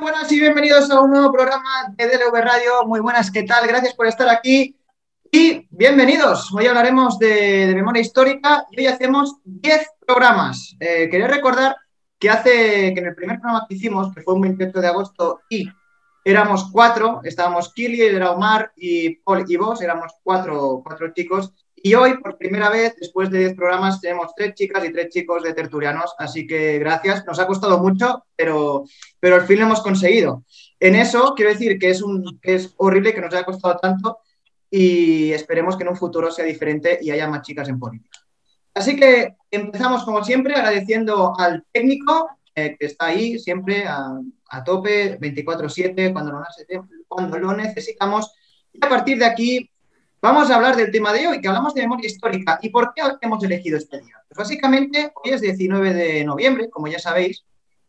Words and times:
Buenas 0.00 0.30
y 0.30 0.38
bienvenidos 0.38 0.88
a 0.90 1.00
un 1.00 1.10
nuevo 1.10 1.32
programa 1.32 1.92
de 1.96 2.06
DLV 2.06 2.32
Radio. 2.32 2.86
Muy 2.86 3.00
buenas, 3.00 3.32
¿qué 3.32 3.42
tal? 3.42 3.66
Gracias 3.66 3.94
por 3.94 4.06
estar 4.06 4.28
aquí 4.28 4.76
y 5.32 5.66
bienvenidos. 5.70 6.52
Hoy 6.52 6.66
hablaremos 6.66 7.18
de, 7.18 7.72
memoria 7.74 8.00
histórica 8.00 8.64
y 8.70 8.80
hoy 8.80 8.86
hacemos 8.86 9.38
10 9.44 9.88
programas. 10.06 10.76
Eh, 10.78 11.08
quería 11.10 11.26
recordar 11.26 11.76
que 12.16 12.30
hace 12.30 12.94
que 12.94 13.00
en 13.00 13.06
el 13.06 13.14
primer 13.16 13.40
programa 13.40 13.66
que 13.68 13.74
hicimos, 13.74 14.14
que 14.14 14.22
fue 14.22 14.34
un 14.34 14.42
28 14.42 14.80
de 14.80 14.86
agosto, 14.86 15.40
y 15.50 15.68
éramos 16.24 16.70
cuatro, 16.70 17.20
estábamos 17.24 17.72
Kili, 17.72 18.00
era 18.02 18.30
Omar 18.30 18.70
y 18.76 19.16
Paul 19.16 19.44
y 19.48 19.56
vos, 19.56 19.82
éramos 19.82 20.12
cuatro, 20.22 20.80
cuatro 20.84 21.12
chicos. 21.12 21.52
Y 21.82 21.94
hoy, 21.94 22.18
por 22.18 22.36
primera 22.36 22.70
vez, 22.70 22.94
después 22.98 23.30
de 23.30 23.38
10 23.38 23.54
programas, 23.54 24.00
tenemos 24.00 24.34
tres 24.34 24.54
chicas 24.54 24.84
y 24.84 24.92
tres 24.92 25.08
chicos 25.10 25.42
de 25.42 25.54
tertulianos. 25.54 26.14
Así 26.18 26.46
que 26.46 26.78
gracias. 26.78 27.24
Nos 27.26 27.38
ha 27.38 27.46
costado 27.46 27.78
mucho, 27.78 28.24
pero, 28.34 28.84
pero 29.20 29.36
al 29.36 29.46
fin 29.46 29.58
lo 29.58 29.66
hemos 29.66 29.80
conseguido. 29.80 30.44
En 30.80 30.94
eso, 30.94 31.34
quiero 31.36 31.52
decir 31.52 31.78
que 31.78 31.90
es, 31.90 32.02
un, 32.02 32.38
que 32.40 32.56
es 32.56 32.74
horrible 32.76 33.14
que 33.14 33.20
nos 33.20 33.32
haya 33.32 33.44
costado 33.44 33.76
tanto 33.76 34.18
y 34.70 35.32
esperemos 35.32 35.76
que 35.76 35.82
en 35.82 35.90
un 35.90 35.96
futuro 35.96 36.30
sea 36.30 36.44
diferente 36.44 36.98
y 37.00 37.10
haya 37.10 37.28
más 37.28 37.42
chicas 37.42 37.68
en 37.68 37.78
política. 37.78 38.18
Así 38.74 38.96
que 38.96 39.36
empezamos, 39.50 40.04
como 40.04 40.22
siempre, 40.24 40.54
agradeciendo 40.54 41.32
al 41.38 41.64
técnico 41.72 42.28
eh, 42.54 42.76
que 42.78 42.86
está 42.86 43.06
ahí 43.06 43.38
siempre 43.38 43.86
a, 43.86 44.20
a 44.50 44.64
tope, 44.64 45.18
24-7, 45.18 46.12
cuando, 46.12 46.42
cuando 47.06 47.38
lo 47.38 47.56
necesitamos. 47.56 48.32
Y 48.72 48.84
a 48.84 48.88
partir 48.88 49.18
de 49.18 49.26
aquí 49.26 49.70
Vamos 50.20 50.50
a 50.50 50.56
hablar 50.56 50.74
del 50.74 50.90
tema 50.90 51.12
de 51.12 51.28
hoy, 51.28 51.40
que 51.40 51.46
hablamos 51.46 51.74
de 51.74 51.82
memoria 51.82 52.08
histórica. 52.08 52.58
¿Y 52.60 52.70
por 52.70 52.92
qué 52.92 53.02
hemos 53.20 53.42
elegido 53.44 53.78
este 53.78 54.00
día? 54.00 54.16
Pues 54.26 54.36
básicamente, 54.36 55.12
hoy 55.14 55.30
es 55.30 55.40
19 55.40 55.94
de 55.94 56.24
noviembre, 56.24 56.68
como 56.70 56.88
ya 56.88 56.98
sabéis, 56.98 57.44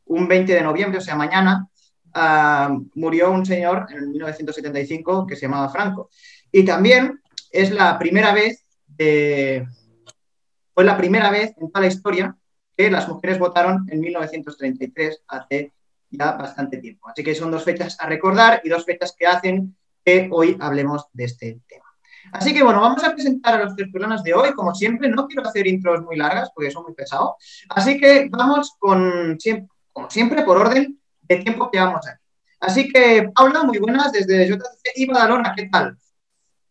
un 0.06 0.28
20 0.28 0.54
de 0.54 0.62
noviembre, 0.62 1.00
o 1.00 1.02
sea, 1.02 1.16
mañana, 1.16 1.68
ah, 2.14 2.78
murió 2.94 3.32
un 3.32 3.48
señor 3.48 3.88
en 3.90 4.12
1975 4.12 5.26
que 5.26 5.36
se 5.36 5.44
llamaba 5.48 5.70
Franco. 5.70 6.12
Y 6.52 6.64
también 6.64 7.20
es 7.52 7.72
la 7.72 7.98
primera 7.98 8.32
vez, 8.32 8.64
fue 8.96 10.84
la 10.84 10.98
primera 10.98 11.32
vez 11.32 11.56
en 11.58 11.72
toda 11.72 11.82
la 11.82 11.88
historia 11.88 12.38
que 12.78 12.92
las 12.92 13.08
mujeres 13.08 13.40
votaron 13.40 13.88
en 13.90 14.00
1933, 14.00 15.24
hace 15.28 15.74
ya 16.12 16.34
bastante 16.34 16.78
tiempo. 16.78 17.10
Así 17.10 17.24
que 17.24 17.34
son 17.34 17.50
dos 17.50 17.64
fechas 17.64 17.98
a 18.00 18.06
recordar 18.06 18.62
y 18.64 18.70
dos 18.70 18.86
fechas 18.86 19.16
que 19.18 19.26
hacen 19.26 19.76
que 20.06 20.30
hoy 20.32 20.56
hablemos 20.60 21.08
de 21.14 21.24
este 21.24 21.60
tema. 21.68 21.89
Así 22.32 22.54
que 22.54 22.64
bueno, 22.64 22.82
vamos 22.82 23.04
a 23.04 23.14
presentar 23.14 23.56
a 23.56 23.66
los 23.66 23.76
tertulianos 23.76 24.24
de 24.24 24.34
hoy, 24.34 24.52
como 24.54 24.74
siempre. 24.74 25.10
No 25.10 25.28
quiero 25.28 25.48
hacer 25.48 25.68
intros 25.68 26.02
muy 26.02 26.16
largas 26.16 26.52
porque 26.54 26.72
son 26.72 26.84
muy 26.84 26.94
pesados. 26.94 27.32
Así 27.70 28.00
que 28.00 28.30
vamos 28.32 28.76
con, 28.80 29.38
como 29.92 30.10
siempre, 30.10 30.44
por 30.44 30.58
orden 30.58 31.00
de 31.22 31.38
tiempo 31.38 31.70
que 31.72 31.80
vamos 31.80 32.08
aquí. 32.08 32.20
Así 32.60 32.90
que, 32.90 33.30
Paula, 33.34 33.64
muy 33.64 33.78
buenas 33.78 34.12
desde 34.12 34.48
JCC 34.48 34.92
y 34.96 35.06
Badalona, 35.06 35.54
¿qué 35.56 35.70
tal? 35.72 35.98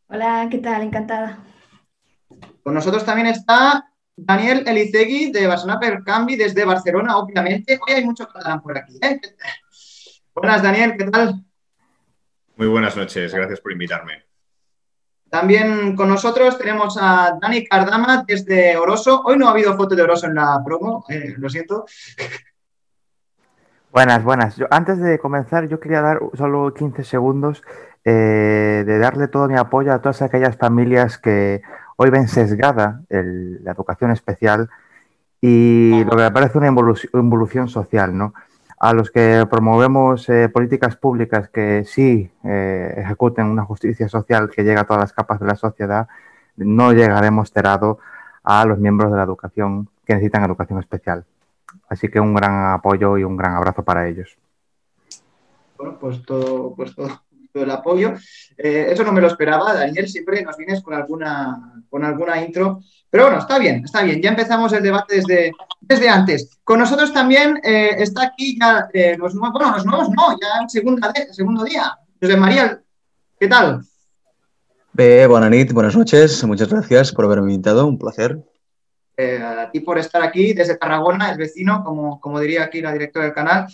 Hola, 0.09 0.47
¿qué 0.51 0.59
tal? 0.59 0.83
Encantada. 0.83 1.39
Con 2.63 2.75
nosotros 2.75 3.05
también 3.05 3.29
está 3.29 3.91
Daniel 4.15 4.65
Elicegui 4.67 5.33
de 5.33 5.47
Barcelona 5.47 5.81
Percambi 5.81 6.37
desde 6.37 6.65
Barcelona, 6.65 7.17
obviamente. 7.17 7.79
Hoy 7.87 7.95
hay 7.95 8.05
mucho 8.05 8.27
catalán 8.27 8.61
por 8.61 8.77
aquí. 8.77 8.99
¿eh? 9.01 9.21
Buenas, 10.35 10.63
Daniel, 10.63 10.95
¿qué 10.99 11.05
tal? 11.05 11.43
Muy 12.57 12.67
buenas 12.67 12.97
noches, 12.97 13.33
gracias 13.33 13.61
por 13.61 13.73
invitarme. 13.73 14.28
También 15.31 15.95
con 15.95 16.09
nosotros 16.09 16.57
tenemos 16.57 16.97
a 17.01 17.39
Dani 17.41 17.67
Cardama 17.67 18.25
desde 18.27 18.77
Oroso. 18.77 19.23
Hoy 19.25 19.37
no 19.37 19.47
ha 19.47 19.51
habido 19.51 19.77
foto 19.77 19.95
de 19.95 20.03
Oroso 20.03 20.27
en 20.27 20.35
la 20.35 20.63
promo, 20.65 21.05
eh, 21.09 21.35
lo 21.37 21.49
siento. 21.49 21.85
Buenas, 23.91 24.23
buenas. 24.23 24.57
antes 24.71 25.01
de 25.01 25.19
comenzar, 25.19 25.67
yo 25.67 25.81
quería 25.81 26.03
dar 26.03 26.21
solo 26.35 26.75
15 26.75 27.05
segundos 27.05 27.63
eh, 28.05 28.85
de 28.87 28.99
darle 28.99 29.29
todo 29.29 29.49
mi 29.49 29.57
apoyo 29.57 29.95
a 29.95 30.01
todas 30.01 30.21
aquellas 30.21 30.57
familias 30.57 31.17
que 31.17 31.63
hoy 31.97 32.11
ven 32.11 32.29
sesgada 32.29 33.01
la 33.09 33.73
educación 33.73 34.11
especial 34.11 34.69
y 35.41 36.05
lo 36.05 36.11
que 36.11 36.23
me 36.23 36.31
parece 36.31 36.59
una 36.59 36.69
involución 36.69 37.69
social, 37.69 38.17
¿no? 38.17 38.35
A 38.81 38.93
los 38.93 39.11
que 39.11 39.45
promovemos 39.51 40.29
eh, 40.29 40.49
políticas 40.49 40.97
públicas 40.97 41.49
que 41.49 41.85
sí 41.85 42.31
eh, 42.45 42.95
ejecuten 42.97 43.47
una 43.47 43.65
justicia 43.65 44.09
social 44.09 44.51
que 44.51 44.63
llegue 44.63 44.79
a 44.79 44.85
todas 44.85 45.01
las 45.01 45.13
capas 45.13 45.41
de 45.41 45.47
la 45.47 45.57
sociedad, 45.57 46.09
no 46.57 46.93
llegaremos 46.93 47.53
terado 47.53 47.99
a 48.45 48.65
los 48.65 48.79
miembros 48.79 49.11
de 49.11 49.17
la 49.17 49.25
educación 49.25 49.89
que 50.07 50.15
necesitan 50.15 50.45
educación 50.45 50.79
especial. 50.79 51.25
Así 51.89 52.09
que 52.09 52.21
un 52.21 52.35
gran 52.35 52.73
apoyo 52.73 53.19
y 53.19 53.25
un 53.25 53.37
gran 53.37 53.55
abrazo 53.55 53.83
para 53.83 54.09
ellos. 54.09 54.37
Bueno, 55.77 55.99
pues 55.99 56.23
todo, 56.23 56.75
pues 56.75 56.95
todo, 56.95 57.21
el 57.55 57.71
apoyo. 57.71 58.15
Eh, 58.57 58.87
eso 58.91 59.05
no 59.05 59.13
me 59.13 59.21
lo 59.21 59.27
esperaba, 59.27 59.75
Daniel, 59.75 60.09
siempre 60.09 60.43
nos 60.43 60.57
vienes 60.57 60.83
con 60.83 60.95
alguna, 60.95 61.83
con 61.91 62.05
alguna 62.05 62.43
intro 62.43 62.81
pero 63.11 63.25
bueno, 63.25 63.39
está 63.39 63.59
bien, 63.59 63.83
está 63.85 64.03
bien. 64.03 64.21
Ya 64.21 64.31
empezamos 64.31 64.73
el 64.73 64.83
debate 64.83 65.17
desde, 65.17 65.53
desde 65.81 66.09
antes. 66.09 66.59
Con 66.63 66.79
nosotros 66.79 67.13
también 67.13 67.59
eh, 67.65 67.97
está 67.99 68.25
aquí 68.25 68.59
ya 68.61 68.89
eh, 68.93 69.17
los 69.19 69.35
nuevos, 69.35 69.53
bueno, 69.59 69.73
los 69.73 69.87
nuevos 69.87 70.11
no, 70.11 70.33
ya 70.41 70.61
en 70.61 70.69
segunda 70.69 71.13
segundo 71.31 71.65
día. 71.65 71.97
José 72.21 72.37
María, 72.37 72.81
¿qué 73.41 73.49
tal? 73.49 73.83
buenas 74.93 75.73
buenas 75.73 75.97
noches. 75.97 76.45
Muchas 76.45 76.69
gracias 76.69 77.13
por 77.13 77.25
haberme 77.25 77.53
invitado, 77.53 77.87
un 77.87 77.99
placer. 77.99 78.39
Eh, 79.17 79.43
a 79.43 79.69
ti 79.71 79.81
por 79.81 79.99
estar 79.99 80.23
aquí 80.23 80.53
desde 80.53 80.77
Tarragona, 80.77 81.33
el 81.33 81.39
vecino, 81.39 81.83
como, 81.83 82.21
como 82.21 82.39
diría 82.39 82.65
aquí 82.65 82.81
la 82.81 82.93
directora 82.93 83.25
del 83.25 83.35
canal. 83.35 83.67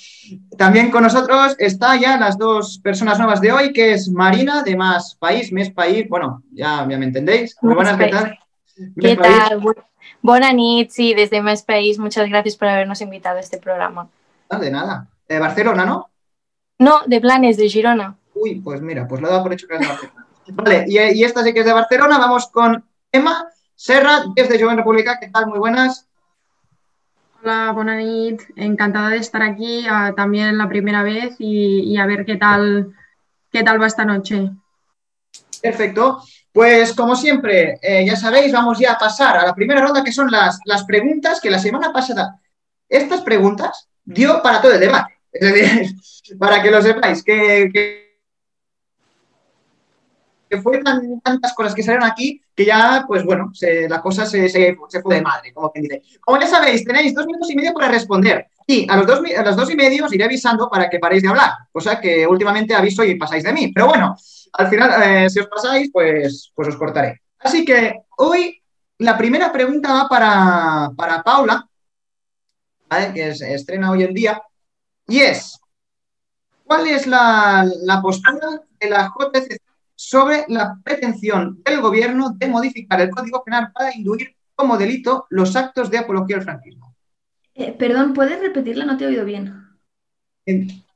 También 0.56 0.90
con 0.90 1.02
nosotros 1.02 1.54
está 1.58 1.96
ya 1.96 2.16
las 2.18 2.38
dos 2.38 2.78
personas 2.78 3.18
nuevas 3.18 3.40
de 3.42 3.52
hoy, 3.52 3.72
que 3.72 3.92
es 3.92 4.08
Marina, 4.08 4.62
de 4.62 4.74
Más 4.74 5.16
País, 5.16 5.52
Mes 5.52 5.70
País, 5.70 6.06
bueno, 6.08 6.42
ya, 6.50 6.86
ya 6.88 6.96
me 6.96 7.04
entendéis. 7.04 7.56
Muy 7.60 7.74
buenas, 7.74 7.98
¿qué 7.98 8.06
tal? 8.06 8.38
¿Qué 9.00 9.16
tal? 9.16 9.60
Buenas 10.20 10.54
noches, 10.54 10.94
sí, 10.94 11.14
desde 11.14 11.42
Más 11.42 11.62
País, 11.62 11.98
muchas 11.98 12.28
gracias 12.28 12.56
por 12.56 12.68
habernos 12.68 13.00
invitado 13.00 13.36
a 13.36 13.40
este 13.40 13.58
programa. 13.58 14.08
Ah, 14.48 14.58
de 14.58 14.70
nada. 14.70 15.08
De 15.28 15.38
Barcelona, 15.38 15.84
¿no? 15.84 16.10
No, 16.78 17.00
de 17.06 17.20
Planes, 17.20 17.56
de 17.56 17.68
Girona. 17.68 18.16
Uy, 18.34 18.56
pues 18.56 18.80
mira, 18.80 19.06
pues 19.06 19.20
lo 19.20 19.28
he 19.28 19.30
dado 19.30 19.42
por 19.42 19.52
hecho 19.52 19.68
que 19.68 19.74
es 19.74 19.80
de 19.80 19.86
Barcelona. 19.86 20.26
vale, 20.48 20.84
y, 20.88 21.24
esta 21.24 21.42
sí 21.42 21.54
que 21.54 21.60
es 21.60 21.66
de 21.66 21.72
Barcelona. 21.72 22.18
Vamos 22.18 22.48
con 22.48 22.84
Emma 23.12 23.48
Serra, 23.74 24.24
desde 24.34 24.60
Joven 24.60 24.78
República. 24.78 25.18
¿Qué 25.20 25.28
tal? 25.28 25.46
Muy 25.46 25.58
buenas. 25.58 26.08
Hola, 27.42 27.72
buenas 27.72 28.04
noches. 28.04 28.46
Encantada 28.56 29.10
de 29.10 29.18
estar 29.18 29.42
aquí 29.42 29.86
ah, 29.88 30.12
también 30.16 30.58
la 30.58 30.68
primera 30.68 31.02
vez 31.02 31.36
y, 31.38 31.80
y, 31.80 31.96
a 31.96 32.06
ver 32.06 32.24
qué 32.24 32.36
tal, 32.36 32.92
qué 33.52 33.62
tal 33.62 33.80
va 33.80 33.86
esta 33.86 34.04
noche. 34.04 34.50
Perfecto. 35.62 36.22
Pues 36.54 36.92
como 36.92 37.16
siempre, 37.16 37.80
eh, 37.82 38.06
ya 38.06 38.14
sabéis, 38.14 38.52
vamos 38.52 38.78
ya 38.78 38.92
a 38.92 38.98
pasar 38.98 39.36
a 39.38 39.44
la 39.44 39.56
primera 39.56 39.80
ronda, 39.80 40.04
que 40.04 40.12
son 40.12 40.30
las, 40.30 40.60
las 40.66 40.84
preguntas 40.84 41.40
que 41.40 41.50
la 41.50 41.58
semana 41.58 41.92
pasada, 41.92 42.40
estas 42.88 43.22
preguntas 43.22 43.88
dio 44.04 44.40
para 44.40 44.62
todo 44.62 44.72
el 44.72 44.78
debate. 44.78 45.14
Es 45.32 45.52
decir, 45.52 46.38
para 46.38 46.62
que 46.62 46.70
lo 46.70 46.80
sepáis, 46.80 47.24
que, 47.24 47.70
que, 47.72 48.04
fue 50.62 50.80
tantas 51.24 51.52
cosas 51.54 51.74
que 51.74 51.82
salieron 51.82 52.08
aquí 52.08 52.40
que 52.54 52.64
ya, 52.64 53.04
pues 53.08 53.24
bueno, 53.24 53.50
la 53.88 54.00
cosa 54.00 54.24
se, 54.24 54.48
se, 54.48 54.76
fue 55.02 55.16
de 55.16 55.22
madre, 55.22 55.52
como 55.52 55.72
quien 55.72 55.82
dice. 55.82 56.02
Como 56.20 56.40
ya 56.40 56.46
sabéis, 56.46 56.84
tenéis 56.84 57.16
dos 57.16 57.26
minutos 57.26 57.50
y 57.50 57.56
medio 57.56 57.74
para 57.74 57.88
responder. 57.88 58.46
Y 58.64 58.88
a 58.88 58.96
los 58.96 59.08
dos, 59.08 59.20
a 59.36 59.42
los 59.42 59.56
dos 59.56 59.68
y 59.72 59.74
medio 59.74 60.04
os 60.04 60.12
iré 60.14 60.22
avisando 60.22 60.70
para 60.70 60.88
que 60.88 61.00
paréis 61.00 61.24
de 61.24 61.30
hablar, 61.30 61.50
cosa 61.72 62.00
que 62.00 62.24
últimamente 62.28 62.76
aviso 62.76 63.02
y 63.02 63.16
pasáis 63.16 63.42
de 63.42 63.52
mí. 63.52 63.72
Pero 63.74 63.88
bueno, 63.88 64.16
al 64.56 64.68
final, 64.68 65.02
eh, 65.02 65.28
si 65.28 65.40
os 65.40 65.48
pasáis, 65.48 65.90
pues, 65.92 66.52
pues 66.54 66.68
os 66.68 66.76
cortaré. 66.76 67.20
Así 67.38 67.64
que 67.64 68.02
hoy 68.16 68.62
la 68.98 69.18
primera 69.18 69.52
pregunta 69.52 69.92
va 69.92 70.08
para, 70.08 71.22
Paula, 71.22 71.68
que 73.12 73.34
se 73.34 73.52
estrena 73.52 73.90
hoy 73.90 74.04
en 74.04 74.14
día, 74.14 74.40
y 75.08 75.18
es, 75.18 75.58
¿cuál 76.62 76.86
es 76.86 77.06
la, 77.06 77.68
postura 78.00 78.62
de 78.78 78.90
la 78.90 79.12
JCC 79.12 79.60
sobre 79.96 80.44
la 80.48 80.78
pretensión 80.84 81.60
del 81.64 81.80
gobierno 81.80 82.30
de 82.30 82.46
modificar 82.46 83.00
el 83.00 83.10
Código 83.10 83.42
Penal 83.42 83.72
para 83.72 83.94
induir 83.94 84.36
como 84.54 84.76
delito 84.76 85.26
los 85.30 85.56
actos 85.56 85.90
de 85.90 85.98
apología 85.98 86.36
al 86.36 86.44
franquismo? 86.44 86.94
Eh, 87.54 87.72
perdón, 87.72 88.14
¿puedes 88.14 88.40
repetirla? 88.40 88.84
No 88.84 88.96
te 88.96 89.04
he 89.04 89.08
oído 89.08 89.24
bien 89.24 89.63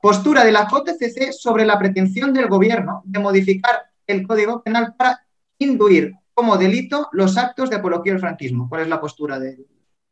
postura 0.01 0.43
de 0.43 0.51
la 0.51 0.67
JCC 0.67 1.31
sobre 1.31 1.65
la 1.65 1.77
pretensión 1.77 2.33
del 2.33 2.47
gobierno 2.47 3.01
de 3.05 3.19
modificar 3.19 3.89
el 4.07 4.25
Código 4.25 4.61
Penal 4.63 4.93
para 4.97 5.25
induir 5.57 6.13
como 6.33 6.57
delito 6.57 7.09
los 7.11 7.37
actos 7.37 7.69
de 7.69 7.77
apología 7.77 8.13
al 8.13 8.19
franquismo. 8.19 8.67
¿Cuál 8.69 8.83
es 8.83 8.87
la 8.87 9.01
postura 9.01 9.39
de 9.39 9.57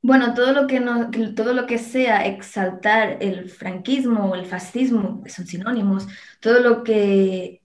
bueno, 0.01 0.33
todo 0.33 0.53
lo 0.53 0.67
que, 0.67 0.79
no, 0.79 1.09
todo 1.35 1.53
lo 1.53 1.65
que 1.65 1.77
sea 1.79 2.25
exaltar 2.25 3.17
el 3.19 3.49
franquismo 3.49 4.25
o 4.29 4.35
el 4.35 4.45
fascismo, 4.45 5.23
que 5.23 5.29
son 5.29 5.47
sinónimos, 5.47 6.07
todo 6.39 6.59
lo 6.59 6.83
que, 6.83 7.61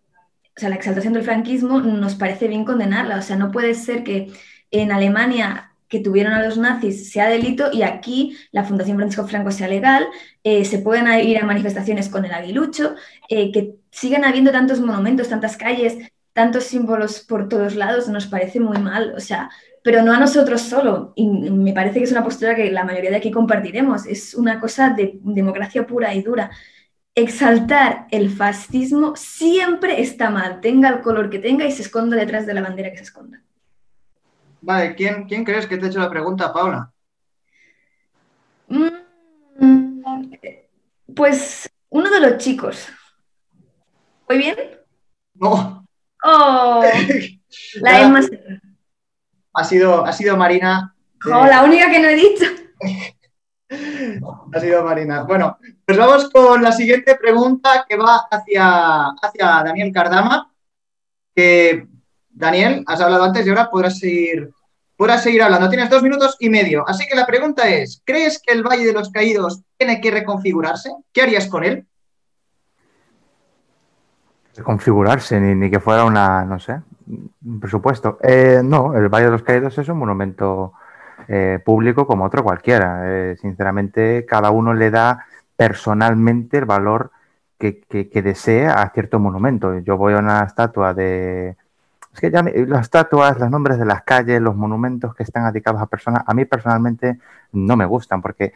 o 0.57 0.61
sea, 0.61 0.71
la 0.71 0.77
exaltación 0.77 1.13
del 1.13 1.25
franquismo 1.25 1.81
nos 1.81 2.15
parece 2.15 2.49
bien 2.49 2.65
condenarla. 2.65 3.19
O 3.19 3.23
sea, 3.23 3.37
no 3.37 3.53
puede 3.53 3.75
ser 3.75 4.03
que 4.03 4.33
en 4.71 4.93
Alemania 4.93 5.72
que 5.93 6.01
tuvieron 6.01 6.33
a 6.33 6.43
los 6.43 6.57
nazis 6.57 7.13
sea 7.13 7.29
delito 7.29 7.69
y 7.71 7.83
aquí 7.83 8.35
la 8.51 8.65
Fundación 8.65 8.97
Francisco 8.97 9.29
Franco 9.29 9.51
sea 9.51 9.69
legal, 9.69 10.07
eh, 10.43 10.65
se 10.65 10.79
pueden 10.79 11.07
ir 11.21 11.37
a 11.37 11.45
manifestaciones 11.45 12.09
con 12.09 12.25
el 12.25 12.33
aguilucho, 12.33 12.95
eh, 13.29 13.53
que 13.53 13.75
sigan 13.91 14.25
habiendo 14.25 14.53
tantos 14.53 14.81
monumentos, 14.81 15.29
tantas 15.29 15.59
calles, 15.59 15.99
tantos 16.33 16.65
símbolos 16.65 17.21
por 17.21 17.47
todos 17.47 17.77
lados, 17.77 18.09
nos 18.09 18.27
parece 18.27 18.59
muy 18.59 18.79
mal, 18.79 19.13
o 19.15 19.21
sea, 19.21 19.51
pero 19.85 20.03
no 20.03 20.15
a 20.15 20.19
nosotros 20.19 20.63
solo. 20.63 21.13
Y 21.15 21.29
me 21.29 21.75
parece 21.75 21.99
que 21.99 22.07
es 22.07 22.13
una 22.13 22.25
postura 22.25 22.55
que 22.55 22.71
la 22.71 22.85
mayoría 22.85 23.11
de 23.11 23.17
aquí 23.17 23.31
compartiremos, 23.31 24.07
es 24.07 24.35
una 24.35 24.61
cosa 24.61 24.95
de 24.97 25.19
democracia 25.23 25.87
pura 25.87 26.15
y 26.15 26.23
dura 26.23 26.51
exaltar 27.15 28.07
el 28.11 28.31
fascismo 28.31 29.15
siempre 29.17 30.01
está 30.01 30.31
mal, 30.31 30.63
tenga 30.63 30.89
el 30.89 31.03
color 31.03 31.29
que 31.29 31.39
tenga 31.39 31.67
y 31.67 31.73
se 31.73 31.83
esconda 31.83 32.17
detrás 32.17 32.47
de 32.47 32.55
la 32.55 32.63
bandera 32.63 32.91
que 32.91 32.97
se 32.97 33.03
esconda. 33.03 33.43
Vale, 34.63 34.95
¿quién, 34.95 35.25
quién 35.25 35.45
crees 35.45 35.67
que 35.67 35.77
te 35.77 35.87
ha 35.87 35.89
hecho 35.89 35.99
la 35.99 36.09
pregunta, 36.09 36.53
Paula? 36.53 36.93
Mm, 38.69 40.03
pues 41.15 41.69
uno 41.91 42.09
de 42.09 42.21
los 42.21 42.39
chicos. 42.39 42.89
¿Muy 44.29 44.39
bien? 44.39 44.57
No. 45.35 45.85
Oh, 46.25 46.85
la 47.81 48.01
Emma 48.01 48.21
Ha 49.55 49.65
sido, 49.65 50.07
ha 50.07 50.13
sido 50.13 50.37
Marina. 50.37 50.95
Oh, 51.27 51.45
la 51.45 51.65
única 51.65 51.91
que 51.91 51.99
no 51.99 52.09
he 52.09 52.15
dicho. 52.15 52.47
ha 54.55 54.61
sido 54.61 54.85
Marina. 54.85 55.25
Bueno, 55.25 55.59
pues 55.85 55.99
vamos 55.99 56.31
con 56.31 56.63
la 56.63 56.71
siguiente 56.71 57.17
pregunta 57.17 57.85
que 57.89 57.97
va 57.97 58.29
hacia, 58.31 59.09
hacia 59.09 59.47
Daniel 59.65 59.93
Cardama. 59.93 60.55
Que, 61.35 61.89
Daniel, 62.33 62.85
has 62.87 63.01
hablado 63.01 63.25
antes 63.25 63.47
y 63.47 63.51
ahora 63.51 63.71
podrás 63.71 63.99
seguir, 63.99 64.51
podrás 64.97 65.23
seguir 65.23 65.43
hablando. 65.43 65.69
Tienes 65.69 65.91
dos 65.91 66.03
minutos 66.03 66.37
y 66.41 66.49
medio. 66.49 66.85
Así 66.89 67.07
que 67.07 67.15
la 67.15 67.27
pregunta 67.27 67.69
es, 67.69 68.03
¿crees 68.05 68.41
que 68.41 68.53
el 68.53 68.63
Valle 68.63 68.87
de 68.87 68.93
los 68.93 69.11
Caídos 69.11 69.63
tiene 69.77 70.01
que 70.01 70.11
reconfigurarse? 70.11 70.91
¿Qué 71.13 71.23
harías 71.23 71.47
con 71.47 71.65
él? 71.65 71.87
Reconfigurarse, 74.57 75.41
ni, 75.41 75.71
que 75.71 75.81
fuera 75.81 76.05
una, 76.05 76.45
no 76.45 76.59
sé, 76.59 76.81
un 77.07 77.61
presupuesto. 77.61 78.19
Eh, 78.23 78.61
no, 78.63 78.95
el 78.95 79.09
Valle 79.09 79.27
de 79.27 79.31
los 79.31 79.43
Caídos 79.43 79.79
es 79.79 79.89
un 79.89 79.99
monumento 79.99 80.73
eh, 81.29 81.61
público 81.65 82.07
como 82.07 82.25
otro 82.25 82.43
cualquiera. 82.43 83.03
Eh, 83.05 83.37
sinceramente, 83.41 84.27
cada 84.27 84.51
uno 84.51 84.75
le 84.75 84.91
da 84.91 85.27
personalmente 85.57 86.59
el 86.59 86.65
valor 86.65 87.11
que, 87.59 87.81
que, 87.81 88.23
desea 88.23 88.83
a 88.83 88.91
cierto 88.91 89.21
monumento. 89.21 89.79
Yo 89.79 89.97
voy 89.97 90.15
a 90.15 90.19
una 90.19 90.43
estatua 90.43 90.95
de... 90.95 91.57
Es 92.13 92.21
que 92.21 92.31
ya 92.31 92.43
las 92.43 92.83
estatuas, 92.83 93.39
los 93.39 93.51
nombres 93.51 93.79
de 93.79 93.87
las 93.87 94.03
calles, 94.03 94.41
los 94.41 94.55
monumentos 94.55 95.15
que 95.15 95.23
están 95.23 95.51
dedicados 95.51 95.81
a 95.81 95.87
personas, 95.87 96.23
a 96.27 96.35
mí 96.35 96.45
personalmente 96.45 97.19
no 97.53 97.77
me 97.77 97.87
gustan 97.87 98.21
porque 98.21 98.53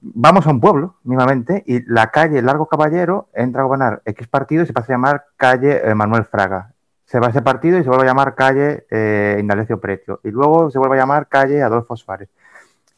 vamos 0.00 0.46
a 0.46 0.50
un 0.50 0.60
pueblo, 0.60 0.96
mismamente, 1.04 1.64
y 1.66 1.84
la 1.90 2.10
calle 2.10 2.42
Largo 2.42 2.66
Caballero 2.66 3.28
entra 3.34 3.62
a 3.62 3.64
gobernar 3.64 4.02
X 4.04 4.28
partido 4.28 4.62
y 4.62 4.66
se 4.66 4.72
pasa 4.72 4.92
a 4.92 4.96
llamar 4.96 5.26
calle 5.36 5.80
eh, 5.84 5.94
Manuel 5.94 6.24
Fraga 6.24 6.72
se 7.12 7.20
va 7.20 7.26
a 7.26 7.30
ese 7.30 7.42
partido 7.42 7.78
y 7.78 7.82
se 7.82 7.90
vuelve 7.90 8.04
a 8.04 8.08
llamar 8.08 8.34
calle 8.34 8.86
eh, 8.90 9.36
Indalecio 9.38 9.78
Precio. 9.78 10.20
Y 10.24 10.30
luego 10.30 10.70
se 10.70 10.78
vuelve 10.78 10.96
a 10.96 11.00
llamar 11.00 11.28
calle 11.28 11.62
Adolfo 11.62 11.94
Suárez. 11.94 12.30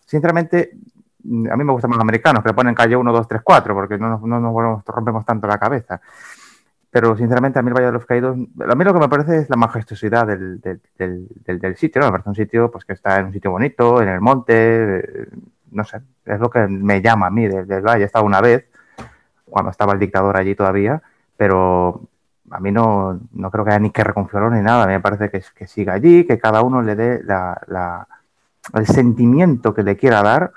Sinceramente, 0.07 0.71
a 1.51 1.57
mí 1.57 1.65
me 1.65 1.73
gustan 1.73 1.91
más 1.91 1.97
los 1.97 2.03
americanos, 2.05 2.45
que 2.45 2.51
le 2.51 2.55
ponen 2.55 2.77
calle 2.77 2.95
1, 2.95 3.13
2, 3.13 3.27
3, 3.27 3.43
4, 3.43 3.75
porque 3.75 3.99
no, 3.99 4.17
nos 4.17 4.85
rompemos 4.85 5.25
tanto 5.27 5.49
la 5.49 5.59
cabeza. 5.59 6.01
Pero 6.95 7.17
sinceramente, 7.17 7.59
a 7.59 7.63
mí 7.63 7.71
el 7.71 7.75
Valle 7.75 7.87
de 7.87 7.93
los 7.93 8.07
Caídos, 8.07 8.37
a 8.37 8.75
mí 8.77 8.85
lo 8.85 8.95
que 8.95 9.01
me 9.01 9.09
parece 9.09 9.39
es 9.39 9.51
la 9.51 9.57
majestuosidad 9.57 10.29
del, 10.29 10.61
sitio, 11.77 12.01
¿no? 12.01 12.07
Me 12.07 12.13
parece 12.13 12.29
un 12.29 12.37
sitio 12.37 12.71
pues, 12.71 12.85
que 12.85 12.93
está 12.93 13.19
en 13.19 13.27
un 13.27 13.33
sitio 13.33 13.51
bonito, 13.51 14.01
en 14.01 14.11
el 14.11 14.21
monte, 14.21 15.01
eh, 15.01 15.29
no 15.73 15.83
sé, 15.83 16.03
es 16.25 16.39
lo 16.39 16.49
que 16.49 16.69
me 16.69 17.03
llama 17.03 17.27
a 17.27 17.31
mí 17.31 17.49
del, 17.49 17.83
Valle. 17.83 18.05
He 18.05 18.07
estado 18.07 18.25
una 18.25 18.41
vez, 18.41 18.67
cuando 19.45 19.73
estaba 19.73 19.95
el 19.95 19.99
dictador 19.99 20.37
allí 20.37 20.55
todavía, 20.55 21.03
pero 21.37 22.01
a 22.49 22.61
mí 22.61 22.71
no, 22.71 23.19
no 23.33 23.51
creo 23.51 23.65
que 23.65 23.71
haya 23.73 23.81
ni 23.81 23.91
que 23.91 24.05
reconfigurarlo 24.05 24.55
ni 24.55 24.63
nada. 24.63 24.85
A 24.85 24.87
mí 24.87 24.93
me 24.93 25.01
parece 25.01 25.31
que, 25.31 25.43
que 25.53 25.67
siga 25.67 25.95
allí, 25.95 26.25
que 26.25 26.39
cada 26.39 26.63
uno 26.63 26.81
le 26.81 26.95
dé 26.95 27.25
la, 27.25 28.07
el 28.73 28.87
sentimiento 28.87 29.75
que 29.75 29.83
le 29.83 29.97
quiera 29.97 30.23
dar, 30.23 30.53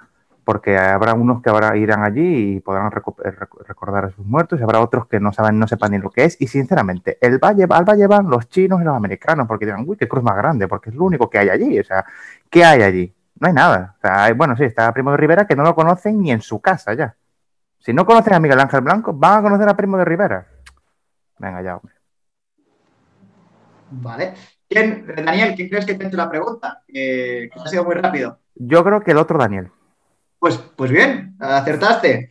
porque 0.48 0.78
habrá 0.78 1.14
unos 1.14 1.42
que 1.42 1.50
ahora 1.50 1.76
irán 1.76 2.06
allí 2.06 2.56
y 2.56 2.60
podrán 2.62 2.88
eh, 2.88 3.32
recordar 3.68 4.06
a 4.06 4.12
sus 4.12 4.26
muertos 4.26 4.58
y 4.58 4.64
habrá 4.64 4.80
otros 4.80 5.06
que 5.06 5.20
no 5.20 5.34
saben, 5.34 5.60
no 5.60 5.68
sepan 5.68 5.92
ni 5.92 5.98
lo 5.98 6.10
que 6.10 6.24
es. 6.24 6.40
Y 6.40 6.48
sinceramente, 6.48 7.18
el 7.20 7.38
valle, 7.38 7.68
al 7.70 7.84
valle 7.84 8.08
van 8.08 8.30
los 8.30 8.48
chinos 8.48 8.80
y 8.80 8.86
los 8.86 8.96
americanos, 8.96 9.46
porque 9.46 9.66
dirán, 9.66 9.84
uy, 9.86 9.98
qué 9.98 10.08
cruz 10.08 10.24
más 10.24 10.38
grande, 10.38 10.70
porque 10.70 10.90
es 10.90 10.96
lo 10.96 11.04
único 11.04 11.30
que 11.30 11.38
hay 11.38 11.50
allí. 11.50 11.78
O 11.78 11.84
sea, 11.84 12.06
¿qué 12.50 12.64
hay 12.64 12.82
allí? 12.82 13.14
No 13.38 13.50
hay 13.50 13.54
nada. 13.54 13.98
O 13.98 14.00
sea, 14.00 14.34
bueno, 14.36 14.56
sí, 14.56 14.64
está 14.64 14.90
Primo 14.94 15.12
de 15.12 15.18
Rivera 15.18 15.46
que 15.46 15.54
no 15.58 15.64
lo 15.64 15.76
conocen 15.76 16.18
ni 16.22 16.32
en 16.32 16.40
su 16.40 16.62
casa 16.62 16.94
ya. 16.94 17.14
Si 17.80 17.92
no 17.92 18.06
conocen 18.06 18.36
a 18.36 18.40
Miguel 18.40 18.62
Ángel 18.62 18.80
Blanco, 18.80 19.12
van 19.12 19.40
a 19.40 19.42
conocer 19.42 19.68
a 19.68 19.76
Primo 19.76 19.98
de 19.98 20.06
Rivera. 20.06 20.48
Venga, 21.40 21.62
ya, 21.62 21.76
hombre. 21.76 21.94
Vale. 23.92 24.34
¿Quién, 24.70 25.14
Daniel, 25.14 25.56
¿quién 25.58 25.68
crees 25.68 25.86
que 25.86 25.96
te 25.96 26.06
ha 26.06 26.08
hecho 26.08 26.16
la 26.16 26.30
pregunta? 26.30 26.84
que 26.88 27.50
ha 27.54 27.68
sido 27.68 27.84
muy 27.84 27.96
rápido. 27.96 28.40
Yo 28.56 28.82
creo 28.86 29.02
que 29.02 29.12
el 29.12 29.18
otro 29.18 29.38
Daniel. 29.38 29.72
Pues, 30.40 30.60
pues 30.76 30.92
bien, 30.92 31.36
acertaste. 31.40 32.30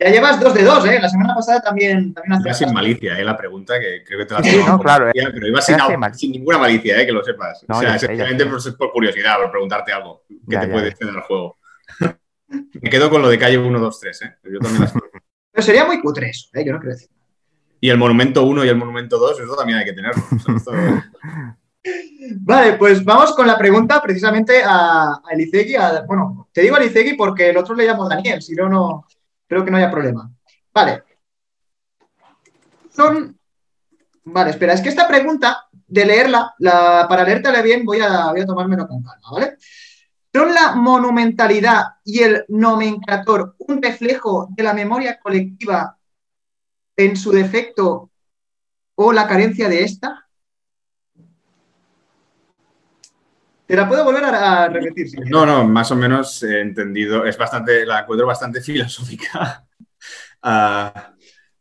Ya 0.00 0.10
llevas 0.10 0.38
dos 0.40 0.54
de 0.54 0.62
dos, 0.62 0.84
¿eh? 0.86 1.00
La 1.00 1.08
semana 1.08 1.34
pasada 1.34 1.60
también, 1.60 2.14
también 2.14 2.34
acertaste. 2.34 2.64
sin 2.66 2.74
malicia, 2.74 3.18
¿eh? 3.18 3.24
La 3.24 3.36
pregunta, 3.36 3.80
que 3.80 4.04
creo 4.04 4.20
que 4.20 4.26
te 4.26 4.34
la 4.34 4.42
sí, 4.42 4.60
no, 4.64 4.78
claro, 4.78 5.10
pero 5.12 5.46
iba 5.46 5.60
sin, 5.60 5.76
sin, 6.14 6.32
ninguna 6.32 6.58
malicia, 6.58 7.00
¿eh? 7.00 7.06
Que 7.06 7.12
lo 7.12 7.24
sepas. 7.24 7.64
o 7.68 7.80
sea, 7.80 7.98
simplemente 7.98 8.46
por, 8.46 8.92
curiosidad, 8.92 9.38
por 9.38 9.50
preguntarte 9.50 9.92
algo 9.92 10.24
que 10.48 10.56
te 10.56 10.68
puede 10.68 10.92
tener 10.92 11.14
el 11.14 11.22
juego. 11.22 11.56
Me 12.48 12.88
quedo 12.88 13.10
con 13.10 13.20
lo 13.20 13.28
de 13.28 13.38
calle 13.38 13.58
1, 13.58 13.78
2, 13.78 14.00
3, 14.00 14.22
¿eh? 14.22 14.34
Yo 14.44 14.58
también 14.58 14.82
las... 14.82 14.92
Pero 15.52 15.62
sería 15.62 15.84
muy 15.84 16.00
cutre 16.00 16.30
eso, 16.30 16.48
¿eh? 16.54 16.64
Yo 16.64 16.72
no 16.72 16.78
creo 16.78 16.92
decir. 16.92 17.10
Y 17.80 17.90
el 17.90 17.98
monumento 17.98 18.44
1 18.44 18.64
y 18.64 18.68
el 18.68 18.76
monumento 18.76 19.18
2, 19.18 19.40
eso 19.40 19.56
también 19.56 19.78
hay 19.78 19.84
que 19.84 19.92
tenerlo. 19.92 20.22
Vale, 22.40 22.74
pues 22.74 23.04
vamos 23.04 23.34
con 23.34 23.46
la 23.46 23.56
pregunta 23.56 24.00
precisamente 24.02 24.62
a, 24.62 25.12
a 25.12 26.04
bueno, 26.06 26.48
te 26.52 26.62
digo 26.62 26.76
Elisegui 26.76 27.14
porque 27.14 27.50
el 27.50 27.56
otro 27.56 27.74
le 27.74 27.86
llamo 27.86 28.08
Daniel, 28.08 28.42
si 28.42 28.54
no, 28.54 28.68
no 28.68 29.06
creo 29.46 29.64
que 29.64 29.70
no 29.70 29.76
haya 29.76 29.90
problema. 29.90 30.30
Vale. 30.72 31.04
Son. 32.90 33.36
Vale, 34.24 34.50
espera, 34.50 34.74
es 34.74 34.82
que 34.82 34.90
esta 34.90 35.08
pregunta, 35.08 35.68
de 35.86 36.04
leerla, 36.04 36.54
la, 36.58 37.06
para 37.08 37.24
leértela 37.24 37.62
bien, 37.62 37.84
voy 37.84 38.00
a, 38.00 38.30
voy 38.30 38.42
a 38.42 38.46
tomármelo 38.46 38.86
con 38.86 39.02
calma, 39.02 39.30
¿vale? 39.32 39.56
¿Son 40.34 40.52
la 40.52 40.74
monumentalidad 40.74 41.84
y 42.04 42.20
el 42.20 42.44
nomenclator 42.48 43.54
un 43.58 43.82
reflejo 43.82 44.48
de 44.50 44.62
la 44.62 44.74
memoria 44.74 45.18
colectiva 45.18 45.96
en 46.96 47.16
su 47.16 47.32
defecto 47.32 48.10
o 48.96 49.12
la 49.12 49.26
carencia 49.26 49.68
de 49.68 49.84
esta? 49.84 50.27
Te 53.68 53.76
la 53.76 53.86
puedo 53.86 54.02
volver 54.02 54.24
a, 54.24 54.66
repetir. 54.68 55.10
no, 55.26 55.44
no, 55.44 55.68
más 55.68 55.90
o 55.90 55.94
menos 55.94 56.42
he 56.42 56.62
entendido. 56.62 57.26
Es 57.26 57.36
bastante, 57.36 57.84
la 57.84 58.00
encuentro 58.00 58.26
bastante 58.26 58.60
filosófica. 58.62 59.68
Ah, 60.42 61.12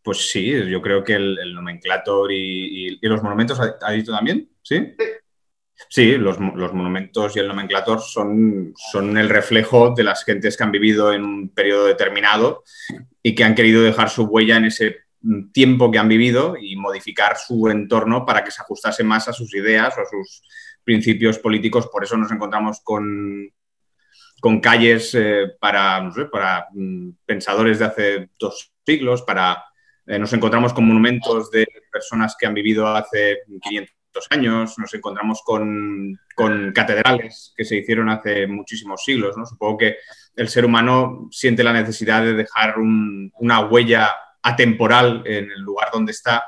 pues 0.02 0.32
sí, 0.32 0.54
yo 0.70 0.82
creo 0.82 1.04
que 1.04 1.16
el, 1.16 1.54
nomenclator 1.54 2.32
y, 2.32 2.98
los 3.02 3.22
monumentos, 3.22 3.60
¿ha, 3.60 3.92
dicho 3.92 4.14
también? 4.14 4.50
¿Sí? 4.64 4.96
Sí, 5.90 6.14
los, 6.18 6.40
monumentos 6.40 7.36
y 7.36 7.40
el 7.40 7.48
nomenclator 7.50 8.00
son, 8.00 8.74
son 8.78 9.18
el 9.18 9.28
reflejo 9.28 9.94
de 9.94 10.06
las 10.06 10.24
gentes 10.24 10.56
que 10.56 10.64
han 10.64 10.72
vivido 10.72 11.12
en 11.12 11.26
un 11.26 11.50
periodo 11.50 11.88
determinado 11.88 12.64
y 13.22 13.36
que 13.36 13.44
han 13.44 13.54
querido 13.54 13.84
dejar 13.84 14.10
su 14.10 14.24
huella 14.24 14.56
en 14.56 14.66
ese 14.66 14.96
tiempo 15.52 15.92
que 15.92 16.00
han 16.00 16.08
vivido 16.08 16.56
y 16.58 16.78
modificar 16.78 17.36
su 17.36 17.68
entorno 17.68 18.26
para 18.26 18.46
que 18.46 18.52
se 18.52 18.62
ajustase 18.62 19.04
más 19.04 19.28
a 19.28 19.34
sus 19.34 19.54
ideas 19.54 19.94
o 19.98 20.02
a 20.02 20.06
sus 20.06 20.42
principios 20.88 21.38
políticos. 21.38 21.90
Por 21.92 22.06
eso 22.06 22.16
nos 22.16 22.32
encontramos 22.32 22.80
con, 22.82 23.52
con 24.40 24.62
calles 24.62 25.14
eh, 25.16 25.48
para, 25.60 26.10
para 26.32 26.68
mm, 26.72 27.10
pensadores 27.26 27.80
de 27.80 27.86
hace 27.86 28.30
dos 28.40 28.72
siglos, 28.86 29.22
para, 29.24 29.66
eh, 30.06 30.18
nos 30.18 30.32
encontramos 30.32 30.72
con 30.72 30.88
monumentos 30.88 31.52
de 31.52 31.68
personas 31.92 32.38
que 32.40 32.48
han 32.48 32.54
vivido 32.54 32.88
hace 32.88 33.40
500 33.62 34.28
años, 34.30 34.80
nos 34.80 34.94
encontramos 34.94 35.42
con, 35.44 36.18
con 36.34 36.72
catedrales 36.72 37.54
que 37.58 37.66
se 37.66 37.76
hicieron 37.76 38.08
hace 38.08 38.48
muchísimos 38.48 39.04
siglos. 39.04 39.36
¿no? 39.36 39.46
Supongo 39.46 39.80
que 39.80 39.98
el 40.38 40.48
ser 40.48 40.64
humano 40.64 41.28
siente 41.32 41.66
la 41.66 41.74
necesidad 41.74 42.24
de 42.24 42.34
dejar 42.34 42.76
una 42.80 43.60
huella 43.60 44.16
atemporal 44.42 45.22
en 45.26 45.52
el 45.52 45.60
lugar 45.60 45.90
donde 45.92 46.14
está 46.14 46.46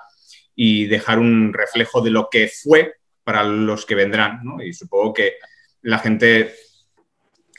y 0.55 0.85
dejar 0.85 1.19
un 1.19 1.51
reflejo 1.53 1.99
de 2.01 2.11
lo 2.11 2.29
que 2.31 2.47
fue 2.47 2.98
para 3.29 3.43
los 3.43 3.85
que 3.85 3.93
vendrán. 3.93 4.41
Y 4.65 4.73
supongo 4.73 5.13
que 5.13 5.35
la 5.83 5.99
gente, 5.99 6.55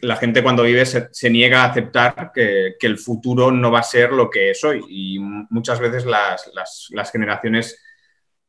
la 0.01 0.17
gente 0.17 0.43
cuando 0.43 0.65
vive 0.65 0.85
se, 0.85 1.31
niega 1.31 1.63
a 1.63 1.71
aceptar 1.71 2.33
que, 2.35 2.75
el 2.81 2.99
futuro 2.99 3.53
no 3.53 3.71
va 3.71 3.79
a 3.79 3.85
ser 3.85 4.11
lo 4.11 4.29
que 4.29 4.51
es 4.51 4.65
hoy. 4.65 4.85
Y 4.89 5.21
muchas 5.21 5.79
veces 5.79 6.05
las, 6.05 6.51
las 6.91 7.13
generaciones 7.13 7.81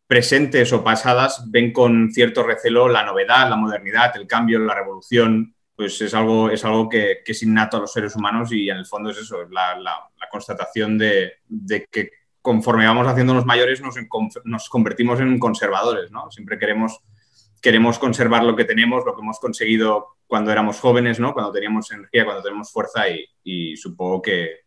presentes 0.08 0.74
o 0.74 0.84
pasadas 0.84 1.46
ven 1.52 1.72
con 1.72 2.12
cierto 2.12 2.42
recelo 2.42 2.88
la 2.90 3.04
novedad, 3.04 3.48
la 3.48 3.56
modernidad, 3.56 4.18
el 4.18 4.26
cambio, 4.26 4.58
la 4.58 4.74
revolución, 4.74 5.54
pues 5.76 6.02
es 6.02 6.16
algo, 6.16 6.50
es 6.50 6.66
algo 6.66 6.90
que, 6.90 7.20
es 7.24 7.44
innato 7.44 7.78
a 7.78 7.82
los 7.82 7.94
seres 7.94 8.16
humanos 8.16 8.52
y 8.52 8.70
en 8.70 8.78
el 8.78 8.86
fondo 8.88 9.12
es 9.12 9.20
eso, 9.20 9.44
la, 9.52 9.78
la, 9.78 10.10
constatación 10.32 10.98
de, 10.98 11.36
que 11.92 12.10
conforme 12.42 12.88
vamos 12.88 13.06
haciéndonos 13.06 13.46
mayores 13.46 13.82
nos, 13.82 13.96
nos, 14.46 14.70
convertimos 14.70 15.20
en 15.20 15.38
conservadores, 15.38 16.10
¿no? 16.10 16.32
Siempre 16.32 16.58
queremos, 16.58 17.00
queremos 17.62 18.00
conservar 18.00 18.44
lo 18.44 18.56
que 18.56 18.66
tenemos, 18.66 19.06
lo 19.06 19.16
que 19.16 19.22
hemos 19.22 19.40
conseguido 19.40 20.18
cuando 20.28 20.52
éramos 20.52 20.80
jóvenes, 20.80 21.20
¿no? 21.20 21.34
Cuando 21.34 21.52
teníamos 21.52 21.92
energía, 21.92 22.26
cuando 22.26 22.44
tenemos 22.44 22.72
fuerza 22.72 23.04
y, 23.44 23.76
supongo 23.76 24.22
que, 24.22 24.62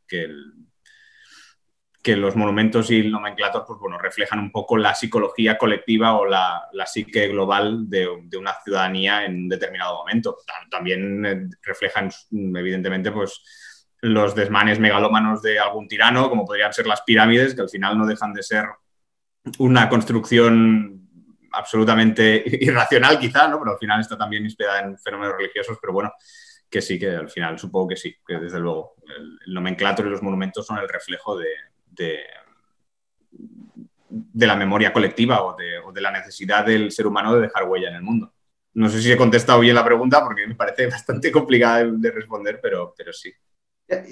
que 2.04 2.16
los 2.16 2.36
monumentos 2.36 2.90
y 2.90 3.00
el 3.00 3.10
nomenclator 3.10 3.64
pues, 3.66 3.80
bueno, 3.80 3.96
reflejan 3.96 4.38
un 4.38 4.52
poco 4.52 4.76
la 4.76 4.94
psicología 4.94 5.56
colectiva 5.56 6.18
o 6.18 6.26
la, 6.26 6.68
la 6.74 6.84
psique 6.84 7.28
global 7.28 7.88
de, 7.88 8.06
una 8.06 8.52
ciudadanía 8.62 9.24
en 9.24 9.44
un 9.44 9.48
determinado 9.48 9.96
momento. 9.96 10.36
También 10.70 11.24
eh, 11.24 11.48
reflejan, 11.62 12.10
evidentemente, 12.30 13.10
pues, 13.10 13.42
los 14.02 14.34
desmanes 14.34 14.78
megalómanos 14.78 15.40
de 15.40 15.58
algún 15.58 15.88
tirano, 15.88 16.28
como 16.28 16.44
podrían 16.44 16.74
ser 16.74 16.86
las 16.86 17.00
pirámides, 17.00 17.54
que 17.54 17.62
al 17.62 17.70
final 17.70 17.96
no 17.96 18.04
dejan 18.04 18.34
de 18.34 18.42
ser 18.42 18.66
una 19.58 19.88
construcción 19.88 21.03
absolutamente 21.56 22.42
irracional 22.60 23.18
quizá, 23.18 23.48
¿no? 23.48 23.58
pero 23.58 23.72
al 23.72 23.78
final 23.78 24.00
está 24.00 24.16
también 24.16 24.44
inspirada 24.44 24.80
en 24.80 24.98
fenómenos 24.98 25.36
religiosos, 25.36 25.78
pero 25.80 25.92
bueno, 25.92 26.12
que 26.68 26.82
sí, 26.82 26.98
que 26.98 27.10
al 27.10 27.30
final 27.30 27.58
supongo 27.58 27.88
que 27.88 27.96
sí, 27.96 28.16
que 28.26 28.38
desde 28.38 28.58
luego 28.58 28.96
el, 29.16 29.38
el 29.46 29.54
nomenclator 29.54 30.06
y 30.06 30.10
los 30.10 30.22
monumentos 30.22 30.66
son 30.66 30.78
el 30.78 30.88
reflejo 30.88 31.38
de, 31.38 31.48
de, 31.94 34.46
la 34.46 34.56
memoria 34.56 34.92
colectiva 34.92 35.44
o 35.44 35.56
de, 35.56 36.00
la 36.00 36.10
necesidad 36.10 36.66
del 36.66 36.90
ser 36.90 37.06
humano 37.06 37.34
de 37.34 37.42
dejar 37.42 37.64
huella 37.64 37.88
en 37.88 37.96
el 37.96 38.02
mundo. 38.02 38.32
No 38.74 38.88
sé 38.88 39.00
si 39.00 39.12
he 39.12 39.16
contestado 39.16 39.60
bien 39.60 39.74
la 39.74 39.84
pregunta 39.84 40.22
porque 40.24 40.46
me 40.46 40.54
parece 40.54 40.86
bastante 40.88 41.30
complicada 41.30 41.84
de, 41.84 42.10
responder, 42.10 42.60
pero, 42.62 42.94
pero 42.96 43.12
sí. 43.12 43.32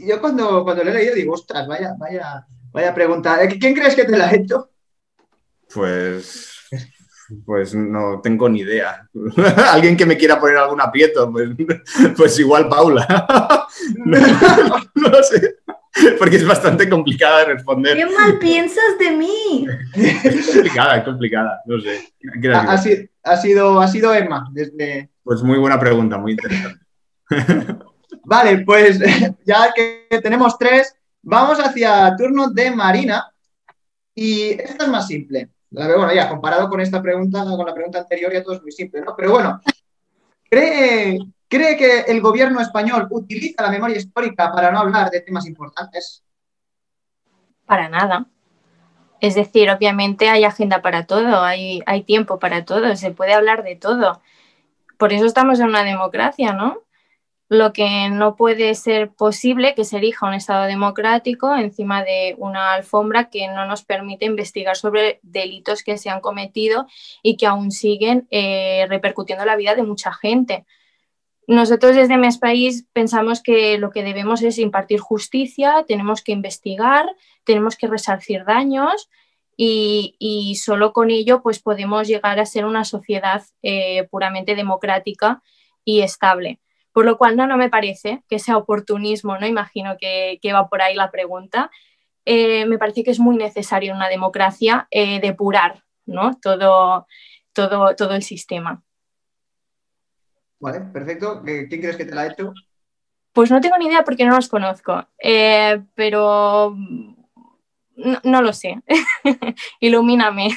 Yo 0.07 0.21
cuando, 0.21 0.65
cuando 0.65 0.85
le 0.85 0.91
he 0.91 0.95
leído 0.95 1.15
digo, 1.15 1.35
ostras, 1.35 1.67
vaya, 1.67 1.95
vaya, 1.99 2.47
vaya 2.73 2.95
pregunta. 2.95 3.39
¿Quién 3.49 3.75
crees 3.75 3.95
que 3.95 4.05
te 4.05 4.17
la 4.17 4.29
ha 4.29 4.35
hecho? 4.35 4.71
Pues, 5.73 6.62
pues 7.45 7.75
no 7.75 8.21
tengo 8.23 8.49
ni 8.49 8.61
idea. 8.61 9.09
Alguien 9.73 9.97
que 9.97 10.07
me 10.07 10.17
quiera 10.17 10.41
poner 10.41 10.57
algún 10.57 10.81
aprieto, 10.81 11.31
pues, 11.31 11.51
pues 12.17 12.39
igual 12.39 12.69
Paula. 12.69 13.07
no, 13.97 14.19
no 14.95 15.23
sé. 15.23 15.57
porque 16.19 16.37
es 16.37 16.47
bastante 16.47 16.89
complicada 16.89 17.41
de 17.41 17.45
responder. 17.55 17.97
¿Qué 17.97 18.07
mal 18.07 18.39
piensas 18.39 18.99
de 18.99 19.11
mí? 19.11 19.67
es 19.95 20.47
complicada, 20.53 20.97
es 20.99 21.05
complicada, 21.05 21.61
no 21.67 21.81
sé. 21.81 22.13
Ha, 22.53 22.73
ha, 23.25 23.37
sido, 23.37 23.81
ha 23.81 23.89
sido 23.89 24.15
Emma 24.15 24.49
desde... 24.53 25.11
Pues 25.23 25.43
muy 25.43 25.59
buena 25.59 25.79
pregunta, 25.79 26.19
muy 26.19 26.33
interesante. 26.33 26.81
vale, 28.25 28.59
pues 28.59 28.99
ya 29.45 29.73
que 29.75 30.07
tenemos 30.21 30.59
tres, 30.59 30.95
vamos 31.23 31.59
hacia 31.59 32.15
turno 32.17 32.51
de 32.51 32.71
Marina. 32.71 33.29
Y 34.15 34.51
esta 34.51 34.85
es 34.85 34.91
más 34.91 35.07
simple. 35.07 35.49
Bueno, 35.73 36.13
ya 36.13 36.29
comparado 36.29 36.69
con 36.69 36.81
esta 36.81 37.01
pregunta, 37.01 37.45
con 37.45 37.67
la 37.67 37.75
pregunta 37.75 38.01
anterior, 38.01 38.33
ya 38.33 38.43
todo 38.43 38.57
es 38.57 38.63
muy 38.63 38.73
simple, 38.73 39.01
¿no? 39.01 39.15
Pero 39.17 39.31
bueno, 39.31 39.61
¿cree, 40.49 41.19
¿Cree 41.53 41.77
que 41.77 42.11
el 42.11 42.23
gobierno 42.23 42.63
español 42.63 43.07
utiliza 43.11 43.63
la 43.63 43.71
memoria 43.71 43.99
histórica 43.99 44.51
para 44.51 44.71
no 44.71 44.79
hablar 44.79 45.11
de 45.11 45.21
temas 45.21 45.47
importantes? 45.47 46.25
Para 47.67 47.91
nada. 47.91 48.25
Es 49.21 49.35
decir, 49.35 49.71
obviamente 49.71 50.31
hay 50.31 50.45
agenda 50.45 50.81
para 50.81 51.05
todo, 51.05 51.43
hay, 51.43 51.83
hay 51.85 52.05
tiempo 52.05 52.39
para 52.39 52.65
todo, 52.65 52.97
se 52.97 53.11
puede 53.11 53.35
hablar 53.35 53.65
de 53.65 53.77
todo. 53.77 54.23
Por 54.97 55.13
eso 55.13 55.27
estamos 55.27 55.61
en 55.61 55.67
una 55.67 55.85
democracia, 55.85 56.55
¿no? 56.55 56.79
Lo 57.53 57.75
que 57.75 58.09
no 58.09 58.35
puede 58.35 58.75
ser 58.75 59.11
posible 59.11 59.75
que 59.75 59.85
se 59.85 59.99
elija 59.99 60.27
un 60.27 60.33
Estado 60.33 60.65
democrático 60.65 61.55
encima 61.55 62.03
de 62.03 62.35
una 62.39 62.73
alfombra 62.73 63.29
que 63.29 63.47
no 63.49 63.67
nos 63.67 63.85
permite 63.85 64.25
investigar 64.25 64.75
sobre 64.75 65.21
delitos 65.21 65.83
que 65.83 65.99
se 65.99 66.09
han 66.09 66.23
cometido 66.23 66.87
y 67.23 67.37
que 67.37 67.45
aún 67.45 67.71
siguen 67.71 68.27
eh, 68.31 68.87
repercutiendo 68.89 69.45
la 69.45 69.57
vida 69.57 69.75
de 69.75 69.83
mucha 69.83 70.15
gente. 70.15 70.65
Nosotros 71.47 71.95
desde 71.95 72.17
mi 72.17 72.27
país 72.41 72.87
pensamos 72.95 73.43
que 73.43 73.77
lo 73.77 73.91
que 73.91 74.03
debemos 74.03 74.41
es 74.41 74.57
impartir 74.57 75.01
justicia, 75.01 75.85
tenemos 75.87 76.23
que 76.23 76.33
investigar, 76.33 77.05
tenemos 77.45 77.77
que 77.77 77.87
resarcir 77.87 78.47
daños 78.47 79.11
y, 79.59 80.59
solo 80.59 80.95
con 80.95 81.11
ello 81.11 81.43
pues 81.43 81.59
podemos 81.59 82.09
llegar 82.09 82.41
a 82.41 82.47
ser 82.47 82.65
una 82.65 82.87
sociedad 82.87 83.43
eh, 83.63 84.09
puramente 84.11 84.55
democrática 84.55 85.43
y 85.85 86.01
estable. 86.01 86.59
Por 86.93 87.05
lo 87.05 87.17
cual 87.17 87.37
no, 87.37 87.47
no 87.47 87.57
me 87.57 87.71
parece 87.71 88.23
que 88.29 88.39
sea 88.39 88.57
oportunismo, 88.57 89.39
no 89.39 89.47
imagino 89.47 89.97
que, 89.99 90.39
va 90.53 90.69
por 90.69 90.83
ahí 90.83 90.95
la 90.95 91.11
pregunta. 91.11 91.71
Eh, 92.25 92.67
me 92.67 92.79
parece 92.79 93.03
que 93.03 93.11
es 93.11 93.19
muy 93.19 93.37
necesario 93.37 93.91
en 93.91 93.97
una 93.97 94.09
democracia 94.09 94.87
eh, 94.91 95.21
depurar 95.21 95.83
¿no? 96.07 96.39
todo, 96.41 97.07
todo, 97.53 97.97
todo 97.97 98.15
el 98.15 98.23
sistema. 98.23 98.83
Vale, 100.61 100.81
perfecto. 100.93 101.43
¿Quién 101.43 101.69
crees 101.69 101.97
que 101.97 102.05
te 102.05 102.15
la 102.15 102.23
ha 102.23 102.27
hecho? 102.29 102.53
Pues 103.33 103.51
no 103.51 103.61
tengo 103.61 103.79
ni 103.79 103.87
idea 103.87 104.05
porque 104.05 104.25
no 104.25 104.37
los 104.37 104.49
conozco, 104.49 105.09
eh, 105.19 105.83
pero 105.95 106.77
no, 107.97 108.43
lo 108.43 108.53
sé. 108.53 108.81
Ilumíname. 109.81 110.51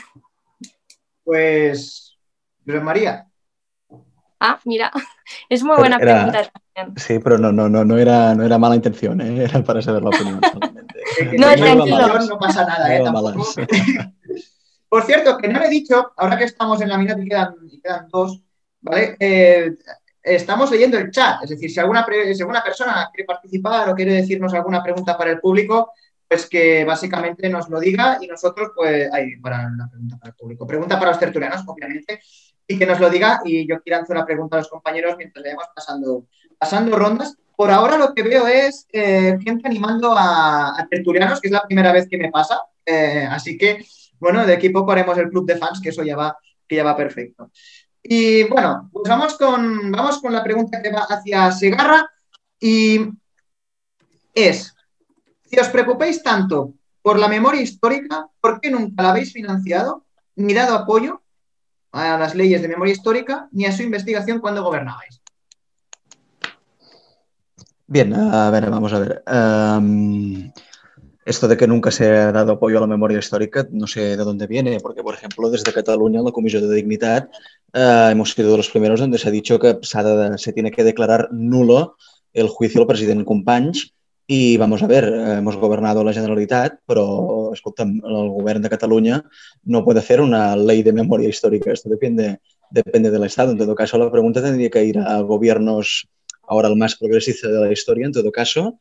Pues, 1.24 2.18
María. 2.66 3.28
Ah, 4.40 4.60
mira, 4.66 4.92
es 5.50 5.64
muy 5.64 5.76
buena 5.78 5.98
pregunta 5.98 6.52
también. 6.74 6.98
Sí, 6.98 7.20
pero 7.20 7.38
no, 7.38 7.52
no, 7.52 7.70
no, 7.70 7.86
no, 7.86 7.98
era, 7.98 8.36
no 8.36 8.44
era 8.44 8.58
mala 8.58 8.76
intención, 8.76 9.22
¿eh? 9.22 9.44
era 9.50 9.64
para 9.64 9.82
saber 9.82 10.04
la 10.04 10.10
opinión 10.10 10.42
solamente. 10.52 10.94
no, 11.38 11.56
tranquilo. 11.56 12.20
No 12.28 12.40
pasa 12.40 12.66
nada, 12.66 12.96
¿eh? 12.96 13.04
Por 14.88 15.04
cierto, 15.04 15.38
que 15.38 15.48
no 15.48 15.60
le 15.60 15.68
he 15.68 15.70
dicho, 15.70 16.14
ahora 16.16 16.38
que 16.38 16.46
estamos 16.46 16.80
en 16.82 16.90
la 16.90 16.98
mitad 16.98 17.18
y 17.18 17.28
quedan, 17.28 17.56
y 17.70 17.82
quedan 17.82 18.08
dos, 18.10 18.42
¿vale? 18.82 19.16
Eh, 19.20 19.72
estamos 20.22 20.72
leyendo 20.72 20.98
el 20.98 21.12
chat, 21.12 21.44
es 21.44 21.50
decir, 21.50 21.70
si 21.70 21.80
alguna, 21.80 22.06
alguna 22.40 22.64
persona 22.64 23.10
quiere 23.14 23.26
participar 23.26 23.90
o 23.90 23.96
quiere 23.96 24.14
decirnos 24.14 24.54
alguna 24.54 24.82
pregunta 24.82 25.18
para 25.18 25.32
el 25.32 25.40
público, 25.40 25.92
pues 26.28 26.48
que 26.48 26.84
básicamente 26.86 27.50
nos 27.50 27.70
lo 27.70 27.80
diga 27.80 28.18
y 28.22 28.28
nosotros, 28.28 28.72
pues, 28.76 29.12
ahí, 29.14 29.36
para 29.38 29.70
la 29.70 29.88
pregunta 29.90 30.18
para 30.18 30.30
el 30.30 30.36
público. 30.36 30.66
Pregunta 30.66 30.98
para 30.98 31.12
los 31.12 31.20
tertulianos, 31.20 31.64
obviamente, 31.68 32.20
y 32.68 32.78
que 32.78 32.86
nos 32.86 33.00
lo 33.00 33.10
diga 33.10 33.42
y 33.46 33.68
yo 33.68 33.82
quiero 33.82 34.02
hacer 34.02 34.18
la 34.18 34.26
pregunta 34.26 34.56
a 34.56 34.60
los 34.60 34.70
compañeros 34.70 35.16
mientras 35.18 35.44
le 35.44 35.54
vamos 35.54 35.70
pasando, 35.76 36.26
pasando 36.58 36.98
rondas. 36.98 37.36
Por 37.56 37.72
ahora 37.72 37.98
lo 37.98 38.14
que 38.14 38.24
veo 38.24 38.48
es 38.48 38.88
eh, 38.92 39.38
gente 39.44 39.68
animando 39.68 40.14
a, 40.18 40.86
tertulianos, 40.90 41.40
que 41.40 41.48
es 41.48 41.54
la 41.54 41.64
primera 41.64 41.94
vez 41.94 42.08
que 42.10 42.18
me 42.18 42.30
pasa, 42.30 42.60
eh, 42.86 43.28
así 43.30 43.58
que, 43.58 43.86
bueno, 44.20 44.46
de 44.46 44.54
aquí 44.54 44.70
poco 44.70 44.92
haremos 44.92 45.18
el 45.18 45.30
club 45.30 45.46
de 45.46 45.58
fans, 45.58 45.80
que 45.82 45.90
eso 45.90 46.04
ya 46.04 46.18
va, 46.18 46.38
que 46.68 46.76
ya 46.76 46.84
va 46.84 46.98
perfecto. 46.98 47.52
Y 48.04 48.44
bueno, 48.44 48.90
pues 48.92 49.10
vamos 49.10 49.38
con, 49.38 49.92
vamos 49.92 50.20
con 50.20 50.34
la 50.34 50.44
pregunta 50.44 50.82
que 50.82 50.92
va 50.92 51.08
hacia 51.10 51.52
Segarra 51.52 52.10
y 52.60 53.10
es, 54.34 54.76
si 55.46 55.58
os 55.58 55.70
preocupéis 55.70 56.22
tanto 56.22 56.74
por 57.02 57.18
la 57.18 57.28
memoria 57.28 57.62
histórica, 57.62 58.28
¿por 58.42 58.60
qué 58.60 58.70
nunca 58.70 59.02
la 59.02 59.12
habéis 59.12 59.32
financiado 59.32 60.06
ni 60.36 60.54
dado 60.54 60.76
apoyo 60.76 61.22
a 61.96 62.18
las 62.18 62.36
leyes 62.36 62.62
de 62.62 62.68
memoria 62.68 62.94
histórica 62.94 63.48
ni 63.52 63.66
a 63.66 63.72
su 63.72 63.84
investigación 63.84 64.40
cuando 64.40 64.64
gobernabais? 64.64 65.22
Bien, 67.88 68.14
a 68.14 68.50
ver, 68.50 68.70
vamos 68.70 68.94
a 68.94 69.00
ver. 69.00 69.24
Esto 71.26 71.48
de 71.48 71.58
que 71.58 71.68
nunca 71.68 71.90
se 71.90 72.08
ha 72.08 72.32
dado 72.32 72.54
apoyo 72.54 72.78
a 72.78 72.82
la 72.82 72.88
memoria 72.88 73.18
histórica, 73.18 73.68
no 73.72 73.88
sé 73.88 74.18
de 74.18 74.24
dónde 74.24 74.46
viene, 74.46 74.80
porque, 74.80 75.02
por 75.02 75.16
ejemplo, 75.16 75.50
desde 75.50 75.74
Cataluña, 75.74 76.22
la 76.22 76.32
Comisión 76.32 76.68
de 76.68 76.76
Dignidad, 76.76 77.30
eh, 77.74 78.10
hemos 78.12 78.32
sido 78.32 78.52
de 78.52 78.58
los 78.58 78.70
primeros 78.70 79.00
donde 79.00 79.18
se 79.18 79.30
ha 79.30 79.32
dicho 79.32 79.58
que 79.58 79.80
se 79.82 80.54
tiene 80.54 80.72
que 80.72 80.84
declarar 80.84 81.30
nulo 81.32 81.96
el 82.34 82.50
juicio 82.50 82.82
al 82.82 82.88
presidente 82.88 83.26
Companys 83.26 83.94
y 84.28 84.58
vamos 84.58 84.84
a 84.84 84.88
ver, 84.88 85.06
hemos 85.06 85.56
gobernado 85.56 86.04
la 86.04 86.14
Generalitat, 86.14 86.80
pero 86.86 87.35
escolta, 87.56 87.84
el 87.84 88.30
gobierno 88.30 88.62
de 88.62 88.70
Cataluña 88.70 89.24
no 89.64 89.84
puede 89.84 90.00
hacer 90.00 90.22
una 90.22 90.56
ley 90.56 90.84
de 90.84 90.94
memoria 90.94 91.28
histórica. 91.28 91.72
Esto 91.72 91.90
depende, 91.90 92.40
depende 92.70 93.10
del 93.10 93.24
Estado. 93.24 93.52
En 93.52 93.58
todo 93.58 93.76
caso, 93.76 93.98
la 93.98 94.12
pregunta 94.12 94.42
tendría 94.42 94.70
que 94.70 94.86
ir 94.86 95.00
a 95.00 95.20
gobiernos, 95.22 96.08
ahora 96.48 96.68
el 96.68 96.76
más 96.76 96.96
progresista 96.96 97.48
de 97.48 97.60
la 97.60 97.72
historia, 97.72 98.06
en 98.06 98.12
todo 98.12 98.32
caso, 98.32 98.78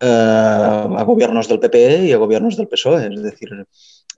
eh, 0.00 0.06
a 0.06 1.04
gobiernos 1.06 1.48
del 1.48 1.60
PP 1.60 2.06
y 2.06 2.12
a 2.12 2.16
gobiernos 2.16 2.56
del 2.56 2.68
PSOE. 2.68 3.14
Es 3.14 3.22
decir, 3.22 3.50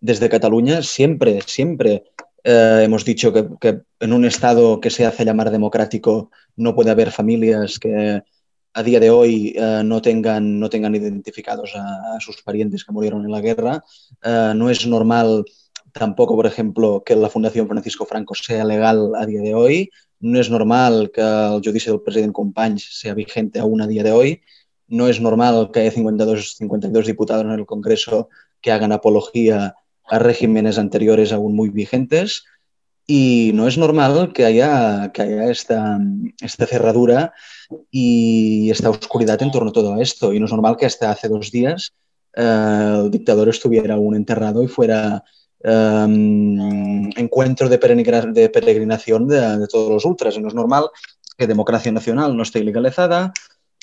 desde 0.00 0.28
Cataluña 0.28 0.82
siempre, 0.82 1.40
siempre 1.46 2.04
eh, 2.48 2.82
hemos 2.84 3.04
dicho 3.04 3.32
que, 3.32 3.80
en 4.00 4.12
un 4.12 4.24
Estado 4.24 4.80
que 4.80 4.90
se 4.90 5.04
hace 5.04 5.24
llamar 5.24 5.50
democrático 5.50 6.30
no 6.54 6.74
puede 6.74 6.90
haber 6.90 7.10
familias 7.10 7.78
que 7.78 8.22
a 8.76 8.82
día 8.82 9.00
de 9.00 9.08
hoy 9.08 9.54
eh, 9.56 9.80
no, 9.82 10.02
tengan, 10.02 10.60
no 10.60 10.68
tengan 10.68 10.94
identificados 10.94 11.72
a, 11.74 12.20
sus 12.20 12.42
parientes 12.42 12.84
que 12.84 12.92
murieron 12.92 13.24
en 13.24 13.32
la 13.32 13.40
guerra. 13.40 13.82
no 14.54 14.68
es 14.68 14.86
normal 14.86 15.44
tampoco, 15.92 16.36
por 16.36 16.46
ejemplo, 16.46 17.02
que 17.04 17.16
la 17.16 17.30
Fundación 17.30 17.68
Francisco 17.68 18.04
Franco 18.04 18.34
sea 18.34 18.64
legal 18.64 19.12
a 19.16 19.24
día 19.24 19.40
de 19.40 19.54
hoy. 19.54 19.90
no 20.20 20.38
es 20.38 20.50
normal 20.50 21.10
que 21.12 21.22
el 21.22 21.62
judici 21.64 21.90
del 21.90 22.02
president 22.02 22.34
Companys 22.34 22.86
sea 23.00 23.14
vigente 23.14 23.58
aún 23.60 23.80
a 23.80 23.86
día 23.86 24.02
de 24.02 24.12
hoy, 24.12 24.42
no 24.88 25.08
es 25.08 25.20
normal 25.20 25.70
que 25.72 25.80
haya 25.80 25.90
52, 25.90 26.56
52 26.56 27.06
diputados 27.06 27.44
en 27.44 27.52
el 27.52 27.66
Congreso 27.66 28.28
que 28.60 28.72
hagan 28.72 28.92
apología 28.92 29.74
a 30.04 30.18
regímenes 30.18 30.78
anteriores 30.78 31.32
aún 31.32 31.56
muy 31.56 31.70
vigentes 31.70 32.44
y 33.06 33.52
no 33.54 33.68
es 33.68 33.78
normal 33.78 34.32
que 34.32 34.44
haya, 34.44 35.12
que 35.12 35.22
haya 35.22 35.50
esta, 35.50 35.98
esta 36.40 36.66
cerradura 36.66 37.32
y 37.90 38.70
esta 38.70 38.90
oscuridad 38.90 39.40
en 39.42 39.52
torno 39.52 39.70
a 39.70 39.72
todo 39.72 40.00
esto. 40.00 40.32
Y 40.32 40.40
no 40.40 40.46
es 40.46 40.52
normal 40.52 40.76
que 40.76 40.86
hasta 40.86 41.10
hace 41.10 41.28
dos 41.28 41.52
días 41.52 41.94
eh, 42.34 43.02
el 43.04 43.10
dictador 43.10 43.48
estuviera 43.48 43.94
aún 43.94 44.16
enterrado 44.16 44.62
y 44.62 44.68
fuera 44.68 45.22
eh, 45.62 46.06
encuentro 47.16 47.68
de, 47.68 47.78
de 47.78 48.48
peregrinación 48.48 49.28
de, 49.28 49.58
de, 49.58 49.66
todos 49.68 49.90
los 49.90 50.04
ultras. 50.04 50.36
Y 50.36 50.40
no 50.40 50.48
es 50.48 50.54
normal 50.54 50.88
que 51.38 51.46
democracia 51.46 51.92
nacional 51.92 52.36
no 52.36 52.42
esté 52.42 52.58
ilegalizada 52.58 53.32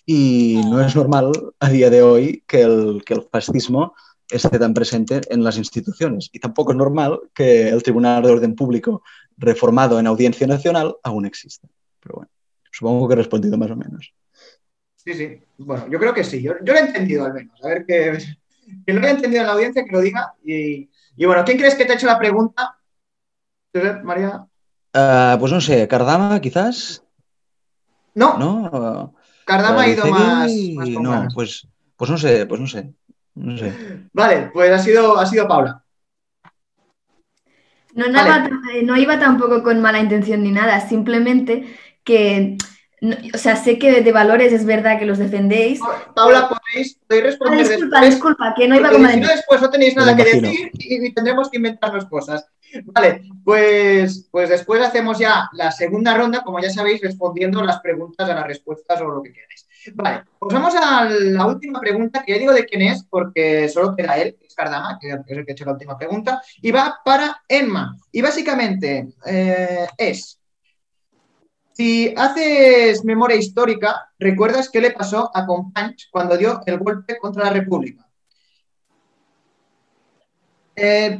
y 0.06 0.62
no 0.66 0.82
es 0.82 0.96
normal 0.96 1.32
a 1.60 1.70
día 1.70 1.90
de 1.90 2.02
hoy 2.02 2.44
que 2.46 2.62
el, 2.62 3.04
que 3.06 3.14
el 3.14 3.28
fascismo 3.32 3.94
esté 4.38 4.58
tan 4.60 4.74
presente 4.74 5.22
en 5.30 5.44
las 5.44 5.58
instituciones. 5.58 6.30
Y 6.32 6.40
tampoco 6.40 6.72
es 6.72 6.78
normal 6.78 7.20
que 7.34 7.70
el 7.70 7.84
Tribunal 7.84 8.24
de 8.24 8.32
Orden 8.32 8.56
Público 8.56 9.04
reformado 9.38 10.00
en 10.00 10.08
Audiencia 10.08 10.48
Nacional 10.48 10.96
aún 11.04 11.26
exista. 11.26 11.68
Pero 12.00 12.16
bueno, 12.16 12.32
supongo 12.72 13.08
que 13.08 13.14
he 13.14 13.18
respondido 13.18 13.58
más 13.58 13.72
o 13.72 13.76
menos. 13.76 14.14
Sí, 14.96 15.14
sí. 15.14 15.42
Bueno, 15.58 15.88
yo 15.90 16.00
creo 16.00 16.14
que 16.14 16.24
sí. 16.24 16.42
Yo, 16.42 16.54
yo 16.64 16.74
lo 16.74 16.80
he 16.80 16.84
entendido 16.84 17.26
al 17.26 17.34
menos. 17.34 17.64
A 17.64 17.68
ver 17.68 17.86
que, 17.86 18.18
que 18.86 18.94
lo 18.94 19.00
haya 19.00 19.12
entendido 19.12 19.42
en 19.42 19.48
la 19.48 19.54
audiencia, 19.54 19.84
que 19.84 19.92
lo 19.92 20.02
diga. 20.02 20.34
Y, 20.44 20.90
y 21.16 21.26
bueno, 21.26 21.44
¿quién 21.44 21.58
crees 21.58 21.76
que 21.76 21.86
te 21.86 21.94
ha 21.94 21.96
hecho 21.96 22.08
la 22.08 22.20
pregunta? 22.20 22.78
María. 24.04 24.46
Uh, 24.96 25.40
pues 25.40 25.52
no 25.52 25.60
sé, 25.60 25.88
Cardama, 25.88 26.40
quizás. 26.40 27.04
No. 28.14 28.38
¿No? 28.38 29.14
Cardama 29.46 29.82
ha 29.82 29.90
ido 29.90 30.06
más, 30.06 30.52
más 30.76 30.90
No, 30.90 31.28
pues, 31.34 31.68
pues 31.96 32.12
no 32.12 32.18
sé, 32.18 32.46
pues 32.46 32.62
no 32.62 32.68
sé. 32.68 32.94
No 33.36 33.58
sé. 33.58 33.74
Vale, 34.14 34.52
pues 34.54 34.72
ha 34.72 34.80
sido, 34.80 35.18
ha 35.18 35.26
sido 35.26 35.48
Paula. 35.48 35.84
No, 37.94 38.08
no, 38.08 38.14
vale. 38.14 38.50
iba, 38.50 38.84
no, 38.84 38.98
iba, 38.98 39.20
tampoco 39.20 39.62
con 39.64 39.82
mala 39.82 40.00
intención 40.00 40.44
ni 40.44 40.52
nada, 40.52 40.88
simplemente 40.88 41.78
que, 42.04 42.58
no, 43.02 43.16
o 43.34 43.38
sea, 43.38 43.56
sé 43.56 43.78
que 43.78 44.02
de 44.02 44.12
valores 44.12 44.52
es 44.52 44.66
verdad 44.66 44.98
que 44.98 45.06
los 45.06 45.20
defendéis. 45.20 45.80
Paula, 46.16 46.50
podéis, 46.50 47.00
podéis 47.08 47.26
responder 47.26 47.60
ah, 47.60 47.70
disculpa, 47.70 48.02
después, 48.02 48.16
disculpa, 48.16 48.54
que 48.56 48.68
no 48.68 48.76
iba 48.76 48.90
con 48.90 49.02
mala 49.02 49.16
no, 49.18 49.28
después 49.28 49.62
no 49.62 49.70
tenéis 49.70 49.96
nada 49.96 50.16
que 50.16 50.24
decir 50.24 50.72
y, 50.74 51.08
y, 51.08 51.14
tendremos 51.14 51.50
que 51.50 51.58
inventarnos 51.58 52.06
cosas. 52.06 52.48
Vale, 52.86 53.22
pues, 53.44 54.28
pues 54.32 54.50
después 54.50 54.82
hacemos 54.82 55.20
ya 55.20 55.50
la 55.54 55.72
segunda 55.72 56.18
ronda, 56.18 56.44
como 56.44 56.60
ya 56.60 56.72
sabéis, 56.72 57.02
respondiendo 57.02 57.64
las 57.64 57.80
preguntas 57.82 58.28
a 58.28 58.34
las 58.34 58.48
respuestas 58.48 59.00
o 59.02 59.06
lo 59.06 59.22
que 59.22 59.34
queráis. 59.34 59.68
Vale, 59.96 60.24
pues 60.40 60.54
vamos 60.54 60.74
a 60.76 61.06
la 61.06 61.46
última 61.46 61.80
pregunta, 61.80 62.24
que 62.24 62.34
ya 62.34 62.40
digo 62.40 62.54
de 62.54 62.66
quién 62.66 62.84
es, 62.84 63.04
porque 63.04 63.68
solo 63.70 63.96
queda 63.96 64.18
él, 64.18 64.38
es 64.42 64.56
Cardama, 64.56 64.98
que 65.00 65.10
es 65.10 65.16
el 65.28 65.46
que 65.46 65.52
ha 65.52 65.54
hecho 65.54 65.66
la 65.66 65.74
última 65.74 65.98
pregunta, 65.98 66.42
y 66.62 66.72
va 66.72 67.00
para 67.04 67.44
Emma. 67.48 67.98
Y 68.12 68.22
básicamente 68.22 69.14
eh, 69.26 69.88
es, 69.98 70.40
si 71.74 72.14
haces 72.16 73.04
memoria 73.04 73.36
histórica, 73.36 74.10
¿recuerdas 74.20 74.70
qué 74.70 74.80
le 74.80 74.92
pasó 74.92 75.32
a 75.34 75.46
Companys 75.46 76.08
cuando 76.12 76.38
dio 76.38 76.62
el 76.66 76.78
golpe 76.78 77.18
contra 77.18 77.46
la 77.46 77.50
República? 77.50 78.08
Eh, 80.76 81.20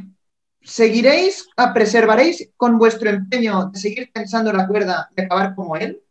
¿Seguiréis, 0.62 1.48
preservaréis 1.74 2.50
con 2.56 2.78
vuestro 2.78 3.10
empeño 3.10 3.70
de 3.70 3.78
seguir 3.78 4.10
pensando 4.12 4.52
la 4.52 4.66
cuerda 4.66 5.10
de 5.14 5.24
acabar 5.24 5.54
como 5.54 5.76
él? 5.76 6.03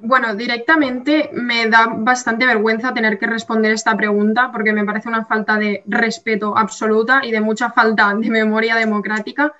Bueno, 0.00 0.36
directamente 0.36 1.30
me 1.32 1.68
da 1.68 1.86
bastante 1.88 2.46
vergüenza 2.46 2.94
tener 2.94 3.18
que 3.18 3.26
responder 3.26 3.72
esta 3.72 3.96
pregunta 3.96 4.52
porque 4.52 4.72
me 4.72 4.84
parece 4.84 5.08
una 5.08 5.24
falta 5.24 5.56
de 5.56 5.82
respeto 5.86 6.56
absoluta 6.56 7.20
y 7.24 7.32
de 7.32 7.40
mucha 7.40 7.70
falta 7.70 8.14
de 8.14 8.30
memoria 8.30 8.76
democrática, 8.76 9.52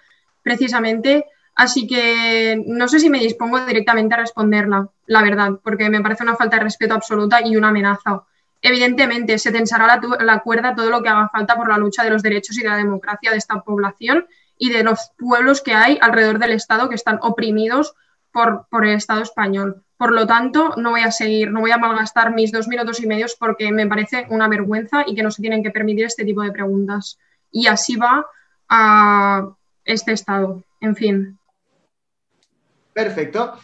precisamente. 0.42 1.26
Así 1.56 1.88
que 1.88 2.62
no 2.66 2.86
sé 2.86 3.00
si 3.00 3.10
me 3.10 3.18
dispongo 3.18 3.58
directamente 3.66 4.14
a 4.14 4.18
responderla, 4.18 4.88
la 5.06 5.22
verdad, 5.22 5.58
porque 5.62 5.90
me 5.90 6.00
parece 6.00 6.22
una 6.22 6.36
falta 6.36 6.56
de 6.58 6.64
respeto 6.64 6.94
absoluta 6.94 7.44
y 7.44 7.56
una 7.56 7.68
amenaza. 7.68 8.22
Evidentemente, 8.62 9.38
se 9.40 9.50
tensará 9.50 10.00
la, 10.20 10.38
cuerda 10.40 10.74
todo 10.76 10.88
lo 10.88 11.02
que 11.02 11.08
haga 11.08 11.28
falta 11.30 11.56
por 11.56 11.68
la 11.68 11.78
lucha 11.78 12.04
de 12.04 12.10
los 12.10 12.22
derechos 12.22 12.56
y 12.58 12.62
de 12.62 12.68
la 12.68 12.76
democracia 12.76 13.32
de 13.32 13.38
esta 13.38 13.60
población 13.62 14.26
y 14.56 14.70
de 14.70 14.84
los 14.84 15.10
pueblos 15.18 15.62
que 15.62 15.74
hay 15.74 15.98
alrededor 16.00 16.38
del 16.38 16.52
Estado 16.52 16.88
que 16.88 16.94
están 16.94 17.18
oprimidos 17.22 17.94
por 18.30 18.86
el 18.86 18.94
Estado 18.94 19.22
español. 19.22 19.82
Por 19.98 20.12
lo 20.12 20.28
tanto, 20.28 20.74
no 20.76 20.90
voy 20.90 21.00
a 21.00 21.10
seguir, 21.10 21.50
no 21.50 21.60
voy 21.60 21.72
a 21.72 21.76
malgastar 21.76 22.32
mis 22.32 22.52
dos 22.52 22.68
minutos 22.68 23.00
y 23.00 23.06
medios 23.08 23.34
porque 23.38 23.72
me 23.72 23.88
parece 23.88 24.28
una 24.30 24.46
vergüenza 24.46 25.02
y 25.04 25.16
que 25.16 25.24
no 25.24 25.32
se 25.32 25.42
tienen 25.42 25.62
que 25.62 25.72
permitir 25.72 26.04
este 26.04 26.24
tipo 26.24 26.40
de 26.42 26.52
preguntas. 26.52 27.18
Y 27.50 27.66
así 27.66 27.96
va 27.96 28.24
a 28.68 29.48
este 29.84 30.12
Estado. 30.12 30.62
En 30.80 30.94
fin. 30.94 31.38
Perfecto. 32.92 33.54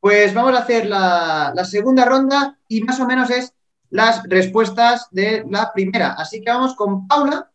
Pues 0.00 0.32
vamos 0.32 0.54
a 0.54 0.60
hacer 0.60 0.86
la, 0.86 1.54
segunda 1.64 2.06
ronda 2.06 2.58
y 2.66 2.82
más 2.82 2.98
o 3.00 3.06
menos 3.06 3.28
es 3.28 3.52
las 3.90 4.22
respuestas 4.24 5.08
de 5.10 5.44
la 5.50 5.70
primera. 5.70 6.14
Así 6.14 6.42
que 6.42 6.50
vamos 6.50 6.74
con 6.74 7.06
Paula. 7.06 7.50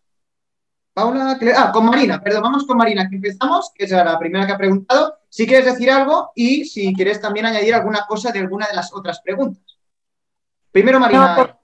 Paula, 0.93 1.39
ah, 1.57 1.71
con 1.71 1.85
Marina, 1.85 2.21
perdón, 2.21 2.43
vamos 2.43 2.65
con 2.65 2.77
Marina, 2.77 3.09
que 3.09 3.15
empezamos, 3.15 3.71
que 3.73 3.85
es 3.85 3.91
la 3.91 4.19
primera 4.19 4.45
que 4.45 4.53
ha 4.53 4.57
preguntado. 4.57 5.18
Si 5.29 5.45
quieres 5.45 5.65
decir 5.65 5.91
algo 5.91 6.31
y 6.35 6.65
si 6.65 6.93
quieres 6.93 7.21
también 7.21 7.45
añadir 7.45 7.75
alguna 7.75 8.05
cosa 8.07 8.31
de 8.31 8.39
alguna 8.39 8.67
de 8.67 8.75
las 8.75 8.93
otras 8.93 9.21
preguntas. 9.21 9.63
Primero, 10.71 10.99
Marina. 10.99 11.29
No, 11.29 11.35
por, 11.35 11.59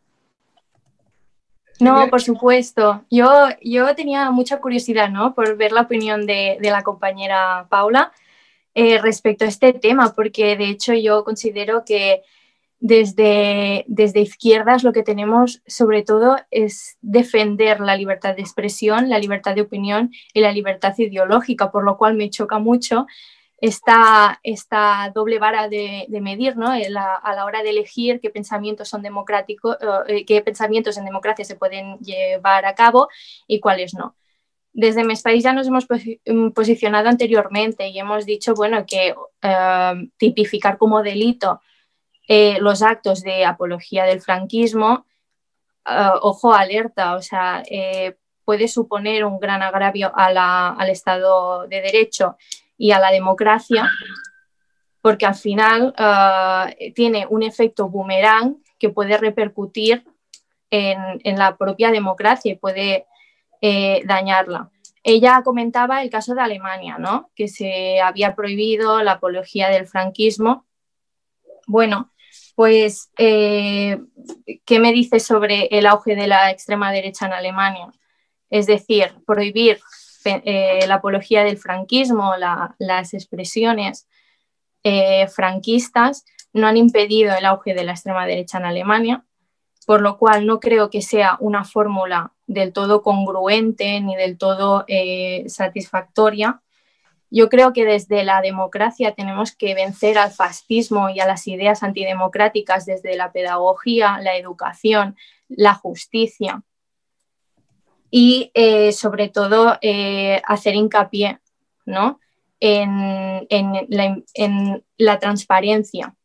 no, 1.80 2.10
por 2.10 2.22
supuesto. 2.22 3.04
Yo, 3.10 3.50
yo 3.62 3.96
tenía 3.96 4.32
mucha 4.32 4.60
curiosidad 4.60 5.10
¿no? 5.10 5.34
por 5.34 5.58
ver 5.58 5.72
la 5.72 5.82
opinión 5.82 6.26
de, 6.26 6.58
de 6.62 6.72
la 6.72 6.84
compañera 6.84 7.68
Paula 7.70 8.12
eh, 8.74 9.00
respecto 9.00 9.46
a 9.46 9.48
este 9.48 9.74
tema, 9.74 10.14
porque 10.16 10.56
de 10.58 10.70
hecho 10.70 10.94
yo 10.94 11.24
considero 11.24 11.84
que 11.86 12.24
desde, 12.80 13.86
desde 13.88 14.20
izquierdas 14.20 14.84
lo 14.84 14.92
que 14.92 15.02
tenemos 15.02 15.64
sobre 15.66 16.04
todo 16.04 16.38
es 16.52 16.98
defender 17.02 17.80
la 17.80 17.96
libertad 17.96 18.36
de 18.36 18.42
expresión, 18.42 19.10
la 19.10 19.18
libertad 19.18 19.56
de 19.56 19.62
opinión 19.62 20.12
y 20.34 20.42
la 20.42 20.52
libertad 20.52 20.94
ideológica, 20.98 21.72
por 21.72 21.84
lo 21.86 21.98
cual 21.98 22.16
me 22.16 22.30
choca 22.30 22.60
mucho 22.60 23.08
esta, 23.58 24.40
esta 24.44 25.12
doble 25.14 25.40
vara 25.40 25.70
de, 25.70 26.08
medir 26.22 26.58
¿no? 26.58 26.74
la, 26.90 27.16
a 27.16 27.36
la 27.36 27.46
hora 27.46 27.64
de 27.64 27.70
elegir 27.70 28.20
qué 28.20 28.30
pensamientos 28.30 28.90
son 28.90 29.02
democráticos, 29.02 29.78
eh, 30.08 30.26
qué 30.26 30.42
pensamientos 30.42 30.98
en 30.98 31.06
democracia 31.06 31.46
se 31.46 31.56
pueden 31.56 31.98
llevar 32.00 32.66
a 32.66 32.76
cabo 32.76 33.08
y 33.48 33.60
cuáles 33.60 33.94
no. 33.94 34.16
Desde 34.74 35.06
mi 35.06 35.16
país 35.16 35.44
ya 35.44 35.54
nos 35.54 35.68
hemos 35.68 35.88
posicionado 36.54 37.08
anteriormente 37.08 37.88
y 37.88 37.98
hemos 37.98 38.26
dicho 38.26 38.54
bueno, 38.56 38.86
que 38.86 39.16
eh, 39.42 39.94
tipificar 40.18 40.78
como 40.78 41.02
delito 41.02 41.62
eh, 42.28 42.58
los 42.60 42.82
actos 42.82 43.22
de 43.22 43.46
apología 43.46 44.04
del 44.04 44.20
franquismo, 44.20 45.06
ojo 46.22 46.54
alerta, 46.54 47.16
o 47.16 47.22
sea, 47.22 47.64
eh, 47.70 48.18
puede 48.44 48.68
suponer 48.68 49.24
un 49.26 49.40
gran 49.40 49.62
agravio 49.62 50.12
al 50.16 50.90
Estado 50.90 51.68
de 51.68 51.82
Derecho 51.82 52.38
y 52.78 52.92
a 52.92 53.00
la 53.00 53.12
democracia, 53.12 53.90
porque 55.02 55.26
al 55.26 55.36
final 55.36 55.94
uh, 55.98 56.94
tiene 56.94 57.28
un 57.30 57.44
efecto 57.44 57.90
boomerang 57.90 58.58
que 58.80 58.90
puede 58.90 59.18
repercutir 59.18 60.04
en, 60.70 60.98
en 61.24 61.38
la 61.38 61.58
propia 61.58 61.92
democracia 61.92 62.52
y 62.52 62.56
puede 62.56 63.06
eh, 63.62 64.04
dañarla. 64.06 64.70
Ella 65.04 65.42
comentaba 65.44 66.02
el 66.02 66.10
caso 66.10 66.34
de 66.36 66.42
Alemania, 66.42 66.98
¿no? 66.98 67.30
que 67.36 67.48
se 67.48 68.02
había 68.02 68.36
prohibido 68.36 69.02
la 69.04 69.14
apología 69.14 69.70
del 69.70 69.88
franquismo. 69.88 70.66
Bueno, 71.68 72.12
pues, 72.56 73.12
eh, 73.18 74.00
¿qué 74.66 74.80
me 74.80 74.92
dice 74.92 75.20
sobre 75.20 75.68
el 75.72 75.86
auge 75.86 76.16
de 76.16 76.28
la 76.28 76.52
extrema 76.52 76.92
derecha 76.92 77.28
en 77.28 77.34
Alemania? 77.34 77.92
Es 78.50 78.66
decir, 78.66 79.14
prohibir 79.26 79.80
eh, 80.26 80.86
la 80.88 80.96
apología 80.96 81.44
del 81.44 81.58
franquismo, 81.58 82.36
la, 82.38 82.76
las 82.80 83.14
expresiones 83.14 84.08
eh, 84.84 85.28
franquistas, 85.28 86.26
no 86.54 86.68
han 86.68 86.78
impedido 86.78 87.36
el 87.36 87.46
auge 87.46 87.74
de 87.74 87.84
la 87.84 87.92
extrema 87.92 88.26
derecha 88.26 88.58
en 88.58 88.66
Alemania, 88.66 89.26
por 89.86 90.02
lo 90.02 90.18
cual 90.18 90.46
no 90.46 90.60
creo 90.60 90.90
que 90.90 91.02
sea 91.02 91.38
una 91.40 91.64
fórmula 91.64 92.34
del 92.48 92.74
todo 92.74 93.02
congruente 93.02 94.00
ni 94.02 94.16
del 94.16 94.38
todo 94.38 94.86
eh, 94.88 95.44
satisfactoria 95.48 96.62
yo 97.36 97.50
creo 97.50 97.74
que 97.74 97.84
desde 97.84 98.24
la 98.24 98.40
democracia 98.42 99.14
tenemos 99.14 99.54
que 99.54 99.76
vencer 99.76 100.18
al 100.18 100.32
fascismo 100.32 101.10
y 101.10 101.20
a 101.20 101.28
las 101.28 101.48
ideas 101.48 101.84
antidemocráticas 101.84 102.86
desde 102.86 103.18
la 103.18 103.34
pedagogía, 103.34 104.20
la 104.22 104.38
educación, 104.38 105.18
la 105.50 105.74
justicia. 105.74 106.64
Y 108.18 108.50
eh, 108.54 108.94
sobre 108.94 109.28
todo 109.28 109.78
eh, 109.82 110.42
hacer 110.46 110.74
hincapié 110.74 111.42
¿no? 111.86 112.22
en, 112.62 113.46
la, 114.98 115.20
transparencia 115.20 116.16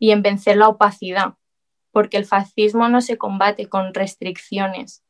y 0.00 0.10
en 0.10 0.22
vencer 0.22 0.56
la 0.56 0.66
opacidad, 0.66 1.34
porque 1.92 2.16
el 2.16 2.24
fascismo 2.24 2.88
no 2.88 3.00
se 3.00 3.18
combate 3.18 3.68
con 3.68 3.94
restricciones. 3.94 5.04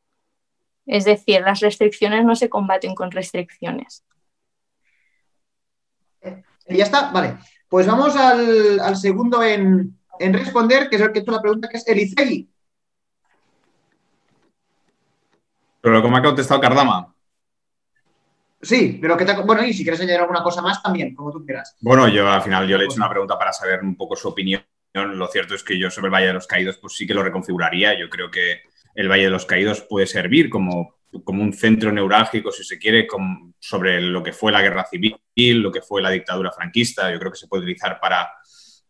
Es 0.84 1.06
decir, 1.06 1.40
las 1.40 1.60
restricciones 1.60 2.26
no 2.26 2.36
se 2.36 2.50
combaten 2.50 2.94
con 2.94 3.10
restricciones. 3.10 4.04
Eh, 6.20 6.42
ya 6.68 6.84
está, 6.84 7.10
vale. 7.10 7.38
Pues 7.70 7.86
vamos 7.86 8.14
al, 8.16 8.96
segundo 8.98 9.42
en, 9.42 9.98
responder, 10.18 10.90
que 10.90 10.96
es 10.96 11.02
el 11.02 11.12
que 11.12 11.22
tú 11.22 11.32
la 11.32 11.40
pregunta, 11.40 11.70
que 11.70 11.78
es 11.78 11.88
Elisegui. 11.88 12.50
Pero 15.88 16.02
como 16.02 16.16
ha 16.16 16.22
contestado 16.22 16.60
Cardama. 16.60 17.14
Sí, 18.60 18.98
pero 19.00 19.16
que 19.16 19.24
te... 19.24 19.34
bueno, 19.40 19.64
y 19.64 19.72
si 19.72 19.82
quieres 19.82 20.00
añadir 20.00 20.20
alguna 20.20 20.42
cosa 20.42 20.60
más 20.60 20.82
también, 20.82 21.14
como 21.14 21.32
tú 21.32 21.44
quieras. 21.44 21.76
Bueno, 21.80 22.08
yo 22.08 22.28
al 22.28 22.42
final 22.42 22.68
yo 22.68 22.76
le 22.76 22.84
he 22.84 22.86
hecho 22.86 22.96
una 22.96 23.08
pregunta 23.08 23.38
para 23.38 23.52
saber 23.52 23.80
un 23.82 23.96
poco 23.96 24.16
su 24.16 24.28
opinión. 24.28 24.62
Lo 24.92 25.28
cierto 25.28 25.54
es 25.54 25.62
que 25.62 25.78
yo 25.78 25.90
sobre 25.90 26.08
el 26.08 26.12
Valle 26.12 26.26
de 26.26 26.32
los 26.34 26.46
Caídos 26.46 26.76
pues 26.78 26.94
sí 26.94 27.06
que 27.06 27.14
lo 27.14 27.22
reconfiguraría. 27.22 27.98
Yo 27.98 28.10
creo 28.10 28.30
que 28.30 28.62
el 28.94 29.08
Valle 29.08 29.24
de 29.24 29.30
los 29.30 29.46
Caídos 29.46 29.80
puede 29.82 30.06
servir 30.06 30.50
como, 30.50 30.96
como 31.24 31.42
un 31.42 31.52
centro 31.52 31.92
neurálgico, 31.92 32.50
si 32.50 32.64
se 32.64 32.78
quiere, 32.78 33.06
sobre 33.60 34.00
lo 34.00 34.22
que 34.22 34.32
fue 34.32 34.52
la 34.52 34.60
guerra 34.60 34.84
civil, 34.84 35.16
lo 35.62 35.70
que 35.70 35.80
fue 35.80 36.02
la 36.02 36.10
dictadura 36.10 36.52
franquista. 36.52 37.10
Yo 37.12 37.18
creo 37.18 37.30
que 37.30 37.38
se 37.38 37.46
puede 37.46 37.62
utilizar 37.62 38.00
para, 38.00 38.28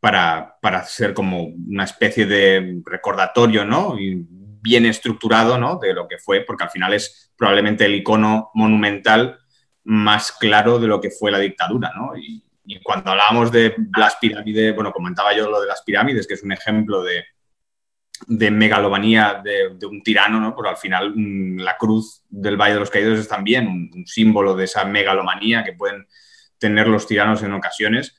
para, 0.00 0.56
para 0.62 0.82
ser 0.84 1.12
como 1.12 1.44
una 1.44 1.84
especie 1.84 2.26
de 2.26 2.80
recordatorio, 2.86 3.64
¿no? 3.64 3.98
Y 4.00 4.26
bien 4.60 4.86
estructurado, 4.86 5.58
¿no? 5.58 5.78
De 5.78 5.94
lo 5.94 6.08
que 6.08 6.18
fue, 6.18 6.40
porque 6.40 6.64
al 6.64 6.70
final 6.70 6.94
es 6.94 7.32
probablemente 7.36 7.84
el 7.84 7.94
icono 7.94 8.50
monumental 8.54 9.38
más 9.84 10.32
claro 10.32 10.78
de 10.78 10.86
lo 10.86 11.00
que 11.00 11.10
fue 11.10 11.30
la 11.30 11.38
dictadura, 11.38 11.92
¿no? 11.96 12.16
Y, 12.16 12.44
cuando 12.82 13.12
hablábamos 13.12 13.50
de 13.50 13.74
las 13.96 14.16
pirámides, 14.16 14.74
bueno, 14.74 14.92
comentaba 14.92 15.34
yo 15.34 15.48
lo 15.48 15.58
de 15.58 15.66
las 15.66 15.80
pirámides, 15.82 16.26
que 16.26 16.34
es 16.34 16.42
un 16.42 16.52
ejemplo 16.52 17.02
de, 17.02 17.24
de 18.26 18.50
megalomanía 18.50 19.40
de, 19.42 19.86
un 19.86 20.02
tirano, 20.02 20.40
¿no? 20.40 20.56
Al 20.68 20.76
final 20.76 21.12
mm, 21.14 21.58
la 21.60 21.76
cruz 21.76 22.24
del 22.28 22.56
Valle 22.56 22.74
de 22.74 22.80
los 22.80 22.90
Caídos 22.90 23.18
es 23.18 23.28
también 23.28 23.68
un, 23.68 24.06
símbolo 24.06 24.54
de 24.54 24.64
esa 24.64 24.84
megalomanía 24.84 25.64
que 25.64 25.72
pueden 25.72 26.06
tener 26.58 26.88
los 26.88 27.06
tiranos 27.06 27.42
en 27.42 27.52
ocasiones. 27.52 28.16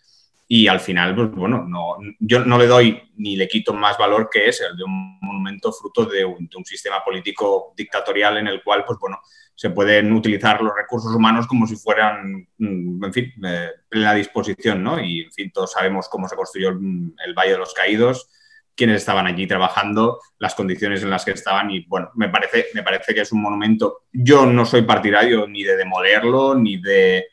Y 0.51 0.67
al 0.67 0.79
final, 0.79 1.13
pues 1.13 1.29
bueno, 1.29 1.63
no, 1.63 1.97
yo 2.19 2.43
no 2.43 2.57
le 2.57 2.65
doy 2.65 2.99
ni 3.17 3.35
le 3.35 3.47
quito 3.47 3.71
más 3.71 3.99
valor 3.99 4.29
que 4.31 4.47
es 4.47 4.59
el 4.61 4.75
de 4.75 4.83
un 4.83 5.19
monumento 5.21 5.71
fruto 5.71 6.05
de 6.05 6.25
un, 6.25 6.49
sistema 6.65 7.03
político 7.05 7.71
dictatorial 7.77 8.37
en 8.37 8.47
el 8.47 8.63
cual, 8.63 8.83
pues 8.83 8.97
bueno, 8.99 9.19
se 9.53 9.69
pueden 9.69 10.11
utilizar 10.11 10.59
los 10.59 10.73
recursos 10.75 11.13
humanos 11.13 11.45
como 11.45 11.67
si 11.67 11.75
fueran, 11.75 12.47
mm, 12.57 13.05
en 13.05 13.13
fin, 13.13 13.31
eh, 13.45 13.69
plena 13.87 14.15
disposición, 14.15 14.81
¿no? 14.81 14.99
Y, 14.99 15.21
en 15.21 15.31
fin, 15.31 15.51
todos 15.53 15.71
sabemos 15.71 16.09
cómo 16.09 16.27
se 16.27 16.35
construyó 16.35 16.69
el, 16.69 17.33
Valle 17.35 17.51
de 17.51 17.57
los 17.59 17.75
Caídos, 17.75 18.27
quiénes 18.75 18.95
estaban 18.95 19.27
allí 19.27 19.45
trabajando, 19.45 20.19
las 20.39 20.55
condiciones 20.55 21.03
en 21.03 21.11
las 21.11 21.25
que 21.25 21.31
estaban 21.31 21.69
y, 21.69 21.85
bueno, 21.85 22.09
me 22.15 22.27
parece, 22.27 22.69
me 22.73 22.81
parece 22.81 23.13
que 23.13 23.21
es 23.21 23.31
un 23.31 23.43
monumento. 23.43 24.05
Yo 24.11 24.47
no 24.47 24.65
soy 24.65 24.81
partidario 24.81 25.47
ni 25.47 25.63
de 25.63 25.77
demolerlo, 25.77 26.55
ni 26.55 26.81
de, 26.81 27.27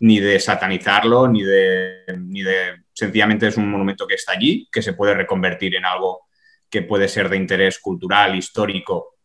ni 0.00 0.20
de 0.20 0.38
satanizarlo, 0.40 1.28
ni 1.28 1.42
de, 1.42 2.04
ni 2.18 2.42
de... 2.42 2.82
Sencillamente 2.92 3.46
es 3.46 3.56
un 3.56 3.70
monumento 3.70 4.06
que 4.06 4.14
está 4.14 4.32
allí, 4.32 4.68
que 4.70 4.82
se 4.82 4.92
puede 4.92 5.14
reconvertir 5.14 5.76
en 5.76 5.84
algo 5.84 6.26
que 6.68 6.82
puede 6.82 7.08
ser 7.08 7.28
de 7.28 7.36
interés 7.36 7.78
cultural, 7.78 8.36
histórico 8.36 9.16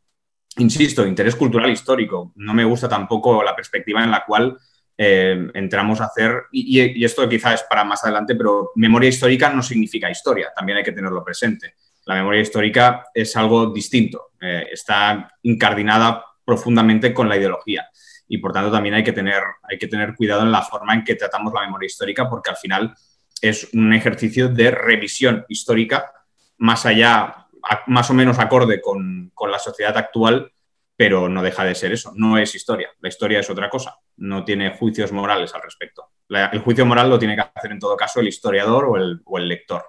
insisto, 0.57 1.05
interés 1.05 1.35
cultural 1.35 1.69
histórico. 1.69 2.31
No 2.35 2.53
me 2.53 2.63
gusta 2.63 2.87
tampoco 2.87 3.43
la 3.43 3.55
perspectiva 3.55 4.03
en 4.03 4.11
la 4.11 4.23
cual 4.25 4.57
eh, 4.97 5.47
entramos 5.53 5.99
a 6.01 6.05
hacer, 6.05 6.43
y, 6.51 7.03
esto 7.03 7.27
quizá 7.27 7.53
es 7.53 7.63
para 7.63 7.83
más 7.83 8.03
adelante, 8.03 8.35
pero 8.35 8.71
memoria 8.75 9.09
histórica 9.09 9.49
no 9.49 9.61
significa 9.61 10.09
historia, 10.09 10.51
también 10.55 10.77
hay 10.77 10.83
que 10.83 10.93
tenerlo 10.93 11.23
presente. 11.23 11.75
La 12.05 12.15
memoria 12.15 12.41
histórica 12.41 13.07
es 13.13 13.35
algo 13.35 13.67
distinto, 13.67 14.31
eh, 14.39 14.67
está 14.71 15.31
incardinada 15.41 16.23
profundamente 16.45 17.13
con 17.13 17.27
la 17.27 17.37
ideología 17.37 17.89
y 18.27 18.37
por 18.37 18.51
tanto 18.51 18.71
también 18.71 18.95
hay 18.95 19.03
que, 19.03 19.11
tener, 19.11 19.41
hay 19.63 19.77
que 19.77 19.87
tener 19.87 20.15
cuidado 20.15 20.41
en 20.41 20.51
la 20.51 20.61
forma 20.61 20.93
en 20.93 21.03
que 21.03 21.15
tratamos 21.15 21.53
la 21.53 21.61
memoria 21.61 21.87
histórica 21.87 22.29
porque 22.29 22.49
al 22.49 22.57
final 22.57 22.95
es 23.41 23.69
un 23.73 23.93
ejercicio 23.93 24.49
de 24.49 24.71
revisión 24.71 25.45
histórica 25.47 26.11
más 26.57 26.85
allá 26.85 27.45
más 27.87 28.09
o 28.09 28.13
menos 28.13 28.39
acorde 28.39 28.81
con, 28.81 29.31
la 29.49 29.59
sociedad 29.59 29.97
actual, 29.97 30.51
pero 30.95 31.29
no 31.29 31.43
deja 31.43 31.63
de 31.63 31.75
ser 31.75 31.91
eso, 31.91 32.11
no 32.15 32.37
es 32.37 32.53
historia, 32.55 32.89
la 32.99 33.09
historia 33.09 33.39
es 33.39 33.49
otra 33.49 33.69
cosa, 33.69 33.97
no 34.17 34.45
tiene 34.45 34.75
juicios 34.77 35.11
morales 35.11 35.53
al 35.53 35.61
respecto. 35.61 36.11
el 36.29 36.59
juicio 36.59 36.85
moral 36.85 37.09
lo 37.09 37.19
tiene 37.19 37.35
que 37.35 37.41
hacer 37.41 37.71
en 37.71 37.79
todo 37.79 37.95
caso 37.95 38.19
el 38.19 38.27
historiador 38.27 38.85
o 38.85 38.97
el, 38.97 39.21
o 39.25 39.37
el 39.37 39.47
lector. 39.47 39.83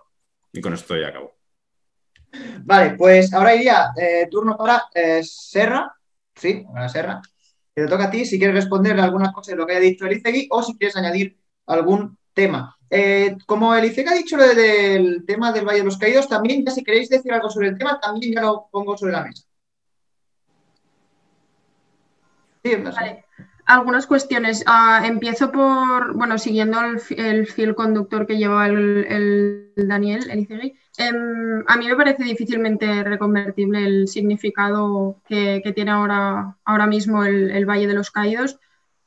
Y 0.52 0.60
con 0.60 0.72
esto 0.72 0.96
ya 0.96 1.08
acabo. 1.08 1.36
Vale, 2.64 2.94
pues 2.96 3.32
ahora 3.32 3.54
iría 3.54 3.92
eh, 3.96 4.26
turno 4.30 4.56
para 4.56 4.84
eh, 4.94 5.22
Serra. 5.22 5.94
Sí, 6.34 6.64
para 6.72 6.88
Serra. 6.88 7.20
Te 7.76 7.86
toca 7.86 8.04
a 8.04 8.10
ti 8.10 8.24
si 8.24 8.38
quieres 8.38 8.56
responder 8.56 8.98
alguna 8.98 9.34
cosa 9.34 9.50
de 9.50 9.58
lo 9.58 9.66
que 9.66 9.72
haya 9.72 9.82
dicho 9.82 10.06
Elisegui 10.06 10.48
o 10.50 10.62
si 10.62 10.78
quieres 10.78 10.96
añadir 10.96 11.36
algún 11.66 12.16
tema. 12.32 12.74
Eh, 12.88 13.36
como 13.44 13.74
el 13.74 13.84
ICEC 13.84 14.08
ha 14.08 14.14
dicho 14.14 14.38
lo 14.38 14.46
del 14.46 15.26
tema 15.26 15.52
del 15.52 15.66
Valle 15.66 15.80
de 15.80 15.84
los 15.84 15.98
Caídos, 15.98 16.26
también 16.26 16.64
ya 16.64 16.72
si 16.72 16.82
queréis 16.82 17.10
decir 17.10 17.34
algo 17.34 17.50
sobre 17.50 17.68
el 17.68 17.76
tema, 17.76 18.00
también 18.00 18.32
ya 18.32 18.40
lo 18.40 18.68
pongo 18.72 18.96
sobre 18.96 19.12
la 19.12 19.24
mesa. 19.24 19.44
Algunas 23.66 24.06
cuestiones. 24.06 24.64
Ah, 24.66 25.02
empiezo 25.04 25.52
por, 25.52 26.14
bueno, 26.14 26.38
siguiendo 26.38 26.80
el, 26.80 27.46
fil 27.46 27.74
conductor 27.74 28.26
que 28.26 28.38
lleva 28.38 28.68
el, 28.68 29.70
Daniel, 29.76 30.30
el 30.30 30.46
Em, 30.98 31.64
a 31.66 31.76
mí 31.76 31.88
me 31.88 31.96
parece 31.96 32.24
difícilmente 32.24 33.02
reconvertible 33.02 33.84
el 33.84 34.08
significado 34.08 35.16
que, 35.28 35.60
tiene 35.74 35.90
ahora, 35.90 36.56
ahora 36.64 36.86
mismo 36.86 37.24
el 37.24 37.66
Valle 37.66 37.86
de 37.86 37.94
los 37.94 38.10
Caídos, 38.10 38.58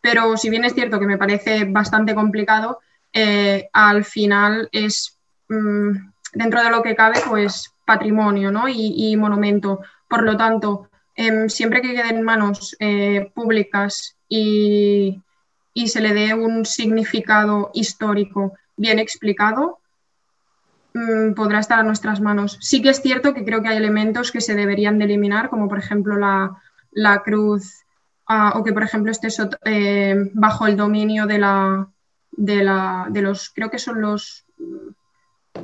pero 0.01 0.37
si 0.37 0.49
bien 0.49 0.65
es 0.65 0.73
cierto 0.73 0.99
que 0.99 1.05
me 1.05 1.17
parece 1.17 1.65
bastante 1.65 2.15
complicado, 2.15 2.79
eh, 3.13 3.69
al 3.73 4.05
final 4.05 4.69
es, 4.71 5.17
mm, 5.49 5.91
dentro 6.33 6.63
de 6.63 6.69
lo 6.69 6.81
que 6.83 6.95
cabe, 6.95 7.19
pues 7.27 7.73
patrimonio 7.85 8.51
y, 8.67 9.15
monumento. 9.17 9.79
Por 10.07 10.23
lo 10.23 10.37
tanto, 10.37 10.89
em, 11.15 11.49
siempre 11.49 11.81
que 11.81 11.93
quede 11.93 12.09
en 12.09 12.21
manos 12.21 12.75
eh, 12.79 13.31
públicas 13.33 14.15
y, 14.27 15.21
se 15.85 16.01
le 16.01 16.13
dé 16.13 16.33
un 16.33 16.65
significado 16.65 17.71
histórico 17.73 18.53
bien 18.75 18.99
explicado, 18.99 19.79
podrá 21.35 21.59
estar 21.59 21.79
a 21.79 21.83
nuestras 21.83 22.21
manos. 22.21 22.57
Sí 22.61 22.81
que 22.81 22.89
es 22.89 23.01
cierto 23.01 23.33
que 23.33 23.45
creo 23.45 23.61
que 23.61 23.69
hay 23.69 23.77
elementos 23.77 24.31
que 24.31 24.41
se 24.41 24.55
deberían 24.55 24.97
de 24.97 25.05
eliminar, 25.05 25.49
como 25.49 25.67
por 25.67 25.79
ejemplo 25.79 26.17
la, 26.17 27.21
cruz, 27.23 27.85
ah, 28.27 28.53
o 28.55 28.63
que 28.63 28.73
por 28.73 28.83
ejemplo 28.83 29.11
esté 29.11 29.27
eh, 29.65 30.15
bajo 30.33 30.67
el 30.67 30.75
dominio 30.75 31.25
de 31.25 31.37
la, 31.37 31.87
de, 32.31 32.63
la, 32.63 33.07
de 33.09 33.21
los, 33.21 33.49
creo 33.49 33.69
que 33.69 33.79
son 33.79 34.01
los, 34.01 34.45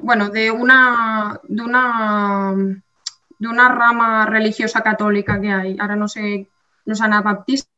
bueno, 0.02 0.30
de 0.30 0.52
una, 0.52 1.40
de 1.44 1.64
una, 1.64 2.54
de 3.40 3.48
una 3.48 3.70
rama 3.70 4.26
religiosa 4.26 4.82
católica 4.82 5.40
que 5.40 5.52
hay. 5.52 5.78
Ahora 5.80 5.96
no 5.96 6.08
sé, 6.08 6.48
los 6.86 7.02
anabaptistas, 7.02 7.70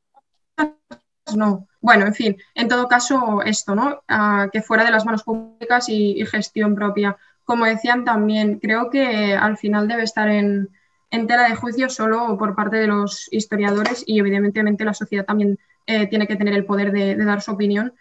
no. 1.36 1.68
Bueno, 1.82 2.06
en 2.06 2.14
fin, 2.14 2.38
en 2.56 2.68
todo 2.68 2.88
caso, 2.88 3.42
esto, 3.44 3.76
¿no? 3.76 4.02
Ah, 4.08 4.50
que 4.52 4.62
fuera 4.62 4.84
de 4.84 4.92
las 4.92 5.06
manos 5.06 5.24
públicas 5.24 5.88
y, 5.90 6.26
gestión 6.26 6.76
propia. 6.76 7.18
Como 7.48 7.64
decían 7.64 8.04
también, 8.04 8.60
creo 8.60 8.90
que 8.90 9.34
al 9.34 9.58
final 9.58 9.88
debe 9.88 10.04
estar 10.04 10.28
en, 10.28 10.68
tela 11.10 11.48
de 11.48 11.56
juicio 11.56 11.90
solo 11.90 12.38
por 12.38 12.56
parte 12.56 12.76
de 12.76 12.88
los 12.88 13.30
historiadores 13.32 14.04
y 14.06 14.20
evidentemente 14.20 14.84
la 14.84 14.94
sociedad 14.94 15.24
también 15.24 15.58
eh, 15.86 16.08
tiene 16.08 16.28
que 16.28 16.36
tener 16.36 16.54
el 16.54 16.66
poder 16.66 16.92
de, 16.92 17.16
dar 17.16 17.42
su 17.42 17.52
opinión 17.52 17.94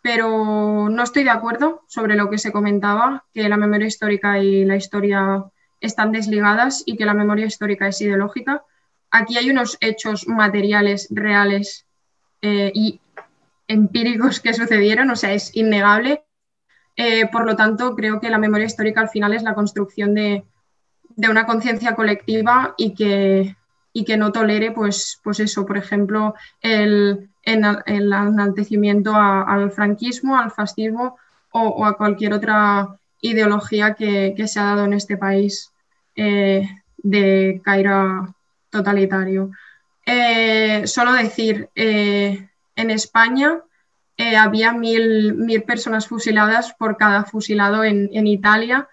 pero 0.00 0.88
no 0.90 1.02
estoy 1.02 1.24
de 1.24 1.30
acuerdo 1.30 1.82
sobre 1.88 2.14
lo 2.14 2.28
que 2.28 2.36
se 2.36 2.52
comentaba, 2.52 3.24
que 3.32 3.48
la 3.48 3.56
memoria 3.56 3.88
histórica 3.88 4.38
y 4.38 4.64
la 4.66 4.76
historia 4.76 5.44
están 5.80 6.12
desligadas 6.12 6.82
y 6.84 6.96
que 6.98 7.06
la 7.06 7.14
memoria 7.14 7.46
histórica 7.46 7.88
es 7.88 8.02
ideológica. 8.02 8.64
Aquí 9.10 9.38
hay 9.38 9.50
unos 9.50 9.78
hechos 9.80 10.28
materiales 10.28 11.08
reales 11.10 11.86
eh, 12.42 12.70
y 12.74 13.00
empíricos 13.66 14.40
que 14.40 14.52
sucedieron, 14.52 15.10
o 15.10 15.16
sea, 15.16 15.32
es 15.32 15.56
innegable. 15.56 16.22
Eh, 16.96 17.26
por 17.30 17.44
lo 17.44 17.56
tanto, 17.56 17.94
creo 17.96 18.20
que 18.20 18.30
la 18.30 18.38
memoria 18.38 18.66
histórica 18.66 19.00
al 19.00 19.08
final 19.08 19.34
es 19.34 19.42
la 19.42 19.54
construcción 19.54 20.14
de, 20.14 20.44
una 21.16 21.46
conciencia 21.46 21.94
colectiva 21.94 22.74
y 22.76 22.94
que, 22.94 24.16
no 24.16 24.32
tolere, 24.32 24.72
pues, 24.72 25.20
pues 25.22 25.40
eso, 25.40 25.64
por 25.66 25.76
ejemplo, 25.76 26.34
el, 26.60 27.30
el 27.42 28.12
enaltecimiento 28.12 29.14
al 29.14 29.70
franquismo, 29.70 30.38
al 30.38 30.50
fascismo 30.50 31.16
o, 31.52 31.86
a 31.86 31.96
cualquier 31.96 32.32
otra 32.32 32.96
ideología 33.20 33.94
que, 33.94 34.34
se 34.46 34.60
ha 34.60 34.64
dado 34.64 34.84
en 34.84 34.92
este 34.92 35.16
país 35.16 35.72
eh, 36.16 36.68
de 36.98 37.60
caira 37.64 38.34
totalitario. 38.70 39.50
Eh, 40.04 40.86
solo 40.86 41.12
decir, 41.12 41.68
eh, 41.74 42.48
en 42.76 42.90
España 42.90 43.60
eh, 44.16 44.36
había 44.36 44.72
mil, 44.72 45.34
mil, 45.34 45.62
personas 45.62 46.06
fusiladas 46.06 46.72
por 46.74 46.96
cada 46.96 47.24
fusilado 47.24 47.82
en, 47.84 48.10
en, 48.12 48.26
Italia 48.26 48.88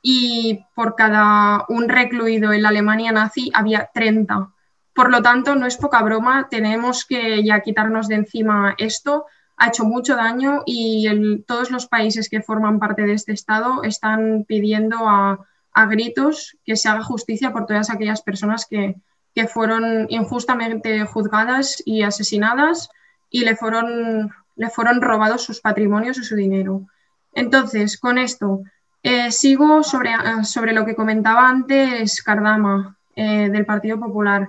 y 0.00 0.64
por 0.74 0.94
cada 0.96 1.64
un 1.68 1.88
recluido 1.88 2.52
en 2.52 2.62
la 2.62 2.70
Alemania 2.70 3.12
nazi 3.12 3.50
había 3.54 3.90
30. 3.92 4.50
Por 4.94 5.10
lo 5.10 5.22
tanto, 5.22 5.54
no 5.54 5.66
es 5.66 5.76
poca 5.76 6.02
broma, 6.02 6.48
tenemos 6.50 7.04
que 7.04 7.42
ya 7.44 7.60
quitarnos 7.60 8.08
de 8.08 8.16
encima 8.16 8.74
esto. 8.78 9.26
Ha 9.56 9.68
hecho 9.68 9.84
mucho 9.84 10.16
daño 10.16 10.62
y 10.66 11.06
el, 11.06 11.44
todos 11.46 11.70
los 11.70 11.86
países 11.86 12.28
que 12.28 12.42
forman 12.42 12.78
parte 12.78 13.02
de 13.02 13.12
este 13.12 13.32
Estado 13.32 13.82
están 13.84 14.44
pidiendo 14.46 15.08
a, 15.08 15.46
a 15.72 15.86
gritos 15.86 16.56
que 16.64 16.76
se 16.76 16.88
haga 16.88 17.02
justicia 17.02 17.52
por 17.52 17.66
todas 17.66 17.90
aquellas 17.90 18.22
personas 18.22 18.66
que, 18.66 18.96
que 19.34 19.46
fueron 19.46 20.06
injustamente 20.10 21.04
juzgadas 21.04 21.82
y 21.84 22.02
asesinadas 22.02 22.90
y 23.30 23.44
le 23.44 23.56
fueron, 23.56 24.30
le 24.56 24.70
fueron 24.70 25.00
robados 25.00 25.42
sus 25.42 25.60
patrimonios 25.60 26.18
y 26.18 26.24
su 26.24 26.36
dinero. 26.36 26.86
Entonces, 27.32 27.98
con 27.98 28.18
esto, 28.18 28.62
eh, 29.02 29.32
sigo 29.32 29.82
sobre, 29.82 30.12
sobre, 30.44 30.72
lo 30.72 30.84
que 30.84 30.94
comentaba 30.94 31.48
antes 31.48 32.22
Cardama 32.22 32.96
eh, 33.16 33.48
del 33.48 33.66
Partido 33.66 33.98
Popular. 33.98 34.48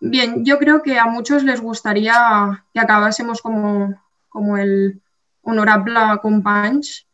Bien, 0.00 0.44
yo 0.44 0.58
creo 0.58 0.82
que 0.82 0.98
a 0.98 1.06
muchos 1.06 1.44
les 1.44 1.60
gustaría 1.60 2.64
que 2.72 2.80
acabásemos 2.80 3.42
como, 3.42 4.00
como 4.28 4.56
el 4.56 5.00
honorable 5.42 6.18
Companys, 6.22 7.06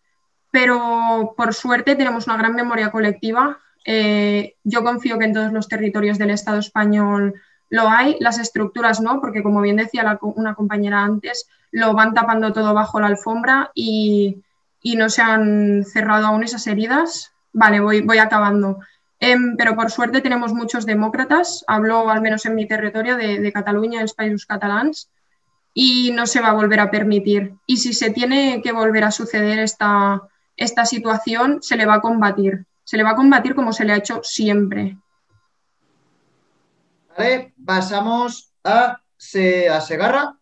pero 0.50 1.35
por 1.37 1.55
suerte 1.55 1.96
tenemos 1.96 2.27
una 2.27 2.37
gran 2.37 2.55
memoria 2.55 2.90
colectiva 2.90 3.59
eh, 3.85 4.57
yo 4.64 4.83
confío 4.83 5.18
que 5.18 5.27
en 5.27 5.35
todos 5.35 5.53
los 5.53 5.68
territorios 5.68 6.18
del 6.18 6.31
Estado 6.31 6.59
español 6.59 7.35
lo 7.68 7.88
hay, 7.88 8.16
las 8.20 8.38
estructuras 8.38 9.00
no, 9.00 9.20
porque 9.20 9.42
como 9.42 9.61
bien 9.61 9.77
decía 9.77 10.18
una 10.22 10.55
compañera 10.55 11.03
antes, 11.03 11.48
lo 11.75 11.93
van 11.93 12.15
tapando 12.15 12.53
todo 12.53 12.73
bajo 12.73 13.01
la 13.01 13.09
alfombra 13.09 13.71
y, 13.75 14.43
no 14.97 15.09
se 15.09 15.23
han 15.23 15.85
cerrado 15.85 16.27
aún 16.27 16.45
esas 16.45 16.67
heridas. 16.67 17.33
Vale, 17.53 17.81
voy, 17.81 18.01
voy 18.03 18.19
acabando. 18.19 18.79
Em, 19.19 19.57
pero 19.57 19.75
por 19.75 19.91
suerte 19.91 20.21
tenemos 20.21 20.53
muchos 20.53 20.85
demócratas, 20.87 21.65
hablo 21.67 22.11
al 22.11 22.21
menos 22.21 22.45
en 22.47 22.55
mi 22.55 22.67
territorio 22.67 23.17
de, 23.17 23.53
Cataluña, 23.53 24.03
los 24.03 24.15
países 24.15 24.45
catalans, 24.45 25.09
y 25.73 26.13
no 26.13 26.27
se 26.27 26.41
va 26.41 26.49
a 26.49 26.55
volver 26.61 26.81
a 26.81 26.91
permitir. 26.91 27.55
Y 27.67 27.79
si 27.79 27.95
se 27.95 28.11
tiene 28.11 28.61
que 28.63 28.73
volver 28.73 29.05
a 29.05 29.11
suceder 29.11 29.59
esta, 29.59 30.23
esta 30.57 30.85
situación, 30.85 31.63
se 31.63 31.77
le 31.77 31.87
va 31.87 31.95
a 31.95 32.01
combatir 32.01 32.67
se 32.85 32.99
le 32.99 33.03
va 33.03 33.11
a 33.11 33.17
combatir 33.17 33.55
como 33.55 33.73
se 33.73 33.85
le 33.85 33.93
ha 33.93 33.97
hecho 33.97 34.21
siempre. 34.23 34.99
Vale, 37.17 37.55
pasamos 37.65 38.53
a, 38.63 39.01
Segarra. 39.17 40.37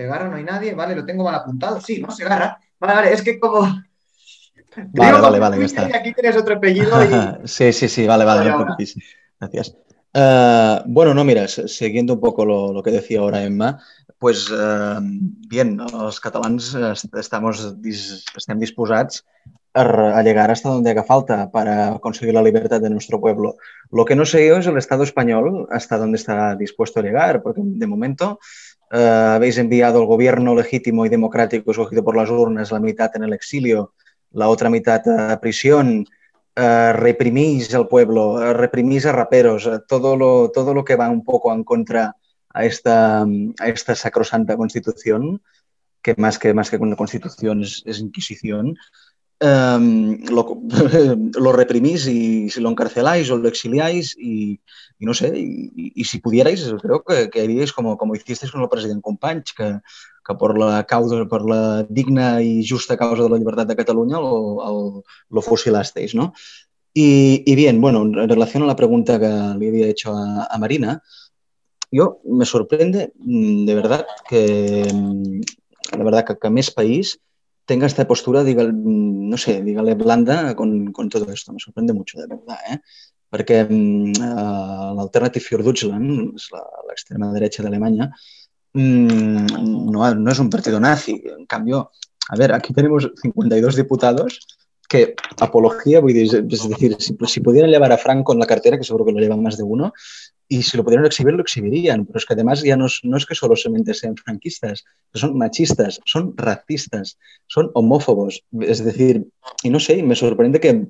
Segarra 0.00 0.28
no 0.30 0.36
hay 0.36 0.44
nadie, 0.44 0.72
vale, 0.74 0.96
lo 0.96 1.04
tengo 1.04 1.24
mal 1.24 1.34
apuntado. 1.34 1.78
Sí, 1.78 2.00
¿no? 2.00 2.10
Segarra. 2.10 2.58
Vale, 2.78 2.94
vale, 2.94 3.12
es 3.12 3.20
que 3.20 3.38
como. 3.38 3.60
Vale, 4.94 5.20
vale, 5.20 5.38
vale, 5.40 5.58
ya 5.58 5.64
está. 5.64 5.86
Aquí 5.86 6.14
tienes 6.14 6.36
otro 6.36 6.54
apellido. 6.54 6.92
sí, 7.44 7.72
sí, 7.72 7.88
sí, 7.88 8.06
vale, 8.06 8.24
vale, 8.24 8.48
Gracias. 9.40 9.76
Uh, 10.14 10.82
bueno, 10.86 11.12
no, 11.12 11.24
mira, 11.24 11.48
siguiendo 11.48 12.14
un 12.14 12.20
poco 12.20 12.44
lo, 12.44 12.72
lo, 12.72 12.80
que 12.80 12.92
decía 12.92 13.18
ahora 13.18 13.42
Emma, 13.42 13.82
pues 14.18 14.48
uh, 14.48 15.00
bien, 15.00 15.80
els 15.80 16.20
catalans 16.20 16.76
estamos, 17.18 17.64
estem 17.82 18.60
disposats 18.60 19.24
a 19.74 20.22
llegar 20.22 20.50
hasta 20.50 20.68
donde 20.68 20.90
haga 20.90 21.04
falta 21.04 21.50
para 21.50 21.98
conseguir 22.00 22.34
la 22.34 22.42
libertad 22.42 22.80
de 22.80 22.90
nuestro 22.90 23.20
pueblo. 23.20 23.56
Lo 23.90 24.04
que 24.04 24.16
no 24.16 24.24
sé 24.24 24.46
yo 24.46 24.58
es 24.58 24.66
el 24.66 24.78
Estado 24.78 25.04
español 25.04 25.66
hasta 25.70 25.98
dónde 25.98 26.16
está 26.16 26.56
dispuesto 26.56 27.00
a 27.00 27.02
llegar, 27.02 27.42
porque 27.42 27.60
de 27.64 27.86
momento 27.86 28.40
uh, 28.92 29.34
habéis 29.36 29.58
enviado 29.58 30.00
al 30.00 30.06
gobierno 30.06 30.54
legítimo 30.54 31.06
y 31.06 31.08
democrático 31.08 31.70
escogido 31.70 32.04
por 32.04 32.16
las 32.16 32.30
urnas 32.30 32.70
la 32.70 32.80
mitad 32.80 33.10
en 33.14 33.24
el 33.24 33.32
exilio, 33.32 33.94
la 34.32 34.48
otra 34.48 34.70
mitad 34.70 35.02
a 35.08 35.40
prisión, 35.40 36.06
uh, 36.56 36.92
reprimís 36.92 37.74
al 37.74 37.88
pueblo, 37.88 38.32
uh, 38.32 38.52
reprimís 38.52 39.06
a 39.06 39.12
raperos, 39.12 39.68
todo, 39.88 40.16
lo, 40.16 40.50
todo 40.50 40.74
lo 40.74 40.84
que 40.84 40.96
va 40.96 41.08
un 41.08 41.24
poco 41.24 41.52
en 41.52 41.64
contra 41.64 42.16
a 42.52 42.64
esta, 42.64 43.22
a 43.22 43.68
esta 43.68 43.94
sacrosanta 43.94 44.56
constitución, 44.56 45.42
que 46.02 46.14
más 46.16 46.38
que, 46.38 46.54
más 46.54 46.70
que 46.70 46.76
una 46.76 46.96
constitución 46.96 47.62
es 47.62 48.00
inquisición, 48.00 48.76
um, 49.40 50.18
lo, 50.28 50.60
lo, 51.40 51.52
reprimís 51.52 52.06
y 52.06 52.50
si 52.50 52.60
lo 52.60 52.70
encarceláis 52.70 53.30
o 53.30 53.36
lo 53.36 53.48
exiliáis 53.48 54.16
y, 54.18 54.60
y 54.98 55.06
no 55.06 55.14
sé, 55.14 55.32
y, 55.36 55.92
y, 55.94 56.04
si 56.04 56.18
pudierais, 56.18 56.72
creo 56.80 57.02
que, 57.02 57.30
que 57.30 57.42
haríais 57.42 57.72
como, 57.72 57.96
como 57.96 58.14
hicisteis 58.14 58.52
con 58.52 58.62
el 58.62 58.68
president 58.68 59.02
Companys, 59.02 59.52
que, 59.56 59.80
que 60.26 60.34
por 60.34 60.58
la 60.58 60.84
causa, 60.84 61.26
por 61.26 61.48
la 61.48 61.84
digna 61.88 62.42
y 62.42 62.66
justa 62.66 62.96
causa 62.96 63.24
de 63.24 63.30
la 63.30 63.38
libertad 63.38 63.66
de 63.66 63.76
Cataluña 63.76 64.16
lo, 64.16 64.56
lo, 64.64 65.04
lo 65.30 65.42
fusilasteis, 65.42 66.14
¿no? 66.14 66.32
Y, 66.92 67.42
y, 67.46 67.54
bien, 67.54 67.80
bueno, 67.80 68.02
en 68.02 68.28
relación 68.28 68.64
a 68.64 68.66
la 68.66 68.76
pregunta 68.76 69.18
que 69.18 69.26
le 69.26 69.68
había 69.68 69.86
hecho 69.86 70.12
a, 70.12 70.46
a 70.50 70.58
Marina, 70.58 71.02
yo 71.90 72.20
me 72.24 72.44
sorprende 72.44 73.12
mm, 73.16 73.64
de 73.64 73.74
verdad 73.74 74.06
que, 74.28 74.86
mm, 74.92 75.40
la 75.98 76.04
verdad 76.04 76.24
que, 76.24 76.38
que 76.38 76.50
més 76.50 76.70
país 76.70 77.18
tenga 77.70 77.86
esta 77.86 78.06
postura, 78.06 78.42
diga, 78.42 78.64
no 78.72 79.36
sé, 79.38 79.60
dígale 79.62 79.94
blanda 79.94 80.56
con, 80.56 81.08
todo 81.08 81.30
esto. 81.30 81.52
Me 81.52 81.60
sorprende 81.60 81.92
mucho, 81.92 82.18
de 82.18 82.26
verdad, 82.26 82.58
¿eh? 82.68 82.78
Perquè 83.30 83.60
uh, 83.70 84.90
l'Alternative 84.98 85.44
für 85.44 85.62
Deutschland, 85.62 86.34
l'extrema 86.88 87.28
dreta 87.30 87.62
d'Alemanya, 87.62 88.08
mm, 88.74 89.60
no, 89.94 90.02
no 90.18 90.32
és 90.32 90.40
un 90.42 90.50
partido 90.50 90.80
nazi. 90.82 91.14
En 91.30 91.46
cambio, 91.46 91.92
a 92.26 92.38
ver, 92.40 92.50
aquí 92.56 92.74
tenemos 92.74 93.06
52 93.22 93.78
diputados 93.78 94.40
que 94.90 95.14
apología, 95.38 96.00
a 96.00 96.02
es 96.10 96.32
decir, 96.32 96.96
si, 96.98 97.16
si, 97.24 97.40
pudieran 97.40 97.70
llevar 97.70 97.92
a 97.92 97.96
Franco 97.96 98.32
en 98.32 98.40
la 98.40 98.46
cartera, 98.46 98.76
que 98.76 98.82
seguro 98.82 99.06
que 99.06 99.12
lo 99.12 99.20
llevan 99.20 99.40
más 99.40 99.56
de 99.56 99.62
uno, 99.62 99.92
y 100.48 100.64
si 100.64 100.76
lo 100.76 100.82
pudieran 100.82 101.06
exhibir, 101.06 101.32
lo 101.32 101.42
exhibirían. 101.42 102.06
Pero 102.06 102.18
es 102.18 102.26
que 102.26 102.34
además 102.34 102.60
ya 102.64 102.76
no 102.76 102.86
no 103.04 103.16
es 103.16 103.24
que 103.24 103.36
solamente 103.36 103.94
sean 103.94 104.16
franquistas, 104.16 104.84
son 105.14 105.38
machistas, 105.38 106.00
son 106.04 106.36
racistas, 106.36 107.18
son 107.46 107.70
homófobos. 107.74 108.42
Es 108.60 108.84
decir, 108.84 109.28
y 109.62 109.70
no 109.70 109.78
sé, 109.78 110.02
me 110.02 110.16
sorprende 110.16 110.58
que, 110.58 110.88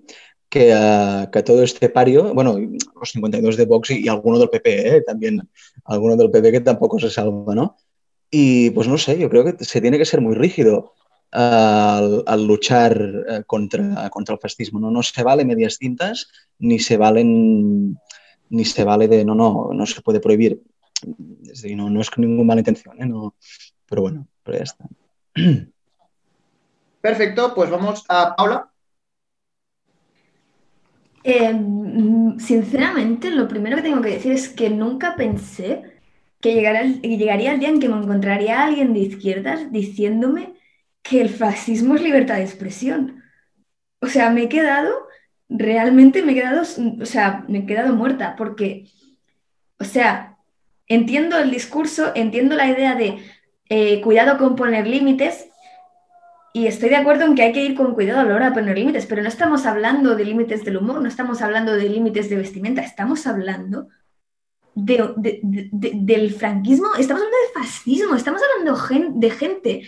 que, 0.49 0.75
uh, 0.75 1.31
que 1.31 1.43
todo 1.43 1.63
este 1.63 1.91
pario, 1.91 2.33
bueno, 2.33 2.57
los 2.99 3.11
52 3.11 3.59
de 3.59 3.67
Vox 3.67 3.91
y, 3.91 4.07
y 4.07 4.09
alguno 4.09 4.39
del 4.39 4.49
PP, 4.49 4.97
¿eh? 4.97 5.03
también, 5.03 5.47
alguno 5.85 6.17
del 6.17 6.31
PP 6.31 6.53
que 6.53 6.61
tampoco 6.63 6.99
se 6.99 7.11
salva, 7.11 7.55
¿no? 7.55 7.77
Y 8.31 8.71
pues 8.71 8.89
no 8.89 8.97
sé, 8.97 9.19
yo 9.19 9.29
creo 9.29 9.45
que 9.45 9.63
se 9.63 9.83
tiene 9.83 9.99
que 9.99 10.07
ser 10.07 10.23
muy 10.23 10.35
rígido 10.35 10.95
al, 11.33 12.25
al, 12.27 12.47
luchar 12.47 13.25
eh, 13.29 13.43
contra, 13.47 14.09
contra 14.11 14.35
el 14.35 14.41
fascismo. 14.41 14.81
¿no? 14.81 14.91
no 14.91 15.03
se 15.03 15.23
vale 15.23 15.45
medias 15.45 15.79
tintas, 15.79 16.29
ni 16.59 16.79
se 16.79 16.97
valen 16.97 17.99
ni 18.51 18.65
se 18.65 18.85
vale 18.85 19.09
de 19.09 19.25
no, 19.25 19.35
no, 19.35 19.71
no 19.73 19.87
se 19.87 20.03
puede 20.03 20.21
prohibir. 20.21 20.61
Es 21.43 21.63
decir, 21.63 21.77
no, 21.77 21.89
no 21.89 22.01
es 22.01 22.11
con 22.11 22.23
ninguna 22.23 22.49
mala 22.49 22.61
intención, 22.61 23.01
¿eh? 23.01 23.07
no, 23.07 23.35
pero 23.89 24.03
bueno, 24.03 24.27
pero 24.43 24.59
ya 24.59 24.65
está. 24.65 24.87
Perfecto, 27.01 27.55
pues 27.55 27.71
vamos 27.71 28.05
a 28.09 28.37
Paula. 28.37 28.71
Eh, 31.23 31.55
sinceramente, 32.39 33.31
lo 33.31 33.49
primero 33.49 33.77
que 33.77 33.83
tengo 33.83 34.03
que 34.03 34.11
decir 34.11 34.33
es 34.33 34.49
que 34.49 34.69
nunca 34.69 35.17
pensé 35.17 35.83
que 36.41 36.55
llegara, 36.55 36.83
llegaría 36.83 37.53
el 37.53 37.61
día 37.61 37.69
en 37.69 37.81
que 37.81 37.89
me 37.89 37.99
encontraría 37.99 38.63
alguien 38.63 38.93
de 38.95 39.01
izquierdas 39.01 39.71
diciéndome 39.71 40.55
que 41.11 41.21
el 41.21 41.29
fascismo 41.29 41.97
es 41.97 42.03
libertad 42.03 42.37
de 42.37 42.45
expresión. 42.45 43.25
O 44.01 44.07
sea, 44.07 44.31
me 44.31 44.45
he 44.45 44.49
quedado, 44.49 45.09
realmente 45.49 46.23
me 46.23 46.33
he 46.33 46.35
quedado, 46.37 46.63
o 46.63 47.05
sea, 47.05 47.45
me 47.49 47.59
he 47.59 47.67
quedado 47.67 47.97
muerta 47.97 48.37
porque, 48.37 48.85
o 49.81 49.85
sea, 49.85 50.39
entiendo 50.87 51.37
el 51.37 51.51
discurso, 51.51 52.13
entiendo 52.15 52.55
la 52.55 52.69
idea 52.69 52.95
de 52.95 53.19
eh, 53.69 54.01
cuidado 54.03 54.39
con 54.39 54.55
poner 54.55 54.87
límites 54.87 55.49
y 56.53 56.69
estoy 56.69 56.91
de 56.91 56.97
acuerdo 56.97 57.25
en 57.25 57.35
que 57.35 57.43
hay 57.43 57.53
que 57.53 57.65
ir 57.65 57.75
con 57.75 57.95
cuidado 57.95 58.21
a 58.21 58.25
la 58.25 58.37
hora 58.37 58.47
de 58.51 58.55
poner 58.55 58.79
límites, 58.79 59.07
pero 59.07 59.21
no 59.23 59.29
estamos 59.29 59.67
hablando 59.67 60.15
de 60.15 60.25
límites 60.25 60.65
del 60.65 60.77
humor, 60.77 61.03
no 61.03 61.09
estamos 61.09 61.43
hablando 61.43 61.73
de 61.73 61.89
límites 61.89 62.31
de 62.31 62.37
vestimenta, 62.37 62.83
estamos 62.83 63.27
hablando 63.27 63.89
de, 64.77 65.13
de, 65.17 65.41
de, 65.43 65.91
del 65.93 66.33
franquismo, 66.33 66.87
estamos 66.97 67.25
hablando 67.25 67.37
de 67.37 67.61
fascismo, 67.61 68.15
estamos 68.15 68.41
hablando 68.43 69.19
de 69.19 69.31
gente 69.31 69.83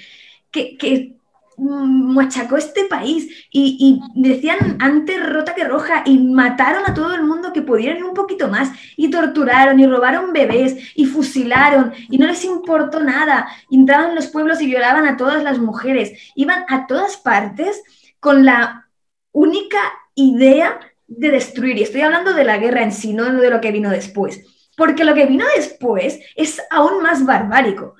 que, 0.52 1.16
machacó 1.58 2.56
este 2.56 2.86
país 2.86 3.46
y, 3.50 4.00
y, 4.14 4.20
decían 4.20 4.78
antes 4.80 5.24
rota 5.28 5.54
que 5.54 5.64
roja 5.64 6.02
y 6.06 6.18
mataron 6.18 6.82
a 6.86 6.94
todo 6.94 7.14
el 7.14 7.22
mundo 7.22 7.52
que 7.52 7.62
pudieran 7.62 7.98
ir 7.98 8.04
un 8.04 8.14
poquito 8.14 8.48
más 8.48 8.70
y 8.96 9.10
torturaron 9.10 9.78
y 9.78 9.86
robaron 9.86 10.32
bebés 10.32 10.92
y 10.96 11.04
fusilaron 11.04 11.92
y 12.08 12.18
no 12.18 12.26
les 12.26 12.44
importó 12.44 13.00
nada. 13.00 13.46
Entraban 13.70 14.10
en 14.10 14.14
los 14.16 14.28
pueblos 14.28 14.60
y 14.60 14.66
violaban 14.66 15.06
a 15.06 15.16
todas 15.16 15.42
las 15.44 15.58
mujeres. 15.58 16.12
Iban 16.34 16.64
a 16.68 16.86
todas 16.86 17.16
partes 17.18 17.82
con 18.18 18.44
la 18.44 18.88
única 19.30 19.78
idea 20.14 20.80
de 21.06 21.30
destruir. 21.30 21.78
Y 21.78 21.82
estoy 21.82 22.00
hablando 22.00 22.32
de 22.32 22.44
la 22.44 22.58
guerra 22.58 22.82
en 22.82 22.92
sí, 22.92 23.12
no 23.12 23.24
de 23.24 23.50
lo 23.50 23.60
que 23.60 23.72
vino 23.72 23.90
después 23.90 24.42
porque 24.76 25.04
lo 25.04 25.14
que 25.14 25.26
vino 25.26 25.44
después 25.56 26.20
es 26.34 26.60
aún 26.70 27.02
más 27.02 27.24
barbárico. 27.24 27.94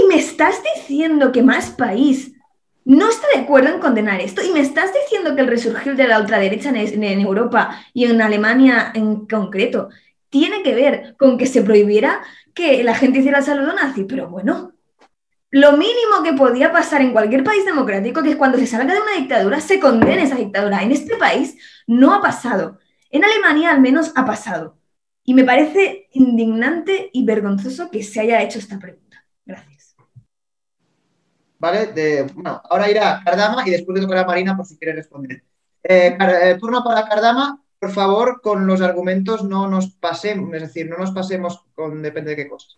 Y 0.00 0.06
me 0.08 0.16
estás 0.16 0.62
diciendo 0.74 1.32
que 1.32 1.42
más 1.42 1.70
país 1.70 2.32
no 2.84 3.10
está 3.10 3.26
de 3.34 3.40
acuerdo 3.40 3.68
en 3.68 3.80
condenar 3.80 4.20
esto 4.20 4.42
y 4.42 4.50
me 4.52 4.60
estás 4.60 4.90
diciendo 4.94 5.34
que 5.34 5.42
el 5.42 5.48
resurgir 5.48 5.94
de 5.96 6.08
la 6.08 6.20
ultraderecha 6.20 6.70
en, 6.70 7.04
en 7.04 7.20
Europa 7.20 7.82
y 7.92 8.04
en 8.04 8.22
Alemania 8.22 8.92
en 8.94 9.26
concreto 9.26 9.90
tiene 10.30 10.62
que 10.62 10.74
ver 10.74 11.16
con 11.18 11.36
que 11.36 11.46
se 11.46 11.62
prohibiera 11.62 12.22
que 12.54 12.82
la 12.82 12.94
gente 12.94 13.18
hiciera 13.18 13.38
el 13.38 13.44
saludo 13.44 13.74
nazi, 13.74 14.04
pero 14.04 14.28
bueno, 14.28 14.72
lo 15.50 15.72
mínimo 15.72 16.22
que 16.22 16.32
podía 16.32 16.72
pasar 16.72 17.02
en 17.02 17.12
cualquier 17.12 17.42
país 17.42 17.64
democrático, 17.64 18.22
que 18.22 18.30
es 18.30 18.36
cuando 18.36 18.56
se 18.56 18.66
salga 18.66 18.94
de 18.94 19.00
una 19.00 19.16
dictadura, 19.16 19.60
se 19.60 19.80
condene 19.80 20.22
esa 20.22 20.36
dictadura. 20.36 20.82
En 20.82 20.92
este 20.92 21.16
país 21.16 21.56
no 21.88 22.14
ha 22.14 22.22
pasado. 22.22 22.78
En 23.10 23.24
Alemania 23.24 23.70
al 23.70 23.80
menos 23.80 24.12
ha 24.14 24.24
pasado. 24.24 24.78
Y 25.24 25.34
me 25.34 25.44
parece 25.44 26.08
indignante 26.12 27.10
y 27.12 27.24
vergonzoso 27.24 27.90
que 27.90 28.04
se 28.04 28.20
haya 28.20 28.42
hecho 28.42 28.60
esta 28.60 28.78
pregunta. 28.78 29.09
Vale, 31.60 32.24
bueno, 32.34 32.62
ahora 32.70 32.90
irá 32.90 33.20
Cardama 33.22 33.62
y 33.66 33.70
después 33.70 33.94
le 33.94 34.02
tocará 34.02 34.22
a 34.22 34.26
Marina 34.26 34.56
por 34.56 34.64
si 34.64 34.78
quiere 34.78 34.94
responder. 34.94 35.44
Eh, 35.82 36.16
eh, 36.18 36.56
turno 36.58 36.82
para 36.82 37.06
Cardama. 37.06 37.60
Por 37.78 37.90
favor, 37.90 38.40
con 38.42 38.66
los 38.66 38.80
argumentos 38.80 39.44
no 39.44 39.68
nos 39.68 39.90
pasemos, 39.90 40.52
es 40.54 40.62
decir, 40.62 40.88
no 40.88 40.98
nos 40.98 41.12
pasemos 41.12 41.64
con 41.74 42.02
depende 42.02 42.30
de 42.30 42.36
qué 42.36 42.48
cosas. 42.48 42.76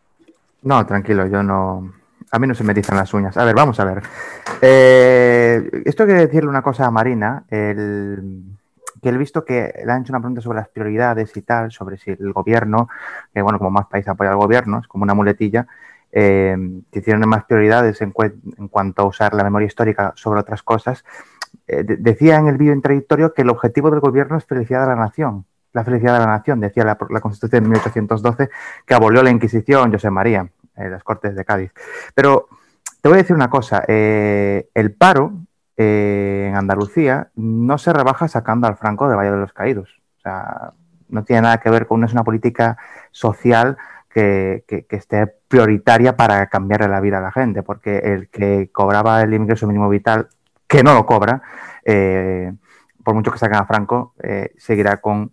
No, 0.62 0.84
tranquilo, 0.86 1.26
yo 1.26 1.42
no, 1.42 1.92
a 2.30 2.38
mí 2.38 2.46
no 2.46 2.54
se 2.54 2.62
me 2.62 2.74
dicen 2.74 2.96
las 2.96 3.12
uñas. 3.14 3.36
A 3.36 3.44
ver, 3.44 3.54
vamos 3.54 3.80
a 3.80 3.84
ver. 3.84 4.02
Eh, 4.60 5.82
esto 5.84 6.04
quiere 6.04 6.26
decirle 6.26 6.48
una 6.48 6.62
cosa 6.62 6.86
a 6.86 6.90
Marina, 6.92 7.44
que 7.48 9.08
he 9.08 9.18
visto 9.18 9.44
que 9.44 9.74
le 9.84 9.90
han 9.90 10.02
hecho 10.02 10.12
una 10.12 10.20
pregunta 10.20 10.40
sobre 10.40 10.58
las 10.58 10.68
prioridades 10.68 11.36
y 11.36 11.42
tal, 11.42 11.72
sobre 11.72 11.98
si 11.98 12.12
el 12.12 12.32
gobierno, 12.32 12.88
que 13.34 13.42
bueno, 13.42 13.58
como 13.58 13.72
más 13.72 13.86
país 13.86 14.06
apoya 14.06 14.30
al 14.30 14.36
gobierno, 14.36 14.78
es 14.80 14.86
como 14.86 15.02
una 15.02 15.14
muletilla, 15.14 15.66
eh, 16.12 16.56
que 16.90 17.00
tienen 17.00 17.28
más 17.28 17.44
prioridades 17.44 18.00
en, 18.02 18.12
cuanto 18.12 19.02
a 19.02 19.06
usar 19.06 19.34
la 19.34 19.44
memoria 19.44 19.66
histórica 19.66 20.12
sobre 20.14 20.40
otras 20.40 20.62
cosas. 20.62 21.04
Eh, 21.66 21.84
decía 21.84 22.36
en 22.36 22.48
el 22.48 22.56
vídeo 22.56 22.74
introductorio 22.74 23.32
que 23.34 23.42
el 23.42 23.50
objetivo 23.50 23.90
del 23.90 24.00
gobierno 24.00 24.36
es 24.36 24.44
felicidad 24.44 24.82
de 24.82 24.88
la 24.88 24.96
nación. 24.96 25.46
La 25.72 25.84
felicidad 25.84 26.14
de 26.14 26.26
la 26.26 26.26
nación, 26.26 26.60
decía 26.60 26.84
la, 26.84 26.98
la 27.08 27.20
Constitución 27.20 27.64
de 27.64 27.70
1812, 27.70 28.50
que 28.86 28.94
abolió 28.94 29.22
la 29.22 29.30
Inquisición, 29.30 29.90
José 29.90 30.10
María 30.10 30.48
en 30.76 30.90
las 30.90 31.02
Cortes 31.02 31.34
de 31.34 31.44
Cádiz. 31.44 31.72
Pero 32.14 32.48
te 33.00 33.08
voy 33.08 33.18
a 33.18 33.22
decir 33.22 33.34
una 33.34 33.50
cosa, 33.50 33.84
eh, 33.88 34.68
el 34.74 34.94
paro 34.94 35.32
eh, 35.76 36.46
en 36.48 36.56
Andalucía 36.56 37.30
no 37.34 37.76
se 37.76 37.92
rebaja 37.92 38.28
sacando 38.28 38.66
al 38.68 38.76
Franco 38.76 39.08
de 39.08 39.16
Valle 39.16 39.32
de 39.32 39.38
los 39.38 39.52
Caídos. 39.52 40.00
O 40.18 40.20
sea, 40.20 40.72
no 41.08 41.24
tiene 41.24 41.42
nada 41.42 41.58
que 41.58 41.68
ver 41.68 41.86
con, 41.86 42.00
no 42.00 42.06
es 42.06 42.12
una 42.12 42.24
política 42.24 42.78
social 43.10 43.76
que, 44.12 44.64
esté 44.90 45.26
prioritaria 45.48 46.16
para 46.16 46.46
cambiarle 46.48 46.88
la 46.88 47.00
vida 47.00 47.18
a 47.18 47.22
la 47.22 47.32
gente, 47.32 47.62
porque 47.62 47.98
el 47.98 48.28
que 48.28 48.70
cobraba 48.72 49.22
el 49.22 49.34
ingreso 49.34 49.66
mínimo 49.66 49.88
vital, 49.88 50.28
que 50.66 50.82
no 50.82 50.94
lo 50.94 51.06
cobra, 51.06 51.42
eh, 51.84 52.52
por 53.04 53.14
mucho 53.14 53.32
que 53.32 53.38
saquen 53.38 53.58
a 53.58 53.66
Franco, 53.66 54.14
seguirá 54.56 55.00
con 55.00 55.32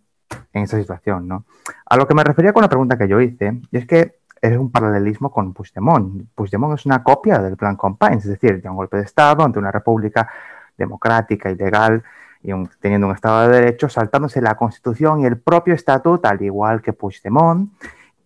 en 0.54 0.64
esa 0.64 0.78
situación, 0.78 1.28
¿no? 1.28 1.46
A 1.86 1.98
lo 1.98 2.08
que 2.08 2.14
me 2.14 2.24
refería 2.24 2.54
con 2.54 2.62
la 2.62 2.70
pregunta 2.70 2.98
que 2.98 3.08
yo 3.08 3.20
hice, 3.20 3.60
y 3.72 3.78
es 3.78 3.86
que 3.86 4.20
es 4.42 4.58
un 4.58 4.72
paralelismo 4.72 5.32
con 5.32 5.54
Puigdemont. 5.54 6.30
Puigdemont 6.34 6.78
es 6.78 6.86
una 6.86 7.04
copia 7.04 7.40
del 7.40 7.58
plan 7.58 7.76
Companys, 7.76 8.26
es 8.26 8.32
decir, 8.32 8.62
de 8.62 8.70
un 8.70 8.76
golpe 8.76 8.98
de 8.98 9.04
Estado 9.04 9.44
ante 9.44 9.60
una 9.60 9.72
república 9.72 10.30
democrática 10.78 11.50
y 11.52 11.56
legal 11.56 12.04
y 12.42 12.52
teniendo 12.80 13.08
un 13.08 13.14
Estado 13.14 13.50
de 13.50 13.60
Derecho, 13.60 13.90
saltándose 13.90 14.42
la 14.42 14.56
Constitución 14.56 15.22
y 15.22 15.26
el 15.26 15.38
propio 15.38 15.74
estatuto, 15.74 16.28
al 16.28 16.42
igual 16.42 16.82
que 16.82 16.94
Puigdemont, 16.94 17.70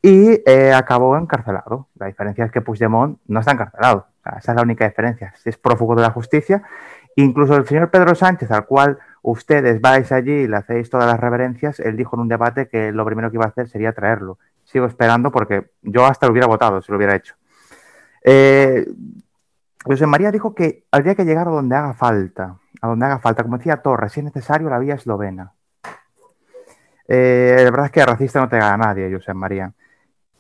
y 0.04 0.44
eh, 0.46 0.72
acabó 0.72 1.18
encarcelado. 1.18 1.88
La 1.96 2.06
diferencia 2.06 2.46
es 2.46 2.52
que 2.52 2.62
Puigdemont 2.62 3.18
no 3.26 3.40
está 3.40 3.54
encarcelado. 3.54 4.06
esa 4.38 4.52
es 4.52 4.56
la 4.56 4.62
única 4.62 4.88
diferencia. 4.88 5.34
Es 5.44 5.58
prófugo 5.58 5.96
de 5.96 6.04
la 6.04 6.12
justicia. 6.12 6.62
Incluso 7.16 7.56
el 7.56 7.66
señor 7.66 7.90
Pedro 7.90 8.14
Sánchez, 8.14 8.52
al 8.52 8.68
cual 8.68 9.00
ustedes 9.24 9.82
vais 9.82 10.12
allí 10.12 10.32
y 10.32 10.48
le 10.48 10.58
hacéis 10.58 10.92
todas 10.92 11.08
las 11.08 11.20
reverencias, 11.20 11.80
él 11.80 11.98
dijo 11.98 12.16
en 12.16 12.22
un 12.22 12.28
debate 12.28 12.68
que 12.68 12.92
lo 12.92 13.04
primero 13.06 13.32
que 13.32 13.38
iba 13.38 13.46
a 13.46 13.50
hacer 13.50 13.68
sería 13.68 13.94
traerlo 13.94 14.38
sigo 14.66 14.86
esperando 14.86 15.32
porque 15.32 15.72
yo 15.82 16.06
hasta 16.06 16.26
lo 16.26 16.32
hubiera 16.32 16.48
votado 16.48 16.82
si 16.82 16.92
lo 16.92 16.98
hubiera 16.98 17.16
hecho. 17.16 17.36
Eh, 18.24 18.86
José 19.84 20.08
María 20.08 20.32
dijo 20.32 20.56
que 20.56 20.86
habría 20.92 21.16
que 21.16 21.26
llegar 21.26 21.48
a 21.48 21.52
donde 21.52 21.76
haga 21.76 21.94
falta, 21.94 22.58
a 22.82 22.88
donde 22.88 23.06
haga 23.06 23.20
falta. 23.20 23.44
Como 23.44 23.58
decía 23.58 23.78
Torres, 23.78 24.14
si 24.14 24.22
es 24.22 24.26
necesario, 24.26 24.70
la 24.70 24.80
vía 24.80 24.96
eslovena. 24.96 25.54
Eh, 27.08 27.56
la 27.58 27.64
verdad 27.70 27.86
es 27.88 27.92
que 27.92 28.06
racista 28.06 28.40
no 28.40 28.48
te 28.48 28.58
gana 28.58 28.78
nadie, 28.78 29.14
José 29.14 29.34
María. 29.34 29.72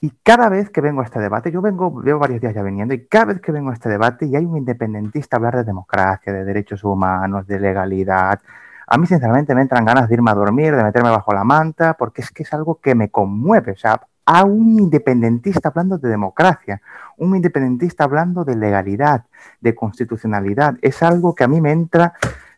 Y 0.03 0.11
cada 0.21 0.49
vez 0.49 0.69
que 0.69 0.81
vengo 0.81 0.99
a 0.99 1.05
este 1.05 1.17
debate, 1.17 1.49
yo 1.49 1.61
vengo, 1.61 2.01
llevo 2.01 2.19
varios 2.19 2.41
días 2.41 2.53
ya 2.53 2.61
viniendo, 2.61 2.93
y 2.93 3.07
cada 3.07 3.23
vez 3.23 3.39
que 3.39 3.53
vengo 3.53 3.69
a 3.69 3.73
este 3.73 3.87
debate 3.87 4.25
y 4.25 4.35
hay 4.35 4.43
un 4.43 4.57
independentista 4.57 5.37
hablar 5.37 5.55
de 5.55 5.63
democracia, 5.63 6.33
de 6.33 6.43
derechos 6.43 6.83
humanos, 6.83 7.47
de 7.47 7.57
legalidad, 7.57 8.41
a 8.85 8.97
mí 8.97 9.07
sinceramente 9.07 9.55
me 9.55 9.61
entran 9.61 9.85
ganas 9.85 10.09
de 10.09 10.15
irme 10.15 10.29
a 10.31 10.33
dormir, 10.33 10.75
de 10.75 10.83
meterme 10.83 11.09
bajo 11.09 11.33
la 11.33 11.45
manta, 11.45 11.93
porque 11.93 12.21
es 12.21 12.31
que 12.31 12.43
es 12.43 12.51
algo 12.51 12.81
que 12.81 12.95
me 12.95 13.11
conmueve. 13.11 13.71
O 13.71 13.77
sea, 13.77 14.01
a 14.25 14.43
un 14.43 14.77
independentista 14.77 15.69
hablando 15.69 15.97
de 15.97 16.09
democracia, 16.09 16.81
un 17.15 17.37
independentista 17.37 18.03
hablando 18.03 18.43
de 18.43 18.57
legalidad, 18.57 19.23
de 19.61 19.73
constitucionalidad. 19.73 20.75
Es 20.81 21.01
algo 21.01 21.33
que 21.33 21.45
a 21.45 21.47
mí 21.47 21.61
me 21.61 21.71
entra, 21.71 22.11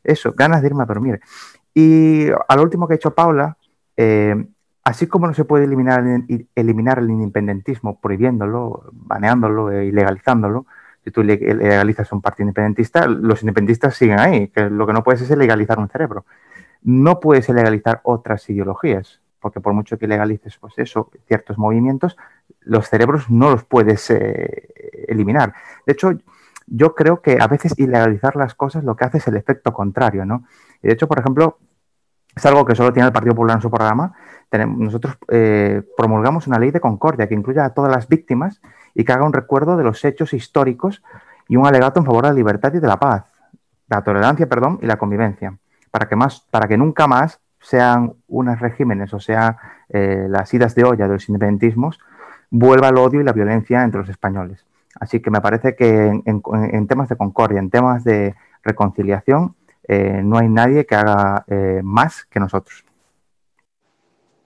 eso, 0.03 0.33
ganas 0.35 0.63
de 0.63 0.69
irme 0.69 0.81
a 0.81 0.87
dormir. 0.87 1.21
Y 1.75 2.27
a 2.31 2.55
lo 2.55 2.63
último 2.63 2.87
que 2.87 2.95
ha 2.95 2.97
hecho 2.97 3.13
Paula, 3.13 3.55
eh, 3.95 4.47
así 4.85 5.07
como 5.07 5.27
no 5.27 5.33
se 5.33 5.43
puede 5.43 5.65
eliminar, 5.65 6.03
eliminar 6.55 6.99
el 6.99 7.09
independentismo 7.09 7.99
prohibiéndolo, 7.99 8.89
baneándolo 8.93 9.71
e 9.71 9.87
ilegalizándolo, 9.87 10.65
si 11.03 11.11
tú 11.11 11.21
legalizas 11.21 12.11
un 12.13 12.21
partido 12.21 12.45
independentista, 12.45 13.07
los 13.07 13.43
independentistas 13.43 13.95
siguen 13.95 14.19
ahí, 14.19 14.47
que 14.47 14.69
lo 14.69 14.87
que 14.87 14.93
no 14.93 15.03
puedes 15.03 15.21
es 15.21 15.37
legalizar 15.37 15.77
un 15.77 15.89
cerebro. 15.89 16.25
No 16.81 17.19
puedes 17.19 17.49
legalizar 17.49 17.99
otras 18.03 18.49
ideologías 18.49 19.19
porque 19.45 19.61
por 19.61 19.73
mucho 19.73 19.99
que 19.99 20.07
legalices 20.07 20.57
pues 20.57 20.73
eso, 20.77 21.11
ciertos 21.27 21.59
movimientos, 21.59 22.17
los 22.61 22.89
cerebros 22.89 23.29
no 23.29 23.51
los 23.51 23.63
puedes 23.63 24.09
eh, 24.09 24.69
eliminar. 25.07 25.53
De 25.85 25.93
hecho, 25.93 26.13
yo 26.65 26.95
creo 26.95 27.21
que 27.21 27.37
a 27.39 27.45
veces 27.45 27.77
ilegalizar 27.77 28.35
las 28.35 28.55
cosas 28.55 28.83
lo 28.83 28.95
que 28.95 29.05
hace 29.05 29.19
es 29.19 29.27
el 29.27 29.37
efecto 29.37 29.71
contrario, 29.71 30.25
¿no? 30.25 30.47
Y 30.81 30.87
de 30.87 30.93
hecho, 30.93 31.07
por 31.07 31.19
ejemplo, 31.19 31.59
es 32.35 32.43
algo 32.43 32.65
que 32.65 32.73
solo 32.73 32.91
tiene 32.91 33.05
el 33.05 33.13
Partido 33.13 33.35
Popular 33.35 33.57
en 33.57 33.61
su 33.61 33.69
programa. 33.69 34.15
Nosotros 34.57 35.17
eh, 35.29 35.81
promulgamos 35.97 36.47
una 36.47 36.59
ley 36.59 36.71
de 36.71 36.79
concordia 36.79 37.27
que 37.27 37.35
incluya 37.35 37.65
a 37.65 37.69
todas 37.71 37.91
las 37.91 38.07
víctimas 38.07 38.61
y 38.93 39.03
que 39.03 39.11
haga 39.11 39.25
un 39.25 39.33
recuerdo 39.33 39.77
de 39.77 39.83
los 39.83 40.03
hechos 40.05 40.33
históricos 40.33 41.03
y 41.47 41.57
un 41.57 41.67
alegato 41.67 41.99
en 41.99 42.05
favor 42.05 42.23
de 42.23 42.29
la 42.29 42.35
libertad 42.35 42.73
y 42.73 42.79
de 42.79 42.87
la 42.87 42.97
paz, 42.97 43.25
la 43.87 44.03
tolerancia, 44.03 44.47
perdón, 44.47 44.79
y 44.81 44.85
la 44.85 44.97
convivencia, 44.97 45.57
para 45.91 46.07
que, 46.07 46.15
más, 46.15 46.41
para 46.49 46.67
que 46.67 46.77
nunca 46.77 47.07
más 47.07 47.39
sean 47.59 48.13
unos 48.27 48.59
regímenes 48.59 49.13
o 49.13 49.19
sean 49.19 49.57
eh, 49.89 50.27
las 50.29 50.53
idas 50.53 50.75
de 50.75 50.83
olla 50.83 51.07
de 51.07 51.13
los 51.13 51.27
independentismos, 51.29 51.99
vuelva 52.49 52.89
el 52.89 52.97
odio 52.97 53.21
y 53.21 53.23
la 53.23 53.33
violencia 53.33 53.83
entre 53.83 54.01
los 54.01 54.09
españoles. 54.09 54.65
Así 54.99 55.19
que 55.19 55.29
me 55.29 55.41
parece 55.41 55.75
que 55.75 56.21
en, 56.25 56.87
temas 56.87 57.09
de 57.09 57.17
concordia, 57.17 57.59
en 57.59 57.69
temas 57.69 58.03
de 58.03 58.35
reconciliación, 58.63 59.55
eh, 59.87 60.21
no 60.23 60.37
hay 60.37 60.47
nadie 60.47 60.85
que 60.85 60.95
haga 60.95 61.43
eh, 61.47 61.81
más 61.83 62.25
que 62.25 62.39
nosotros. 62.39 62.85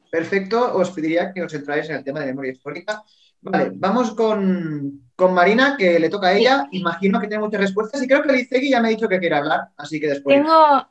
Perfecto, 0.09 0.75
os 0.75 0.89
pediría 0.91 1.31
que 1.33 1.43
os 1.43 1.53
entráis 1.53 1.89
en 1.89 1.97
el 1.97 2.03
tema 2.03 2.19
de 2.21 2.27
memoria 2.27 2.51
histórica. 2.51 3.03
Vale, 3.41 3.71
vamos 3.73 4.11
con, 4.11 5.01
Marina, 5.31 5.75
que 5.77 5.99
le 5.99 6.09
toca 6.09 6.27
a 6.27 6.33
ella. 6.33 6.67
Imagino 6.71 7.19
que 7.19 7.27
tiene 7.27 7.43
muchas 7.43 7.61
respuestas 7.61 8.03
y 8.03 8.07
creo 8.07 8.21
que 8.21 8.33
Lizegui 8.33 8.69
ya 8.69 8.81
me 8.81 8.89
ha 8.89 8.91
dicho 8.91 9.07
que 9.07 9.19
quiere 9.19 9.35
hablar, 9.35 9.69
así 9.77 9.99
que 9.99 10.07
después. 10.07 10.35
Tengo, 10.35 10.85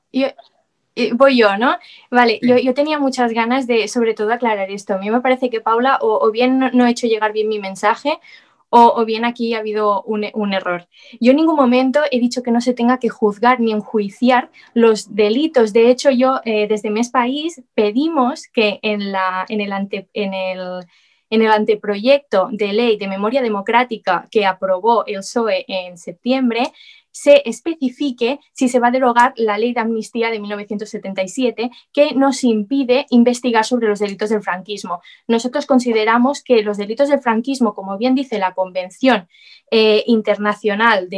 voy 1.14 1.37
yo, 1.37 1.57
¿no? 1.57 1.76
Vale, 2.11 2.40
yo, 2.42 2.74
tenía 2.74 2.98
muchas 2.98 3.33
ganas 3.33 3.66
de, 3.66 3.88
sobre 3.88 4.14
todo, 4.14 4.33
aclarar 4.33 4.70
esto. 4.70 4.94
A 4.94 4.98
mí 4.98 5.11
me 5.11 5.20
parece 5.20 5.50
que 5.50 5.61
Paula 5.61 5.98
o, 6.00 6.31
bien 6.31 6.59
no, 6.59 6.87
he 6.87 6.90
hecho 6.90 7.07
llegar 7.07 7.33
bien 7.33 7.48
mi 7.48 7.59
mensaje 7.59 8.18
o, 8.70 9.04
bien 9.04 9.24
aquí 9.24 9.54
ha 9.54 9.59
habido 9.59 10.02
un, 10.02 10.52
error. 10.52 10.88
Yo 11.20 11.30
en 11.30 11.36
ningún 11.36 11.57
momento 11.57 12.01
he 12.11 12.20
dicho 12.20 12.43
que 12.43 12.51
no 12.51 12.61
se 12.61 12.74
tenga 12.74 12.99
que 12.99 13.09
juzgar 13.09 13.61
ni 13.61 13.72
enjuiciar 13.72 14.51
los 14.74 15.14
delitos. 15.14 15.72
De 15.72 15.90
hecho, 15.90 16.11
yo 16.11 16.40
eh, 16.45 16.66
desde 16.68 16.90
Mes 16.90 17.11
País 17.11 17.62
pedimos 17.74 18.47
que 18.53 18.78
en, 18.82 19.03
el 19.03 19.14
en, 19.49 20.34
el, 20.34 20.86
en 21.30 21.43
el 21.43 21.51
anteproyecto 21.51 22.49
de 22.53 22.72
ley 22.72 22.97
de 22.99 23.09
memoria 23.09 23.43
democrática 23.43 24.26
que 24.30 24.45
aprobó 24.45 25.07
el 25.07 25.16
PSOE 25.16 25.64
en 25.68 25.97
septiembre, 25.97 26.72
se 27.19 27.43
especifique 27.49 28.39
si 28.53 28.69
se 28.69 28.79
va 28.79 28.89
a 28.89 28.91
derogar 28.93 29.33
la 29.35 29.59
ley 29.59 29.73
de 29.73 29.81
amnistía 29.81 30.31
de 30.31 30.39
1977 30.39 31.69
que 31.93 32.14
nos 32.14 32.45
impide 32.45 33.07
investigar 33.11 33.64
sobre 33.64 33.89
los 33.89 33.99
delitos 33.99 34.31
del 34.31 34.41
franquismo. 34.41 35.01
Nosotros 35.27 35.66
consideramos 35.66 36.45
que 36.45 36.62
los 36.62 36.77
delitos 36.77 37.09
del 37.09 37.21
franquismo, 37.21 37.75
como 37.75 37.99
bien 37.99 38.14
dice 38.14 38.39
la 38.39 38.55
Convención 38.55 39.27
eh, 39.73 40.05
Internacional 40.07 41.09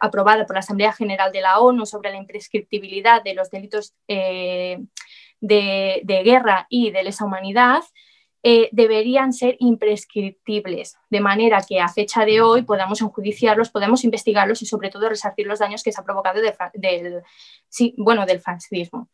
aprobada 0.00 0.46
por 0.46 0.56
la 0.56 0.60
Asamblea 0.60 0.94
General 0.94 1.30
de 1.30 1.42
la 1.42 1.58
ONU 1.60 1.84
sobre 1.84 2.10
la 2.10 2.16
imprescriptibilidad 2.16 3.22
de 3.22 3.34
los 3.34 3.50
delitos 3.50 3.92
eh, 4.08 4.78
de, 5.42 6.22
guerra 6.24 6.66
y 6.70 6.90
de 6.90 7.02
lesa 7.02 7.26
humanidad, 7.26 7.82
eh, 8.46 8.68
deberían 8.72 9.32
ser 9.32 9.56
imprescriptibles, 9.58 10.98
de 11.08 11.20
manera 11.20 11.62
que 11.66 11.80
a 11.80 11.88
fecha 11.88 12.26
de 12.26 12.42
hoy 12.42 12.60
podamos 12.60 13.00
enjuiciarlos, 13.00 13.70
podamos 13.70 14.04
investigarlos 14.04 14.60
y 14.60 14.66
sobre 14.66 14.90
todo 14.90 15.08
resarcir 15.08 15.46
los 15.46 15.60
daños 15.60 15.82
que 15.82 15.92
se 15.92 15.98
ha 15.98 16.04
provocado 16.04 16.42
del, 16.74 17.22
bueno, 17.96 18.26
del 18.26 18.40
fascismo. 18.40 19.08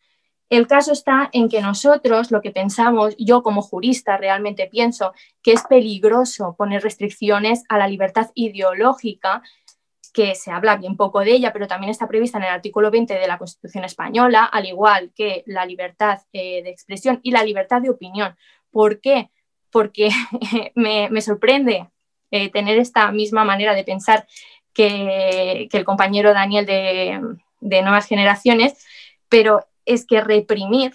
El 0.49 0.67
caso 0.67 0.91
está 0.91 1.31
en 1.33 1.49
que 1.49 1.63
nosotros 1.63 2.33
lo 2.33 2.41
que 2.41 2.51
pensamos, 2.51 3.15
yo 3.19 3.45
como 3.45 3.63
jurista 3.63 4.17
realmente 4.17 4.67
pienso 4.67 5.13
que 5.45 5.53
es 5.53 5.63
peligroso 5.63 6.57
poner 6.59 6.83
restricciones 6.83 7.63
a 7.69 7.79
la 7.79 7.87
libertad 7.87 8.33
ideológica, 8.35 9.43
que 10.13 10.35
se 10.35 10.51
habla 10.51 10.75
bien 10.75 10.97
poco 10.97 11.21
de 11.21 11.31
ella, 11.31 11.53
pero 11.53 11.69
también 11.69 11.93
está 11.93 12.09
prevista 12.09 12.39
en 12.39 12.45
el 12.45 12.51
artículo 12.51 12.91
20 12.91 13.15
de 13.15 13.29
la 13.29 13.39
Constitución 13.39 13.85
española, 13.85 14.45
al 14.45 14.67
igual 14.67 15.13
que 15.15 15.45
la 15.47 15.65
libertad 15.65 16.19
eh, 16.33 16.65
de 16.65 16.71
expresión 16.71 17.21
y 17.23 17.31
la 17.31 17.45
libertad 17.45 17.81
de 17.81 17.91
opinión. 17.91 18.37
¿Por 18.71 19.01
qué? 19.01 19.31
Porque 19.71 20.11
me, 20.75 21.21
sorprende 21.21 21.89
eh, 22.31 22.51
tener 22.51 22.79
esta 22.79 23.11
misma 23.13 23.45
manera 23.45 23.75
de 23.75 23.85
pensar 23.85 24.27
que, 24.73 25.69
el 25.71 25.85
compañero 25.85 26.33
Daniel 26.33 26.67
de, 26.67 27.21
de 27.61 27.83
Nuevas 27.83 28.07
Generaciones, 28.07 28.85
pero 29.29 29.67
es 29.85 30.07
que 30.07 30.21
reprimir 30.21 30.93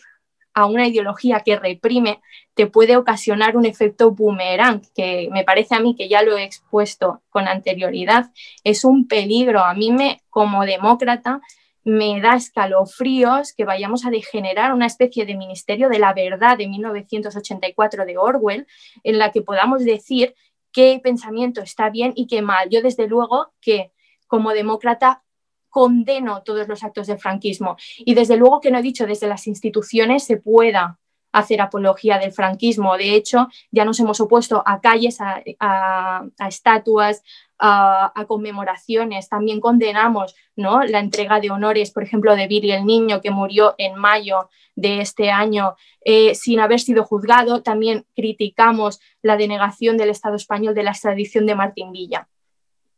a 0.53 0.65
una 0.65 0.88
ideología 0.88 1.41
que 1.41 1.57
reprime 1.57 2.21
te 2.55 2.67
puede 2.67 2.95
ocasionar 2.95 3.57
un 3.57 3.65
efecto 3.65 4.11
boomerang, 4.11 4.82
que 4.95 5.28
me 5.32 5.43
parece 5.43 5.76
a 5.76 5.82
mí 5.82 5.95
que 5.95 6.07
ya 6.07 6.23
lo 6.23 6.38
he 6.38 6.43
expuesto 6.43 7.21
con 7.30 7.49
anterioridad, 7.49 8.32
es 8.63 8.86
un 8.86 9.07
peligro. 9.07 9.59
A 9.59 9.73
mí 9.73 9.91
me, 9.91 10.21
como 10.30 10.65
demócrata, 10.65 11.41
me 11.86 12.20
da 12.20 12.36
escalofríos 12.36 13.54
que 13.54 13.64
vayamos 13.64 14.06
a 14.06 14.10
degenerar 14.10 14.74
una 14.74 14.88
especie 14.88 15.26
de 15.26 15.36
ministerio 15.36 15.88
de 15.88 16.00
la 16.00 16.14
verdad 16.14 16.58
de 16.58 16.68
1984 16.68 18.06
de 18.06 18.18
Orwell, 18.18 18.68
en 19.04 19.20
la 19.20 19.32
que 19.32 19.44
podamos 19.44 19.86
decir 19.86 20.36
qué 20.72 21.00
pensamiento 21.02 21.62
está 21.62 21.92
bien 21.92 22.12
y 22.16 22.26
qué 22.26 22.42
mal. 22.42 22.70
Yo 22.70 22.82
desde 22.82 23.08
luego 23.08 23.54
que 23.62 23.94
como 24.28 24.52
demócrata 24.52 25.24
condeno 25.70 26.42
todos 26.42 26.68
los 26.68 26.84
actos 26.84 27.06
del 27.06 27.20
franquismo 27.20 27.78
y 27.98 28.16
desde 28.16 28.38
luego 28.38 28.62
que 28.62 28.72
no 28.72 28.80
he 28.80 28.82
dicho 28.82 29.06
desde 29.06 29.28
las 29.28 29.46
instituciones 29.46 30.24
se 30.24 30.38
pueda 30.38 31.00
hacer 31.36 31.62
apología 31.62 32.18
del 32.18 32.32
franquismo. 32.32 32.98
De 32.98 33.14
hecho, 33.14 33.48
ya 33.72 33.84
nos 33.86 34.00
hemos 34.00 34.20
opuesto 34.22 34.64
a 34.66 34.80
calles, 34.80 35.18
a, 35.20 36.24
estatuas, 36.48 37.24
a, 37.60 38.26
conmemoraciones. 38.28 39.28
También 39.28 39.60
condenamos 39.60 40.36
¿no? 40.56 40.84
la 40.84 41.00
entrega 41.00 41.40
de 41.40 41.52
honores, 41.52 41.92
por 41.92 42.04
ejemplo, 42.04 42.36
de 42.36 42.48
Billy 42.48 42.72
el 42.72 42.86
Niño, 42.86 43.22
que 43.22 43.32
murió 43.32 43.76
en 43.78 43.96
mayo 43.96 44.50
de 44.76 45.02
este 45.02 45.30
año 45.30 45.76
eh, 46.02 46.36
sin 46.36 46.60
haber 46.60 46.80
sido 46.80 47.04
juzgado. 47.04 47.62
También 47.62 48.06
criticamos 48.16 49.02
la 49.22 49.36
denegación 49.36 49.98
del 49.98 50.10
Estado 50.10 50.36
español 50.36 50.74
de 50.74 50.84
la 50.84 50.92
extradición 50.92 51.46
de 51.46 51.56
Martín 51.56 51.92
Villa. 51.92 52.30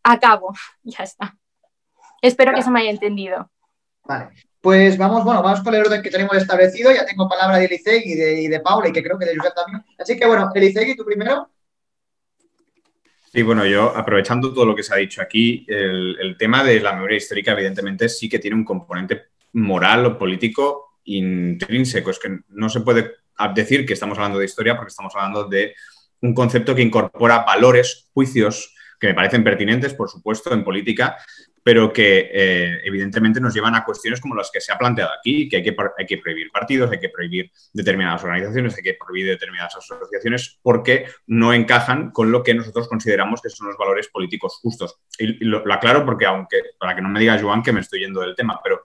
Acabo, 0.04 0.54
ya 0.84 1.04
está. 1.04 1.36
Espero 2.22 2.54
que 2.54 2.62
se 2.62 2.70
me 2.70 2.82
haya 2.82 2.92
entendido. 2.92 3.50
Vale. 4.04 4.30
Pues 4.68 4.98
vamos, 4.98 5.24
bueno, 5.24 5.42
vamos 5.42 5.62
con 5.62 5.74
el 5.74 5.80
orden 5.80 6.02
que 6.02 6.10
tenemos 6.10 6.36
establecido. 6.36 6.92
Ya 6.92 7.06
tengo 7.06 7.30
palabra 7.30 7.58
de 7.58 7.68
Elisegui 7.68 8.12
y 8.12 8.48
de, 8.50 8.60
Paula 8.60 8.90
y 8.90 8.92
que 8.92 9.02
creo 9.02 9.18
que 9.18 9.24
de 9.24 9.38
Josep 9.38 9.56
también. 9.56 9.82
Así 9.98 10.20
que 10.20 10.26
bueno, 10.26 10.52
Elisegui, 10.54 10.94
tú 10.94 11.06
primero. 11.06 11.50
Sí, 13.32 13.44
bueno, 13.44 13.66
yo 13.66 13.96
aprovechando 13.96 14.54
todo 14.54 14.66
lo 14.66 14.76
que 14.76 14.84
se 14.84 14.94
ha 14.94 14.98
dicho 14.98 15.22
aquí, 15.22 15.66
el, 15.70 16.36
tema 16.38 16.66
de 16.66 16.82
la 16.82 16.92
memoria 16.92 17.16
histórica 17.16 17.54
evidentemente 17.54 18.10
sí 18.10 18.28
que 18.28 18.40
tiene 18.40 18.58
un 18.58 18.66
componente 18.66 19.28
moral 19.54 20.06
o 20.06 20.18
político 20.18 21.00
intrínseco. 21.06 22.10
Es 22.10 22.20
que 22.20 22.40
no 22.50 22.68
se 22.68 22.82
puede 22.82 23.14
decir 23.56 23.86
que 23.86 23.94
estamos 23.94 24.18
hablando 24.18 24.38
de 24.38 24.48
historia 24.48 24.76
porque 24.76 24.90
estamos 24.90 25.16
hablando 25.16 25.46
de 25.46 25.76
un 26.24 26.34
concepto 26.34 26.76
que 26.76 26.82
incorpora 26.82 27.46
valores, 27.46 28.10
juicios 28.14 28.76
que 29.00 29.08
me 29.08 29.14
parecen 29.14 29.44
pertinentes, 29.44 29.94
por 29.94 30.10
supuesto, 30.10 30.54
en 30.54 30.64
política, 30.64 31.18
pero 31.68 31.92
que 31.92 32.32
eh, 32.32 32.80
evidentemente 32.86 33.42
nos 33.42 33.54
llevan 33.54 33.76
a 33.76 33.84
cuestiones 33.84 34.22
como 34.22 34.36
las 34.36 34.50
que 34.50 34.62
se 34.62 34.72
ha 34.72 34.78
planteado 34.78 35.12
aquí, 35.12 35.50
que 35.50 35.58
hay 35.58 35.64
que, 35.64 35.76
hay 35.98 36.06
que 36.06 36.18
prohibir 36.18 36.50
partidos, 36.50 36.90
hay 36.90 36.98
que 36.98 37.10
prohibir 37.10 37.52
determinadas 37.74 38.24
organizaciones, 38.24 38.78
hay 38.78 38.84
que 38.84 38.94
prohibir 38.94 39.32
determinadas 39.32 39.76
asociaciones 39.76 40.60
porque 40.62 41.08
no 41.26 41.52
encajan 41.52 42.12
con 42.12 42.32
lo 42.32 42.42
que 42.42 42.54
nosotros 42.54 42.88
consideramos 42.88 43.42
que 43.42 43.50
son 43.50 43.68
los 43.68 43.76
valores 43.76 44.08
políticos 44.08 44.60
justos. 44.62 45.02
Y, 45.20 45.44
lo, 45.44 45.62
aclaro 45.74 46.06
porque, 46.06 46.26
aunque, 46.26 46.62
para 46.80 46.96
que 46.96 47.02
no 47.02 47.10
me 47.10 47.20
diga 47.20 47.38
Joan 47.38 47.62
que 47.62 47.74
me 47.74 47.82
estoy 47.82 48.00
yendo 48.00 48.22
del 48.22 48.34
tema, 48.34 48.62
pero 48.64 48.82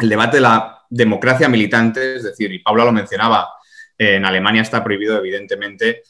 el 0.00 0.08
debate 0.08 0.38
de 0.38 0.40
la 0.40 0.82
democracia 0.90 1.48
militante, 1.48 2.16
es 2.16 2.24
decir, 2.24 2.52
y 2.52 2.58
Paula 2.58 2.84
lo 2.84 2.90
mencionaba, 2.90 3.48
en 3.96 4.24
Alemania 4.24 4.62
está 4.62 4.82
prohibido 4.82 5.18
evidentemente 5.18 6.02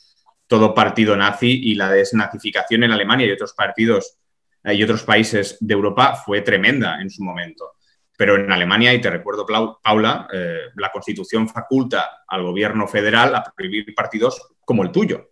todo 0.46 0.74
partido 0.74 1.18
nazi 1.18 1.50
y 1.64 1.74
la 1.74 1.90
desnazificación 1.90 2.82
en 2.84 2.92
Alemania 2.92 3.26
y 3.26 3.30
otros 3.32 3.52
partidos 3.52 4.21
y 4.64 4.82
otros 4.82 5.02
países 5.02 5.56
de 5.60 5.74
Europa 5.74 6.14
fue 6.14 6.40
tremenda 6.42 7.00
en 7.00 7.10
su 7.10 7.22
momento. 7.22 7.72
Pero 8.16 8.36
en 8.36 8.52
Alemania, 8.52 8.92
y 8.94 9.00
te 9.00 9.10
recuerdo, 9.10 9.46
Paula, 9.82 10.28
eh, 10.32 10.58
la 10.76 10.90
Constitución 10.90 11.48
faculta 11.48 12.22
al 12.28 12.42
gobierno 12.42 12.86
federal 12.86 13.34
a 13.34 13.42
prohibir 13.42 13.94
partidos 13.94 14.40
como 14.64 14.82
el 14.82 14.92
tuyo. 14.92 15.30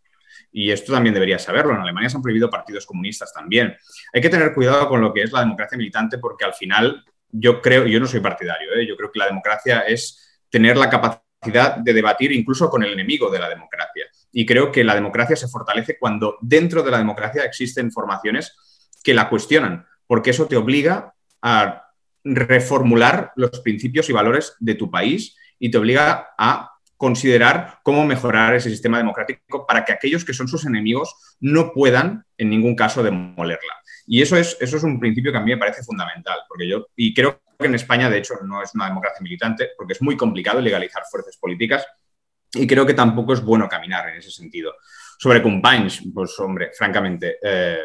Y 0.52 0.70
esto 0.70 0.92
también 0.92 1.14
debería 1.14 1.38
saberlo. 1.38 1.72
En 1.74 1.80
Alemania 1.80 2.08
se 2.08 2.16
han 2.16 2.22
prohibido 2.22 2.50
partidos 2.50 2.86
comunistas 2.86 3.32
también. 3.32 3.76
Hay 4.12 4.20
que 4.20 4.28
tener 4.28 4.52
cuidado 4.54 4.88
con 4.88 5.00
lo 5.00 5.12
que 5.12 5.22
es 5.22 5.32
la 5.32 5.40
democracia 5.40 5.78
militante 5.78 6.18
porque 6.18 6.44
al 6.44 6.54
final 6.54 7.04
yo 7.28 7.60
creo, 7.62 7.86
yo 7.86 8.00
no 8.00 8.06
soy 8.06 8.20
partidario, 8.20 8.74
¿eh? 8.74 8.86
yo 8.86 8.96
creo 8.96 9.12
que 9.12 9.20
la 9.20 9.26
democracia 9.26 9.80
es 9.80 10.42
tener 10.48 10.76
la 10.76 10.90
capacidad 10.90 11.76
de 11.76 11.92
debatir 11.92 12.32
incluso 12.32 12.68
con 12.68 12.82
el 12.82 12.92
enemigo 12.92 13.30
de 13.30 13.38
la 13.38 13.48
democracia. 13.48 14.06
Y 14.32 14.44
creo 14.44 14.70
que 14.72 14.84
la 14.84 14.94
democracia 14.94 15.36
se 15.36 15.48
fortalece 15.48 15.98
cuando 15.98 16.38
dentro 16.40 16.82
de 16.82 16.90
la 16.90 16.98
democracia 16.98 17.44
existen 17.44 17.92
formaciones 17.92 18.56
que 19.02 19.14
la 19.14 19.28
cuestionan, 19.28 19.86
porque 20.06 20.30
eso 20.30 20.46
te 20.46 20.56
obliga 20.56 21.14
a 21.42 21.86
reformular 22.24 23.32
los 23.36 23.60
principios 23.60 24.08
y 24.08 24.12
valores 24.12 24.54
de 24.60 24.74
tu 24.74 24.90
país 24.90 25.36
y 25.58 25.70
te 25.70 25.78
obliga 25.78 26.28
a 26.36 26.70
considerar 26.96 27.78
cómo 27.82 28.04
mejorar 28.04 28.54
ese 28.54 28.68
sistema 28.68 28.98
democrático 28.98 29.66
para 29.66 29.84
que 29.84 29.92
aquellos 29.92 30.24
que 30.24 30.34
son 30.34 30.48
sus 30.48 30.66
enemigos 30.66 31.14
no 31.40 31.72
puedan 31.72 32.26
en 32.36 32.50
ningún 32.50 32.76
caso 32.76 33.02
demolerla. 33.02 33.72
Y 34.06 34.20
eso 34.20 34.36
es, 34.36 34.56
eso 34.60 34.76
es 34.76 34.82
un 34.82 35.00
principio 35.00 35.32
que 35.32 35.38
a 35.38 35.40
mí 35.40 35.50
me 35.50 35.56
parece 35.56 35.82
fundamental, 35.82 36.40
porque 36.46 36.68
yo, 36.68 36.88
y 36.96 37.14
creo 37.14 37.40
que 37.58 37.66
en 37.66 37.74
España, 37.74 38.10
de 38.10 38.18
hecho, 38.18 38.34
no 38.44 38.62
es 38.62 38.74
una 38.74 38.86
democracia 38.86 39.22
militante, 39.22 39.70
porque 39.76 39.94
es 39.94 40.02
muy 40.02 40.16
complicado 40.16 40.60
legalizar 40.60 41.02
fuerzas 41.10 41.38
políticas, 41.38 41.86
y 42.52 42.66
creo 42.66 42.84
que 42.84 42.94
tampoco 42.94 43.32
es 43.32 43.42
bueno 43.42 43.68
caminar 43.68 44.08
en 44.08 44.16
ese 44.16 44.30
sentido. 44.30 44.74
Sobre 45.22 45.42
Companys, 45.42 46.02
pues 46.14 46.40
hombre, 46.40 46.70
francamente, 46.72 47.36
eh, 47.42 47.80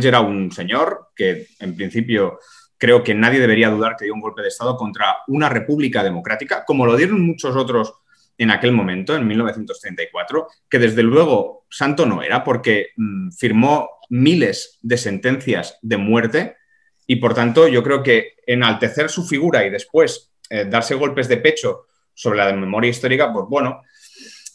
era 0.00 0.20
un 0.20 0.52
señor 0.52 1.08
que 1.16 1.48
en 1.58 1.74
principio 1.74 2.38
creo 2.76 3.02
que 3.02 3.16
nadie 3.16 3.40
debería 3.40 3.68
dudar 3.68 3.96
que 3.96 4.04
dio 4.04 4.14
un 4.14 4.20
golpe 4.20 4.42
de 4.42 4.48
Estado 4.48 4.76
contra 4.76 5.16
una 5.26 5.48
república 5.48 6.04
democrática, 6.04 6.64
como 6.64 6.86
lo 6.86 6.96
dieron 6.96 7.20
muchos 7.26 7.56
otros 7.56 7.94
en 8.38 8.52
aquel 8.52 8.70
momento, 8.70 9.16
en 9.16 9.26
1934, 9.26 10.46
que 10.70 10.78
desde 10.78 11.02
luego 11.02 11.66
santo 11.68 12.06
no 12.06 12.22
era, 12.22 12.44
porque 12.44 12.90
mm, 12.96 13.32
firmó 13.32 13.88
miles 14.08 14.78
de 14.80 14.98
sentencias 14.98 15.80
de 15.82 15.96
muerte 15.96 16.58
y 17.08 17.16
por 17.16 17.34
tanto 17.34 17.66
yo 17.66 17.82
creo 17.82 18.04
que 18.04 18.34
enaltecer 18.46 19.10
su 19.10 19.26
figura 19.26 19.66
y 19.66 19.70
después 19.70 20.30
eh, 20.48 20.64
darse 20.64 20.94
golpes 20.94 21.26
de 21.26 21.38
pecho 21.38 21.86
sobre 22.14 22.38
la 22.38 22.52
memoria 22.52 22.90
histórica, 22.90 23.32
pues 23.32 23.46
bueno, 23.48 23.82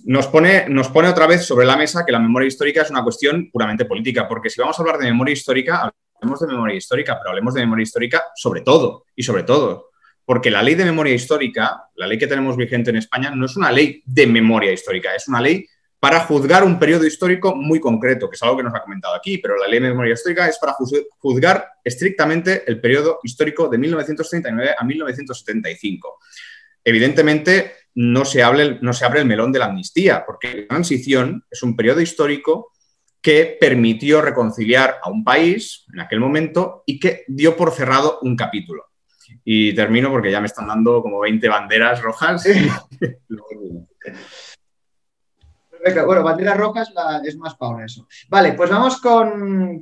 nos 0.05 0.27
pone, 0.27 0.67
nos 0.69 0.89
pone 0.89 1.07
otra 1.07 1.27
vez 1.27 1.45
sobre 1.45 1.65
la 1.65 1.77
mesa 1.77 2.05
que 2.05 2.11
la 2.11 2.19
memoria 2.19 2.47
histórica 2.47 2.81
es 2.81 2.89
una 2.89 3.03
cuestión 3.03 3.49
puramente 3.51 3.85
política, 3.85 4.27
porque 4.27 4.49
si 4.49 4.59
vamos 4.59 4.77
a 4.77 4.81
hablar 4.81 4.97
de 4.97 5.05
memoria 5.05 5.33
histórica, 5.33 5.91
hablemos 6.15 6.39
de 6.39 6.47
memoria 6.47 6.75
histórica, 6.75 7.17
pero 7.17 7.29
hablemos 7.29 7.53
de 7.53 7.61
memoria 7.61 7.83
histórica 7.83 8.23
sobre 8.35 8.61
todo 8.61 9.05
y 9.15 9.23
sobre 9.23 9.43
todo, 9.43 9.91
porque 10.25 10.51
la 10.51 10.61
ley 10.61 10.75
de 10.75 10.85
memoria 10.85 11.13
histórica, 11.13 11.89
la 11.95 12.07
ley 12.07 12.17
que 12.17 12.27
tenemos 12.27 12.57
vigente 12.57 12.89
en 12.89 12.97
España, 12.97 13.31
no 13.31 13.45
es 13.45 13.55
una 13.55 13.71
ley 13.71 14.01
de 14.05 14.27
memoria 14.27 14.71
histórica, 14.71 15.15
es 15.15 15.27
una 15.27 15.41
ley 15.41 15.65
para 15.99 16.19
juzgar 16.19 16.65
un 16.65 16.77
periodo 16.77 17.05
histórico 17.05 17.55
muy 17.55 17.79
concreto, 17.79 18.29
que 18.29 18.35
es 18.35 18.43
algo 18.43 18.57
que 18.57 18.63
nos 18.63 18.75
ha 18.75 18.81
comentado 18.81 19.15
aquí, 19.15 19.37
pero 19.37 19.55
la 19.55 19.67
ley 19.67 19.79
de 19.79 19.87
memoria 19.87 20.13
histórica 20.13 20.49
es 20.49 20.57
para 20.59 20.73
juzgar 20.73 21.65
estrictamente 21.81 22.63
el 22.67 22.81
periodo 22.81 23.19
histórico 23.23 23.69
de 23.69 23.77
1939 23.77 24.75
a 24.77 24.83
1975. 24.83 26.19
Evidentemente, 26.83 27.82
no 27.95 28.25
se, 28.25 28.43
no 28.81 28.93
se 28.93 29.05
abre 29.05 29.21
el 29.21 29.27
melón 29.27 29.51
de 29.51 29.59
la 29.59 29.65
amnistía, 29.65 30.23
porque 30.25 30.61
la 30.61 30.67
transición 30.67 31.45
es 31.49 31.63
un 31.63 31.75
periodo 31.75 32.01
histórico 32.01 32.71
que 33.21 33.57
permitió 33.59 34.21
reconciliar 34.21 34.97
a 35.01 35.09
un 35.09 35.23
país 35.23 35.85
en 35.93 36.01
aquel 36.01 36.19
momento 36.19 36.83
y 36.85 36.99
que 36.99 37.23
dio 37.27 37.55
por 37.55 37.71
cerrado 37.71 38.19
un 38.21 38.35
capítulo. 38.35 38.83
Y 39.45 39.73
termino 39.73 40.11
porque 40.11 40.31
ya 40.31 40.41
me 40.41 40.47
están 40.47 40.67
dando 40.67 41.01
como 41.01 41.21
20 41.21 41.47
banderas 41.47 42.01
rojas. 42.01 42.45
Bueno, 46.05 46.23
banderas 46.23 46.57
rojas 46.57 46.93
es 47.25 47.37
más 47.37 47.55
para 47.55 47.85
eso. 47.85 48.07
Vale, 48.29 48.53
pues 48.53 48.69
vamos 48.69 49.01
con, 49.01 49.81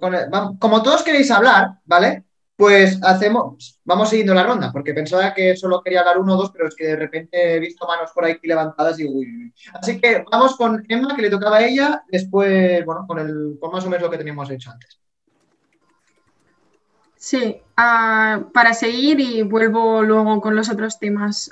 Como 0.59 0.82
todos 0.82 1.03
queréis 1.03 1.30
hablar, 1.30 1.74
¿vale? 1.86 2.24
Pues 2.62 2.99
hacemos, 3.01 3.82
vamos 3.84 4.07
siguiendo 4.07 4.36
la 4.36 4.43
ronda, 4.43 4.72
porque 4.72 4.93
pensaba 4.93 5.34
que 5.34 5.57
solo 5.57 5.82
quería 5.82 6.01
hablar 6.01 6.20
uno 6.20 6.36
o 6.36 6.38
dos, 6.38 6.51
pero 6.51 6.68
es 6.68 6.76
que 6.76 6.86
de 6.86 6.95
repente 6.95 7.55
he 7.55 7.59
visto 7.59 7.88
manos 7.88 8.12
por 8.12 8.24
aquí 8.24 8.47
levantadas 8.47 8.99
y 8.99 9.05
uy. 9.05 9.51
Así 9.74 9.99
que 9.99 10.24
vamos 10.32 10.55
con 10.57 10.86
Emma, 10.88 11.16
que 11.16 11.24
le 11.24 11.32
tocaba 11.32 11.57
a 11.57 11.66
ella, 11.66 12.03
después, 12.12 12.86
bueno, 12.86 13.07
con, 13.07 13.18
el, 13.18 13.57
con 13.59 13.72
más 13.72 13.84
o 13.84 13.89
menos 13.89 14.03
lo 14.03 14.12
que 14.12 14.20
teníamos 14.20 14.47
hecho 14.51 14.70
antes. 14.70 14.99
Sí, 17.16 17.59
ah, 17.78 18.43
para 18.53 18.76
seguir 18.76 19.20
y 19.20 19.41
vuelvo 19.41 20.03
luego 20.03 20.39
con 20.39 20.55
los 20.55 20.70
otros 20.70 20.99
temas. 20.99 21.51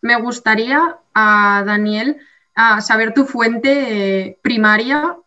me 0.00 0.16
gustaría, 0.22 0.96
a 1.12 1.62
Daniel, 1.66 2.16
saber 2.80 3.12
tu 3.12 3.26
fuente 3.26 4.38
primaria 4.40 5.18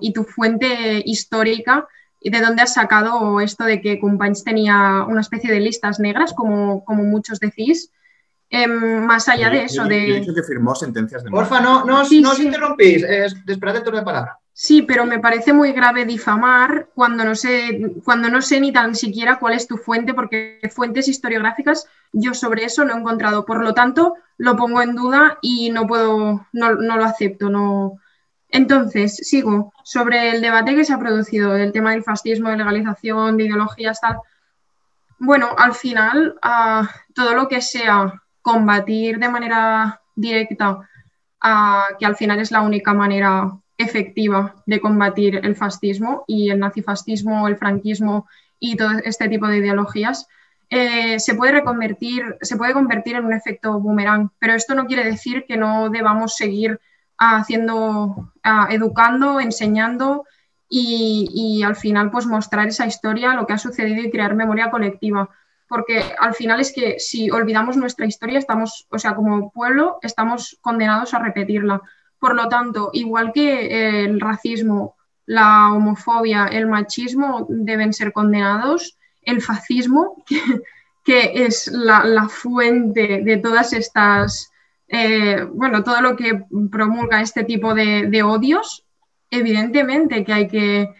y 0.00 0.14
tu 0.14 0.24
fuente 0.24 1.02
histórica 1.04 1.86
y 2.20 2.30
de 2.30 2.40
dónde 2.40 2.62
has 2.62 2.74
sacado 2.74 3.40
esto 3.40 3.64
de 3.64 3.80
que 3.80 3.98
Companys 3.98 4.44
tenía 4.44 5.04
una 5.08 5.22
especie 5.22 5.50
de 5.50 5.60
listas 5.60 5.98
negras, 5.98 6.34
como, 6.34 6.84
como 6.84 7.02
muchos 7.04 7.40
decís. 7.40 7.90
Em, 8.52 9.04
más 9.04 9.28
allá 9.28 9.48
de 9.48 9.64
eso, 9.64 9.84
de... 9.84 10.18
hecho 10.18 10.34
que 10.34 10.42
firmó 10.42 10.74
sentencias 10.74 11.22
de 11.22 11.30
Porfa, 11.30 11.60
no, 11.60 11.84
no, 11.84 12.00
os, 12.00 12.10
interrumpís, 12.12 13.04
eh, 13.04 13.26
esperad 13.46 13.76
el 13.76 13.84
turno 13.84 14.00
de 14.00 14.04
palabra. 14.04 14.38
Sí, 14.52 14.82
pero 14.82 15.06
me 15.06 15.20
parece 15.20 15.52
muy 15.52 15.72
grave 15.72 16.04
difamar 16.04 16.88
cuando 16.92 17.24
no 17.24 17.36
sé, 17.36 17.94
cuando 18.04 18.28
no 18.28 18.42
sé 18.42 18.60
ni 18.60 18.72
tan 18.72 18.96
siquiera 18.96 19.38
cuál 19.38 19.54
es 19.54 19.68
tu 19.68 19.76
fuente, 19.76 20.14
porque 20.14 20.58
fuentes 20.74 21.06
historiográficas 21.06 21.86
yo 22.12 22.34
sobre 22.34 22.64
eso 22.64 22.84
no 22.84 22.94
he 22.94 22.98
encontrado. 22.98 23.46
Por 23.46 23.62
lo 23.62 23.72
tanto, 23.72 24.16
lo 24.36 24.56
pongo 24.56 24.82
en 24.82 24.96
duda 24.96 25.38
y 25.40 25.70
no 25.70 25.86
puedo, 25.86 26.46
no, 26.52 26.74
no 26.74 26.96
lo 26.96 27.04
acepto, 27.04 27.50
no, 27.50 28.00
entonces, 28.52 29.16
sigo 29.16 29.72
sobre 29.84 30.30
el 30.30 30.40
debate 30.40 30.74
que 30.74 30.84
se 30.84 30.92
ha 30.92 30.98
producido, 30.98 31.56
el 31.56 31.72
tema 31.72 31.92
del 31.92 32.02
fascismo, 32.02 32.48
de 32.48 32.56
legalización, 32.56 33.36
de 33.36 33.44
ideologías, 33.44 34.00
tal. 34.00 34.18
Bueno, 35.18 35.48
al 35.56 35.74
final, 35.74 36.34
todo 37.14 37.34
lo 37.34 37.48
que 37.48 37.60
sea 37.60 38.22
combatir 38.42 39.18
de 39.18 39.28
manera 39.28 40.00
directa, 40.14 40.88
que 41.98 42.06
al 42.06 42.16
final 42.16 42.40
es 42.40 42.50
la 42.50 42.62
única 42.62 42.94
manera 42.94 43.50
efectiva 43.76 44.54
de 44.66 44.80
combatir 44.80 45.40
el 45.42 45.56
fascismo 45.56 46.24
y 46.26 46.50
el 46.50 46.58
nazifascismo, 46.58 47.48
el 47.48 47.56
franquismo 47.56 48.26
y 48.58 48.76
todo 48.76 48.90
este 49.04 49.28
tipo 49.28 49.46
de 49.46 49.58
ideologías, 49.58 50.26
eh, 50.68 51.18
se, 51.18 51.34
puede 51.34 51.52
reconvertir, 51.52 52.36
se 52.40 52.56
puede 52.56 52.72
convertir 52.72 53.16
en 53.16 53.24
un 53.24 53.32
efecto 53.32 53.80
boomerang. 53.80 54.30
Pero 54.38 54.54
esto 54.54 54.74
no 54.74 54.86
quiere 54.86 55.04
decir 55.04 55.44
que 55.46 55.56
no 55.56 55.90
debamos 55.90 56.36
seguir 56.36 56.80
haciendo, 57.20 58.32
educando, 58.70 59.40
enseñando 59.40 60.24
y, 60.68 61.62
al 61.62 61.76
final 61.76 62.10
pues 62.10 62.26
mostrar 62.26 62.68
esa 62.68 62.86
historia, 62.86 63.34
lo 63.34 63.46
que 63.46 63.52
ha 63.52 63.58
sucedido 63.58 64.02
y 64.02 64.10
crear 64.10 64.34
memoria 64.34 64.70
colectiva. 64.70 65.28
Porque 65.68 66.02
al 66.18 66.34
final 66.34 66.60
es 66.60 66.72
que 66.72 66.98
si 66.98 67.30
olvidamos 67.30 67.76
nuestra 67.76 68.06
historia, 68.06 68.38
estamos, 68.38 68.86
o 68.90 68.98
sea, 68.98 69.14
como 69.14 69.52
pueblo, 69.52 69.98
estamos 70.02 70.58
condenados 70.60 71.14
a 71.14 71.20
repetirla. 71.20 71.80
Por 72.18 72.34
lo 72.34 72.48
tanto, 72.48 72.90
igual 72.92 73.32
que 73.32 74.04
el 74.04 74.20
racismo, 74.20 74.96
la 75.26 75.72
homofobia, 75.72 76.46
el 76.46 76.66
machismo 76.66 77.46
deben 77.48 77.92
ser 77.92 78.12
condenados, 78.12 78.98
el 79.22 79.42
fascismo, 79.42 80.24
que, 81.04 81.44
es 81.44 81.68
la, 81.68 82.04
la, 82.04 82.28
fuente 82.28 83.22
de 83.22 83.36
todas 83.36 83.72
estas 83.72 84.49
eh, 84.92 85.46
bueno, 85.52 85.84
todo 85.84 86.00
lo 86.00 86.16
que 86.16 86.44
promulga 86.70 87.22
este 87.22 87.44
tipo 87.44 87.74
de, 87.74 88.22
odios, 88.24 88.84
evidentemente 89.30 90.24
que 90.24 90.32
hay 90.32 90.48
que 90.48 90.92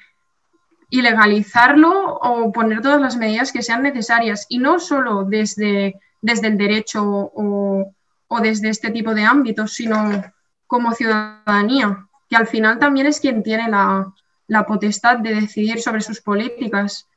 ilegalizarlo 0.90 2.14
o 2.14 2.52
poner 2.52 2.82
todas 2.82 3.00
las 3.00 3.16
medidas 3.16 3.50
que 3.50 3.62
sean 3.62 3.82
necesarias 3.82 4.46
y 4.48 4.58
no 4.58 4.78
solo 4.78 5.24
desde, 5.24 5.96
desde 6.22 6.46
el 6.46 6.56
derecho 6.56 7.02
o, 7.04 7.92
desde 8.40 8.68
este 8.68 8.92
tipo 8.92 9.12
de 9.12 9.24
ámbitos, 9.24 9.72
sino 9.72 10.22
como 10.68 10.92
ciudadanía, 10.92 12.06
que 12.28 12.36
al 12.36 12.46
final 12.46 12.78
también 12.78 13.08
es 13.08 13.18
quien 13.18 13.42
tiene 13.42 13.68
la, 13.68 14.12
la 14.46 14.66
potestad 14.66 15.18
de 15.18 15.34
decidir 15.34 15.80
sobre 15.80 16.00
sus 16.00 16.20
políticas. 16.20 17.08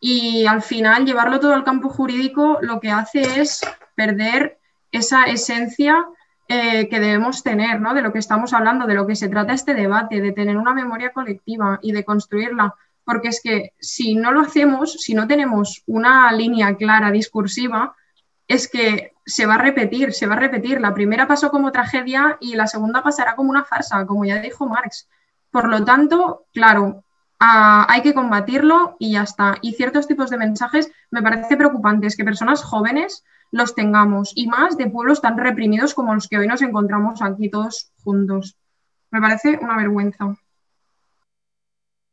Y 0.00 0.46
al 0.46 0.62
final 0.62 1.06
llevarlo 1.06 1.38
todo 1.38 1.54
al 1.54 1.64
campo 1.64 1.88
jurídico 1.88 2.58
lo 2.60 2.80
que 2.80 2.90
hace 2.90 3.40
es 3.40 3.60
perder 3.94 4.57
esa 4.92 5.24
esencia 5.24 6.06
eh, 6.48 6.88
que 6.88 6.98
debemos 6.98 7.42
tener, 7.42 7.80
¿no? 7.80 7.92
De 7.92 8.02
lo 8.02 8.12
que 8.12 8.18
estamos 8.18 8.54
hablando, 8.54 8.86
de 8.86 8.94
lo 8.94 9.06
que 9.06 9.16
se 9.16 9.28
trata 9.28 9.52
este 9.52 9.74
debate, 9.74 10.20
de 10.20 10.32
tener 10.32 10.56
una 10.56 10.72
memoria 10.72 11.12
colectiva 11.12 11.78
y 11.82 11.92
de 11.92 12.04
construirla. 12.04 12.74
Porque 13.04 13.28
es 13.28 13.40
que 13.42 13.72
si 13.78 14.14
no 14.14 14.32
lo 14.32 14.40
hacemos, 14.40 14.94
si 14.94 15.14
no 15.14 15.26
tenemos 15.26 15.82
una 15.86 16.32
línea 16.32 16.74
clara 16.76 17.10
discursiva, 17.10 17.94
es 18.46 18.66
que 18.68 19.12
se 19.26 19.44
va 19.44 19.56
a 19.56 19.58
repetir, 19.58 20.14
se 20.14 20.26
va 20.26 20.36
a 20.36 20.38
repetir. 20.38 20.80
La 20.80 20.94
primera 20.94 21.28
pasó 21.28 21.50
como 21.50 21.70
tragedia 21.70 22.38
y 22.40 22.54
la 22.54 22.66
segunda 22.66 23.02
pasará 23.02 23.36
como 23.36 23.50
una 23.50 23.64
farsa, 23.64 24.06
como 24.06 24.24
ya 24.24 24.40
dijo 24.40 24.66
Marx. 24.66 25.06
Por 25.50 25.68
lo 25.68 25.84
tanto, 25.84 26.46
claro, 26.54 27.04
hay 27.38 28.00
que 28.00 28.14
combatirlo 28.14 28.96
y 28.98 29.12
ya 29.12 29.22
está. 29.22 29.56
Y 29.60 29.74
ciertos 29.74 30.06
tipos 30.06 30.30
de 30.30 30.38
mensajes 30.38 30.90
me 31.10 31.22
parece 31.22 31.58
preocupantes 31.58 32.16
que 32.16 32.24
personas 32.24 32.62
jóvenes 32.62 33.24
los 33.50 33.74
tengamos 33.74 34.32
y 34.34 34.46
más 34.46 34.76
de 34.76 34.88
pueblos 34.88 35.20
tan 35.20 35.38
reprimidos 35.38 35.94
como 35.94 36.14
los 36.14 36.28
que 36.28 36.38
hoy 36.38 36.46
nos 36.46 36.62
encontramos 36.62 37.22
aquí 37.22 37.50
todos 37.50 37.92
juntos. 38.02 38.56
Me 39.10 39.20
parece 39.20 39.58
una 39.60 39.76
vergüenza. 39.76 40.36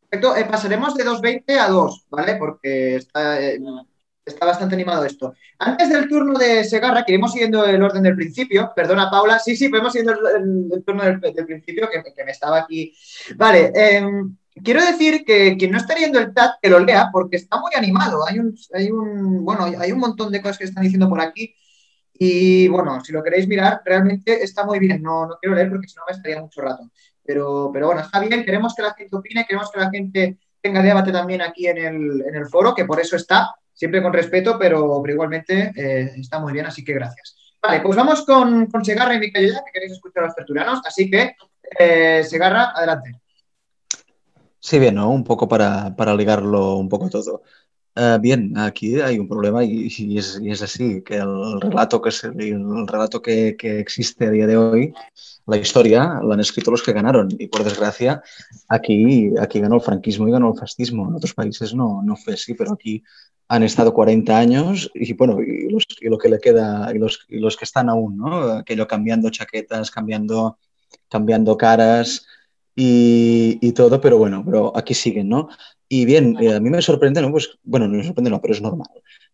Perfecto, 0.09 0.35
eh, 0.35 0.45
pasaremos 0.45 0.95
de 0.95 1.05
2.20 1.05 1.59
a 1.59 1.69
2, 1.69 2.05
¿vale? 2.09 2.35
Porque 2.35 2.95
está, 2.97 3.41
eh, 3.41 3.59
está, 4.23 4.45
bastante 4.45 4.75
animado 4.75 5.03
esto. 5.03 5.33
Antes 5.59 5.89
del 5.89 6.07
turno 6.07 6.37
de 6.37 6.63
Segarra, 6.63 7.03
que 7.03 7.13
iremos 7.13 7.33
siguiendo 7.33 7.65
el 7.65 7.81
orden 7.81 8.03
del 8.03 8.15
principio, 8.15 8.71
perdona 8.75 9.09
Paula, 9.11 9.39
sí, 9.39 9.57
sí, 9.57 9.67
podemos 9.67 9.91
siguiendo 9.91 10.13
el, 10.29 10.83
turno 10.85 11.03
del, 11.03 11.19
principio, 11.19 11.89
que, 11.89 12.23
me 12.23 12.31
estaba 12.31 12.59
aquí. 12.59 12.95
Vale, 13.35 13.71
em, 13.75 14.37
quiero 14.63 14.83
decir 14.83 15.23
que 15.25 15.57
quien 15.57 15.71
no 15.71 15.77
está 15.77 15.93
leyendo 15.93 16.19
el 16.19 16.33
chat, 16.33 16.55
que 16.61 16.69
lo 16.69 16.79
lea, 16.79 17.09
porque 17.11 17.37
está 17.37 17.59
muy 17.59 17.71
animado. 17.75 18.25
Hay 18.27 18.39
un, 18.39 18.55
hay 18.73 18.91
un, 18.91 19.43
bueno, 19.43 19.65
hay 19.65 19.91
un 19.91 19.99
montón 19.99 20.31
de 20.31 20.41
cosas 20.41 20.57
que 20.57 20.65
están 20.65 20.83
diciendo 20.83 21.09
por 21.09 21.21
aquí. 21.21 21.53
Y 22.13 22.67
bueno, 22.69 23.03
si 23.03 23.11
lo 23.11 23.21
queréis 23.21 23.47
mirar, 23.47 23.81
realmente 23.83 24.43
está 24.43 24.65
muy 24.65 24.79
bien. 24.79 25.01
No, 25.01 25.27
no 25.27 25.37
quiero 25.41 25.55
leer 25.55 25.69
porque 25.69 25.87
si 25.87 25.95
no 25.95 26.03
me 26.07 26.15
estaría 26.15 26.41
mucho 26.41 26.61
rato. 26.61 26.89
Pero, 27.23 27.69
pero 27.73 27.87
bueno, 27.87 28.01
está 28.01 28.19
bien. 28.19 28.45
Queremos 28.45 28.73
que 28.73 28.83
la 28.83 28.93
gente 28.93 29.15
opine, 29.15 29.45
queremos 29.45 29.69
que 29.71 29.79
la 29.79 29.89
gente 29.89 30.37
tenga 30.61 30.81
debate 30.81 31.11
también 31.11 31.41
aquí 31.41 31.67
en 31.67 31.77
el, 31.77 32.23
en 32.27 32.35
el 32.35 32.47
foro, 32.47 32.73
que 32.73 32.85
por 32.85 32.99
eso 32.99 33.15
está, 33.15 33.53
siempre 33.71 34.01
con 34.01 34.11
respeto, 34.11 34.57
pero, 34.57 35.03
igualmente 35.05 35.71
eh, 35.75 36.13
está 36.17 36.39
muy 36.39 36.53
bien, 36.53 36.65
así 36.65 36.83
que 36.83 36.93
gracias. 36.93 37.35
Vale, 37.61 37.81
pues 37.81 37.95
vamos 37.95 38.25
con, 38.25 38.65
con 38.67 38.83
Segarra 38.83 39.13
y 39.13 39.19
Miquel, 39.19 39.53
que 39.53 39.71
queréis 39.71 39.91
escuchar 39.91 40.23
a 40.23 40.25
los 40.27 40.35
tertulianos. 40.35 40.81
Así 40.85 41.09
que, 41.09 41.35
eh, 41.77 42.23
Segarra, 42.23 42.71
adelante. 42.75 43.21
Sí, 44.65 44.79
bien, 44.79 44.95
¿no? 44.95 45.11
Un 45.11 45.23
poco 45.23 45.47
para, 45.47 45.95
para 45.95 46.15
ligarlo 46.15 46.77
un 46.77 46.89
poco 46.89 47.07
todo. 47.07 47.43
Uh, 47.95 48.19
bien, 48.19 48.57
aquí 48.57 48.99
hay 48.99 49.19
un 49.19 49.27
problema 49.27 49.63
y, 49.63 49.87
es, 50.17 50.41
es, 50.43 50.61
así, 50.63 51.03
que 51.03 51.17
el 51.17 51.61
relato, 51.61 52.01
que, 52.01 52.09
es 52.09 52.23
el, 52.23 52.41
el 52.41 52.87
relato 52.87 53.21
que, 53.21 53.55
que, 53.55 53.79
existe 53.79 54.25
a 54.25 54.31
día 54.31 54.47
de 54.47 54.57
hoy, 54.57 54.91
la 55.45 55.57
historia, 55.57 56.19
la 56.23 56.33
han 56.33 56.39
escrito 56.39 56.71
los 56.71 56.81
que 56.81 56.93
ganaron 56.93 57.29
y 57.37 57.45
por 57.45 57.63
desgracia 57.63 58.23
aquí, 58.67 59.29
aquí 59.39 59.59
ganó 59.59 59.75
el 59.75 59.81
franquismo 59.81 60.27
y 60.27 60.31
ganó 60.31 60.51
el 60.53 60.59
fascismo. 60.59 61.07
En 61.09 61.15
otros 61.15 61.35
países 61.35 61.75
no, 61.75 62.01
no 62.01 62.15
fue 62.15 62.33
así, 62.33 62.55
pero 62.55 62.73
aquí 62.73 63.03
han 63.47 63.61
estado 63.61 63.93
40 63.93 64.35
años 64.35 64.89
y 64.95 65.13
bueno, 65.13 65.37
y, 65.43 65.69
lo 66.09 66.17
que 66.17 66.29
le 66.29 66.39
queda, 66.39 66.91
y 66.91 66.97
los, 66.97 67.23
los 67.29 67.55
que 67.55 67.65
están 67.65 67.87
aún, 67.87 68.17
¿no? 68.17 68.53
Aquello 68.53 68.87
cambiando 68.87 69.29
chaquetas, 69.29 69.91
cambiando, 69.91 70.57
cambiando 71.07 71.55
caras, 71.55 72.25
y, 72.75 73.71
todo, 73.71 74.01
pero 74.01 74.17
bueno, 74.17 74.43
pero 74.45 74.75
aquí 74.75 74.93
siguen, 74.93 75.29
¿no? 75.29 75.49
Y 75.87 76.05
bien, 76.05 76.37
eh, 76.41 76.55
a 76.55 76.59
mí 76.59 76.69
me 76.69 76.81
sorprende, 76.81 77.21
¿no? 77.21 77.31
Pues, 77.31 77.57
bueno, 77.63 77.87
no 77.87 77.97
me 77.97 78.03
sorprende, 78.03 78.29
no, 78.29 78.41
pero 78.41 78.53
es 78.53 78.61
normal, 78.61 78.89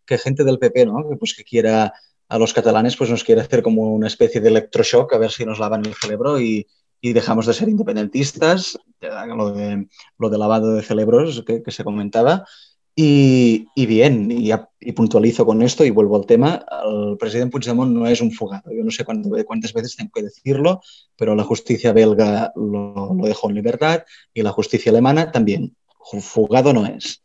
que 0.06 0.18
gente 0.18 0.44
del 0.44 0.58
PP, 0.58 0.86
¿no? 0.86 1.08
Que, 1.08 1.16
pues 1.16 1.34
que 1.34 1.44
quiera 1.44 1.92
a 2.28 2.38
los 2.38 2.54
catalanes, 2.54 2.96
pues 2.96 3.10
nos 3.10 3.24
quiere 3.24 3.40
hacer 3.40 3.62
como 3.62 3.92
una 3.92 4.06
especie 4.06 4.40
de 4.40 4.48
electroshock, 4.48 5.12
a 5.12 5.18
ver 5.18 5.30
si 5.30 5.44
nos 5.44 5.58
lavan 5.58 5.84
el 5.84 5.94
cerebro 5.94 6.40
y, 6.40 6.66
y 7.00 7.12
dejamos 7.12 7.46
de 7.46 7.52
ser 7.52 7.68
independentistas, 7.68 8.78
lo 9.00 9.52
de, 9.52 9.88
lo 10.18 10.30
de 10.30 10.38
lavado 10.38 10.74
de 10.74 10.82
cerebros 10.82 11.42
que, 11.44 11.62
que 11.62 11.70
se 11.72 11.84
comentaba, 11.84 12.46
y, 12.94 13.86
bien, 13.86 14.30
y, 14.30 14.92
puntualizo 14.92 15.46
con 15.46 15.62
esto 15.62 15.84
y 15.84 15.90
vuelvo 15.90 16.16
al 16.16 16.26
tema, 16.26 16.64
el 16.84 17.16
presidente 17.16 17.50
Puigdemont 17.50 17.90
no 17.90 18.06
es 18.06 18.20
un 18.20 18.30
fugado. 18.30 18.70
Yo 18.70 18.84
no 18.84 18.90
sé 18.90 19.04
cuántas 19.04 19.72
veces 19.72 19.96
tengo 19.96 20.10
que 20.14 20.22
decirlo, 20.22 20.82
pero 21.16 21.34
la 21.34 21.44
justicia 21.44 21.92
belga 21.92 22.52
lo, 22.54 23.14
dejó 23.22 23.48
en 23.48 23.56
libertad 23.56 24.02
y 24.34 24.42
la 24.42 24.50
justicia 24.50 24.90
alemana 24.90 25.32
también. 25.32 25.74
Fugado 26.20 26.72
no 26.74 26.84
es. 26.84 27.22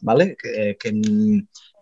¿Vale? 0.00 0.36
Que, 0.42 0.78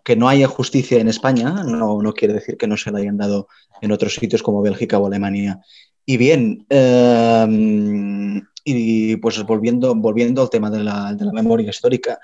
que, 0.03 0.15
no 0.17 0.27
haya 0.27 0.47
justicia 0.47 0.99
en 0.99 1.07
España 1.07 1.63
no, 1.63 2.01
no, 2.01 2.13
quiere 2.13 2.33
decir 2.33 2.57
que 2.57 2.67
no 2.67 2.75
se 2.75 2.91
la 2.91 2.97
hayan 2.97 3.15
dado 3.15 3.47
en 3.79 3.91
otros 3.91 4.15
sitios 4.15 4.43
como 4.43 4.61
Bélgica 4.61 4.97
o 4.97 5.07
Alemania. 5.07 5.61
Y 6.05 6.17
bien, 6.17 6.65
eh, 6.69 8.41
y 8.65 9.15
pues 9.17 9.41
volviendo, 9.43 9.95
volviendo 9.95 10.41
al 10.41 10.49
tema 10.49 10.69
de 10.69 10.83
la, 10.83 11.13
de 11.13 11.25
la 11.25 11.31
memoria 11.31 11.69
histórica, 11.69 12.19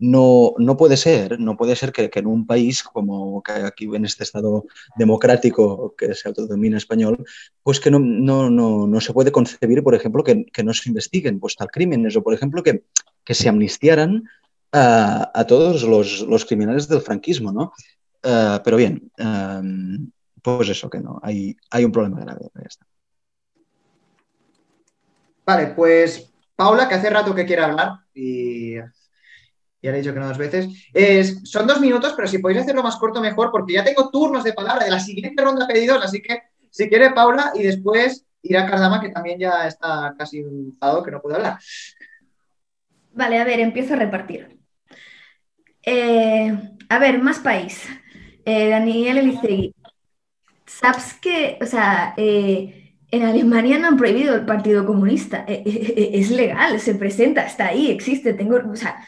no, 0.00 0.54
no 0.56 0.78
puede 0.78 0.96
ser, 0.96 1.38
no 1.38 1.58
puede 1.58 1.76
ser 1.76 1.92
que, 1.92 2.10
en 2.12 2.26
un 2.26 2.46
país 2.46 2.82
como 2.82 3.42
que 3.42 3.52
aquí 3.52 3.84
en 3.84 4.06
este 4.06 4.24
Estado 4.24 4.64
democrático 4.96 5.94
que 5.96 6.14
se 6.14 6.28
autodomina 6.28 6.78
español, 6.78 7.24
pues 7.62 7.80
que 7.80 7.90
no, 7.90 8.00
no, 8.00 9.00
se 9.00 9.12
puede 9.12 9.30
concebir, 9.30 9.82
por 9.82 9.94
ejemplo, 9.94 10.24
que, 10.24 10.46
no 10.64 10.72
se 10.72 10.88
investiguen 10.88 11.38
pues, 11.38 11.54
tal 11.54 11.70
crímenes 11.70 12.16
o, 12.16 12.22
por 12.22 12.32
ejemplo, 12.32 12.62
que, 12.62 12.84
que 13.24 13.34
se 13.34 13.50
amnistiaran 13.50 14.24
a, 14.72 15.44
todos 15.46 15.82
los, 15.82 16.44
criminales 16.46 16.88
del 16.88 17.02
franquismo, 17.02 17.52
¿no? 17.52 17.72
Eh, 18.22 18.58
pero 18.64 18.78
bien, 18.78 19.10
em, 19.18 20.10
pues 20.40 20.68
eso, 20.70 20.88
que 20.88 21.00
no, 21.00 21.20
hay, 21.22 21.54
hay 21.70 21.84
un 21.84 21.92
problema 21.92 22.20
grave. 22.20 22.48
Vale, 25.44 25.66
pues 25.68 26.32
Paula, 26.56 26.88
que 26.88 26.94
hace 26.94 27.10
rato 27.10 27.34
que 27.34 27.44
quiere 27.44 27.62
hablar 27.62 27.98
y 28.14 28.76
ya 29.82 29.90
le 29.90 29.98
he 29.98 30.00
dicho 30.00 30.12
que 30.12 30.20
no 30.20 30.28
dos 30.28 30.38
veces. 30.38 30.68
Es, 30.92 31.40
son 31.44 31.66
dos 31.66 31.80
minutos, 31.80 32.12
pero 32.14 32.28
si 32.28 32.38
podéis 32.38 32.60
hacerlo 32.60 32.82
más 32.82 32.96
corto, 32.96 33.20
mejor, 33.20 33.50
porque 33.50 33.74
ya 33.74 33.84
tengo 33.84 34.10
turnos 34.10 34.44
de 34.44 34.52
palabra 34.52 34.84
de 34.84 34.90
la 34.90 35.00
siguiente 35.00 35.42
ronda 35.42 35.66
de 35.66 35.72
pedidos, 35.72 36.04
así 36.04 36.20
que 36.20 36.42
si 36.70 36.88
quiere 36.88 37.10
Paula 37.10 37.52
y 37.54 37.62
después 37.62 38.24
irá 38.42 38.66
Cardama, 38.66 39.00
que 39.00 39.10
también 39.10 39.38
ya 39.38 39.66
está 39.66 40.14
casi 40.16 40.38
enfadado 40.38 41.02
que 41.02 41.10
no 41.10 41.20
puede 41.20 41.36
hablar. 41.36 41.58
Vale, 43.12 43.38
a 43.38 43.44
ver, 43.44 43.60
empiezo 43.60 43.94
a 43.94 43.98
repartir. 43.98 44.58
Eh, 45.82 46.56
a 46.88 46.98
ver, 46.98 47.18
más 47.20 47.38
país. 47.38 47.86
Eh, 48.44 48.68
Daniel 48.68 49.18
Elisegui. 49.18 49.74
¿Sabes 50.66 51.14
que, 51.14 51.58
o 51.60 51.66
sea, 51.66 52.14
eh, 52.16 52.94
en 53.10 53.22
Alemania 53.24 53.78
no 53.78 53.88
han 53.88 53.96
prohibido 53.96 54.34
el 54.36 54.46
Partido 54.46 54.86
Comunista? 54.86 55.44
es 55.48 56.30
legal, 56.30 56.78
se 56.78 56.94
presenta, 56.94 57.44
está 57.44 57.66
ahí, 57.66 57.90
existe, 57.90 58.34
tengo, 58.34 58.56
o 58.56 58.76
sea, 58.76 59.04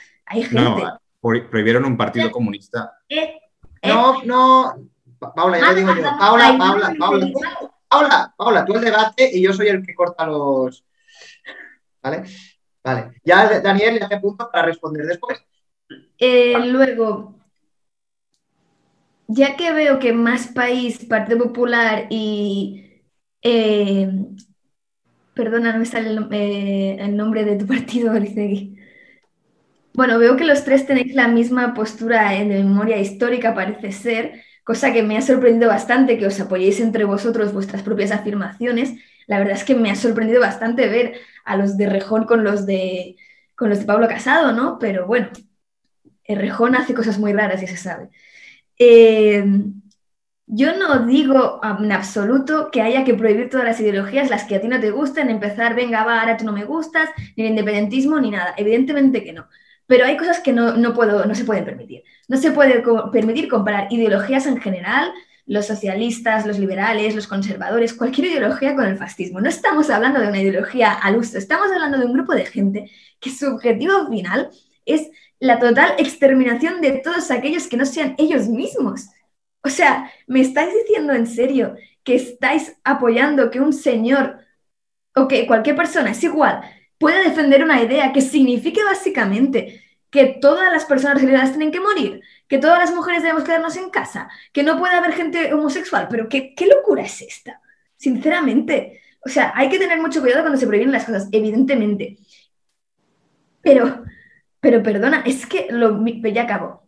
no, 0.53 1.01
prohibieron 1.21 1.85
un 1.85 1.97
partido 1.97 2.31
comunista. 2.31 2.99
Eh, 3.09 3.41
eh. 3.83 3.89
No, 3.89 4.23
no. 4.25 4.75
Paula, 5.35 5.59
ya 5.59 5.69
lo 5.69 5.75
digo 5.75 5.95
yo. 5.95 6.03
Paula, 6.19 6.57
Paula, 6.59 6.95
Paula. 6.99 7.33
Paula, 7.89 8.35
Paula, 8.37 8.65
tú 8.65 8.75
el 8.75 8.81
debate 8.81 9.31
y 9.33 9.43
yo 9.43 9.53
soy 9.53 9.69
el 9.69 9.85
que 9.85 9.95
corta 9.95 10.27
los. 10.27 10.85
¿Vale? 12.03 12.25
Vale. 12.83 13.13
Ya 13.23 13.61
Daniel 13.61 13.97
le 13.97 14.05
hace 14.05 14.19
punto 14.19 14.51
para 14.51 14.67
responder 14.67 15.07
después. 15.07 15.41
Eh, 16.19 16.59
luego, 16.67 17.37
ya 19.29 19.57
que 19.57 19.73
veo 19.73 19.99
que 19.99 20.13
Más 20.13 20.49
País, 20.49 21.05
Partido 21.05 21.39
Popular 21.39 22.07
y. 22.11 23.01
perdona, 25.35 25.73
no 25.73 25.79
me 25.79 25.87
sale 25.87 26.11
el, 26.11 27.17
nombre 27.17 27.45
de 27.45 27.57
tu 27.57 27.67
partido, 27.67 28.13
Alicegui. 28.17 28.82
Bueno, 29.95 30.19
veo 30.19 30.37
que 30.37 30.45
los 30.45 30.65
tres 30.65 30.87
tenéis 30.87 31.15
la 31.15 31.29
misma 31.29 31.75
postura 31.75 32.35
en 32.35 32.49
memoria 32.49 32.99
histórica, 32.99 33.55
parece 33.55 33.93
ser, 33.93 34.43
cosa 34.65 34.93
que 34.93 35.03
me 35.03 35.19
ha 35.19 35.23
sorprendido 35.23 35.69
bastante 35.69 36.19
que 36.19 36.27
os 36.27 36.41
apoyéis 36.41 36.81
entre 36.81 37.05
vosotros 37.05 37.53
vuestras 37.53 37.83
propias 37.83 38.11
afirmaciones. 38.11 38.95
La 39.27 39.39
verdad 39.39 39.55
es 39.57 39.65
que 39.65 39.75
me 39.75 39.91
ha 39.91 39.95
sorprendido 39.97 40.41
bastante 40.41 40.89
ver 40.89 41.15
a 41.45 41.57
los 41.57 41.77
de 41.77 41.89
Rejón 41.89 42.25
con 42.25 42.43
los 42.43 42.65
de, 42.67 43.17
con 43.55 43.69
los 43.69 43.81
de 43.81 43.85
Pablo 43.85 44.09
Casado, 44.09 44.53
¿no? 44.53 44.79
Pero 44.79 45.07
bueno, 45.07 45.29
el 46.25 46.39
Rejón 46.39 46.77
hace 46.77 46.95
cosas 46.95 47.19
muy 47.19 47.33
raras, 47.33 47.61
ya 47.61 47.69
se 47.69 47.77
sabe. 47.77 48.11
Eh, 48.79 49.45
yo 50.47 50.77
no 50.77 51.07
digo 51.07 51.61
en 51.81 51.93
absoluto 51.93 52.71
que 52.71 52.83
haya 52.83 53.05
que 53.05 53.15
prohibir 53.15 53.49
todas 53.51 53.67
las 53.67 53.81
ideologías, 53.81 54.31
las 54.31 54.45
que 54.45 54.57
a 54.57 54.61
ti 54.61 54.69
no 54.69 54.81
te 54.81 54.91
gusten, 54.91 55.31
empezar, 55.31 55.75
venga, 55.75 56.05
va, 56.05 56.21
ahora 56.21 56.37
tú 56.37 56.45
no 56.45 56.53
me 56.53 56.65
gustas, 56.65 57.09
ni 57.37 57.45
el 57.45 57.51
independentismo, 57.51 58.21
ni 58.21 58.31
nada. 58.31 58.55
Evidentemente 58.57 59.25
que 59.25 59.33
no. 59.33 59.49
Pero 59.93 60.07
hay 60.07 60.17
cosas 60.17 60.41
que 60.41 60.55
no, 60.55 60.95
puedo, 60.95 61.27
no 61.27 61.35
se 61.35 61.45
pueden 61.45 61.67
permitir. 61.67 62.03
No 62.27 62.39
se 62.39 62.51
puede 62.51 62.83
permitir 63.13 63.47
comparar 63.47 63.93
ideologías 63.93 64.47
en 64.47 64.59
general, 64.59 65.13
los 65.45 65.67
socialistas, 65.67 66.47
los 66.47 66.59
liberales, 66.59 67.15
los 67.15 67.27
conservadores, 67.27 67.93
cualquier 67.93 68.29
ideología 68.29 68.75
con 68.75 68.87
el 68.87 68.97
fascismo. 68.97 69.43
No 69.43 69.51
estamos 69.51 69.91
hablando 69.91 70.19
de 70.19 70.29
una 70.29 70.41
ideología 70.41 70.95
al 70.95 71.19
uso, 71.19 71.37
estamos 71.37 71.71
hablando 71.71 71.99
de 71.99 72.07
un 72.07 72.15
grupo 72.15 72.33
de 72.33 72.47
gente 72.47 72.91
que 73.21 73.29
su 73.29 73.47
objetivo 73.49 74.09
final 74.09 74.49
es 74.87 75.11
la 75.39 75.59
total 75.59 75.93
exterminación 75.99 76.81
de 76.81 76.93
todos 76.93 77.31
aquellos 77.31 77.67
que 77.67 77.77
no 77.77 77.85
sean 77.85 78.15
ellos 78.17 78.49
mismos. 78.49 79.11
O 79.63 79.69
sea, 79.69 80.11
¿me 80.27 80.41
estáis 80.41 80.71
diciendo 80.73 81.13
en 81.13 81.27
serio 81.27 81.77
que 82.03 82.15
estáis 82.15 82.79
apoyando 82.83 83.51
que 83.51 83.61
un 83.61 83.75
señor 83.75 84.39
o 85.15 85.29
que 85.29 85.47
cualquier 85.47 85.77
persona, 85.77 86.13
es 86.13 86.25
igual, 86.25 86.63
puede 86.97 87.29
defender 87.29 87.63
una 87.63 87.83
idea 87.83 88.11
que 88.11 88.23
signifique 88.23 88.83
básicamente 88.83 89.82
que 90.13 90.27
todas 90.27 90.71
las 90.71 90.85
personas 90.85 91.21
religiosos 91.21 91.57
tienen 91.57 91.73
que 91.73 91.81
morir, 91.81 92.21
que 92.47 92.59
todas 92.59 92.79
las 92.79 92.95
mujeres 92.95 93.23
debemos 93.23 93.45
quedarnos 93.45 93.77
en 93.79 93.89
casa, 93.89 94.29
que 94.53 94.63
no 94.63 94.79
puede 94.79 94.95
haber 94.95 95.15
gente 95.15 95.55
homosexual, 95.55 96.07
pero 96.11 96.29
¿qué, 96.29 96.55
qué 96.55 96.67
locura 96.67 97.03
es 97.03 97.23
esta? 97.23 97.61
Sinceramente, 97.97 99.01
o 99.25 99.31
sea, 99.31 99.53
hay 99.57 99.71
que 99.71 99.79
tener 99.79 100.01
mucho 100.01 100.21
cuidado 100.21 100.43
cuando 100.43 100.59
se 100.61 100.67
prohíben 100.67 100.93
las 100.93 101.07
cosas, 101.07 101.29
evidentemente. 101.33 102.19
Pero, 103.63 104.05
pero 104.61 104.83
perdona, 104.83 105.23
es 105.25 105.47
que 105.47 105.69
lo, 105.71 106.05
ya 106.07 106.43
acabo. 106.43 106.87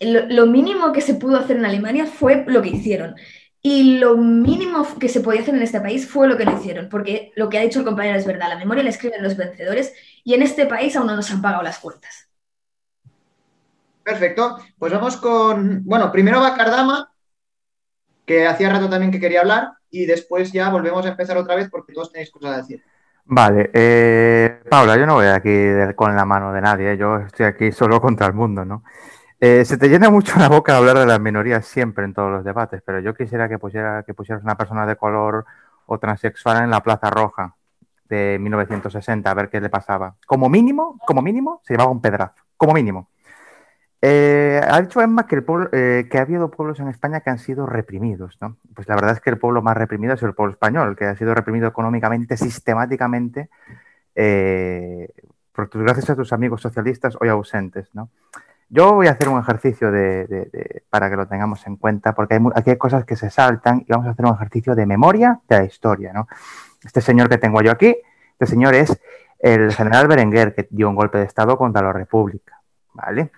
lo, 0.00 0.46
mínimo 0.46 0.92
que 0.92 1.00
se 1.00 1.14
pudo 1.14 1.38
hacer 1.38 1.56
en 1.56 1.64
Alemania 1.64 2.06
fue 2.06 2.44
lo 2.46 2.62
que 2.62 2.68
hicieron. 2.70 3.16
Y 3.60 3.98
lo 3.98 4.16
mínimo 4.16 4.86
que 5.00 5.08
se 5.08 5.20
podía 5.20 5.40
hacer 5.40 5.56
en 5.56 5.62
este 5.62 5.80
país 5.80 6.08
fue 6.08 6.28
lo 6.28 6.36
que 6.36 6.44
le 6.44 6.52
hicieron, 6.52 6.88
porque 6.88 7.32
lo 7.34 7.48
que 7.48 7.58
ha 7.58 7.62
dicho 7.62 7.80
el 7.80 7.84
compañero 7.84 8.18
es 8.18 8.26
verdad, 8.26 8.48
la 8.48 8.58
memoria 8.58 8.84
la 8.84 8.90
escriben 8.90 9.22
los 9.22 9.36
vencedores 9.36 9.94
y 10.24 10.34
en 10.34 10.42
este 10.42 10.66
país 10.66 10.94
aún 10.96 11.08
no 11.08 11.16
nos 11.16 11.30
han 11.32 11.42
pagado 11.42 11.62
las 11.62 11.78
cuentas. 11.78 12.31
Perfecto, 14.02 14.58
pues 14.78 14.92
vamos 14.92 15.16
con, 15.16 15.84
bueno, 15.84 16.10
primero 16.10 16.40
va 16.40 16.56
Cardama, 16.56 17.12
que 18.26 18.46
hacía 18.46 18.70
rato 18.70 18.88
también 18.88 19.12
que 19.12 19.20
quería 19.20 19.40
hablar, 19.40 19.72
y 19.90 20.06
después 20.06 20.52
ya 20.52 20.70
volvemos 20.70 21.04
a 21.06 21.10
empezar 21.10 21.36
otra 21.36 21.54
vez 21.54 21.68
porque 21.70 21.92
todos 21.92 22.10
tenéis 22.10 22.30
cosas 22.30 22.52
a 22.52 22.56
decir. 22.58 22.82
Vale, 23.24 23.70
eh, 23.72 24.62
Paula, 24.68 24.96
yo 24.96 25.06
no 25.06 25.14
voy 25.14 25.26
aquí 25.26 25.68
con 25.94 26.16
la 26.16 26.24
mano 26.24 26.52
de 26.52 26.60
nadie, 26.60 26.96
yo 26.96 27.18
estoy 27.18 27.46
aquí 27.46 27.70
solo 27.70 28.00
contra 28.00 28.26
el 28.26 28.32
mundo, 28.32 28.64
¿no? 28.64 28.82
Eh, 29.38 29.64
se 29.64 29.76
te 29.76 29.88
llena 29.88 30.10
mucho 30.10 30.38
la 30.38 30.48
boca 30.48 30.76
hablar 30.76 30.98
de 30.98 31.06
las 31.06 31.20
minorías 31.20 31.66
siempre 31.66 32.04
en 32.04 32.14
todos 32.14 32.30
los 32.30 32.44
debates, 32.44 32.82
pero 32.84 33.00
yo 33.00 33.14
quisiera 33.14 33.48
que, 33.48 33.58
pusiera, 33.58 34.02
que 34.04 34.14
pusieras 34.14 34.42
una 34.42 34.56
persona 34.56 34.86
de 34.86 34.96
color 34.96 35.44
o 35.86 35.98
transexual 35.98 36.64
en 36.64 36.70
la 36.70 36.80
Plaza 36.80 37.10
Roja 37.10 37.56
de 38.08 38.38
1960 38.40 39.30
a 39.30 39.34
ver 39.34 39.48
qué 39.48 39.60
le 39.60 39.68
pasaba. 39.68 40.16
Como 40.26 40.48
mínimo, 40.48 40.98
como 41.06 41.22
mínimo, 41.22 41.60
se 41.64 41.74
llevaba 41.74 41.90
un 41.90 42.00
pedrazo, 42.00 42.42
como 42.56 42.72
mínimo. 42.72 43.10
Eh, 44.04 44.60
ha 44.68 44.80
dicho 44.80 45.00
Emma 45.00 45.28
eh, 45.30 46.08
que 46.10 46.18
ha 46.18 46.22
habido 46.22 46.50
pueblos 46.50 46.80
en 46.80 46.88
España 46.88 47.20
que 47.20 47.30
han 47.30 47.38
sido 47.38 47.66
reprimidos, 47.66 48.36
¿no? 48.40 48.56
Pues 48.74 48.88
la 48.88 48.96
verdad 48.96 49.12
es 49.12 49.20
que 49.20 49.30
el 49.30 49.38
pueblo 49.38 49.62
más 49.62 49.76
reprimido 49.76 50.14
es 50.14 50.22
el 50.24 50.34
pueblo 50.34 50.52
español, 50.52 50.96
que 50.96 51.04
ha 51.04 51.14
sido 51.14 51.32
reprimido 51.34 51.68
económicamente, 51.68 52.36
sistemáticamente, 52.36 53.48
por, 55.52 55.70
gracias 55.72 56.10
a 56.10 56.16
tus 56.16 56.32
amigos 56.32 56.60
socialistas 56.60 57.16
hoy 57.20 57.28
ausentes, 57.28 57.94
¿no? 57.94 58.10
Yo 58.68 58.92
voy 58.94 59.06
a 59.06 59.12
hacer 59.12 59.28
un 59.28 59.38
ejercicio 59.38 59.92
para 60.90 61.08
que 61.08 61.16
lo 61.16 61.28
tengamos 61.28 61.64
en 61.66 61.76
cuenta, 61.76 62.14
porque 62.14 62.34
hay, 62.34 62.40
aquí 62.54 62.70
hay 62.70 62.78
cosas 62.78 63.04
que 63.04 63.16
se 63.16 63.30
saltan 63.30 63.84
y 63.86 63.92
vamos 63.92 64.06
a 64.08 64.10
hacer 64.10 64.24
un 64.24 64.34
ejercicio 64.34 64.74
de 64.74 64.86
memoria 64.86 65.40
de 65.46 65.58
la 65.58 65.64
historia. 65.64 66.12
¿no? 66.12 66.26
Este 66.82 67.02
señor 67.02 67.28
que 67.28 67.36
tengo 67.36 67.60
yo 67.60 67.70
aquí, 67.70 67.94
este 68.32 68.46
señor 68.46 68.74
es 68.74 68.98
el 69.40 69.72
general 69.74 70.08
Berenguer, 70.08 70.54
que 70.54 70.68
dio 70.70 70.88
un 70.88 70.96
golpe 70.96 71.18
de 71.18 71.24
Estado 71.24 71.58
contra 71.58 71.82
la 71.82 71.92
República. 71.92 72.62
¿vale? 72.94 73.30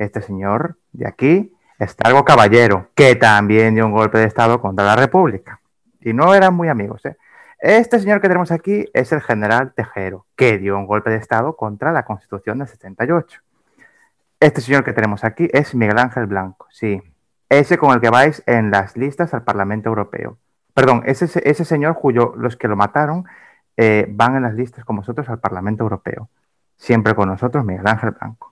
Este 0.00 0.22
señor 0.22 0.78
de 0.92 1.06
aquí 1.06 1.52
es 1.78 1.94
Targo 1.94 2.24
Caballero, 2.24 2.88
que 2.94 3.16
también 3.16 3.74
dio 3.74 3.84
un 3.84 3.92
golpe 3.92 4.16
de 4.16 4.24
Estado 4.24 4.58
contra 4.58 4.82
la 4.82 4.96
República. 4.96 5.60
Y 6.00 6.14
no 6.14 6.34
eran 6.34 6.54
muy 6.54 6.68
amigos. 6.68 7.04
¿eh? 7.04 7.18
Este 7.58 8.00
señor 8.00 8.22
que 8.22 8.28
tenemos 8.28 8.50
aquí 8.50 8.86
es 8.94 9.12
el 9.12 9.20
general 9.20 9.74
Tejero, 9.74 10.24
que 10.36 10.56
dio 10.56 10.78
un 10.78 10.86
golpe 10.86 11.10
de 11.10 11.16
Estado 11.16 11.54
contra 11.54 11.92
la 11.92 12.06
Constitución 12.06 12.60
del 12.60 12.68
78. 12.68 13.42
Este 14.40 14.62
señor 14.62 14.84
que 14.84 14.94
tenemos 14.94 15.22
aquí 15.22 15.50
es 15.52 15.74
Miguel 15.74 15.98
Ángel 15.98 16.24
Blanco, 16.24 16.66
sí. 16.70 17.02
Ese 17.50 17.76
con 17.76 17.92
el 17.92 18.00
que 18.00 18.08
vais 18.08 18.42
en 18.46 18.70
las 18.70 18.96
listas 18.96 19.34
al 19.34 19.44
Parlamento 19.44 19.90
Europeo. 19.90 20.38
Perdón, 20.72 21.02
ese, 21.04 21.26
ese 21.44 21.64
señor 21.66 21.98
cuyo 21.98 22.32
los 22.38 22.56
que 22.56 22.68
lo 22.68 22.76
mataron 22.76 23.26
eh, 23.76 24.06
van 24.08 24.36
en 24.36 24.44
las 24.44 24.54
listas 24.54 24.82
con 24.86 24.96
vosotros 24.96 25.28
al 25.28 25.40
Parlamento 25.40 25.82
Europeo. 25.82 26.30
Siempre 26.78 27.14
con 27.14 27.28
nosotros, 27.28 27.66
Miguel 27.66 27.86
Ángel 27.86 28.12
Blanco. 28.12 28.49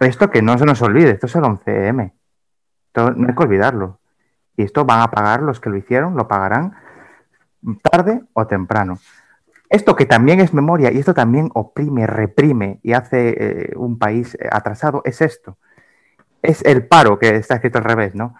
Esto 0.00 0.30
que 0.30 0.42
no 0.42 0.56
se 0.58 0.64
nos 0.64 0.80
olvide, 0.82 1.10
esto 1.10 1.26
es 1.26 1.34
el 1.34 1.42
11M. 1.42 2.12
no 2.94 3.28
hay 3.28 3.34
que 3.34 3.42
olvidarlo. 3.42 4.00
Y 4.56 4.62
esto 4.62 4.84
van 4.84 5.00
a 5.00 5.10
pagar 5.10 5.42
los 5.42 5.60
que 5.60 5.70
lo 5.70 5.76
hicieron, 5.76 6.16
lo 6.16 6.28
pagarán 6.28 6.76
tarde 7.82 8.22
o 8.32 8.46
temprano. 8.46 8.98
Esto 9.68 9.96
que 9.96 10.06
también 10.06 10.40
es 10.40 10.54
memoria 10.54 10.90
y 10.90 10.98
esto 10.98 11.14
también 11.14 11.50
oprime, 11.54 12.06
reprime 12.06 12.80
y 12.82 12.92
hace 12.92 13.36
eh, 13.38 13.72
un 13.76 13.98
país 13.98 14.34
eh, 14.34 14.48
atrasado, 14.50 15.02
es 15.04 15.20
esto. 15.20 15.58
Es 16.42 16.64
el 16.64 16.86
paro 16.86 17.18
que 17.18 17.36
está 17.36 17.56
escrito 17.56 17.78
al 17.78 17.84
revés, 17.84 18.14
¿no? 18.14 18.34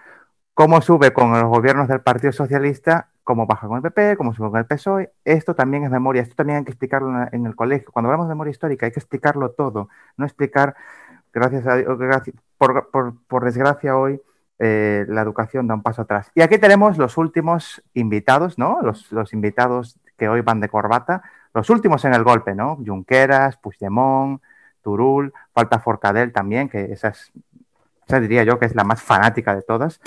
¿Cómo 0.54 0.80
sube 0.80 1.12
con 1.12 1.32
los 1.32 1.44
gobiernos 1.44 1.88
del 1.88 2.00
Partido 2.00 2.32
Socialista 2.32 3.10
cómo 3.28 3.44
baja 3.44 3.68
con 3.68 3.76
el 3.76 3.82
PP, 3.82 4.16
cómo 4.16 4.32
sube 4.32 4.48
con 4.48 4.58
el 4.58 4.64
PSOE. 4.64 5.12
Esto 5.22 5.54
también 5.54 5.84
es 5.84 5.90
memoria, 5.90 6.22
esto 6.22 6.34
también 6.34 6.60
hay 6.60 6.64
que 6.64 6.70
explicarlo 6.70 7.28
en 7.30 7.44
el 7.44 7.54
colegio. 7.54 7.92
Cuando 7.92 8.08
hablamos 8.08 8.26
de 8.26 8.30
memoria 8.30 8.52
histórica 8.52 8.86
hay 8.86 8.92
que 8.92 9.00
explicarlo 9.00 9.50
todo, 9.50 9.90
no 10.16 10.24
explicar, 10.24 10.74
gracias 11.38 11.66
a 11.66 11.76
gracias, 11.76 12.36
por, 12.58 13.44
desgracia 13.44 13.96
hoy, 13.96 14.20
eh, 14.58 15.04
la 15.08 15.22
educación 15.22 15.66
da 15.66 15.74
un 15.74 15.82
paso 15.82 16.02
atrás. 16.02 16.30
Y 16.34 16.42
aquí 16.42 16.58
tenemos 16.58 16.98
los 16.98 17.16
últimos 17.16 17.82
invitados, 17.94 18.58
¿no? 18.58 18.80
Los, 18.82 19.32
invitados 19.32 19.98
que 20.16 20.28
hoy 20.28 20.40
van 20.40 20.60
de 20.60 20.68
corbata, 20.68 21.22
los 21.54 21.70
últimos 21.70 22.04
en 22.04 22.14
el 22.14 22.24
golpe, 22.24 22.54
¿no? 22.54 22.78
Junqueras, 22.84 23.56
Puigdemont, 23.56 24.42
Turul, 24.82 25.32
falta 25.52 25.78
Forcadell 25.78 26.32
también, 26.32 26.68
que 26.68 26.92
esa, 26.92 27.08
es, 27.08 27.32
esa 28.06 28.20
diría 28.20 28.44
yo 28.44 28.58
que 28.58 28.66
es 28.66 28.74
la 28.74 28.84
más 28.84 29.02
fanática 29.02 29.54
de 29.54 29.62
todas. 29.62 30.00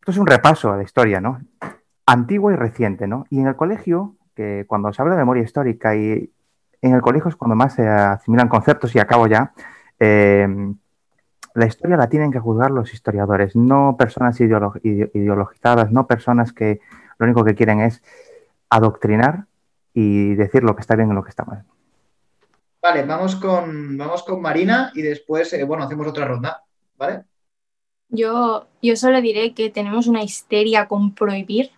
Esto 0.00 0.10
es 0.10 0.18
un 0.18 0.26
repaso 0.26 0.72
a 0.72 0.76
la 0.76 0.82
historia, 0.82 1.20
¿no? 1.20 1.40
Antiguo 2.06 2.50
y 2.50 2.56
reciente, 2.56 3.06
¿no? 3.06 3.26
Y 3.30 3.40
en 3.40 3.46
el 3.46 3.56
colegio, 3.56 4.16
que 4.34 4.64
cuando 4.66 4.92
se 4.92 5.02
habla 5.02 5.14
de 5.14 5.20
memoria 5.20 5.42
histórica 5.42 5.94
y 5.96 6.32
en 6.82 6.94
el 6.94 7.00
colegio 7.00 7.28
es 7.28 7.36
cuando 7.36 7.56
más 7.56 7.74
se 7.74 7.88
asimilan 7.88 8.48
conceptos 8.48 8.94
y 8.94 8.98
acabo 8.98 9.26
ya, 9.26 9.52
eh, 9.98 10.46
la 11.54 11.66
historia 11.66 11.96
la 11.96 12.08
tienen 12.08 12.30
que 12.30 12.38
juzgar 12.38 12.70
los 12.70 12.92
historiadores, 12.92 13.56
no 13.56 13.96
personas 13.98 14.38
ideologizadas, 14.40 15.90
no 15.90 16.06
personas 16.06 16.52
que 16.52 16.80
lo 17.18 17.24
único 17.24 17.44
que 17.44 17.54
quieren 17.54 17.80
es 17.80 18.02
adoctrinar 18.68 19.46
y 19.94 20.34
decir 20.34 20.62
lo 20.62 20.76
que 20.76 20.82
está 20.82 20.96
bien 20.96 21.10
y 21.10 21.14
lo 21.14 21.24
que 21.24 21.30
está 21.30 21.44
mal. 21.44 21.64
Vale, 22.82 23.04
vamos 23.04 23.36
con, 23.36 23.96
vamos 23.96 24.22
con 24.22 24.40
Marina 24.42 24.92
y 24.94 25.02
después, 25.02 25.52
eh, 25.54 25.64
bueno, 25.64 25.84
hacemos 25.84 26.06
otra 26.06 26.26
ronda, 26.26 26.62
¿vale? 26.98 27.24
Yo, 28.08 28.68
yo 28.82 28.96
solo 28.96 29.20
diré 29.20 29.54
que 29.54 29.70
tenemos 29.70 30.06
una 30.06 30.22
histeria 30.22 30.86
con 30.86 31.14
prohibir 31.14 31.70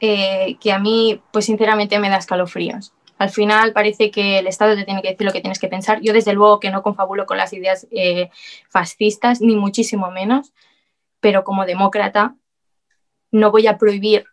eh, 0.00 0.56
que 0.60 0.72
a 0.72 0.78
mí, 0.78 1.22
pues 1.30 1.44
sinceramente, 1.44 1.98
me 1.98 2.08
da 2.08 2.16
escalofríos. 2.16 2.92
Al 3.18 3.30
final 3.30 3.72
parece 3.72 4.10
que 4.10 4.38
el 4.38 4.46
Estado 4.46 4.76
te 4.76 4.84
tiene 4.84 5.02
que 5.02 5.10
decir 5.10 5.26
lo 5.26 5.32
que 5.32 5.40
tienes 5.40 5.58
que 5.58 5.68
pensar. 5.68 6.00
Yo 6.00 6.12
desde 6.12 6.32
luego 6.32 6.60
que 6.60 6.70
no 6.70 6.82
confabulo 6.82 7.26
con 7.26 7.36
las 7.36 7.52
ideas 7.52 7.86
eh, 7.90 8.30
fascistas, 8.68 9.40
ni 9.40 9.56
muchísimo 9.56 10.10
menos, 10.10 10.52
pero 11.20 11.44
como 11.44 11.66
demócrata 11.66 12.36
no 13.30 13.50
voy 13.50 13.66
a 13.66 13.76
prohibir 13.76 14.24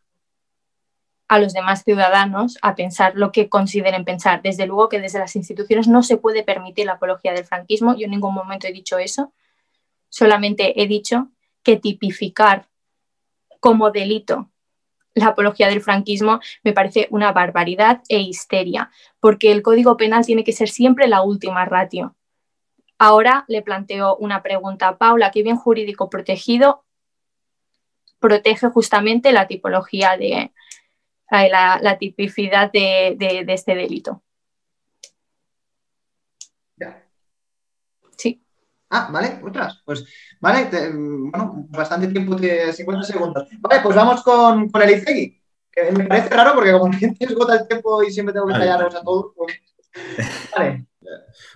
a 1.28 1.40
los 1.40 1.54
demás 1.54 1.84
ciudadanos 1.84 2.58
a 2.62 2.76
pensar 2.76 3.14
lo 3.16 3.32
que 3.32 3.50
consideren 3.50 4.06
pensar. 4.06 4.42
Desde 4.44 4.68
luego 4.68 4.90
que 4.90 5.00
desde 5.00 5.20
las 5.20 5.36
instituciones 5.36 5.88
no 5.88 6.04
se 6.04 6.18
puede 6.18 6.44
permitir 6.44 6.86
la 6.86 6.94
apología 6.94 7.34
del 7.34 7.46
franquismo. 7.46 7.96
Yo 7.96 8.06
en 8.06 8.12
ningún 8.12 8.36
momento 8.36 8.68
he 8.68 8.72
dicho 8.72 9.00
eso. 9.00 9.34
Solamente 10.10 10.82
he 10.82 10.88
dicho 10.88 11.30
que 11.64 11.78
tipificar 11.78 12.68
como 13.60 13.90
delito 13.90 14.52
la 15.16 15.28
apología 15.28 15.68
del 15.68 15.82
franquismo 15.82 16.40
me 16.64 16.74
parece 16.74 17.08
una 17.10 17.32
barbaridad 17.32 18.02
e 18.10 18.20
histeria, 18.20 18.92
porque 19.20 19.52
el 19.52 19.64
Código 19.64 19.98
Penal 19.98 20.26
tiene 20.26 20.44
que 20.44 20.52
ser 20.52 20.70
siempre 20.70 21.08
la 21.08 21.24
última 21.24 21.66
ratio. 21.66 22.16
Ahora 22.98 23.46
le 23.48 23.62
planteo 23.62 24.16
una 24.18 24.44
pregunta 24.44 24.88
a 24.88 24.98
Paula, 24.98 25.32
¿qué 25.32 25.42
bien 25.42 25.58
jurídico 25.58 26.10
protegido 26.10 26.86
protege 28.20 28.70
justamente 28.70 29.32
la 29.32 29.48
tipología 29.48 30.18
de 30.18 30.52
eh, 31.32 31.50
la, 31.50 31.98
tipicidad 32.00 32.72
de, 32.72 33.46
este 33.48 33.76
delito? 33.76 34.24
Sí. 38.18 38.42
Ah, 38.96 39.10
vale, 39.12 39.42
otras. 39.44 39.82
Pues, 39.84 40.06
vale, 40.40 40.70
bueno, 40.94 41.68
bastante 41.70 42.08
tiempo, 42.08 42.36
de 42.36 42.72
50 42.72 43.04
segundos. 43.04 43.46
Vale, 43.60 43.82
pues 43.84 43.94
vamos 43.94 44.24
con, 44.24 44.70
con 44.70 44.82
el 44.82 44.92
Izegui, 44.92 45.42
que 45.70 45.92
me 45.92 46.06
parece 46.06 46.30
raro 46.30 46.54
porque 46.56 46.72
como 46.72 46.94
se 46.98 47.14
esgota 47.20 47.56
el 47.56 47.68
tiempo 47.68 48.02
y 48.04 48.12
siempre 48.12 48.32
tengo 48.34 48.48
que 48.48 48.54
callaros 48.54 48.96
a 48.96 49.02
todos. 49.02 49.34
Pues, 49.36 49.54
vale. 50.56 50.86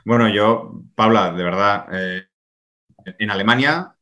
Bueno, 0.05 0.29
yo, 0.29 0.83
Paula, 0.93 1.33
de 1.33 1.43
verdad, 1.43 1.87
eh, 1.91 2.27
en 3.17 3.31
Alemania, 3.31 3.95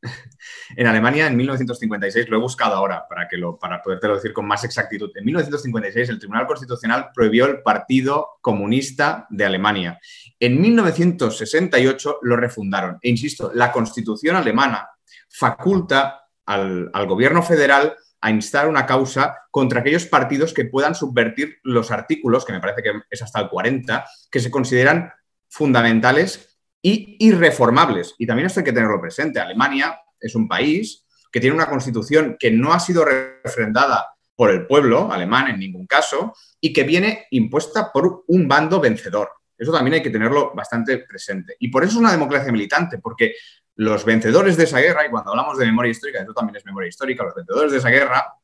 en 0.76 0.86
Alemania 0.86 1.26
en 1.26 1.36
1956, 1.36 2.28
lo 2.28 2.36
he 2.36 2.40
buscado 2.40 2.74
ahora 2.74 3.06
para, 3.08 3.28
que 3.28 3.36
lo, 3.36 3.58
para 3.58 3.82
podértelo 3.82 4.14
decir 4.14 4.32
con 4.32 4.46
más 4.46 4.64
exactitud. 4.64 5.10
En 5.14 5.24
1956 5.24 6.08
el 6.08 6.18
Tribunal 6.18 6.46
Constitucional 6.46 7.10
prohibió 7.14 7.46
el 7.46 7.62
Partido 7.62 8.38
Comunista 8.40 9.26
de 9.30 9.44
Alemania. 9.44 9.98
En 10.38 10.60
1968 10.60 12.18
lo 12.22 12.36
refundaron. 12.36 12.98
E 13.02 13.10
insisto, 13.10 13.50
la 13.54 13.72
Constitución 13.72 14.36
alemana 14.36 14.88
faculta 15.28 16.22
al, 16.46 16.90
al 16.92 17.06
gobierno 17.06 17.42
federal 17.42 17.96
a 18.20 18.30
instar 18.30 18.68
una 18.68 18.86
causa 18.86 19.36
contra 19.50 19.80
aquellos 19.80 20.06
partidos 20.06 20.52
que 20.52 20.64
puedan 20.64 20.94
subvertir 20.94 21.58
los 21.62 21.90
artículos, 21.90 22.44
que 22.44 22.52
me 22.52 22.60
parece 22.60 22.82
que 22.82 22.92
es 23.10 23.22
hasta 23.22 23.40
el 23.40 23.48
40, 23.48 24.04
que 24.30 24.40
se 24.40 24.50
consideran 24.50 25.12
fundamentales 25.48 26.58
y 26.82 27.16
irreformables. 27.20 28.14
Y 28.18 28.26
también 28.26 28.46
esto 28.46 28.60
hay 28.60 28.64
que 28.64 28.72
tenerlo 28.72 29.00
presente. 29.00 29.40
Alemania 29.40 29.98
es 30.20 30.34
un 30.34 30.48
país 30.48 31.04
que 31.30 31.40
tiene 31.40 31.56
una 31.56 31.68
constitución 31.68 32.36
que 32.38 32.50
no 32.50 32.72
ha 32.72 32.80
sido 32.80 33.04
refrendada 33.04 34.06
por 34.34 34.50
el 34.50 34.66
pueblo 34.66 35.10
alemán 35.12 35.48
en 35.48 35.58
ningún 35.58 35.86
caso 35.86 36.34
y 36.60 36.72
que 36.72 36.84
viene 36.84 37.26
impuesta 37.30 37.90
por 37.92 38.24
un 38.28 38.46
bando 38.46 38.80
vencedor. 38.80 39.30
Eso 39.56 39.72
también 39.72 39.94
hay 39.94 40.02
que 40.02 40.10
tenerlo 40.10 40.52
bastante 40.54 40.98
presente. 40.98 41.56
Y 41.58 41.68
por 41.68 41.82
eso 41.82 41.94
es 41.94 41.98
una 41.98 42.12
democracia 42.12 42.52
militante, 42.52 42.98
porque 42.98 43.34
los 43.74 44.04
vencedores 44.04 44.56
de 44.56 44.64
esa 44.64 44.78
guerra, 44.78 45.06
y 45.06 45.10
cuando 45.10 45.30
hablamos 45.30 45.58
de 45.58 45.66
memoria 45.66 45.90
histórica, 45.90 46.22
eso 46.22 46.32
también 46.32 46.56
es 46.56 46.64
memoria 46.64 46.88
histórica, 46.88 47.24
los 47.24 47.34
vencedores 47.34 47.72
de 47.72 47.78
esa 47.78 47.90
guerra 47.90 48.34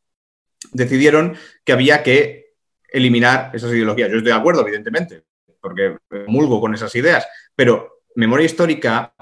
decidieron 0.72 1.36
que 1.64 1.72
había 1.72 2.02
que 2.02 2.54
eliminar 2.88 3.50
esas 3.54 3.72
ideologías. 3.72 4.10
Yo 4.10 4.18
estoy 4.18 4.32
de 4.32 4.38
acuerdo, 4.38 4.62
evidentemente, 4.62 5.24
porque 5.60 5.96
mulgo 6.26 6.60
con 6.60 6.74
esas 6.74 6.94
ideas, 6.96 7.26
pero 7.54 8.02
memoria 8.16 8.46
histórica, 8.46 9.14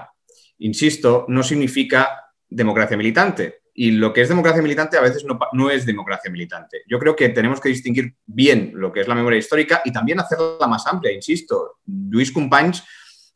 insisto, 0.57 1.25
no 1.27 1.43
significa 1.43 2.32
democracia 2.53 2.97
militante. 2.97 3.61
Y 3.75 3.91
lo 3.91 4.13
que 4.13 4.21
es 4.21 4.29
democracia 4.29 4.61
militante 4.61 4.97
a 4.97 5.01
veces 5.01 5.25
no, 5.53 5.69
es 5.69 5.85
democracia 5.85 6.29
militante. 6.29 6.83
Yo 6.87 6.99
creo 6.99 7.15
que 7.15 7.29
tenemos 7.29 7.59
que 7.59 7.69
distinguir 7.69 8.15
bien 8.25 8.71
lo 8.75 8.91
que 8.91 9.01
es 9.01 9.07
la 9.07 9.15
memoria 9.15 9.39
histórica 9.39 9.81
y 9.83 9.91
también 9.91 10.19
hacerla 10.19 10.67
más 10.67 10.85
amplia, 10.85 11.11
insisto. 11.11 11.79
Luis 11.87 12.31
Companys, 12.31 12.83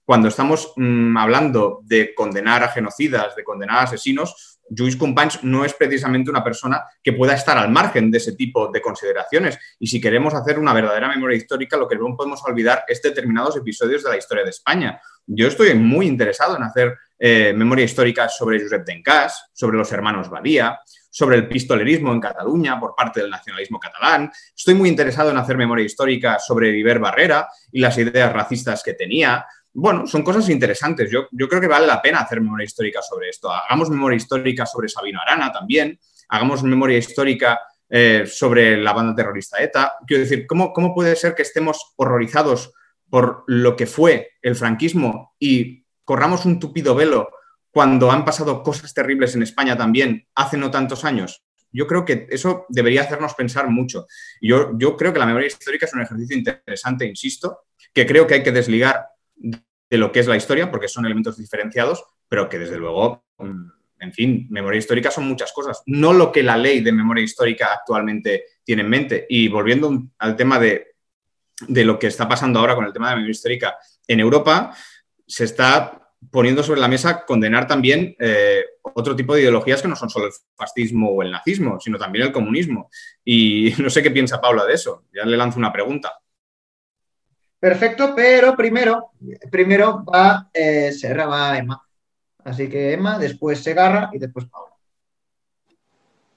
cuando 0.05 0.27
estamos 0.27 0.73
mm, 0.75 1.17
hablando 1.17 1.79
de 1.83 2.13
condenar 2.13 2.63
a 2.63 2.69
genocidas, 2.69 3.35
de 3.35 3.43
condenar 3.43 3.77
a 3.77 3.83
asesinos, 3.83 4.57
Lluís 4.69 4.95
Companys 4.95 5.43
no 5.43 5.63
es 5.65 5.73
precisamente 5.73 6.29
una 6.29 6.43
persona 6.43 6.83
que 7.01 7.13
pueda 7.13 7.33
estar 7.33 7.57
al 7.57 7.71
margen 7.71 8.11
de 8.11 8.17
ese 8.17 8.33
tipo 8.33 8.69
de 8.69 8.81
consideraciones. 8.81 9.57
Y 9.79 9.87
si 9.87 10.01
queremos 10.01 10.33
hacer 10.33 10.59
una 10.59 10.73
verdadera 10.73 11.07
memoria 11.07 11.37
histórica, 11.37 11.77
lo 11.77 11.87
que 11.87 11.95
no 11.95 12.15
podemos 12.15 12.43
olvidar 12.45 12.83
es 12.87 13.01
determinados 13.01 13.55
episodios 13.55 14.03
de 14.03 14.09
la 14.09 14.17
historia 14.17 14.43
de 14.43 14.49
España. 14.49 14.99
Yo 15.25 15.47
estoy 15.47 15.73
muy 15.75 16.07
interesado 16.07 16.57
en 16.57 16.63
hacer 16.63 16.97
eh, 17.19 17.53
memoria 17.55 17.85
histórica 17.85 18.29
sobre 18.29 18.61
Josep 18.61 18.85
Dencas, 18.85 19.49
sobre 19.53 19.77
los 19.77 19.91
hermanos 19.91 20.29
Badía, 20.29 20.79
sobre 21.09 21.37
el 21.37 21.47
pistolerismo 21.47 22.11
en 22.11 22.19
Cataluña 22.19 22.79
por 22.79 22.93
parte 22.95 23.21
del 23.21 23.29
nacionalismo 23.29 23.79
catalán. 23.79 24.31
Estoy 24.55 24.75
muy 24.75 24.89
interesado 24.89 25.31
en 25.31 25.37
hacer 25.37 25.57
memoria 25.57 25.85
histórica 25.85 26.37
sobre 26.37 26.77
Iber 26.77 26.99
Barrera 26.99 27.47
y 27.71 27.79
las 27.79 27.97
ideas 27.97 28.31
racistas 28.31 28.83
que 28.83 28.93
tenía, 28.93 29.45
bueno, 29.79 30.07
son 30.07 30.23
cosas 30.23 30.49
interesantes. 30.49 31.11
Yo, 31.11 31.27
creo 31.29 31.61
que 31.61 31.67
vale 31.67 31.85
la 31.85 32.01
pena 32.01 32.21
hacer 32.21 32.41
memoria 32.41 32.65
histórica 32.65 32.99
sobre 33.01 33.29
esto. 33.29 33.51
Hagamos 33.51 33.91
memoria 33.91 34.17
histórica 34.17 34.65
sobre 34.65 34.89
Sabino 34.89 35.21
Arana 35.21 35.51
también. 35.51 35.99
Hagamos 36.29 36.63
memoria 36.63 36.97
histórica 36.97 37.59
eh, 37.87 38.25
sobre 38.25 38.75
la 38.77 38.93
banda 38.93 39.15
terrorista 39.15 39.61
ETA. 39.61 39.97
Quiero 40.07 40.23
decir, 40.23 40.47
¿cómo, 40.47 40.73
¿cómo 40.73 40.95
puede 40.95 41.15
ser 41.15 41.35
que 41.35 41.43
estemos 41.43 41.93
horrorizados 41.95 42.73
por 43.07 43.43
lo 43.45 43.75
que 43.75 43.85
fue 43.85 44.31
el 44.41 44.55
franquismo 44.55 45.35
y 45.39 45.85
corramos 46.07 46.45
un 46.45 46.57
tupido 46.57 46.95
velo 46.95 47.29
cuando 47.69 48.09
han 48.09 48.23
pasado 48.23 48.63
cosas 48.63 48.93
terribles 48.93 49.35
en 49.35 49.43
España 49.43 49.77
también 49.77 50.25
hace 50.33 50.55
no 50.55 50.71
tantos 50.71 51.03
años? 51.03 51.43
Yo 51.69 51.85
creo 51.85 52.05
que 52.05 52.27
eso 52.29 52.65
debería 52.69 53.01
hacernos 53.01 53.33
pensar 53.33 53.69
mucho. 53.69 54.07
Yo, 54.39 54.71
yo 54.79 54.95
creo 54.95 55.11
que 55.11 55.19
la 55.19 55.25
memoria 55.25 55.47
histórica 55.47 55.85
es 55.85 55.93
un 55.93 56.01
ejercicio 56.01 56.37
interesante, 56.37 57.05
insisto, 57.05 57.65
que 57.93 58.05
creo 58.05 58.25
que 58.25 58.35
hay 58.35 58.43
que 58.43 58.53
desligar 58.53 59.05
de 59.35 59.97
lo 59.97 60.11
que 60.11 60.21
es 60.21 60.27
la 60.27 60.37
historia, 60.37 60.71
porque 60.71 60.87
son 60.87 61.05
elementos 61.05 61.37
diferenciados, 61.37 62.05
pero 62.29 62.47
que 62.47 62.59
desde 62.59 62.77
luego, 62.77 63.25
mm, 63.37 63.69
en 63.99 64.13
fin, 64.13 64.47
memoria 64.49 64.79
histórica 64.79 65.11
son 65.11 65.27
muchas 65.27 65.51
cosas, 65.51 65.81
no 65.87 66.13
lo 66.13 66.31
que 66.31 66.43
la 66.43 66.57
ley 66.57 66.81
de 66.81 66.91
memoria 66.91 67.23
histórica 67.23 67.73
actualmente 67.73 68.45
tiene 68.63 68.83
en 68.83 68.89
mente. 68.89 69.25
Y 69.29 69.47
volviendo 69.49 70.07
al 70.19 70.35
tema 70.35 70.59
de, 70.59 70.93
lo 71.67 71.97
que 71.97 72.07
está 72.07 72.27
pasando 72.27 72.59
ahora 72.59 72.75
con 72.75 72.85
el 72.85 72.93
tema 72.93 73.09
de 73.09 73.15
memoria 73.15 73.31
histórica, 73.31 73.77
en 74.07 74.19
Europa 74.19 74.75
se 75.27 75.43
está 75.43 76.07
poniendo 76.31 76.63
sobre 76.63 76.81
la 76.81 76.87
mesa 76.87 77.25
condenar 77.25 77.67
también 77.67 78.15
eh, 78.19 78.63
otro 78.81 79.15
tipo 79.15 79.33
de 79.33 79.41
ideologías 79.41 79.81
que 79.81 79.87
no 79.87 79.95
son 79.95 80.09
solo 80.09 80.27
el 80.27 80.31
fascismo 80.55 81.11
o 81.11 81.21
el 81.21 81.31
nazismo, 81.31 81.79
sino 81.79 81.97
también 81.97 82.25
el 82.25 82.31
comunismo. 82.31 82.89
Y 83.23 83.73
no 83.79 83.89
sé 83.89 84.01
qué 84.01 84.11
piensa 84.11 84.41
Paula 84.41 84.65
de 84.65 84.73
eso. 84.73 85.03
Ya 85.13 85.25
le 85.25 85.37
lanzo 85.37 85.59
una 85.59 85.71
pregunta. 85.71 86.13
Perfecto, 87.59 88.13
pero 88.15 88.55
primero, 88.55 89.11
primero 89.51 90.03
va 90.05 90.49
eh, 90.53 90.91
Serra, 90.91 91.25
va 91.25 91.57
Emma. 91.57 91.81
Así 92.43 92.69
que 92.69 92.93
Emma, 92.93 93.17
después 93.17 93.63
Segarra 93.63 94.09
y 94.13 94.19
después 94.19 94.45
Paula. 94.45 94.73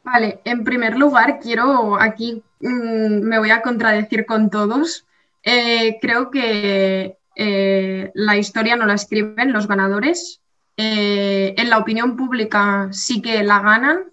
Vale, 0.02 0.40
en 0.44 0.64
primer 0.64 0.98
lugar, 0.98 1.38
quiero 1.38 2.00
aquí, 2.00 2.42
mm, 2.60 3.20
me 3.20 3.38
voy 3.38 3.50
a 3.50 3.60
contradecir 3.60 4.24
con 4.24 4.48
todos. 4.48 5.06
Eh, 5.42 5.98
creo 6.00 6.30
que 6.30 7.19
eh, 7.36 8.10
la 8.14 8.36
historia 8.36 8.76
no 8.76 8.86
la 8.86 8.94
escriben 8.94 9.52
los 9.52 9.68
ganadores. 9.68 10.40
Eh, 10.76 11.54
en 11.56 11.70
la 11.70 11.78
opinión 11.78 12.16
pública 12.16 12.88
sí 12.92 13.20
que 13.20 13.42
la 13.42 13.60
ganan 13.60 14.04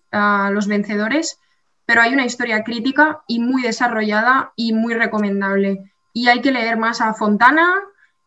los 0.51 0.67
vencedores, 0.67 1.39
pero 1.85 2.01
hay 2.01 2.11
una 2.13 2.25
historia 2.25 2.63
crítica 2.63 3.21
y 3.27 3.39
muy 3.39 3.61
desarrollada 3.61 4.51
y 4.55 4.73
muy 4.73 4.95
recomendable. 4.95 5.91
Y 6.11 6.27
hay 6.27 6.41
que 6.41 6.51
leer 6.51 6.77
más 6.77 7.01
a 7.01 7.13
Fontana 7.13 7.71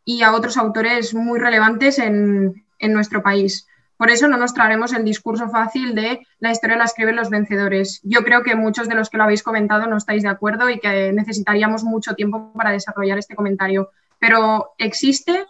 y 0.05 0.23
a 0.23 0.33
otros 0.33 0.57
autores 0.57 1.15
muy 1.15 1.41
relevantes 1.41 1.99
en, 1.99 2.65
en 2.79 2.93
nuestro 2.93 3.23
país. 3.23 3.67
Por 4.01 4.11
eso 4.11 4.29
no 4.29 4.39
nos 4.39 4.55
traeremos 4.55 4.95
el 4.95 5.05
discurso 5.05 5.51
fácil 5.51 5.95
de 5.95 6.27
la 6.39 6.51
historia 6.51 6.79
la 6.79 6.85
escriben 6.85 7.17
los 7.17 7.29
vencedores. 7.29 8.01
Yo 8.03 8.25
creo 8.25 8.43
que 8.43 8.57
muchos 8.57 8.89
de 8.89 8.95
los 8.95 9.11
que 9.11 9.19
lo 9.19 9.25
habéis 9.25 9.43
comentado 9.43 9.87
no 9.87 9.99
estáis 9.99 10.23
de 10.23 10.31
acuerdo 10.31 10.71
y 10.71 10.81
que 10.81 11.13
necesitaríamos 11.13 11.85
mucho 11.85 12.15
tiempo 12.15 12.51
para 12.55 12.71
desarrollar 12.71 13.19
este 13.19 13.37
comentario. 13.37 13.91
Pero 14.21 14.75
existe 14.79 15.47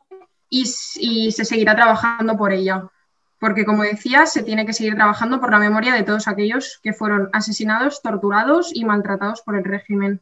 y, 0.48 0.64
se 1.32 1.44
seguirá 1.44 1.74
trabajando 1.74 2.36
por 2.36 2.52
ella. 2.52 2.88
Porque, 3.38 3.64
como 3.64 3.82
decía, 3.82 4.26
se 4.26 4.42
tiene 4.42 4.64
que 4.64 4.72
seguir 4.72 4.94
trabajando 4.94 5.40
por 5.40 5.50
la 5.50 5.58
memoria 5.58 5.94
de 5.94 6.02
todos 6.02 6.28
aquellos 6.28 6.78
que 6.82 6.92
fueron 6.92 7.28
asesinados, 7.32 8.02
torturados 8.02 8.70
y 8.74 8.84
maltratados 8.84 9.42
por 9.42 9.56
el 9.56 9.64
régimen. 9.64 10.20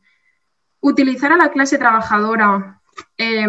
Utilizar 0.81 1.33
a 1.33 1.37
la 1.37 1.51
clase 1.51 1.79
trabajadora 1.79 2.81
eh, 3.17 3.47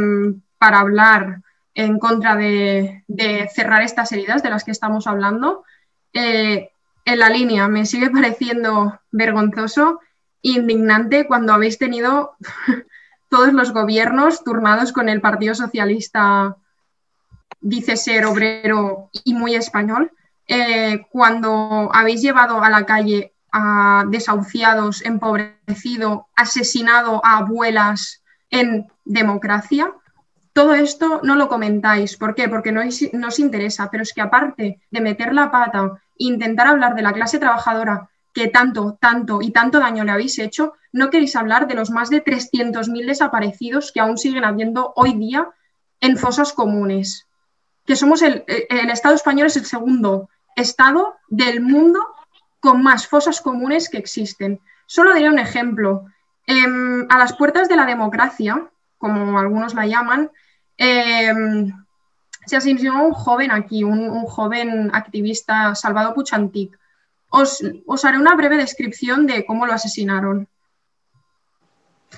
para 0.58 0.80
hablar 0.80 1.42
en 1.76 1.98
contra 1.98 2.36
de, 2.36 3.04
cerrar 3.54 3.82
estas 3.84 4.12
heridas 4.12 4.44
de 4.44 4.50
las 4.50 4.64
que 4.64 4.72
estamos 4.72 5.08
hablando. 5.08 5.64
Eh, 6.14 6.72
en 7.06 7.20
la 7.20 7.30
línea 7.30 7.68
me 7.68 7.86
sigue 7.86 8.10
pareciendo 8.12 9.00
vergonzoso, 9.12 10.00
indignante 10.42 11.28
cuando 11.28 11.54
habéis 11.54 11.78
tenido 11.78 12.36
todos 13.30 13.54
los 13.54 13.72
gobiernos 13.72 14.44
turnados 14.44 14.92
con 14.92 15.08
el 15.08 15.22
Partido 15.22 15.56
Socialista, 15.56 16.58
dice 17.62 17.96
ser 17.98 18.26
obrero 18.26 19.10
y 19.24 19.34
muy 19.34 19.56
español, 19.56 20.12
eh, 20.48 21.06
cuando 21.12 21.90
habéis 21.94 22.22
llevado 22.22 22.64
a 22.64 22.70
la 22.70 22.86
calle 22.86 23.34
a 23.52 24.06
desahuciados, 24.08 25.04
empobrecido, 25.04 26.28
asesinado 26.36 27.22
a 27.24 27.38
abuelas 27.38 28.24
en 28.50 28.88
democracia, 29.06 29.94
todo 30.54 30.74
esto 30.74 31.22
no 31.24 31.36
lo 31.36 31.48
comentáis. 31.48 32.18
¿Por 32.18 32.36
qué? 32.36 32.50
Porque 32.50 32.72
no, 32.72 32.82
os 32.82 33.40
interesa. 33.40 33.90
Pero 33.90 34.04
es 34.04 34.14
que 34.14 34.22
aparte 34.22 34.82
de 34.90 35.02
meter 35.02 35.34
la 35.34 35.52
pata 35.52 36.02
e 36.18 36.26
intentar 36.26 36.68
hablar 36.68 36.96
de 36.96 37.02
la 37.02 37.14
clase 37.14 37.40
trabajadora 37.40 38.10
que 38.34 38.48
tanto, 38.48 38.98
tanto 39.00 39.42
y 39.42 39.52
tanto 39.52 39.80
daño 39.80 40.04
le 40.04 40.12
habéis 40.12 40.40
hecho, 40.40 40.74
no 40.92 41.10
queréis 41.10 41.36
hablar 41.36 41.68
de 41.68 41.76
los 41.76 41.90
más 41.90 42.10
de 42.10 42.24
300.000 42.24 43.06
desaparecidos 43.06 43.92
que 43.92 44.00
aún 44.00 44.18
siguen 44.18 44.44
habiendo 44.44 44.94
hoy 44.96 45.14
día 45.14 45.50
en 46.02 46.18
fosas 46.18 46.54
comunes. 46.54 47.28
Que 47.86 47.96
somos 47.96 48.22
el, 48.22 48.44
el 48.48 48.90
Estado 48.90 49.16
español 49.16 49.48
es 49.48 49.58
el 49.58 49.66
segundo 49.66 50.30
Estado 50.56 51.16
del 51.28 51.62
mundo 51.62 52.00
con 52.60 52.84
más 52.84 53.08
fosas 53.08 53.42
comunes 53.42 53.90
que 53.90 53.98
existen. 53.98 54.60
Solo 54.86 55.14
diré 55.14 55.30
un 55.30 55.40
ejemplo. 55.40 56.06
Em, 56.46 57.06
a 57.10 57.18
las 57.18 57.36
puertas 57.36 57.70
de 57.70 57.76
la 57.76 57.86
democracia, 57.86 58.70
como 58.98 59.40
algunos 59.40 59.74
la 59.74 59.86
llaman, 59.86 60.32
Em, 60.82 61.74
se 62.46 62.56
asesinó 62.56 63.06
un 63.06 63.14
joven 63.14 63.52
aquí, 63.52 63.84
un, 63.84 64.24
joven 64.26 64.90
activista, 64.94 65.76
Salvador 65.76 66.14
Puchantic. 66.14 66.79
Os, 67.30 68.06
haré 68.06 68.18
una 68.18 68.36
breve 68.36 68.58
descripción 68.58 69.28
de 69.28 69.46
cómo 69.46 69.66
lo 69.66 69.74
asesinaron. 69.74 70.48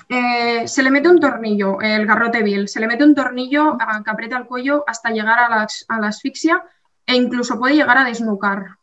Eh, 0.08 0.66
se 0.66 0.82
le 0.82 0.90
mete 0.90 1.08
un 1.08 1.20
tornillo, 1.20 1.80
el 1.80 2.06
garrote 2.06 2.42
vil, 2.42 2.68
se 2.68 2.80
le 2.80 2.86
mete 2.86 3.04
un 3.04 3.14
tornillo 3.14 3.76
que 3.76 4.10
aprieta 4.10 4.38
el 4.38 4.46
cuello 4.46 4.84
hasta 4.86 5.10
llegar 5.10 5.38
a 5.38 5.48
la, 5.48 6.06
asfixia 6.08 6.64
e 7.06 7.14
incluso 7.14 7.58
puede 7.58 7.74
llegar 7.74 7.98
a 7.98 8.04
desnucar. 8.04 8.78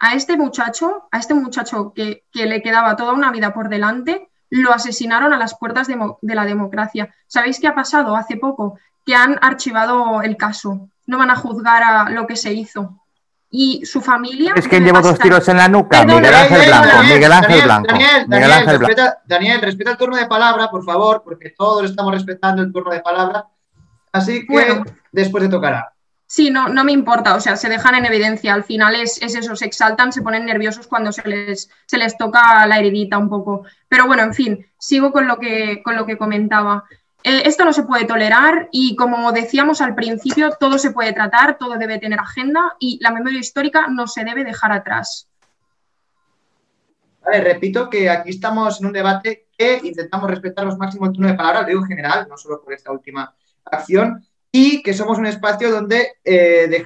A 0.00 0.14
este 0.14 0.36
muchacho, 0.36 1.08
a 1.12 1.18
este 1.18 1.34
muchacho 1.34 1.92
que, 1.94 2.24
le 2.32 2.62
quedaba 2.62 2.96
toda 2.96 3.12
una 3.12 3.30
vida 3.30 3.54
por 3.54 3.68
delante, 3.68 4.28
lo 4.50 4.72
asesinaron 4.72 5.32
a 5.32 5.38
las 5.38 5.56
puertas 5.56 5.86
de, 5.86 6.34
la 6.34 6.44
democracia. 6.44 7.14
¿Sabéis 7.28 7.60
qué 7.60 7.68
ha 7.68 7.74
pasado 7.74 8.16
hace 8.16 8.36
poco? 8.36 8.78
Que 9.06 9.14
han 9.14 9.38
archivado 9.40 10.22
el 10.22 10.36
caso. 10.36 10.88
No 11.06 11.18
van 11.18 11.30
a 11.30 11.36
juzgar 11.36 11.82
a 11.84 12.10
lo 12.10 12.26
que 12.26 12.36
se 12.36 12.52
hizo. 12.52 13.01
Y 13.54 13.84
su 13.84 14.00
familia. 14.00 14.54
Es 14.56 14.66
que 14.66 14.80
llevo 14.80 15.02
dos 15.02 15.18
tiros 15.18 15.46
en 15.48 15.58
la 15.58 15.68
nuca. 15.68 16.04
Miguel 16.04 16.34
Ángel 16.34 16.66
Blanco. 16.66 17.02
Miguel 17.02 17.32
Ángel 17.32 17.62
Blanco. 17.62 17.88
Daniel, 17.88 18.24
Daniel, 18.26 18.78
respeta, 18.78 19.18
Daniel, 19.26 19.60
respeta 19.60 19.90
el 19.90 19.96
turno 19.98 20.16
de 20.16 20.26
palabra, 20.26 20.70
por 20.70 20.82
favor, 20.82 21.22
porque 21.22 21.50
todos 21.50 21.84
estamos 21.84 22.12
respetando 22.14 22.62
el 22.62 22.72
turno 22.72 22.90
de 22.90 23.00
palabra. 23.00 23.46
Así 24.10 24.46
que 24.46 24.82
después 25.12 25.44
te 25.44 25.50
tocará. 25.50 25.92
Sí, 26.26 26.50
no, 26.50 26.70
no 26.70 26.82
me 26.82 26.92
importa, 26.92 27.34
o 27.34 27.40
sea, 27.40 27.56
se 27.56 27.68
dejan 27.68 27.94
en 27.94 28.06
evidencia. 28.06 28.54
Al 28.54 28.64
final 28.64 28.96
es, 28.96 29.20
eso, 29.20 29.54
se 29.54 29.66
exaltan, 29.66 30.14
se 30.14 30.22
ponen 30.22 30.46
nerviosos 30.46 30.86
cuando 30.86 31.12
se 31.12 31.28
les, 31.28 31.68
se 31.86 31.98
les 31.98 32.16
toca 32.16 32.66
la 32.66 32.78
heridita 32.78 33.18
un 33.18 33.28
poco. 33.28 33.66
Pero 33.86 34.06
bueno, 34.06 34.22
en 34.22 34.32
fin, 34.32 34.66
sigo 34.78 35.12
con 35.12 35.28
lo 35.28 35.38
que, 35.38 35.82
con 35.84 35.94
lo 35.94 36.06
que 36.06 36.16
comentaba. 36.16 36.84
Eh, 37.24 37.42
esto 37.44 37.64
no 37.64 37.72
se 37.72 37.84
puede 37.84 38.04
tolerar 38.04 38.68
y 38.72 38.96
como 38.96 39.32
decíamos 39.32 39.80
al 39.80 39.94
principio, 39.94 40.50
todo 40.58 40.78
se 40.78 40.90
puede 40.90 41.12
tratar, 41.12 41.56
todo 41.56 41.76
debe 41.76 41.98
tener 41.98 42.18
agenda 42.18 42.74
y 42.80 42.98
la 43.00 43.12
memoria 43.12 43.38
histórica 43.38 43.86
no 43.88 44.06
se 44.06 44.24
debe 44.24 44.44
dejar 44.44 44.72
atrás. 44.72 45.28
Vale, 47.24 47.40
repito 47.40 47.88
que 47.88 48.10
aquí 48.10 48.30
estamos 48.30 48.80
en 48.80 48.86
un 48.86 48.92
debate 48.92 49.46
que 49.56 49.80
intentamos 49.84 50.28
respetar 50.28 50.64
los 50.64 50.76
máximos 50.76 51.12
turnos 51.12 51.30
de 51.30 51.36
palabra, 51.36 51.64
digo 51.64 51.80
en 51.80 51.86
general, 51.86 52.26
no 52.28 52.36
solo 52.36 52.60
por 52.60 52.72
esta 52.72 52.90
última 52.90 53.32
acción, 53.64 54.26
y 54.50 54.82
que 54.82 54.92
somos 54.92 55.18
un 55.18 55.26
espacio 55.26 55.70
donde 55.70 56.14
eh, 56.24 56.84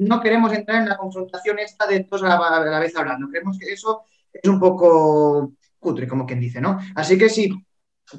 no 0.00 0.20
queremos 0.20 0.52
entrar 0.52 0.82
en 0.82 0.88
la 0.88 0.96
confrontación 0.96 1.58
esta 1.58 1.86
de 1.86 2.00
todos 2.04 2.22
a 2.24 2.28
la, 2.28 2.80
vez 2.80 2.96
hablando. 2.96 3.28
Creemos 3.28 3.58
que 3.58 3.72
eso 3.72 4.02
es 4.32 4.48
un 4.48 4.58
poco 4.58 5.52
cutre, 5.78 6.08
como 6.08 6.26
quien 6.26 6.40
dice, 6.40 6.60
¿no? 6.60 6.78
Así 6.96 7.16
que 7.18 7.28
si 7.28 7.54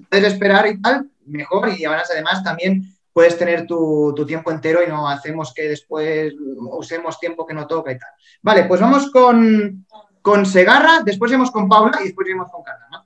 puedes 0.10 0.34
esperar 0.34 0.68
y 0.68 0.82
tal, 0.82 1.10
mejor. 1.26 1.70
Y 1.70 1.86
además 1.86 2.44
también 2.44 2.96
puedes 3.16 3.38
tener 3.38 3.66
tu, 3.66 4.14
tiempo 4.28 4.52
entero 4.52 4.82
y 4.84 4.90
no 4.90 5.08
hacemos 5.08 5.54
que 5.54 5.70
después 5.70 6.34
usemos 6.58 7.18
tiempo 7.18 7.46
que 7.46 7.54
no 7.54 7.66
toca 7.66 7.94
y 7.94 7.98
tal. 7.98 8.10
Vale, 8.42 8.66
pues 8.66 8.82
vamos 8.82 9.10
con, 9.10 9.86
con 10.22 10.46
Segarra, 10.46 11.02
después 11.04 11.32
vamos 11.32 11.50
con 11.50 11.70
Paula 11.70 11.98
y 12.02 12.06
después 12.06 12.28
vamos 12.36 12.52
con 12.52 12.64
Carla, 12.64 12.88
¿no? 12.92 13.06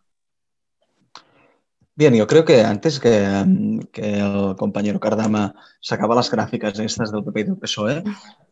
Bien, 2.00 2.16
yo 2.16 2.26
creo 2.28 2.46
que 2.46 2.62
antes 2.62 2.98
que, 2.98 3.26
el 3.26 4.56
compañero 4.58 5.02
Cardama 5.02 5.54
sacaba 5.82 6.16
las 6.16 6.32
gráficas 6.32 6.80
estas 6.80 7.12
del 7.12 7.26
PP 7.26 7.40
y 7.42 7.44
del 7.44 7.58
PSOE, 7.58 8.04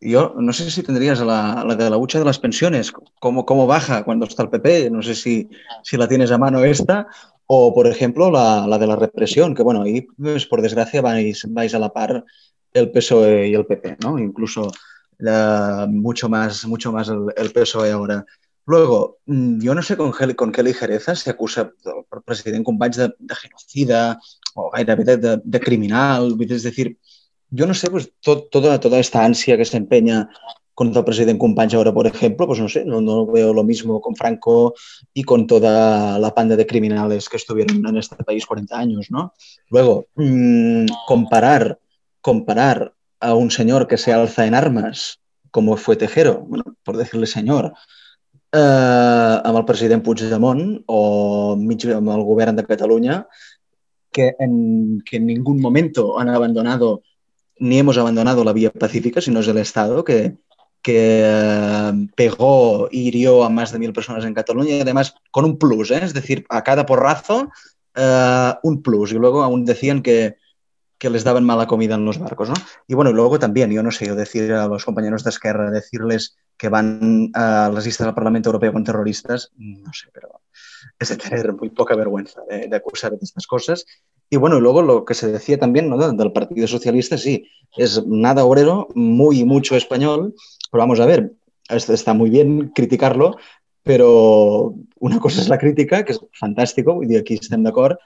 yo 0.02 0.34
no 0.36 0.52
sé 0.52 0.70
si 0.70 0.82
tendrías 0.82 1.20
la, 1.20 1.64
de 1.76 1.88
la 1.88 1.96
hucha 1.96 2.18
de 2.18 2.26
las 2.26 2.38
pensiones, 2.38 2.92
cómo, 3.18 3.46
cómo 3.46 3.66
baja 3.66 4.04
cuando 4.04 4.26
está 4.26 4.42
el 4.42 4.50
PP, 4.50 4.90
no 4.90 5.00
sé 5.00 5.14
si, 5.14 5.48
si 5.82 5.96
la 5.96 6.06
tienes 6.06 6.30
a 6.30 6.36
mano 6.36 6.62
esta, 6.62 7.06
o 7.50 7.74
por 7.74 7.86
ejemplo 7.86 8.30
la, 8.30 8.78
de 8.78 8.86
la 8.86 8.96
represión, 8.96 9.54
que 9.54 9.62
bueno, 9.62 9.82
ahí 9.82 10.02
pues, 10.16 10.46
por 10.46 10.60
desgracia 10.62 11.00
vais, 11.00 11.46
vais 11.48 11.74
a 11.74 11.78
la 11.78 11.92
par 11.92 12.24
el 12.74 12.90
PSOE 12.90 13.48
y 13.48 13.54
el 13.54 13.66
PP, 13.66 13.96
¿no? 14.04 14.18
Incluso 14.18 14.70
mucho 15.88 16.28
más, 16.28 16.66
mucho 16.66 16.92
más 16.92 17.08
el, 17.08 17.26
el 17.36 17.50
PSOE 17.50 17.90
ahora. 17.90 18.24
Luego, 18.66 19.18
mm, 19.24 19.60
yo 19.60 19.74
no 19.74 19.82
sé 19.82 19.96
con, 19.96 20.12
con 20.12 20.52
qué 20.52 20.62
ligereza 20.62 21.16
se 21.16 21.30
acusa 21.30 21.72
al 21.86 22.22
presidente 22.22 22.64
Companys 22.64 22.96
de, 22.98 23.14
de, 23.18 23.34
genocida 23.34 24.20
o 24.54 24.70
gairebé 24.70 25.16
de, 25.16 25.40
de, 25.42 25.60
criminal. 25.60 26.36
Es 26.38 26.62
decir, 26.62 26.98
yo 27.48 27.66
no 27.66 27.72
sé, 27.72 27.90
pues 27.90 28.12
toda, 28.20 28.78
toda 28.78 28.98
esta 28.98 29.24
ansia 29.24 29.56
que 29.56 29.64
se 29.64 29.78
empeña 29.78 30.28
contra 30.78 31.00
el 31.00 31.04
presidente 31.04 31.40
Companys 31.40 31.74
ahora, 31.74 31.92
por 31.92 32.06
ejemplo, 32.06 32.46
pues 32.46 32.60
no 32.60 32.68
sé, 32.68 32.84
no, 32.84 33.00
no, 33.00 33.26
veo 33.26 33.52
lo 33.52 33.64
mismo 33.64 34.00
con 34.00 34.14
Franco 34.14 34.74
y 35.12 35.24
con 35.24 35.44
toda 35.48 36.20
la 36.20 36.32
panda 36.32 36.54
de 36.54 36.68
criminales 36.68 37.28
que 37.28 37.36
estuvieron 37.36 37.84
en 37.84 37.96
este 37.96 38.22
país 38.22 38.46
40 38.46 38.78
años, 38.78 39.08
¿no? 39.10 39.32
Luego, 39.70 40.06
mmm, 40.14 40.86
comparar, 41.08 41.80
comparar 42.20 42.94
a 43.18 43.34
un 43.34 43.50
señor 43.50 43.88
que 43.88 43.96
se 43.96 44.12
alza 44.12 44.46
en 44.46 44.54
armas, 44.54 45.18
como 45.50 45.76
fue 45.76 45.96
Tejero, 45.96 46.46
bueno, 46.46 46.62
por 46.84 46.96
decirle 46.96 47.26
señor, 47.26 47.72
eh, 48.52 49.36
amb 49.42 49.58
el 49.58 49.64
president 49.66 50.04
Puigdemont 50.06 50.84
o 50.86 51.56
mig 51.58 51.90
amb 51.90 52.14
el 52.14 52.22
govern 52.22 52.54
de 52.54 52.68
Cataluña, 52.70 53.24
que 54.12 54.36
en, 54.38 55.02
que 55.04 55.16
en 55.16 55.26
ningún 55.26 55.60
momento 55.60 56.20
han 56.20 56.28
abandonado 56.28 57.02
ni 57.58 57.80
hemos 57.80 57.98
abandonado 57.98 58.44
la 58.44 58.52
vía 58.52 58.70
pacífica, 58.70 59.20
sino 59.20 59.40
es 59.40 59.48
el 59.48 59.58
Estado 59.58 60.04
que, 60.04 60.36
que 60.82 61.22
eh, 61.24 62.08
pegó 62.16 62.88
y 62.90 63.08
hirió 63.08 63.44
a 63.44 63.50
más 63.50 63.72
de 63.72 63.78
mil 63.78 63.92
personas 63.92 64.24
en 64.24 64.34
Cataluña 64.34 64.76
y 64.76 64.80
además 64.80 65.14
con 65.30 65.44
un 65.44 65.58
plus, 65.58 65.90
¿eh? 65.90 66.00
es 66.02 66.14
decir, 66.14 66.46
a 66.48 66.62
cada 66.62 66.86
porrazo 66.86 67.50
uh, 67.96 68.54
un 68.62 68.82
plus. 68.82 69.12
Y 69.12 69.16
luego 69.16 69.42
aún 69.42 69.64
decían 69.64 70.02
que, 70.02 70.36
que 70.98 71.10
les 71.10 71.24
daban 71.24 71.44
mala 71.44 71.66
comida 71.66 71.94
en 71.94 72.04
los 72.04 72.18
barcos, 72.18 72.48
¿no? 72.48 72.54
Y 72.86 72.94
bueno, 72.94 73.12
luego 73.12 73.38
también, 73.38 73.70
yo 73.70 73.82
no 73.82 73.90
sé, 73.90 74.06
yo 74.06 74.14
decir 74.14 74.52
a 74.52 74.66
los 74.66 74.84
compañeros 74.84 75.24
de 75.24 75.30
Esquerra, 75.30 75.70
decirles 75.70 76.36
que 76.56 76.68
van 76.68 77.30
a 77.34 77.70
las 77.72 77.86
listas 77.86 78.06
del 78.06 78.14
Parlamento 78.14 78.48
Europeo 78.48 78.72
con 78.72 78.84
terroristas, 78.84 79.52
no 79.56 79.92
sé, 79.92 80.08
pero 80.12 80.40
es 80.98 81.08
de 81.08 81.16
tener 81.16 81.52
muy 81.52 81.70
poca 81.70 81.94
vergüenza 81.94 82.40
de, 82.48 82.74
acusar 82.74 83.12
de 83.12 83.18
estas 83.22 83.46
cosas. 83.46 83.86
Y 84.28 84.36
bueno, 84.36 84.60
luego 84.60 84.82
lo 84.82 85.04
que 85.04 85.14
se 85.14 85.30
decía 85.30 85.58
también 85.58 85.88
¿no? 85.88 85.96
del 85.96 86.32
Partido 86.32 86.66
Socialista, 86.66 87.16
sí, 87.16 87.48
es 87.76 88.04
nada 88.06 88.44
obrero, 88.44 88.88
muy 88.94 89.44
mucho 89.44 89.76
español, 89.76 90.34
pero 90.70 90.82
vamos 90.82 91.00
a 91.00 91.06
ver, 91.06 91.32
está 91.68 92.14
muy 92.14 92.30
bien 92.30 92.68
criticarlo, 92.74 93.36
pero 93.82 94.74
una 95.00 95.18
cosa 95.18 95.40
es 95.40 95.48
la 95.48 95.58
crítica, 95.58 96.04
que 96.04 96.12
es 96.12 96.20
fantástico, 96.32 97.00
y 97.02 97.16
aquí 97.16 97.34
están 97.34 97.62
de 97.62 97.70
acuerdo, 97.70 97.98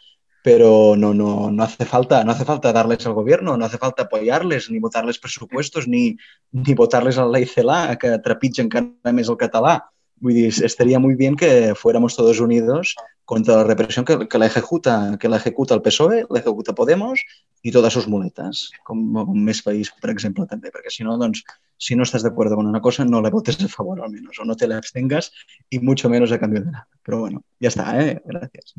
pero 0.42 0.96
no, 0.96 1.14
no, 1.14 1.50
no, 1.50 1.62
hace 1.62 1.84
falta, 1.84 2.24
no 2.24 2.32
hace 2.32 2.44
falta 2.44 2.72
darles 2.72 3.06
al 3.06 3.14
gobierno, 3.14 3.56
no 3.56 3.64
hace 3.64 3.78
falta 3.78 4.04
apoyarles, 4.04 4.70
ni 4.70 4.80
votarles 4.80 5.18
presupuestos, 5.18 5.86
ni, 5.86 6.16
ni 6.50 6.74
votarles 6.74 7.16
a 7.18 7.24
la 7.24 7.38
ley 7.38 7.46
CELA, 7.46 7.96
que 7.96 8.18
trepitgen 8.18 8.68
cada 8.68 9.14
més 9.14 9.30
el 9.30 9.38
català. 9.38 9.78
Vull 10.22 10.34
dir, 10.34 10.50
estaría 10.66 10.98
muy 10.98 11.14
bien 11.14 11.36
que 11.36 11.74
fuéramos 11.74 12.16
todos 12.16 12.40
unidos 12.40 12.94
contra 13.24 13.56
la 13.56 13.64
represión 13.64 14.04
que, 14.04 14.38
la 14.38 14.46
ejecuta 14.46 15.16
que 15.18 15.28
la 15.28 15.36
ejecuta 15.36 15.74
el 15.74 15.82
PSOE, 15.82 16.26
la 16.28 16.38
ejecuta 16.40 16.74
Podemos 16.74 17.24
y 17.62 17.70
todas 17.70 17.92
sus 17.92 18.08
muletas, 18.08 18.70
com, 18.82 18.98
com 19.14 19.38
més 19.38 19.62
país, 19.62 19.92
per 20.02 20.10
exemple, 20.10 20.48
també, 20.50 20.72
perquè 20.74 20.90
si 20.90 21.06
no, 21.06 21.14
doncs, 21.20 21.44
si 21.78 21.94
no 21.94 22.02
estás 22.02 22.24
de 22.24 22.30
acuerdo 22.30 22.56
con 22.56 22.66
una 22.66 22.80
cosa, 22.80 23.04
no 23.04 23.22
le 23.22 23.30
votes 23.30 23.62
a 23.62 23.68
favor 23.68 24.02
al 24.02 24.10
menos, 24.10 24.38
o 24.40 24.44
no 24.44 24.56
te 24.56 24.66
la 24.66 24.78
abstengas 24.78 25.32
y 25.70 25.78
mucho 25.78 26.10
menos 26.10 26.32
a 26.32 26.40
cambio 26.40 26.60
de 26.60 26.72
nada. 26.72 26.88
Pero 27.04 27.20
bueno, 27.20 27.44
ya 27.60 27.68
está, 27.68 28.00
¿eh? 28.02 28.20
Gracias. 28.24 28.74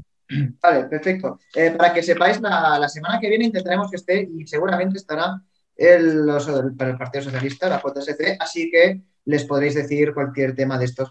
Vale, 0.61 0.85
perfecto. 0.85 1.39
Eh, 1.55 1.71
para 1.71 1.93
que 1.93 2.03
sepáis, 2.03 2.41
la, 2.41 2.77
la, 2.79 2.89
semana 2.89 3.19
que 3.19 3.29
viene 3.29 3.45
intentaremos 3.45 3.89
que 3.89 3.97
esté 3.97 4.29
y 4.29 4.45
seguramente 4.47 4.97
estará 4.97 5.41
el, 5.75 6.25
los, 6.25 6.47
el, 6.47 6.75
el 6.77 6.97
Partido 6.97 7.23
Socialista, 7.23 7.69
la 7.69 7.81
JSC, 7.81 8.37
así 8.39 8.69
que 8.69 9.01
les 9.25 9.45
podréis 9.45 9.75
decir 9.75 10.13
cualquier 10.13 10.55
tema 10.55 10.77
de 10.77 10.85
estos 10.85 11.09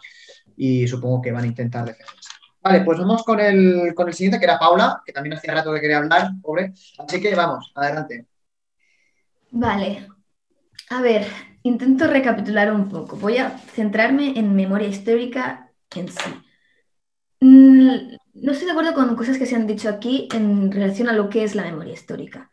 y 0.56 0.86
supongo 0.86 1.22
que 1.22 1.32
van 1.32 1.44
a 1.44 1.46
intentar 1.46 1.84
defenderse. 1.84 2.21
Vale, 2.62 2.82
pues 2.82 2.98
vamos 2.98 3.24
con 3.24 3.40
el, 3.40 3.92
con 3.94 4.06
el 4.08 4.14
siguiente, 4.14 4.38
que 4.38 4.44
era 4.44 4.58
Paula, 4.58 5.02
que 5.04 5.12
también 5.12 5.34
hacía 5.36 5.54
rato 5.54 5.72
que 5.74 5.80
quería 5.80 5.98
hablar, 5.98 6.30
pobre. 6.40 6.72
Así 6.98 7.20
que 7.20 7.34
vamos, 7.34 7.72
adelante. 7.74 8.26
Vale. 9.50 10.08
A 10.90 11.00
ver, 11.02 11.26
intento 11.62 12.06
recapitular 12.06 12.72
un 12.72 12.88
poco. 12.88 13.16
Voy 13.16 13.38
a 13.38 13.50
centrarme 13.58 14.38
en 14.38 14.54
memoria 14.54 14.88
histórica 14.88 15.70
en 15.94 16.08
sí. 16.08 16.30
Mm, 17.40 18.16
no 18.34 18.52
estoy 18.52 18.66
de 18.66 18.72
acuerdo 18.72 18.94
con 18.94 19.16
cosas 19.16 19.38
que 19.38 19.46
se 19.46 19.56
han 19.56 19.66
dicho 19.66 19.88
aquí 19.88 20.28
en 20.32 20.70
relación 20.70 21.08
a 21.08 21.12
lo 21.12 21.28
que 21.28 21.42
es 21.44 21.54
la 21.54 21.64
memoria 21.64 21.94
histórica. 21.94 22.50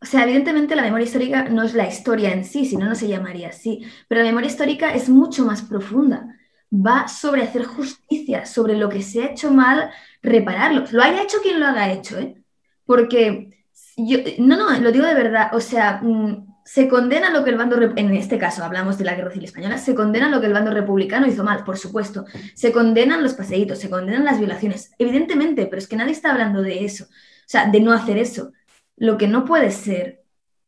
O 0.00 0.06
sea, 0.06 0.22
evidentemente 0.24 0.76
la 0.76 0.82
memoria 0.82 1.06
histórica 1.06 1.48
no 1.48 1.62
es 1.62 1.74
la 1.74 1.88
historia 1.88 2.32
en 2.32 2.44
sí, 2.44 2.64
si 2.64 2.76
no, 2.76 2.86
no 2.86 2.94
se 2.94 3.08
llamaría 3.08 3.48
así, 3.48 3.82
pero 4.08 4.20
la 4.20 4.28
memoria 4.28 4.48
histórica 4.48 4.94
es 4.94 5.08
mucho 5.08 5.44
más 5.44 5.62
profunda. 5.62 6.35
Va 6.72 7.08
sobre 7.08 7.42
hacer 7.42 7.64
justicia, 7.64 8.44
sobre 8.46 8.76
lo 8.76 8.88
que 8.88 9.02
se 9.02 9.22
ha 9.22 9.26
hecho 9.26 9.52
mal, 9.52 9.90
repararlo. 10.22 10.84
Lo 10.90 11.02
haya 11.02 11.22
hecho 11.22 11.38
quien 11.42 11.60
lo 11.60 11.66
haga 11.66 11.92
hecho, 11.92 12.18
¿eh? 12.18 12.42
Porque 12.84 13.50
yo, 13.96 14.18
no, 14.38 14.56
no, 14.56 14.78
lo 14.80 14.92
digo 14.92 15.06
de 15.06 15.14
verdad, 15.14 15.50
o 15.54 15.60
sea, 15.60 16.00
mm, 16.02 16.46
se 16.66 16.88
condena 16.88 17.30
lo 17.30 17.44
que 17.44 17.50
el 17.50 17.56
bando, 17.56 17.80
en 17.80 18.14
este 18.14 18.38
caso 18.38 18.64
hablamos 18.64 18.98
de 18.98 19.04
la 19.04 19.14
Guerra 19.14 19.30
Civil 19.30 19.44
Española, 19.44 19.78
se 19.78 19.94
condena 19.94 20.28
lo 20.28 20.40
que 20.40 20.48
el 20.48 20.52
bando 20.52 20.72
republicano 20.72 21.28
hizo 21.28 21.44
mal, 21.44 21.62
por 21.62 21.78
supuesto. 21.78 22.24
Se 22.54 22.72
condenan 22.72 23.22
los 23.22 23.34
paseitos, 23.34 23.78
se 23.78 23.88
condenan 23.88 24.24
las 24.24 24.38
violaciones, 24.38 24.90
evidentemente, 24.98 25.66
pero 25.66 25.78
es 25.78 25.86
que 25.86 25.96
nadie 25.96 26.12
está 26.12 26.32
hablando 26.32 26.62
de 26.62 26.84
eso, 26.84 27.04
o 27.04 27.48
sea, 27.48 27.70
de 27.70 27.80
no 27.80 27.92
hacer 27.92 28.18
eso. 28.18 28.52
Lo 28.96 29.16
que 29.16 29.28
no 29.28 29.44
puede 29.44 29.70
ser 29.70 30.24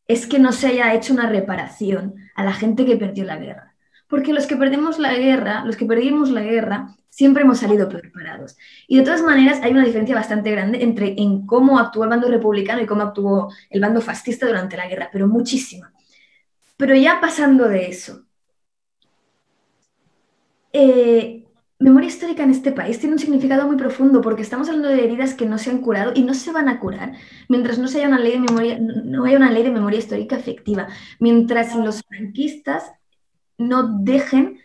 es 0.07 0.26
que 0.26 0.38
no 0.38 0.53
se 0.53 0.68
haya 0.68 0.94
hecho 0.94 1.12
una 1.12 1.28
reparación 1.28 2.14
a 2.36 2.44
la 2.44 2.53
gente 2.53 2.86
que 2.86 2.96
perdió 2.96 3.24
la 3.24 3.36
guerra. 3.36 3.67
Porque 4.09 4.32
los 4.32 4.46
que 4.46 4.56
perdimos 4.56 4.98
la 4.98 5.14
guerra, 5.14 5.64
los 5.64 5.76
que 5.76 5.84
perdimos 5.84 6.30
la 6.30 6.42
guerra, 6.42 6.96
siempre 7.11 7.42
hemos 7.42 7.59
salido 7.59 7.88
preparados. 7.88 8.56
Y 8.86 8.98
de 8.98 9.04
todas 9.04 9.22
maneras 9.22 9.61
hay 9.62 9.72
una 9.72 9.84
diferencia 9.84 10.14
bastante 10.14 10.50
grande 10.50 10.82
entre 10.82 11.14
en 11.18 11.46
cómo 11.46 11.78
actuó 11.78 12.04
el 12.04 12.11
bando 12.11 12.28
republicano 12.28 12.80
y 12.80 12.86
cómo 12.86 13.02
actuó 13.02 13.52
el 13.70 13.80
bando 13.80 14.00
fascista 14.00 14.46
durante 14.46 14.76
la 14.76 14.88
guerra, 14.88 15.11
pero 15.12 15.26
muchísima. 15.26 15.92
Pero 16.76 16.94
ya 16.94 17.20
pasando 17.20 17.68
de 17.68 17.88
eso, 17.88 18.24
eh, 20.72 21.44
memoria 21.80 22.09
histórica 22.09 22.42
en 22.44 22.50
este 22.50 22.72
país 22.72 22.98
tiene 22.98 23.14
un 23.14 23.18
significado 23.18 23.66
muy 23.66 23.76
profundo 23.76 24.20
porque 24.20 24.42
estamos 24.42 24.68
hablando 24.68 24.88
de 24.88 25.04
heridas 25.04 25.34
que 25.34 25.46
no 25.46 25.59
se 25.59 25.70
han 25.70 25.80
curado 25.80 26.12
y 26.14 26.22
no 26.22 26.34
se 26.34 26.52
van 26.52 26.68
a 26.68 26.78
curar 26.78 27.14
mientras 27.48 27.78
no 27.78 27.88
se 27.88 27.98
haya 27.98 28.09
una 28.09 28.18
ley 28.18 28.32
de 28.32 28.40
memoria, 28.40 28.78
no 28.78 29.24
haya 29.24 29.36
una 29.36 29.50
ley 29.50 29.62
de 29.62 29.70
memoria 29.70 29.98
histórica 29.98 30.36
efectiva, 30.36 30.88
mientras 31.18 31.74
los 31.74 32.02
franquistas 32.02 32.92
no 33.59 33.98
dejen 33.98 34.61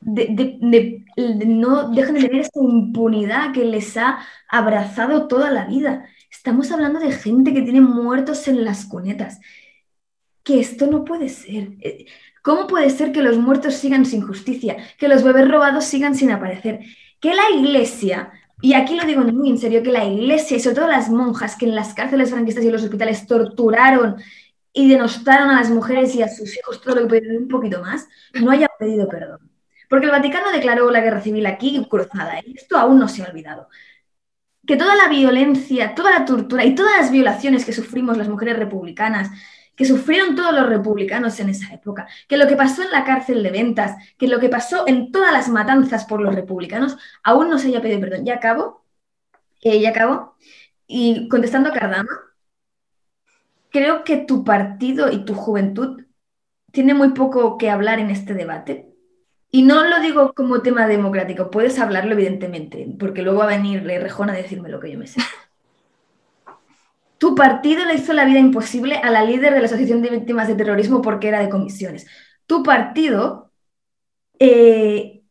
de, 0.00 1.02
no 1.46 1.88
dejen 1.90 2.14
de 2.14 2.20
tener 2.20 2.40
esa 2.42 2.60
impunidad 2.60 3.52
que 3.52 3.64
les 3.64 3.96
ha 3.96 4.18
abrazado 4.48 5.26
toda 5.26 5.50
la 5.50 5.64
vida. 5.64 6.06
Estamos 6.30 6.70
hablando 6.70 7.00
de 7.00 7.12
gente 7.12 7.54
que 7.54 7.62
tiene 7.62 7.80
muertos 7.80 8.46
en 8.48 8.64
las 8.64 8.84
cunetas. 8.84 9.40
Que 10.42 10.60
esto 10.60 10.86
no 10.86 11.04
puede 11.04 11.30
ser. 11.30 11.72
Eh, 11.80 12.06
¿Cómo 12.42 12.66
puede 12.66 12.90
ser 12.90 13.12
que 13.12 13.22
los 13.22 13.38
muertos 13.38 13.74
sigan 13.74 14.04
sin 14.04 14.20
justicia? 14.20 14.76
Que 14.98 15.08
los 15.08 15.22
bebés 15.22 15.48
robados 15.48 15.86
sigan 15.86 16.14
sin 16.14 16.30
aparecer? 16.30 16.80
Que 17.18 17.32
la 17.32 17.48
iglesia, 17.58 18.30
y 18.60 18.74
aquí 18.74 18.96
lo 18.96 19.06
digo 19.06 19.22
muy 19.22 19.48
en 19.48 19.58
serio, 19.58 19.82
que 19.82 19.90
la 19.90 20.04
iglesia 20.04 20.58
y 20.58 20.60
sobre 20.60 20.76
todo 20.76 20.88
las 20.88 21.08
monjas 21.08 21.56
que 21.56 21.64
en 21.64 21.74
las 21.74 21.94
cárceles 21.94 22.30
franquistas 22.30 22.62
y 22.62 22.66
en 22.66 22.74
los 22.74 22.82
hospitales 22.82 23.26
torturaron 23.26 24.16
y 24.74 24.88
denostaron 24.88 25.48
a 25.50 25.60
las 25.60 25.70
mujeres 25.70 26.14
y 26.16 26.22
a 26.22 26.28
sus 26.28 26.54
hijos 26.58 26.82
todo 26.82 26.96
lo 26.96 27.02
que 27.02 27.06
pudieron 27.06 27.36
un 27.44 27.48
poquito 27.48 27.80
más, 27.80 28.08
no 28.34 28.50
hayan 28.50 28.68
pedido 28.78 29.08
perdón. 29.08 29.50
Porque 29.88 30.06
el 30.06 30.12
Vaticano 30.12 30.50
declaró 30.50 30.90
la 30.90 31.00
guerra 31.00 31.20
civil 31.20 31.46
aquí 31.46 31.86
cruzada 31.88 32.40
y 32.44 32.56
esto 32.56 32.76
aún 32.76 32.98
no 32.98 33.08
se 33.08 33.22
ha 33.22 33.28
olvidado. 33.28 33.68
Que 34.66 34.76
toda 34.76 34.96
la 34.96 35.08
violencia, 35.08 35.94
toda 35.94 36.10
la 36.10 36.24
tortura 36.24 36.64
y 36.64 36.74
todas 36.74 36.98
las 36.98 37.10
violaciones 37.12 37.64
que 37.64 37.72
sufrimos 37.72 38.16
las 38.16 38.28
mujeres 38.28 38.58
republicanas, 38.58 39.30
que 39.76 39.84
sufrieron 39.84 40.34
todos 40.34 40.52
los 40.54 40.68
republicanos 40.68 41.38
en 41.40 41.50
esa 41.50 41.72
época, 41.72 42.08
que 42.28 42.36
lo 42.36 42.48
que 42.48 42.56
pasó 42.56 42.82
en 42.82 42.90
la 42.90 43.04
cárcel 43.04 43.42
de 43.42 43.50
ventas, 43.50 43.96
que 44.18 44.26
lo 44.28 44.40
que 44.40 44.48
pasó 44.48 44.84
en 44.88 45.12
todas 45.12 45.32
las 45.32 45.48
matanzas 45.48 46.04
por 46.06 46.20
los 46.20 46.34
republicanos, 46.34 46.96
aún 47.22 47.48
no 47.50 47.58
se 47.58 47.68
haya 47.68 47.82
pedido 47.82 48.00
perdón. 48.00 48.24
Ya 48.24 48.34
acabo, 48.36 48.84
eh, 49.62 49.80
ya 49.80 49.90
acabo. 49.90 50.36
Y 50.86 51.28
contestando 51.28 51.70
a 51.70 51.72
Cardama, 51.72 52.10
creo 53.74 54.04
que 54.04 54.18
tu 54.18 54.44
partido 54.44 55.10
y 55.10 55.24
tu 55.24 55.34
juventud 55.34 56.04
tiene 56.70 56.94
muy 56.94 57.10
poco 57.10 57.58
que 57.58 57.70
hablar 57.70 57.98
en 57.98 58.08
este 58.08 58.32
debate. 58.32 58.94
Y 59.50 59.62
no 59.62 59.84
lo 59.84 59.98
digo 59.98 60.32
como 60.32 60.62
tema 60.62 60.86
democrático, 60.86 61.50
puedes 61.50 61.80
hablarlo 61.80 62.12
evidentemente, 62.12 62.86
porque 63.00 63.22
luego 63.22 63.40
va 63.40 63.46
a 63.46 63.56
venir 63.56 63.82
Rejón 63.82 64.30
a 64.30 64.32
decirme 64.32 64.68
lo 64.68 64.78
que 64.78 64.92
yo 64.92 64.98
me 64.98 65.08
sé. 65.08 65.20
Tu 67.18 67.34
partido 67.34 67.84
le 67.84 67.94
hizo 67.94 68.12
la 68.12 68.26
vida 68.26 68.38
imposible 68.38 68.96
a 68.96 69.10
la 69.10 69.24
líder 69.24 69.54
de 69.54 69.60
la 69.60 69.66
Asociación 69.66 70.02
de 70.02 70.10
Víctimas 70.10 70.46
de 70.46 70.56
Terrorismo 70.56 71.00
porque 71.00 71.28
era 71.28 71.40
de 71.40 71.48
comisiones. 71.48 72.06
Tu 72.46 72.62
partido 72.62 73.50
eh, 74.38 75.22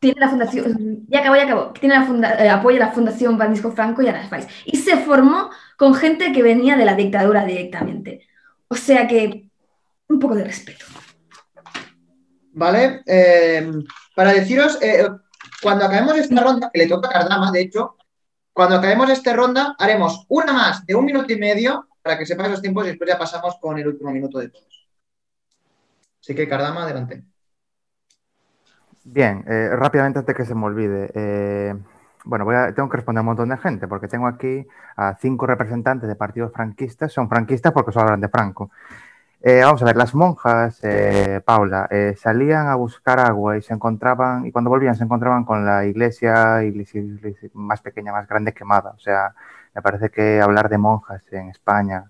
tiene 0.00 0.20
la 0.20 0.30
fundación, 0.30 1.06
ya 1.08 1.20
acabó, 1.20 1.36
ya 1.36 1.44
acabó, 1.44 1.72
tiene 1.72 1.96
la 1.96 2.44
eh, 2.44 2.48
apoya 2.48 2.78
la 2.78 2.92
Fundación 2.92 3.36
Francisco 3.36 3.72
Franco 3.72 4.02
y 4.02 4.08
a 4.08 4.12
las 4.12 4.28
FAIS. 4.28 4.46
Y 4.64 4.78
se 4.78 4.96
formó 4.96 5.50
con 5.76 5.94
gente 5.94 6.32
que 6.32 6.42
venía 6.42 6.76
de 6.76 6.84
la 6.84 6.94
dictadura 6.94 7.44
directamente. 7.44 8.26
O 8.68 8.74
sea 8.74 9.06
que, 9.06 9.48
un 10.08 10.18
poco 10.18 10.34
de 10.34 10.44
respeto. 10.44 10.84
Vale, 12.52 13.02
eh, 13.06 13.70
para 14.14 14.32
deciros, 14.32 14.78
cuando 15.62 15.84
acabemos 15.84 16.16
esta 16.16 16.40
ronda, 16.40 16.70
que 16.72 16.78
le 16.78 16.88
toca 16.88 17.08
a 17.08 17.12
Cardama, 17.12 17.50
de 17.50 17.62
hecho, 17.62 17.96
cuando 18.52 18.76
acabemos 18.76 19.10
esta 19.10 19.32
ronda, 19.32 19.74
haremos 19.78 20.24
una 20.28 20.52
más 20.52 20.86
de 20.86 20.94
un 20.94 21.04
minuto 21.04 21.32
y 21.32 21.36
medio 21.36 21.88
para 22.02 22.18
que 22.18 22.26
sepan 22.26 22.50
los 22.50 22.62
tiempos 22.62 22.84
y 22.84 22.88
después 22.90 23.08
ya 23.10 23.18
pasamos 23.18 23.56
con 23.60 23.78
el 23.78 23.88
último 23.88 24.10
minuto 24.10 24.38
de 24.38 24.50
todos. 24.50 24.88
Así 26.20 26.34
que, 26.34 26.48
Cardama, 26.48 26.84
adelante. 26.84 27.24
Bien, 29.02 29.44
eh, 29.48 29.70
rápidamente 29.72 30.20
antes 30.20 30.34
que 30.34 30.44
se 30.44 30.54
me 30.54 30.64
olvide. 30.64 31.10
Eh, 32.24 32.28
bueno, 32.28 32.44
voy 32.44 32.54
a, 32.56 32.74
tengo 32.74 32.88
que 32.88 32.96
responder 32.96 33.20
a 33.20 33.22
un 33.22 33.26
montón 33.26 33.48
de 33.48 33.56
gente 33.56 33.86
porque 33.86 34.08
tengo 34.08 34.26
aquí 34.26 34.66
a 34.96 35.14
cinco 35.20 35.46
representantes 35.46 36.08
de 36.08 36.14
partidos 36.16 36.52
franquistas. 36.52 37.12
Son 37.12 37.28
franquistas 37.28 37.72
porque 37.72 37.92
solo 37.92 38.06
hablan 38.06 38.20
de 38.20 38.28
Franco. 38.28 38.70
Eh, 39.42 39.60
vamos 39.62 39.82
a 39.82 39.84
ver, 39.84 39.96
las 39.96 40.14
monjas, 40.14 40.80
eh, 40.82 41.42
Paula, 41.44 41.86
eh, 41.90 42.14
salían 42.18 42.66
a 42.68 42.76
buscar 42.76 43.20
agua 43.20 43.58
y 43.58 43.62
se 43.62 43.74
encontraban, 43.74 44.46
y 44.46 44.52
cuando 44.52 44.70
volvían 44.70 44.94
se 44.94 45.04
encontraban 45.04 45.44
con 45.44 45.66
la 45.66 45.84
iglesia, 45.84 46.62
más 47.52 47.82
pequeña, 47.82 48.12
más 48.12 48.26
grande 48.26 48.54
quemada. 48.54 48.92
O 48.96 48.98
sea, 48.98 49.34
me 49.74 49.82
parece 49.82 50.08
que 50.08 50.40
hablar 50.40 50.70
de 50.70 50.78
monjas 50.78 51.22
en 51.30 51.50
España 51.50 52.04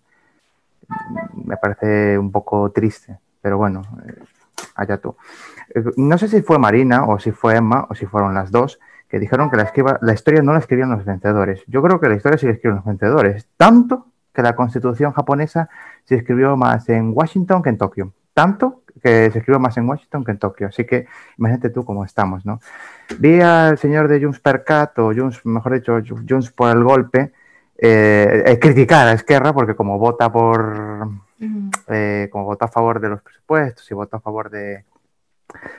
mm, 0.86 1.48
me 1.48 1.56
parece 1.56 2.16
un 2.18 2.30
poco 2.30 2.70
triste, 2.70 3.18
pero 3.42 3.58
bueno, 3.58 3.82
allá 4.76 4.98
tú. 4.98 5.16
No 5.96 6.18
sé 6.18 6.28
si 6.28 6.40
fue 6.42 6.58
Marina 6.60 7.04
o 7.04 7.18
si 7.18 7.32
fue 7.32 7.56
Emma 7.56 7.86
o 7.90 7.96
si 7.96 8.06
fueron 8.06 8.34
las 8.34 8.52
dos 8.52 8.78
que 9.14 9.20
dijeron 9.20 9.48
que 9.48 9.56
la, 9.56 9.70
la 10.00 10.12
historia 10.12 10.42
no 10.42 10.54
la 10.54 10.58
escribían 10.58 10.90
los 10.90 11.04
vencedores. 11.04 11.62
Yo 11.68 11.80
creo 11.82 12.00
que 12.00 12.08
la 12.08 12.16
historia 12.16 12.36
sí 12.36 12.46
la 12.46 12.52
escriben 12.52 12.78
los 12.78 12.84
vencedores, 12.84 13.46
tanto 13.56 14.08
que 14.32 14.42
la 14.42 14.56
constitución 14.56 15.12
japonesa 15.12 15.68
se 16.02 16.16
escribió 16.16 16.56
más 16.56 16.88
en 16.88 17.12
Washington 17.14 17.62
que 17.62 17.68
en 17.68 17.78
Tokio. 17.78 18.12
Tanto 18.32 18.82
que 19.00 19.30
se 19.30 19.38
escribe 19.38 19.60
más 19.60 19.76
en 19.76 19.88
Washington 19.88 20.24
que 20.24 20.32
en 20.32 20.38
Tokio. 20.38 20.66
Así 20.66 20.84
que 20.84 21.06
imagínate 21.38 21.70
tú 21.70 21.84
cómo 21.84 22.04
estamos, 22.04 22.44
¿no? 22.44 22.58
Vi 23.20 23.40
al 23.40 23.78
señor 23.78 24.08
de 24.08 24.20
Junts 24.20 24.40
per 24.40 24.64
Cat, 24.64 24.98
o 24.98 25.14
Junts, 25.14 25.46
mejor 25.46 25.74
dicho, 25.74 25.96
Junts 26.28 26.50
por 26.50 26.76
el 26.76 26.82
golpe, 26.82 27.32
eh, 27.78 28.42
eh, 28.46 28.58
criticar 28.58 29.06
a 29.06 29.12
Esquerra 29.12 29.52
porque 29.52 29.76
como 29.76 29.96
vota 29.96 30.32
por 30.32 31.08
eh, 31.86 32.28
como 32.32 32.46
vota 32.46 32.64
a 32.64 32.68
favor 32.68 32.98
de 32.98 33.10
los 33.10 33.22
presupuestos 33.22 33.88
y 33.88 33.94
vota 33.94 34.16
a 34.16 34.20
favor 34.20 34.50
de, 34.50 34.84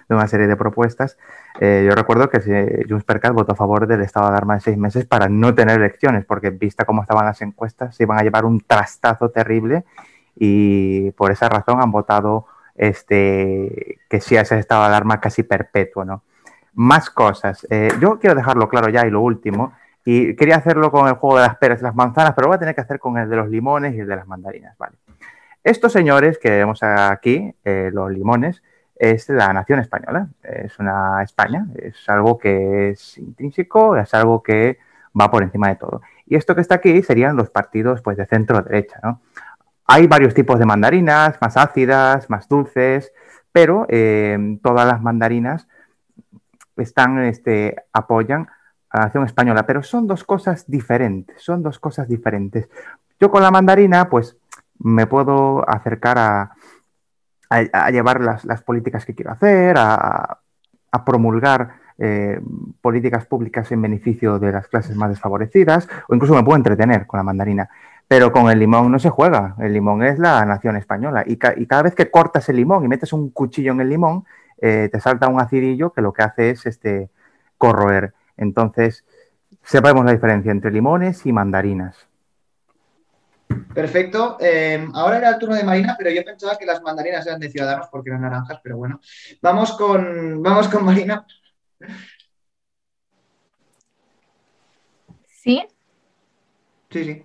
de 0.07 0.15
una 0.15 0.27
serie 0.27 0.47
de 0.47 0.55
propuestas, 0.55 1.17
yo 1.59 1.91
recuerdo 1.95 2.29
que 2.29 2.85
Junts 2.87 3.05
per 3.05 3.21
votó 3.31 3.53
a 3.53 3.55
favor 3.55 3.87
del 3.87 4.01
estado 4.01 4.25
de 4.25 4.31
alarma 4.31 4.55
de 4.55 4.61
seis 4.61 4.77
meses 4.77 5.05
para 5.05 5.29
no 5.29 5.55
tener 5.55 5.77
elecciones, 5.77 6.25
porque 6.25 6.49
vista 6.49 6.85
cómo 6.85 7.01
estaban 7.01 7.25
las 7.25 7.41
encuestas, 7.41 7.95
se 7.95 8.03
iban 8.03 8.19
a 8.19 8.23
llevar 8.23 8.45
un 8.45 8.59
trastazo 8.61 9.29
terrible 9.29 9.85
y 10.35 11.11
por 11.11 11.31
esa 11.31 11.47
razón 11.47 11.81
han 11.81 11.91
votado 11.91 12.45
este, 12.75 13.99
que 14.09 14.19
sí 14.19 14.35
a 14.35 14.41
ese 14.41 14.59
estado 14.59 14.81
de 14.81 14.87
alarma 14.87 15.21
casi 15.21 15.43
perpetuo, 15.43 16.03
¿no? 16.03 16.23
Más 16.73 17.09
cosas. 17.09 17.65
yo 18.01 18.19
quiero 18.19 18.35
dejarlo 18.35 18.67
claro 18.67 18.89
ya 18.89 19.07
y 19.07 19.09
lo 19.09 19.21
último, 19.21 19.73
y 20.05 20.35
quería 20.35 20.57
hacerlo 20.57 20.91
con 20.91 21.07
el 21.07 21.15
juego 21.15 21.37
de 21.37 21.47
las 21.47 21.57
peras 21.57 21.79
y 21.79 21.83
las 21.83 21.95
manzanas, 21.95 22.33
pero 22.35 22.47
voy 22.47 22.55
a 22.55 22.59
tener 22.59 22.75
que 22.75 22.81
hacer 22.81 22.99
con 22.99 23.17
el 23.17 23.27
de 23.27 23.35
los 23.35 23.49
limones 23.49 23.95
y 23.95 23.99
el 23.99 24.07
de 24.07 24.15
las 24.15 24.27
mandarinas. 24.27 24.77
Vale. 24.77 24.97
Estos 25.63 25.91
señores 25.91 26.37
que 26.37 26.51
vemos 26.51 26.83
aquí, 26.83 27.55
eh, 27.63 27.89
los 27.91 28.11
limones, 28.11 28.61
es 28.95 29.29
la 29.29 29.51
nación 29.53 29.79
española, 29.79 30.27
es 30.41 30.79
una 30.79 31.21
España, 31.23 31.67
es 31.75 32.07
algo 32.07 32.37
que 32.37 32.91
es 32.91 33.17
intrínseco, 33.17 33.97
es 33.97 34.13
algo 34.13 34.41
que 34.41 34.79
va 35.19 35.29
por 35.29 35.43
encima 35.43 35.69
de 35.69 35.75
todo. 35.75 36.01
Y 36.25 36.35
esto 36.35 36.55
que 36.55 36.61
está 36.61 36.75
aquí 36.75 37.03
serían 37.03 37.35
los 37.35 37.49
partidos 37.49 38.01
pues, 38.01 38.17
de 38.17 38.25
centro-derecha. 38.25 38.99
¿no? 39.03 39.21
Hay 39.85 40.07
varios 40.07 40.33
tipos 40.33 40.59
de 40.59 40.65
mandarinas, 40.65 41.37
más 41.41 41.57
ácidas, 41.57 42.29
más 42.29 42.47
dulces, 42.47 43.11
pero 43.51 43.85
eh, 43.89 44.57
todas 44.63 44.87
las 44.87 45.01
mandarinas 45.01 45.67
están, 46.77 47.23
este, 47.23 47.75
apoyan 47.93 48.47
la 48.93 49.05
nación 49.05 49.25
española, 49.25 49.65
pero 49.65 49.83
son 49.83 50.07
dos 50.07 50.23
cosas 50.23 50.69
diferentes, 50.69 51.41
son 51.41 51.61
dos 51.61 51.79
cosas 51.79 52.07
diferentes. 52.07 52.69
Yo 53.19 53.29
con 53.29 53.43
la 53.43 53.51
mandarina, 53.51 54.09
pues 54.09 54.37
me 54.79 55.07
puedo 55.07 55.67
acercar 55.69 56.17
a, 56.17 56.55
a, 57.71 57.91
llevar 57.91 58.21
las, 58.21 58.61
políticas 58.63 59.05
que 59.05 59.15
quiero 59.15 59.31
hacer, 59.31 59.75
a, 59.77 60.39
promulgar 61.05 61.75
eh, 61.97 62.39
políticas 62.81 63.25
públicas 63.25 63.69
en 63.71 63.81
beneficio 63.81 64.39
de 64.39 64.51
las 64.51 64.67
clases 64.67 64.95
más 64.95 65.09
desfavorecidas, 65.09 65.89
o 66.07 66.15
incluso 66.15 66.33
me 66.33 66.43
puedo 66.43 66.55
entretener 66.57 67.05
con 67.05 67.17
la 67.17 67.23
mandarina. 67.23 67.69
Pero 68.07 68.31
con 68.31 68.49
el 68.49 68.59
limón 68.59 68.91
no 68.91 68.99
se 68.99 69.09
juega, 69.09 69.55
el 69.59 69.73
limón 69.73 70.03
es 70.03 70.19
la 70.19 70.45
nación 70.45 70.77
española. 70.77 71.23
Y, 71.25 71.37
cada 71.37 71.83
vez 71.83 71.95
que 71.95 72.11
cortas 72.11 72.47
el 72.49 72.57
limón 72.57 72.85
y 72.85 72.87
metes 72.87 73.13
un 73.13 73.29
cuchillo 73.29 73.71
en 73.71 73.81
el 73.81 73.89
limón, 73.89 74.25
eh, 74.61 74.89
te 74.91 74.99
salta 74.99 75.27
un 75.27 75.41
acidillo 75.41 75.91
que 75.91 76.01
lo 76.01 76.13
que 76.13 76.23
hace 76.23 76.51
es 76.51 76.65
este, 76.65 77.09
corroer. 77.57 78.13
Entonces, 78.37 79.03
sepamos 79.63 80.05
la 80.05 80.13
diferencia 80.13 80.51
entre 80.51 80.71
limones 80.71 81.25
y 81.25 81.33
mandarinas. 81.33 82.07
Perfecto. 83.73 84.37
Eh, 84.39 84.87
ahora 84.93 85.17
era 85.17 85.29
el 85.31 85.37
turno 85.37 85.55
de 85.55 85.63
Marina, 85.63 85.95
pero 85.97 86.09
yo 86.09 86.23
pensaba 86.23 86.57
que 86.57 86.65
las 86.65 86.81
mandarinas 86.81 87.25
eran 87.27 87.39
de 87.39 87.49
Ciudadanos 87.49 87.87
porque 87.91 88.09
eran 88.09 88.21
naranjas, 88.21 88.59
pero 88.63 88.77
bueno. 88.77 88.99
Vamos 89.41 89.73
con, 89.73 90.41
vamos 90.41 90.67
con 90.69 90.85
Marina. 90.85 91.25
¿Sí? 95.27 95.63
Sí, 96.89 97.03
sí. 97.03 97.23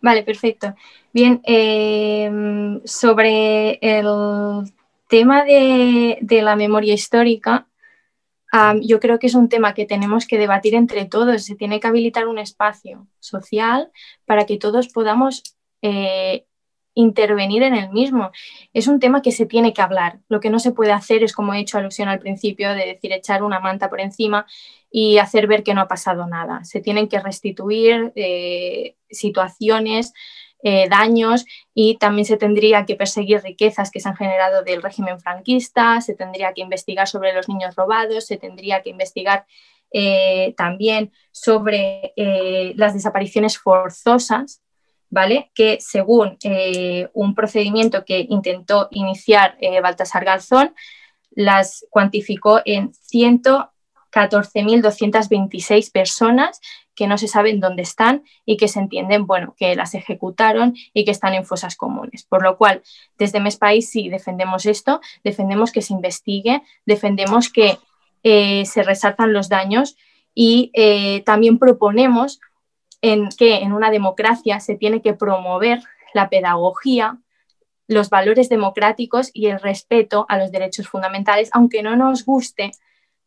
Vale, 0.00 0.24
perfecto. 0.24 0.74
Bien, 1.12 1.40
eh, 1.44 2.80
sobre 2.84 3.78
el 3.80 4.72
tema 5.06 5.44
de, 5.44 6.18
de 6.20 6.42
la 6.42 6.56
memoria 6.56 6.94
histórica, 6.94 7.68
yo 8.82 9.00
creo 9.00 9.18
que 9.18 9.26
es 9.26 9.34
un 9.34 9.48
tema 9.48 9.74
que 9.74 9.86
tenemos 9.86 10.26
que 10.26 10.38
debatir 10.38 10.74
entre 10.74 11.06
todos. 11.06 11.44
Se 11.44 11.56
tiene 11.56 11.80
que 11.80 11.86
habilitar 11.86 12.26
un 12.28 12.38
espacio 12.38 13.06
social 13.18 13.90
para 14.26 14.44
que 14.44 14.58
todos 14.58 14.88
podamos 14.88 15.42
eh, 15.80 16.44
intervenir 16.94 17.62
en 17.62 17.74
el 17.74 17.90
mismo. 17.90 18.30
Es 18.74 18.86
un 18.88 19.00
tema 19.00 19.22
que 19.22 19.32
se 19.32 19.46
tiene 19.46 19.72
que 19.72 19.82
hablar. 19.82 20.20
Lo 20.28 20.40
que 20.40 20.50
no 20.50 20.58
se 20.58 20.72
puede 20.72 20.92
hacer 20.92 21.22
es, 21.22 21.32
como 21.32 21.54
he 21.54 21.60
hecho 21.60 21.78
alusión 21.78 22.08
al 22.08 22.18
principio, 22.18 22.70
de 22.70 22.86
decir 22.86 23.12
echar 23.12 23.42
una 23.42 23.60
manta 23.60 23.88
por 23.88 24.00
encima 24.00 24.46
y 24.90 25.18
hacer 25.18 25.46
ver 25.46 25.62
que 25.62 25.74
no 25.74 25.80
ha 25.80 25.88
pasado 25.88 26.26
nada. 26.26 26.64
Se 26.64 26.80
tienen 26.80 27.08
que 27.08 27.20
restituir 27.20 28.12
eh, 28.14 28.96
situaciones 29.10 30.12
eh, 30.64 30.88
daños 30.88 31.44
y 31.74 31.96
también 31.96 32.24
se 32.24 32.36
tendría 32.36 32.86
que 32.86 32.94
perseguir 32.94 33.42
riquezas 33.42 33.90
que 33.90 33.98
se 33.98 34.08
han 34.08 34.14
generado 34.14 34.62
del 34.62 34.80
régimen 34.80 35.18
franquista, 35.18 36.00
se 36.00 36.14
tendría 36.14 36.52
que 36.52 36.60
investigar 36.60 37.08
sobre 37.08 37.32
los 37.32 37.48
niños 37.48 37.74
robados, 37.74 38.26
se 38.26 38.36
tendría 38.36 38.80
que 38.80 38.90
investigar 38.90 39.44
eh, 39.90 40.54
también 40.56 41.10
sobre 41.32 42.12
eh, 42.14 42.74
las 42.76 42.94
desapariciones 42.94 43.58
forzosas, 43.58 44.62
¿vale? 45.10 45.50
Que 45.52 45.78
según 45.80 46.38
un 47.12 47.34
procedimiento 47.34 48.04
que 48.04 48.24
intentó 48.28 48.86
iniciar 48.92 49.58
Baltasar 49.82 50.24
Garzón, 50.24 50.76
las 51.32 51.84
cuantificó 51.90 52.60
en 52.64 52.92
114.226 52.92 55.90
personas 55.90 56.60
que 56.94 57.06
no 57.06 57.18
se 57.18 57.28
saben 57.28 57.60
dónde 57.60 57.82
están 57.82 58.24
y 58.44 58.56
que 58.56 58.68
se 58.68 58.78
entienden, 58.80 59.26
bueno, 59.26 59.54
que 59.56 59.74
las 59.74 59.94
ejecutaron 59.94 60.74
y 60.92 61.04
que 61.04 61.10
están 61.10 61.34
en 61.34 61.44
fosas 61.44 61.76
comunes. 61.76 62.24
Por 62.24 62.42
lo 62.42 62.56
cual, 62.56 62.82
desde 63.18 63.40
MES 63.40 63.56
País 63.56 63.90
sí 63.90 64.08
defendemos 64.08 64.66
esto, 64.66 65.00
defendemos 65.24 65.72
que 65.72 65.82
se 65.82 65.94
investigue, 65.94 66.62
defendemos 66.86 67.50
que 67.50 67.78
eh, 68.22 68.64
se 68.66 68.82
resaltan 68.82 69.32
los 69.32 69.48
daños 69.48 69.96
y 70.34 70.70
eh, 70.74 71.22
también 71.24 71.58
proponemos 71.58 72.40
en 73.00 73.28
que 73.30 73.56
en 73.56 73.72
una 73.72 73.90
democracia 73.90 74.60
se 74.60 74.76
tiene 74.76 75.02
que 75.02 75.14
promover 75.14 75.80
la 76.14 76.28
pedagogía, 76.28 77.18
los 77.88 78.10
valores 78.10 78.48
democráticos 78.48 79.30
y 79.32 79.46
el 79.46 79.60
respeto 79.60 80.24
a 80.28 80.38
los 80.38 80.52
derechos 80.52 80.88
fundamentales, 80.88 81.50
aunque 81.52 81.82
no 81.82 81.96
nos 81.96 82.24
guste 82.24 82.70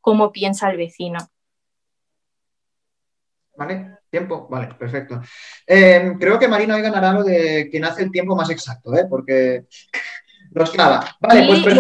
cómo 0.02 0.32
piensa 0.32 0.70
el 0.70 0.78
vecino. 0.78 1.20
¿Vale? 3.58 3.98
¿Tiempo? 4.10 4.48
Vale, 4.50 4.74
perfecto. 4.76 5.22
Eh, 5.66 6.14
creo 6.20 6.40
que 6.40 6.48
Marina 6.48 6.76
hoy 6.76 6.82
ganará 6.82 7.14
lo 7.14 7.24
de 7.24 7.68
quien 7.70 7.86
hace 7.86 8.04
el 8.04 8.12
tiempo 8.12 8.36
más 8.36 8.50
exacto, 8.50 8.96
¿eh? 8.96 9.06
porque 9.10 9.66
nos 10.52 10.72
clava. 10.72 11.06
Vale, 11.20 11.46
pues 11.48 11.76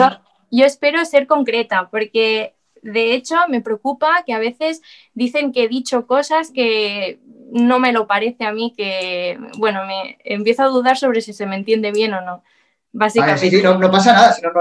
yo, 0.51 0.65
espero 0.65 1.03
ser 1.05 1.28
concreta, 1.28 1.89
porque 1.89 2.55
de 2.82 3.13
hecho 3.13 3.36
me 3.49 3.61
preocupa 3.61 4.23
que 4.26 4.34
a 4.34 4.39
veces 4.39 4.82
dicen 5.13 5.51
que 5.51 5.63
he 5.63 5.67
dicho 5.67 6.05
cosas 6.07 6.51
que 6.51 7.19
no 7.51 7.80
me 7.80 7.91
lo 7.91 8.07
parece 8.07 8.45
a 8.45 8.51
mí, 8.51 8.73
que, 8.76 9.39
bueno, 9.57 9.86
me 9.86 10.17
empiezo 10.23 10.63
a 10.63 10.67
dudar 10.67 10.97
sobre 10.97 11.21
si 11.21 11.34
se 11.34 11.45
me 11.45 11.55
entiende 11.55 11.91
bien 11.91 12.13
o 12.13 12.21
no. 12.21 12.43
Básicamente. 12.91 13.49
sí, 13.49 13.57
sí, 13.57 13.61
no, 13.61 13.91
pasa 13.91 14.13
nada, 14.13 14.32
si 14.32 14.41
no, 14.41 14.51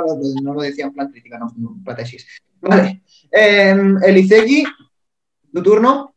no, 0.42 0.54
lo 0.54 0.60
decía 0.60 0.86
en 0.86 0.92
plan 0.92 1.08
crítica, 1.08 1.38
no, 1.38 1.52
no 1.56 1.76
Vale. 2.60 3.02
Eh, 3.30 3.76
Elisegui, 4.02 4.64
tu 5.52 5.62
turno. 5.62 6.13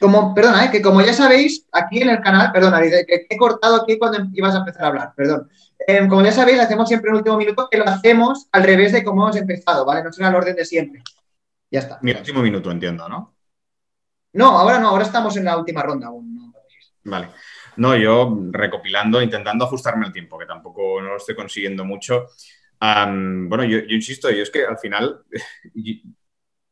Como, 0.00 0.34
perdona, 0.34 0.66
¿eh? 0.66 0.70
que 0.70 0.80
como 0.80 1.00
ya 1.00 1.12
sabéis, 1.12 1.66
aquí 1.72 2.00
en 2.00 2.10
el 2.10 2.20
canal, 2.20 2.52
perdona, 2.52 2.80
que 2.80 3.26
he 3.28 3.36
cortado 3.36 3.82
aquí 3.82 3.98
cuando 3.98 4.18
ibas 4.32 4.54
a 4.54 4.58
empezar 4.58 4.84
a 4.84 4.88
hablar, 4.88 5.12
perdón. 5.16 5.48
Em, 5.86 6.08
como 6.08 6.22
ya 6.22 6.32
sabéis, 6.32 6.60
hacemos 6.60 6.88
siempre 6.88 7.10
un 7.10 7.16
último 7.16 7.36
minuto 7.36 7.68
que 7.70 7.78
lo 7.78 7.84
hacemos 7.84 8.48
al 8.52 8.62
revés 8.62 8.92
de 8.92 9.02
cómo 9.02 9.22
hemos 9.22 9.36
empezado, 9.36 9.84
¿vale? 9.84 10.02
No 10.04 10.12
será 10.12 10.28
el 10.28 10.34
orden 10.34 10.54
de 10.54 10.64
siempre. 10.64 11.02
Ya 11.70 11.80
está. 11.80 11.98
Mi 12.02 12.12
último 12.12 12.42
minuto, 12.42 12.70
entiendo, 12.70 13.08
¿no? 13.08 13.34
No, 14.32 14.58
ahora 14.58 14.78
no, 14.78 14.88
ahora 14.88 15.04
estamos 15.04 15.36
en 15.36 15.44
la 15.44 15.56
última 15.56 15.82
ronda 15.82 16.08
aún. 16.08 16.52
Vale. 17.04 17.30
No, 17.76 17.96
yo 17.96 18.36
recopilando, 18.50 19.22
intentando 19.22 19.64
ajustarme 19.64 20.06
al 20.06 20.12
tiempo, 20.12 20.38
que 20.38 20.46
tampoco 20.46 21.00
no 21.00 21.10
lo 21.10 21.16
estoy 21.16 21.34
consiguiendo 21.34 21.84
mucho. 21.84 22.26
bueno, 22.80 23.64
yo, 23.64 23.78
insisto, 23.88 24.30
yo 24.30 24.42
es 24.42 24.50
que 24.50 24.64
al 24.64 24.78
final 24.78 25.22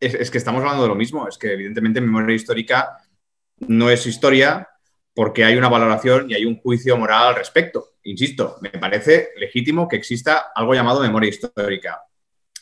es, 0.00 0.14
es, 0.14 0.30
que 0.30 0.38
estamos 0.38 0.60
hablando 0.60 0.82
de 0.82 0.88
lo 0.88 0.94
mismo, 0.94 1.28
es 1.28 1.38
que 1.38 1.52
evidentemente 1.52 2.00
memoria 2.00 2.34
histórica 2.34 2.98
no 3.60 3.90
es 3.90 4.06
historia 4.06 4.68
porque 5.14 5.44
hay 5.44 5.56
una 5.56 5.68
valoración 5.68 6.30
y 6.30 6.34
hay 6.34 6.44
un 6.44 6.60
juicio 6.60 6.96
moral 6.96 7.28
al 7.28 7.36
respecto. 7.36 7.94
Insisto, 8.02 8.58
me 8.60 8.70
parece 8.70 9.30
legítimo 9.36 9.88
que 9.88 9.96
exista 9.96 10.52
algo 10.54 10.74
llamado 10.74 11.00
memoria 11.00 11.30
histórica. 11.30 12.02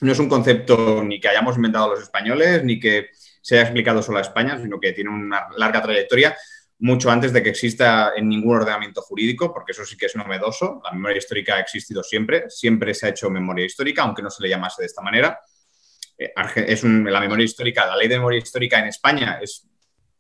No 0.01 0.13
es 0.13 0.19
un 0.19 0.29
concepto 0.29 1.03
ni 1.03 1.21
que 1.21 1.29
hayamos 1.29 1.57
inventado 1.57 1.91
los 1.91 2.03
españoles, 2.03 2.63
ni 2.63 2.79
que 2.79 3.09
se 3.43 3.57
haya 3.57 3.65
explicado 3.65 4.03
solo 4.03 4.19
a 4.19 4.23
España, 4.23 4.59
sino 4.61 4.79
que 4.79 4.93
tiene 4.93 5.11
una 5.11 5.49
larga 5.57 5.83
trayectoria, 5.83 6.37
mucho 6.79 7.11
antes 7.11 7.33
de 7.33 7.43
que 7.43 7.51
exista 7.51 8.13
en 8.17 8.29
ningún 8.29 8.57
ordenamiento 8.57 9.03
jurídico, 9.03 9.53
porque 9.53 9.73
eso 9.73 9.85
sí 9.85 9.97
que 9.97 10.07
es 10.07 10.17
novedoso. 10.17 10.81
La 10.85 10.93
memoria 10.93 11.19
histórica 11.19 11.57
ha 11.57 11.61
existido 11.61 12.03
siempre, 12.03 12.49
siempre 12.51 12.95
se 12.95 13.07
ha 13.07 13.09
hecho 13.11 13.31
memoria 13.31 13.65
histórica, 13.65 14.03
aunque 14.03 14.23
no 14.23 14.31
se 14.31 14.43
le 14.43 14.49
llamase 14.49 14.83
de 14.83 14.87
esta 14.87 15.03
manera. 15.03 15.41
Eh, 16.17 16.33
es 16.67 16.85
la 16.85 17.21
memoria 17.21 17.45
histórica, 17.45 17.87
la 17.87 17.97
ley 17.97 18.07
de 18.07 18.17
memoria 18.17 18.39
histórica 18.39 18.79
en 18.79 18.87
España 18.87 19.41
es 19.43 19.67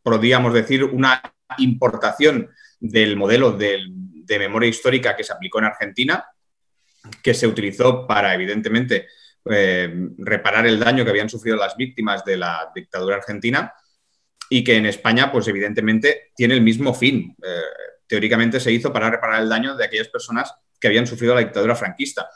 podríamos 0.05 0.52
decir, 0.52 0.85
una 0.85 1.20
importación 1.59 2.51
del 2.78 3.16
modelo 3.16 3.52
del, 3.52 3.89
de 3.90 4.39
memoria 4.39 4.68
histórica 4.68 5.16
que 5.16 5.24
se 5.24 5.32
aplicó 5.32 5.59
en 5.59 5.64
Argentina, 5.64 6.24
que 7.22 7.35
se 7.35 7.47
utilizó 7.47 8.06
para, 8.06 8.35
evidentemente, 8.35 9.09
eh, 9.51 9.93
reparar 10.18 10.66
el 10.66 10.78
daño 10.78 11.05
que 11.05 11.10
habían 11.10 11.28
sufrido 11.28 11.56
las 11.56 11.76
víctimas 11.76 12.24
de 12.24 12.36
la 12.36 12.70
dictadura 12.74 13.16
argentina 13.16 13.72
y 14.48 14.62
que 14.62 14.76
en 14.76 14.86
España, 14.86 15.32
pues 15.32 15.48
evidentemente, 15.48 16.32
tiene 16.36 16.55
el 16.55 16.60
mismo 16.60 16.94
fin. 16.94 17.35
Eh, 17.43 17.60
teóricamente 18.06 18.60
se 18.60 18.72
hizo 18.72 18.93
para 18.93 19.10
reparar 19.10 19.43
el 19.43 19.48
daño 19.48 19.74
de 19.74 19.85
aquellas 19.85 20.09
personas 20.09 20.55
que 20.78 20.89
habían 20.89 21.06
sufrido 21.06 21.35
la 21.35 21.40
dictadura 21.40 21.74
franquista, 21.74 22.28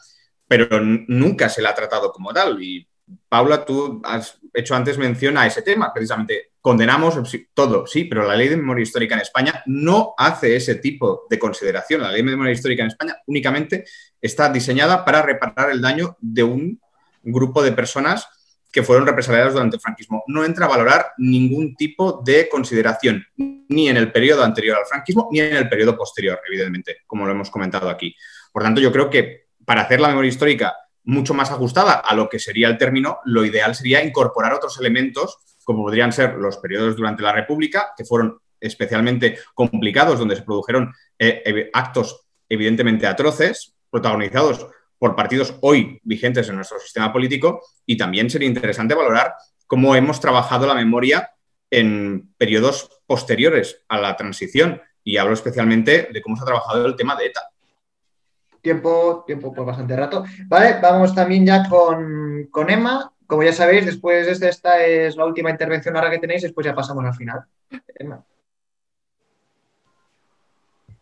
pero 0.47 0.81
nunca 0.81 1.51
se 1.51 1.61
la 1.61 1.71
ha 1.71 1.75
tratado 1.75 2.11
como 2.13 2.33
tal. 2.33 2.63
Y 2.63 2.89
Paula, 3.29 3.65
tú 3.65 4.01
has 4.05 4.39
hecho 4.55 4.75
antes 4.75 4.97
mención 4.97 5.37
a 5.37 5.47
ese 5.47 5.63
tema, 5.63 5.93
precisamente. 5.93 6.53
Condenamos 6.69 7.19
todo, 7.55 7.87
sí, 7.87 8.05
pero 8.05 8.27
la 8.27 8.37
ley 8.37 8.49
de 8.49 8.59
memoria 8.59 8.83
histórica 8.83 9.15
en 9.15 9.23
España 9.23 9.63
no 9.65 10.13
hace 10.19 10.55
ese 10.55 10.75
tipo 10.75 11.25
de 11.31 11.39
consideración. 11.39 12.03
La 12.03 12.13
ley 12.13 12.21
de 12.21 12.31
memoria 12.31 12.53
histórica 12.53 12.83
en 12.83 12.89
España 12.89 13.17
únicamente 13.27 13.87
está 14.21 14.53
diseñada 14.53 15.03
para 15.03 15.23
reparar 15.23 15.71
el 15.71 15.81
daño 15.81 16.19
de 16.21 16.43
un 16.43 16.79
grupo 17.23 17.63
de 17.63 17.73
personas 17.73 18.29
que 18.71 18.83
fueron 18.83 19.07
represaliadas 19.07 19.55
durante 19.55 19.77
el 19.77 19.81
franquismo. 19.81 20.25
No 20.27 20.45
entra 20.45 20.67
a 20.67 20.69
valorar 20.69 21.13
ningún 21.17 21.75
tipo 21.75 22.21
de 22.23 22.51
consideración, 22.51 23.25
ni 23.39 23.89
en 23.89 23.97
el 23.97 24.13
periodo 24.13 24.45
anterior 24.45 24.77
al 24.77 24.85
franquismo, 24.85 25.31
ni 25.33 25.41
en 25.41 25.57
el 25.57 25.71
periodo 25.71 25.97
posterior, 25.97 26.39
evidentemente, 26.47 26.99
como 27.07 27.25
lo 27.25 27.33
hemos 27.33 27.49
comentado 27.49 27.89
aquí. 27.89 28.15
Por 28.53 28.63
tanto, 28.63 28.83
yo 28.83 28.93
creo 28.93 29.09
que 29.09 29.47
para 29.65 29.81
hacer 29.81 30.03
la 30.03 30.09
memoria 30.09 30.29
histórica 30.29 30.77
mucho 31.05 31.33
más 31.33 31.51
ajustada 31.51 31.95
a 31.95 32.15
lo 32.15 32.29
que 32.29 32.39
sería 32.39 32.69
el 32.69 32.77
término, 32.77 33.21
lo 33.25 33.43
ideal 33.47 33.75
sería 33.75 34.05
incorporar 34.05 34.53
otros 34.53 34.79
elementos, 34.79 35.39
como 35.69 35.83
podrían 35.83 36.15
ser 36.15 36.37
los 36.37 36.57
periodos 36.57 36.97
durante 36.97 37.23
la 37.23 37.31
República, 37.31 37.93
que 37.95 38.07
fueron 38.07 38.39
especialmente 38.59 39.37
complicados, 39.53 40.19
donde 40.19 40.35
se 40.35 40.41
produjeron 40.41 40.95
eh, 41.19 41.69
actos 41.75 42.25
evidentemente 42.49 43.07
atroces, 43.07 43.75
protagonizados 43.91 44.67
por 44.99 45.15
partidos 45.15 45.59
hoy 45.61 46.01
vigentes 46.05 46.49
en 46.49 46.57
nuestro 46.57 46.81
sistema 46.81 47.13
político, 47.13 47.61
y 47.85 47.99
también 47.99 48.31
sería 48.31 48.49
interesante 48.49 48.95
valorar 48.95 49.35
cómo 49.67 49.95
hemos 49.95 50.21
trabajado 50.21 50.67
la 50.67 50.75
memoria 50.75 51.33
en 51.71 52.33
periodos 52.39 53.03
posteriores 53.07 53.85
a 53.89 54.01
la 54.01 54.17
transición, 54.17 54.81
y 55.05 55.19
hablo 55.19 55.35
especialmente 55.35 56.09
de 56.11 56.23
cómo 56.23 56.35
se 56.35 56.45
ha 56.45 56.47
trabajado 56.47 56.87
el 56.87 56.97
tema 56.97 57.15
de 57.15 57.27
ETA 57.27 57.43
tiempo, 58.63 59.23
tiempo 59.27 59.53
por 59.53 59.67
bastante 59.67 59.97
rato. 59.97 60.25
Vale, 60.47 60.79
vamos 60.81 61.15
también 61.15 61.47
ya 61.47 61.69
con, 61.69 62.49
con 62.51 62.69
Emma. 62.69 63.13
Como 63.29 63.43
ya 63.43 63.53
sabéis, 63.53 63.85
después 63.85 64.41
de 64.41 64.49
esta 64.49 64.83
es 64.83 65.15
la 65.15 65.27
última 65.27 65.51
intervención 65.51 65.95
ahora 65.95 66.11
que 66.11 66.19
tenéis, 66.19 66.41
después 66.41 66.65
ya 66.65 66.75
pasamos 66.75 67.05
al 67.05 67.15
final. 67.15 67.45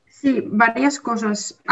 Sí, 0.08 0.42
varias 0.44 0.98
cosas. 0.98 1.62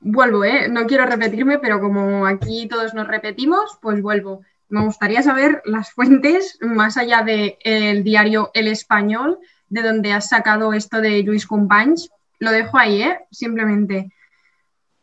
vuelvo, 0.00 0.44
¿eh? 0.44 0.68
No 0.68 0.86
quiero 0.86 1.06
repetirme, 1.06 1.58
pero 1.58 1.80
como 1.80 2.26
aquí 2.26 2.68
todos 2.68 2.92
nos 2.92 3.08
repetimos, 3.08 3.78
pues 3.80 4.02
vuelvo. 4.02 4.42
Me 4.68 4.84
gustaría 4.84 5.22
saber 5.22 5.62
las 5.64 5.92
fuentes, 5.92 6.58
más 6.60 6.98
allá 6.98 7.22
del 7.22 8.04
diario 8.04 8.50
El 8.52 8.68
Español, 8.68 9.38
de 9.70 9.80
donde 9.80 10.12
has 10.12 10.28
sacado 10.28 10.74
esto 10.74 11.00
de 11.00 11.22
Luis 11.22 11.46
Companys. 11.46 12.10
Lo 12.38 12.50
dejo 12.50 12.76
ahí, 12.76 13.02
¿eh? 13.02 13.20
Simplemente. 13.30 14.12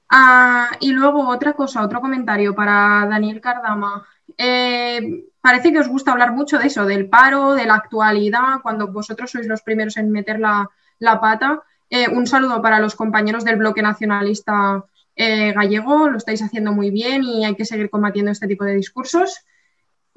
Ah, 0.08 0.70
y 0.80 0.92
luego 0.92 1.28
otra 1.30 1.54
cosa, 1.54 1.82
otro 1.82 2.00
comentario 2.00 2.54
para 2.54 3.08
Daniel 3.10 3.42
Cardama. 3.42 4.06
Eh, 4.38 5.26
parece 5.42 5.72
que 5.72 5.80
os 5.80 5.88
gusta 5.88 6.12
hablar 6.12 6.34
mucho 6.34 6.58
de 6.58 6.68
eso, 6.68 6.86
del 6.86 7.10
paro, 7.10 7.54
de 7.54 7.66
la 7.66 7.76
actualidad, 7.76 8.62
cuando 8.62 8.88
vosotros 8.88 9.32
sois 9.32 9.48
los 9.48 9.62
primeros 9.62 9.98
en 9.98 10.12
meter 10.12 10.40
la, 10.40 10.70
pata. 11.00 11.62
Eh, 11.90 12.08
un 12.10 12.26
saludo 12.26 12.62
para 12.62 12.80
los 12.80 12.96
compañeros 12.96 13.44
del 13.44 13.58
bloque 13.58 13.82
nacionalista 13.82 14.86
eh, 15.16 15.52
gallego, 15.54 16.10
lo 16.10 16.18
estáis 16.18 16.42
haciendo 16.42 16.72
muy 16.72 16.90
bien 16.90 17.24
y 17.24 17.46
hay 17.46 17.56
que 17.56 17.66
seguir 17.66 17.90
combatiendo 17.90 18.32
este 18.32 18.48
tipo 18.48 18.64
de 18.64 18.76
discursos. 18.76 19.42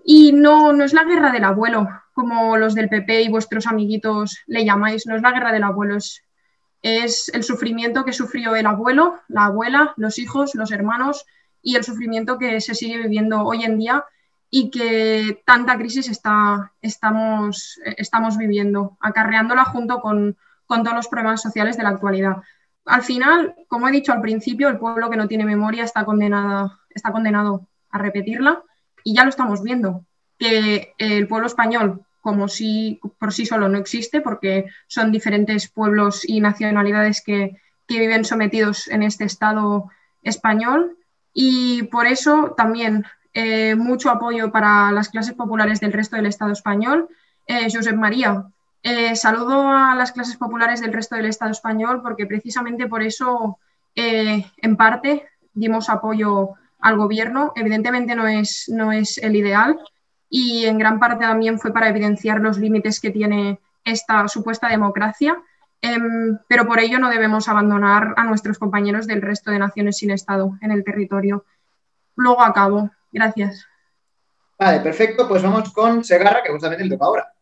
Y 0.05 0.33
no, 0.33 0.73
no 0.73 0.85
es 0.85 0.93
la 0.93 1.05
guerra 1.05 1.33
del 1.33 1.45
abuelo, 1.45 1.89
como 2.15 2.57
los 2.57 2.74
del 2.74 2.89
PP 2.89 3.23
y 3.23 3.28
vuestros 3.28 3.66
amiguitos 3.66 4.39
le 4.47 4.65
llamáis, 4.65 5.07
no 5.07 5.16
es 5.16 5.23
la 5.23 5.33
guerra 5.33 5.53
del 5.53 5.65
abuelo, 5.65 5.99
es 6.83 7.28
el 7.35 7.43
sufrimiento 7.43 8.05
que 8.05 8.12
sufrió 8.12 8.55
el 8.55 8.66
abuelo, 8.66 9.19
la 9.27 9.47
abuela, 9.47 9.93
los 9.97 10.20
hijos, 10.20 10.55
los 10.55 10.70
hermanos 10.70 11.27
y 11.66 11.74
el 11.74 11.82
sufrimiento 11.82 12.38
que 12.38 12.60
se 12.60 12.76
sigue 12.76 12.97
viviendo 12.98 13.43
hoy 13.43 13.64
en 13.64 13.76
día 13.76 14.05
y 14.48 14.70
que 14.70 15.43
tanta 15.44 15.76
crisis 15.76 16.09
está, 16.09 16.72
estamos, 16.80 17.80
estamos 17.97 18.38
viviendo, 18.38 18.97
acarreándola 19.01 19.64
junto 19.64 20.01
con, 20.01 20.36
todos 20.68 20.94
los 20.94 21.09
problemas 21.09 21.43
sociales 21.43 21.76
de 21.76 21.82
la 21.82 21.88
actualidad. 21.88 22.36
Al 22.84 23.02
final, 23.02 23.56
como 23.66 23.88
he 23.88 23.93
dicho 23.93 24.12
al 24.12 24.20
principio, 24.20 24.68
el 24.68 24.78
pueblo 24.78 25.10
que 25.10 25.16
no 25.16 25.26
tiene 25.26 25.44
memoria 25.44 25.82
está, 25.82 26.05
condenada, 26.05 26.78
está 26.90 27.10
condenado 27.10 27.66
a 27.90 27.98
repetirla 27.98 28.62
y 29.02 29.16
ya 29.16 29.24
lo 29.24 29.30
estamos 29.30 29.60
viendo, 29.60 30.05
que 30.38 30.94
el 30.98 31.26
pueblo 31.26 31.48
español 31.48 32.06
como 32.20 32.47
si 32.47 33.01
por 33.18 33.32
sí 33.32 33.44
solo 33.44 33.68
no 33.68 33.78
existe, 33.78 34.20
porque 34.20 34.66
son 34.86 35.10
diferentes 35.10 35.68
pueblos 35.68 36.28
y 36.28 36.40
nacionalidades 36.40 37.22
que, 37.22 37.56
viven 37.88 38.24
sometidos 38.24 38.88
en 38.88 39.05
este 39.05 39.24
Estado 39.24 39.90
español. 40.22 40.97
Y 41.38 41.82
por 41.82 42.06
eso 42.06 42.54
también 42.56 43.04
eh, 43.34 43.74
mucho 43.74 44.08
apoyo 44.08 44.50
para 44.50 44.90
las 44.90 45.10
clases 45.10 45.34
populares 45.34 45.80
del 45.80 45.92
resto 45.92 46.16
del 46.16 46.24
Estado 46.24 46.50
español. 46.50 47.08
Eh, 47.46 47.68
Josep 47.70 47.94
María, 47.94 48.46
eh, 48.82 49.14
saludo 49.14 49.68
a 49.68 49.94
las 49.94 50.12
clases 50.12 50.38
populares 50.38 50.80
del 50.80 50.94
resto 50.94 51.14
del 51.14 51.26
Estado 51.26 51.50
español 51.50 52.00
porque 52.02 52.24
precisamente 52.24 52.86
por 52.86 53.02
eso, 53.02 53.58
en 53.94 54.76
parte, 54.76 55.28
dimos 55.52 55.90
apoyo 55.90 56.54
al 56.80 56.96
gobierno. 56.96 57.52
Evidentemente 57.54 58.14
no 58.14 58.26
es, 58.26 58.70
no 58.70 58.90
es 58.90 59.18
el 59.18 59.36
ideal, 59.36 59.78
y 60.30 60.64
en 60.64 60.78
gran 60.78 60.98
parte 60.98 61.26
también 61.26 61.58
fue 61.58 61.70
para 61.70 61.90
evidenciar 61.90 62.40
los 62.40 62.56
límites 62.56 62.98
que 62.98 63.10
tiene 63.10 63.60
esta 63.84 64.26
supuesta 64.28 64.68
democracia, 64.68 65.36
em, 65.82 66.39
pero 66.48 66.66
por 66.66 66.81
ello 66.81 66.98
no 66.98 67.11
debemos 67.11 67.48
abandonar 67.48 68.15
a 68.16 68.24
nuestros 68.24 68.59
compañeros 68.59 69.07
del 69.07 69.23
resto 69.23 69.51
de 69.51 69.59
naciones 69.59 69.98
sin 69.98 70.11
Estado 70.11 70.57
en 70.61 70.73
el 70.73 70.85
territorio. 70.85 71.44
Luego 72.16 72.43
acabo. 72.43 72.90
Gracias. 73.12 73.66
Vale, 74.59 74.81
perfecto. 74.81 75.28
Pues 75.28 75.43
vamos 75.43 75.73
con 75.73 76.03
Segarra, 76.05 76.43
que 76.43 76.51
justamente 76.51 76.85
le 76.85 76.90
toca 76.90 77.07
ahora. 77.07 77.32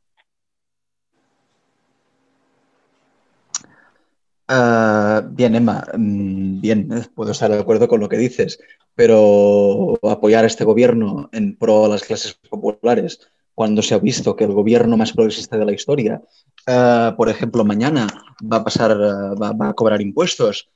Ah, 4.46 5.22
bien, 5.26 5.54
Emma, 5.54 5.84
mm, 5.96 6.60
bien, 6.60 6.88
puedo 7.14 7.32
estar 7.32 7.50
de 7.50 7.58
acuerdo 7.58 7.88
con 7.88 8.00
lo 8.00 8.08
que 8.10 8.18
dices, 8.18 8.58
pero 8.94 9.98
apoyar 10.02 10.44
a 10.44 10.46
este 10.46 10.64
gobierno 10.64 11.30
en 11.32 11.56
pro 11.56 11.84
de 11.84 11.88
las 11.90 12.02
clases 12.02 12.34
populares, 12.34 13.20
cuando 13.54 13.82
se 13.82 13.94
ha 13.94 13.98
visto 13.98 14.36
que 14.36 14.44
el 14.44 14.52
gobierno 14.52 14.96
más 14.96 15.12
progresista 15.12 15.56
de 15.56 15.64
la 15.64 15.72
historia, 15.72 16.22
ah, 16.66 17.14
por 17.16 17.28
ejemplo, 17.28 17.64
mañana 17.64 18.06
va 18.40 18.58
a 18.58 18.64
pasar, 18.64 18.92
ah, 18.92 19.34
va, 19.34 19.68
a 19.68 19.74
cobrar 19.74 20.00
impuestos, 20.00 20.68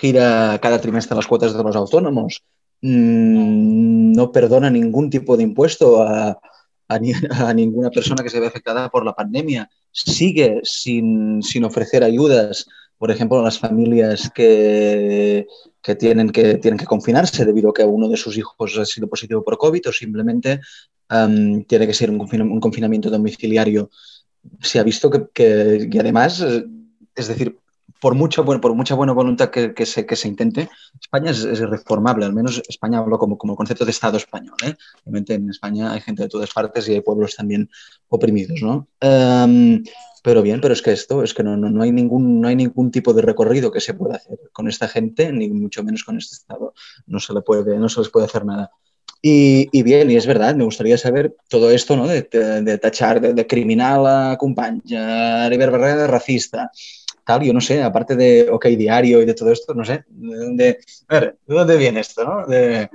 gira 0.00 0.58
cada 0.60 0.80
trimestre 0.80 1.16
las 1.16 1.26
cuotas 1.26 1.56
de 1.56 1.62
los 1.62 1.76
autónomos, 1.76 2.42
mm, 2.82 4.12
no 4.12 4.32
perdona 4.32 4.70
ningún 4.70 5.08
tipo 5.08 5.36
de 5.36 5.44
impuesto 5.44 6.02
a, 6.02 6.38
a, 6.90 6.98
ninguna 7.54 7.90
persona 7.90 8.22
que 8.22 8.30
se 8.30 8.40
ve 8.40 8.48
afectada 8.48 8.90
por 8.90 9.04
la 9.04 9.14
pandemia. 9.14 9.70
Sigue 9.92 10.60
sin, 10.64 11.42
ofrecer 11.64 12.04
ayudas, 12.04 12.66
por 12.98 13.10
ejemplo, 13.10 13.40
a 13.40 13.44
las 13.44 13.58
familias 13.58 14.30
que, 14.34 15.46
tienen 15.98 16.30
que 16.30 16.58
tienen 16.58 16.78
que 16.78 16.86
confinarse 16.86 17.44
debido 17.44 17.70
a 17.70 17.74
que 17.74 17.84
uno 17.84 18.08
de 18.08 18.16
sus 18.16 18.36
hijos 18.36 18.78
ha 18.78 18.84
sido 18.84 19.08
positivo 19.08 19.42
por 19.42 19.58
COVID 19.58 19.88
o 19.88 19.92
simplemente 19.92 20.60
tiene 21.66 21.86
que 21.86 21.94
ser 21.94 22.10
un, 22.10 22.60
confinamiento 22.60 23.10
domiciliario. 23.10 23.90
Se 24.60 24.78
ha 24.78 24.84
visto 24.84 25.10
que, 25.10 25.88
que, 25.90 25.98
además, 25.98 26.40
es 27.14 27.28
decir, 27.28 27.58
por 28.00 28.14
mucha, 28.14 28.42
por 28.42 28.74
mucha 28.74 28.94
buena 28.94 29.12
voluntad 29.12 29.50
que, 29.50 29.86
se, 29.86 30.06
que 30.06 30.16
se 30.16 30.28
intente, 30.28 30.70
España 31.00 31.30
es, 31.30 31.60
reformable, 31.60 32.24
al 32.24 32.32
menos 32.32 32.62
España 32.68 32.98
hablo 32.98 33.18
como, 33.18 33.36
como 33.36 33.54
concepto 33.54 33.84
de 33.84 33.90
Estado 33.90 34.16
español. 34.16 34.56
¿eh? 34.64 34.74
Obviamente 35.04 35.34
en 35.34 35.50
España 35.50 35.92
hay 35.92 36.00
gente 36.00 36.22
de 36.22 36.28
todas 36.28 36.50
partes 36.50 36.88
y 36.88 36.94
hay 36.94 37.02
pueblos 37.02 37.36
también 37.36 37.68
oprimidos, 38.08 38.60
¿no? 38.62 38.88
Em, 39.00 39.84
pero 40.22 40.42
bien, 40.42 40.60
pero 40.60 40.74
es 40.74 40.82
que 40.82 40.92
esto, 40.92 41.22
es 41.22 41.34
que 41.34 41.42
no, 41.42 41.56
no, 41.56 41.82
hay 41.82 41.92
ningún, 41.92 42.40
no 42.40 42.48
hay 42.48 42.56
ningún 42.56 42.90
tipo 42.90 43.12
de 43.12 43.22
recorrido 43.22 43.70
que 43.70 43.80
se 43.80 43.94
pueda 43.94 44.16
hacer 44.16 44.38
con 44.52 44.68
esta 44.68 44.88
gente, 44.88 45.32
ni 45.32 45.48
mucho 45.48 45.82
menos 45.84 46.04
con 46.04 46.16
este 46.18 46.34
Estado. 46.34 46.74
No 47.06 47.20
se, 47.20 47.32
le 47.32 47.42
puede, 47.42 47.78
no 47.78 47.88
se 47.88 48.00
les 48.00 48.08
puede 48.08 48.26
hacer 48.26 48.44
nada. 48.44 48.70
Y, 49.22 49.82
bien, 49.82 50.10
y 50.10 50.16
es 50.16 50.26
verdad, 50.26 50.54
me 50.54 50.64
gustaría 50.64 50.96
saber 50.96 51.36
todo 51.48 51.70
esto, 51.70 51.94
¿no? 51.94 52.06
De, 52.06 52.22
de, 52.22 52.78
tachar 52.78 53.20
de, 53.20 53.46
criminal 53.46 54.06
a 54.06 54.38
compañía, 54.38 55.50
de 55.50 56.06
racista, 56.06 56.70
yo 57.42 57.52
no 57.52 57.60
sé, 57.60 57.82
aparte 57.82 58.16
de 58.16 58.48
OK 58.50 58.66
Diario 58.66 59.20
y 59.22 59.24
de 59.26 59.34
todo 59.34 59.50
esto, 59.52 59.74
no 59.74 59.84
sé, 59.84 60.04
¿de 60.08 60.36
dónde, 60.36 60.78
a 61.08 61.14
ver, 61.14 61.38
¿de 61.46 61.54
dónde 61.54 61.76
viene 61.76 62.00
esto, 62.00 62.24
no? 62.24 62.46
De, 62.46 62.88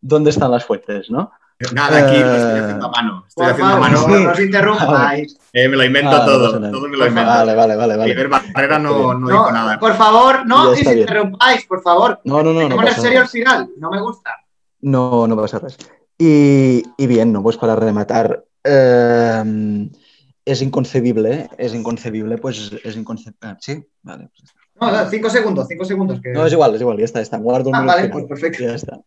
¿Dónde 0.00 0.30
están 0.30 0.50
las 0.50 0.64
fuentes, 0.64 1.10
no? 1.10 1.30
Nada, 1.72 1.98
aquí 1.98 2.18
lo 2.18 2.34
Eh, 2.34 2.36
estoy 2.36 2.58
haciendo 2.60 2.86
a 2.86 2.90
mano. 2.90 3.24
Estoy 3.28 3.46
haciendo 3.46 3.74
a 3.74 3.78
mano. 3.78 4.08
no 4.08 4.30
os 4.32 4.40
interrumpáis. 4.40 5.38
Eh, 5.52 5.68
me 5.68 5.76
lo 5.76 5.84
invento 5.84 6.10
Ah, 6.10 6.24
todo. 6.26 6.58
nada. 6.60 6.72
todo 6.72 6.88
me 6.88 6.96
lo 6.96 7.06
invento. 7.06 7.30
Vale, 7.30 7.54
vale, 7.54 7.76
vale, 7.76 7.96
vale. 7.96 8.10
Oliver 8.12 8.28
Barrera 8.28 8.78
no, 8.78 9.14
no 9.14 9.18
No, 9.20 9.28
dijo 9.28 9.52
nada. 9.52 9.78
por 9.78 9.94
favor, 9.94 10.44
no 10.46 10.70
os 10.70 10.82
interrumpáis, 10.82 11.64
por 11.66 11.80
favor. 11.82 12.20
No, 12.24 12.42
no, 12.42 12.52
no, 12.52 12.68
no 12.68 12.76
pasa 12.76 12.94
serio 13.00 13.10
nada. 13.20 13.22
al 13.22 13.28
final, 13.28 13.70
no 13.78 13.90
me 13.90 14.00
gusta. 14.00 14.30
No, 14.82 15.26
no 15.26 15.36
pasa 15.36 15.58
res. 15.60 15.78
Y, 16.18 16.82
y 16.98 17.06
bien, 17.06 17.32
no, 17.32 17.42
pues 17.42 17.56
para 17.56 17.76
rematar, 17.76 18.44
eh, 18.62 19.88
es 20.44 20.62
inconcebible, 20.62 21.48
es 21.58 21.74
inconcebible, 21.74 22.38
pues 22.38 22.72
es 22.84 22.96
inconcebible. 22.96 23.56
¿Sí? 23.60 23.84
Vale. 24.02 24.28
pues. 24.36 24.50
No, 24.80 24.90
no, 24.90 25.08
cinco 25.10 25.30
segundos, 25.30 25.66
cinco 25.68 25.84
segundos. 25.84 26.20
que- 26.20 26.30
No, 26.32 26.46
es 26.46 26.52
igual, 26.52 26.74
es 26.74 26.80
igual, 26.80 26.98
ya 26.98 27.04
está, 27.04 27.20
está. 27.20 27.38
Guardo 27.38 27.70
Ah, 27.72 27.82
vale, 27.82 28.08
pues 28.08 28.24
perfecto. 28.26 28.62
Ya 28.64 28.74
está. 28.74 28.98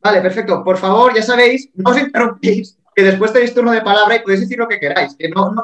Vale, 0.00 0.20
perfecto. 0.20 0.62
Por 0.64 0.76
favor, 0.76 1.14
ya 1.14 1.22
sabéis, 1.22 1.70
no 1.74 1.90
os 1.90 1.98
interrumpéis, 1.98 2.78
que 2.94 3.02
después 3.02 3.32
tenéis 3.32 3.54
turno 3.54 3.70
de 3.72 3.80
palabra 3.82 4.16
y 4.16 4.20
podéis 4.20 4.40
decir 4.40 4.58
lo 4.58 4.68
que 4.68 4.78
queráis, 4.80 5.14
que 5.16 5.28
no, 5.28 5.52
no. 5.52 5.62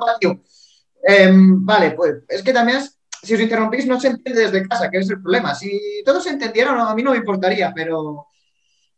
Em, 1.07 1.65
vale, 1.65 1.91
pues 1.93 2.15
es 2.29 2.43
que 2.43 2.53
también, 2.53 2.79
es- 2.79 2.99
si 3.23 3.35
os 3.35 3.41
interrumpís, 3.41 3.87
no 3.87 3.99
se 4.01 4.09
entiende 4.09 4.43
desde 4.43 4.67
casa, 4.69 4.91
que 4.91 4.99
es 4.99 5.11
el 5.11 5.21
problema. 5.21 5.55
Si 5.55 6.03
todos 6.05 6.23
se 6.25 6.31
entendieran, 6.31 6.79
a 6.79 6.95
mí 6.95 7.03
no 7.03 7.11
me 7.13 7.17
importaría, 7.19 7.73
pero, 7.75 8.27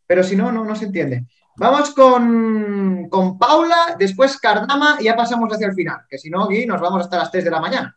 pero 0.06 0.22
si 0.22 0.36
no, 0.36 0.52
no, 0.52 0.64
no 0.64 0.74
se 0.76 0.84
entiende. 0.86 1.26
Vamos 1.58 1.94
con, 1.94 3.08
con 3.08 3.38
Paula, 3.38 3.96
después 3.98 4.38
Cardama 4.38 4.98
y 5.00 5.04
ya 5.04 5.16
pasamos 5.16 5.52
hacia 5.52 5.68
el 5.68 5.74
final, 5.74 6.00
que 6.08 6.18
si 6.18 6.28
no, 6.28 6.44
aquí 6.44 6.66
nos 6.66 6.80
vamos 6.80 7.02
hasta 7.02 7.18
las 7.18 7.30
3 7.30 7.44
de 7.44 7.50
la 7.50 7.60
mañana. 7.60 7.94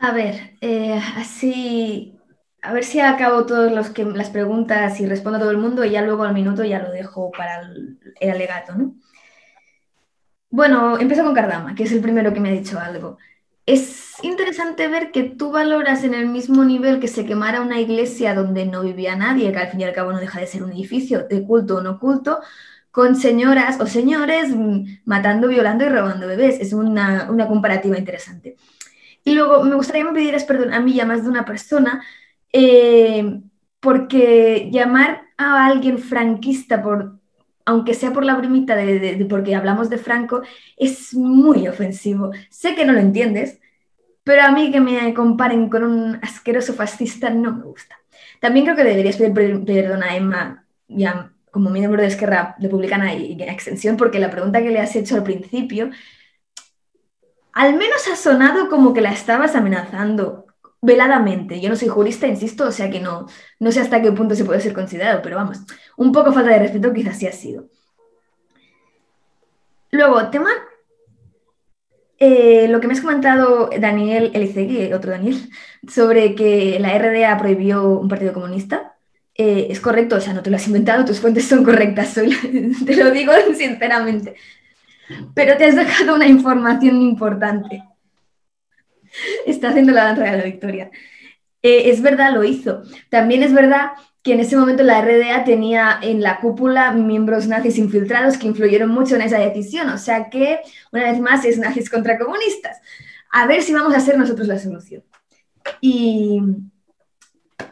A 0.00 0.12
ver, 0.12 0.56
eh, 0.60 1.00
así, 1.16 2.18
a 2.60 2.72
ver 2.72 2.84
si 2.84 3.00
acabo 3.00 3.46
todas 3.46 3.72
las 3.72 4.30
preguntas 4.30 5.00
y 5.00 5.06
respondo 5.06 5.38
a 5.38 5.40
todo 5.40 5.50
el 5.50 5.58
mundo 5.58 5.84
y 5.84 5.90
ya 5.90 6.02
luego 6.02 6.24
al 6.24 6.34
minuto 6.34 6.64
ya 6.64 6.82
lo 6.82 6.90
dejo 6.90 7.30
para 7.30 7.60
el, 7.60 7.98
el 8.20 8.30
alegato, 8.30 8.74
¿no? 8.74 8.94
Bueno, 10.50 10.98
empiezo 10.98 11.24
con 11.24 11.34
Cardama, 11.34 11.74
que 11.74 11.84
es 11.84 11.92
el 11.92 12.00
primero 12.00 12.32
que 12.32 12.40
me 12.40 12.48
ha 12.48 12.52
dicho 12.52 12.78
algo. 12.78 13.18
Es 13.66 14.22
interesante 14.22 14.88
ver 14.88 15.10
que 15.10 15.22
tú 15.22 15.50
valoras 15.50 16.04
en 16.04 16.14
el 16.14 16.26
mismo 16.26 16.64
nivel 16.64 17.00
que 17.00 17.08
se 17.08 17.24
quemara 17.24 17.62
una 17.62 17.80
iglesia 17.80 18.34
donde 18.34 18.66
no 18.66 18.82
vivía 18.82 19.16
nadie, 19.16 19.52
que 19.52 19.58
al 19.58 19.68
fin 19.70 19.80
y 19.80 19.84
al 19.84 19.94
cabo 19.94 20.12
no 20.12 20.20
deja 20.20 20.40
de 20.40 20.46
ser 20.46 20.62
un 20.62 20.72
edificio 20.72 21.26
de 21.26 21.42
culto 21.46 21.76
o 21.76 21.82
no 21.82 21.98
culto, 21.98 22.40
con 22.90 23.16
señoras 23.16 23.80
o 23.80 23.86
señores 23.86 24.54
mm, 24.54 25.00
matando, 25.06 25.48
violando 25.48 25.84
y 25.84 25.88
robando 25.88 26.26
bebés. 26.26 26.60
Es 26.60 26.72
una, 26.74 27.30
una 27.30 27.48
comparativa 27.48 27.98
interesante. 27.98 28.56
Y 29.24 29.34
luego 29.34 29.62
me 29.64 29.74
gustaría 29.76 30.04
que 30.04 30.10
me 30.12 30.18
pidieras 30.18 30.44
perdón 30.44 30.74
a 30.74 30.80
mí 30.80 30.92
y 30.92 31.00
a 31.00 31.06
más 31.06 31.24
de 31.24 31.30
una 31.30 31.44
persona, 31.44 32.04
eh, 32.52 33.40
porque 33.80 34.70
llamar 34.72 35.22
a 35.38 35.66
alguien 35.66 35.98
franquista 35.98 36.82
por, 36.82 37.20
aunque 37.66 37.94
sea 37.94 38.12
por 38.12 38.24
la 38.24 38.34
bromita 38.36 38.76
de, 38.76 39.26
porque 39.28 39.54
hablamos 39.54 39.90
de 39.90 39.98
Franco, 39.98 40.42
es 40.76 41.14
muy 41.14 41.68
ofensivo. 41.68 42.30
Sé 42.50 42.74
que 42.74 42.84
no 42.84 42.92
lo 42.92 43.00
entiendes, 43.00 43.60
pero 44.24 44.42
a 44.42 44.50
mí 44.52 44.70
que 44.72 44.80
me 44.80 45.12
comparen 45.14 45.68
con 45.68 45.84
un 45.84 46.18
asqueroso 46.22 46.74
fascista 46.74 47.30
no 47.30 47.52
me 47.56 47.64
gusta. 47.64 47.96
También 48.40 48.66
creo 48.66 48.76
que 48.76 48.84
deberías 48.84 49.16
pedir 49.16 49.34
per- 49.34 49.64
perdón 49.64 50.02
a 50.02 50.16
Emma, 50.16 50.66
ya 50.88 51.32
como 51.50 51.70
miembro 51.70 52.02
de 52.02 52.08
Esquerra 52.08 52.56
Republicana 52.60 53.14
y, 53.14 53.34
y 53.34 53.42
extensión, 53.42 53.96
porque 53.96 54.18
la 54.18 54.30
pregunta 54.30 54.62
que 54.62 54.70
le 54.70 54.80
has 54.80 54.96
hecho 54.96 55.16
al 55.16 55.24
principio 55.24 55.90
al 57.52 57.74
menos 57.76 58.06
ha 58.08 58.16
sonado 58.16 58.68
como 58.68 58.92
que 58.92 59.00
la 59.00 59.12
estabas 59.12 59.54
amenazando 59.54 60.43
veladamente. 60.84 61.60
Yo 61.60 61.68
no 61.68 61.76
soy 61.76 61.88
jurista, 61.88 62.26
insisto, 62.26 62.68
o 62.68 62.72
sea 62.72 62.90
que 62.90 63.00
no, 63.00 63.26
no 63.58 63.72
sé 63.72 63.80
hasta 63.80 64.02
qué 64.02 64.12
punto 64.12 64.34
se 64.34 64.44
puede 64.44 64.60
ser 64.60 64.72
considerado, 64.72 65.20
pero 65.22 65.36
vamos, 65.36 65.60
un 65.96 66.12
poco 66.12 66.32
falta 66.32 66.50
de 66.50 66.60
respeto 66.60 66.92
quizás 66.92 67.18
sí 67.18 67.26
ha 67.26 67.32
sido. 67.32 67.68
Luego, 69.90 70.28
tema, 70.30 70.50
eh, 72.18 72.66
lo 72.68 72.80
que 72.80 72.86
me 72.88 72.94
has 72.94 73.00
comentado 73.00 73.70
Daniel 73.78 74.30
Elicegui, 74.34 74.92
otro 74.92 75.12
Daniel, 75.12 75.50
sobre 75.88 76.34
que 76.34 76.78
la 76.80 76.96
RDA 76.98 77.36
prohibió 77.38 77.88
un 77.88 78.08
partido 78.08 78.32
comunista. 78.32 78.90
eh, 79.36 79.66
es 79.70 79.80
correcto, 79.80 80.16
o 80.16 80.20
sea, 80.20 80.32
no 80.32 80.42
te 80.42 80.50
lo 80.50 80.56
has 80.56 80.66
inventado, 80.68 81.04
tus 81.04 81.20
fuentes 81.20 81.48
son 81.48 81.64
correctas, 81.64 82.14
te 82.86 82.96
lo 82.96 83.10
digo 83.10 83.32
sinceramente 83.56 84.36
pero 85.34 85.56
te 85.56 85.66
has 85.66 85.76
dejado 85.76 86.14
una 86.14 86.26
información 86.26 87.00
importante. 87.02 87.82
Está 89.46 89.68
haciendo 89.68 89.92
la 89.92 90.04
danza 90.04 90.24
de 90.24 90.36
la 90.36 90.44
victoria. 90.44 90.90
Eh, 91.62 91.90
es 91.90 92.02
verdad, 92.02 92.32
lo 92.32 92.44
hizo. 92.44 92.82
También 93.08 93.42
es 93.42 93.52
verdad 93.52 93.92
que 94.22 94.32
en 94.32 94.40
ese 94.40 94.56
momento 94.56 94.82
la 94.82 95.02
RDA 95.02 95.44
tenía 95.44 95.98
en 96.02 96.22
la 96.22 96.40
cúpula 96.40 96.92
miembros 96.92 97.46
nazis 97.46 97.78
infiltrados 97.78 98.38
que 98.38 98.46
influyeron 98.46 98.90
mucho 98.90 99.16
en 99.16 99.22
esa 99.22 99.38
decisión. 99.38 99.88
O 99.90 99.98
sea 99.98 100.30
que, 100.30 100.60
una 100.92 101.10
vez 101.10 101.20
más, 101.20 101.44
es 101.44 101.58
nazis 101.58 101.90
contra 101.90 102.18
comunistas. 102.18 102.78
A 103.30 103.46
ver 103.46 103.62
si 103.62 103.74
vamos 103.74 103.94
a 103.94 104.00
ser 104.00 104.16
nosotros 104.16 104.48
la 104.48 104.58
solución. 104.58 105.02
Y, 105.80 106.40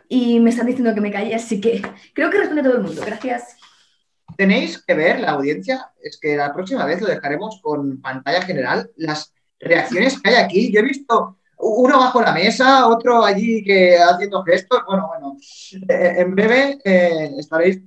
y 0.09 0.41
me 0.41 0.51
están 0.51 0.67
diciendo 0.67 0.95
que 0.95 1.01
me 1.01 1.13
calle, 1.13 1.35
así 1.35 1.61
que 1.61 1.83
creo 2.15 2.31
que 2.31 2.39
responde 2.39 2.63
todo 2.63 2.77
el 2.77 2.83
mundo. 2.83 3.03
Gracias. 3.05 3.57
Tenéis 4.37 4.83
que 4.83 4.95
ver 4.95 5.21
la 5.21 5.33
audiencia, 5.33 5.91
es 6.03 6.19
que 6.21 6.37
la 6.37 6.53
próxima 6.53 6.85
vez 6.85 7.01
lo 7.01 7.09
dejaremos 7.09 7.61
con 7.63 8.01
pantalla 8.01 8.43
general, 8.43 8.91
las 8.97 9.33
reacciones 9.63 10.21
que 10.21 10.31
hay 10.31 10.37
aquí. 10.37 10.73
Yo 10.73 10.81
he 10.81 10.85
visto 10.85 11.39
uno 11.65 11.99
bajo 11.99 12.21
la 12.21 12.33
mesa, 12.33 12.89
otro 12.89 13.25
allí 13.25 13.63
que 13.63 13.97
haciendo 13.97 14.43
gestos. 14.43 14.83
Bueno, 14.87 15.09
bueno, 15.09 15.37
eh, 15.89 16.15
en 16.19 16.35
breve 16.35 16.79
eh, 16.85 17.31
estaréis, 17.39 17.81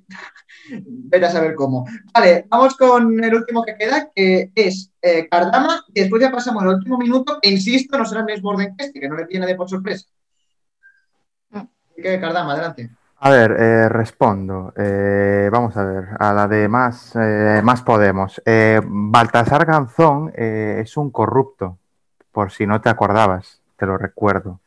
ver 0.81 1.25
a 1.25 1.31
saber 1.31 1.55
cómo. 1.55 1.85
Vale, 2.13 2.45
vamos 2.49 2.75
con 2.75 3.23
el 3.23 3.35
último 3.35 3.63
que 3.63 3.75
queda, 3.75 4.09
que 4.15 4.51
es 4.55 4.91
eh, 5.01 5.27
Cardama. 5.29 5.83
y 5.93 6.01
Después 6.01 6.21
ya 6.21 6.31
pasamos 6.31 6.63
al 6.63 6.69
último 6.69 6.97
minuto, 6.97 7.37
que 7.41 7.49
insisto, 7.49 7.97
no 7.97 8.05
será 8.05 8.21
el 8.21 8.27
mismo 8.27 8.49
orden 8.49 8.75
que 8.77 8.85
este, 8.85 8.99
que 8.99 9.09
no 9.09 9.17
le 9.17 9.25
tiene 9.25 9.45
de 9.45 9.55
por 9.55 9.69
sorpresa. 9.69 10.07
Así 11.51 12.01
que 12.01 12.19
Cardama, 12.19 12.53
adelante. 12.53 12.89
A 13.17 13.29
ver, 13.29 13.51
eh, 13.57 13.89
respondo. 13.89 14.73
Eh, 14.77 15.49
vamos 15.51 15.75
a 15.77 15.83
ver, 15.83 16.09
a 16.19 16.33
la 16.33 16.47
de 16.47 16.67
más, 16.67 17.15
eh, 17.15 17.61
más 17.63 17.81
Podemos. 17.81 18.41
Baltasar 18.85 19.65
Ganzón 19.65 20.31
es 20.35 20.97
un 20.97 21.11
corrupto, 21.11 21.77
por 22.31 22.51
si 22.51 22.67
no 22.67 22.81
te 22.81 22.89
acordabas, 22.89 23.61
te 23.77 23.85
lo 23.85 23.97
recuerdo. 23.97 24.59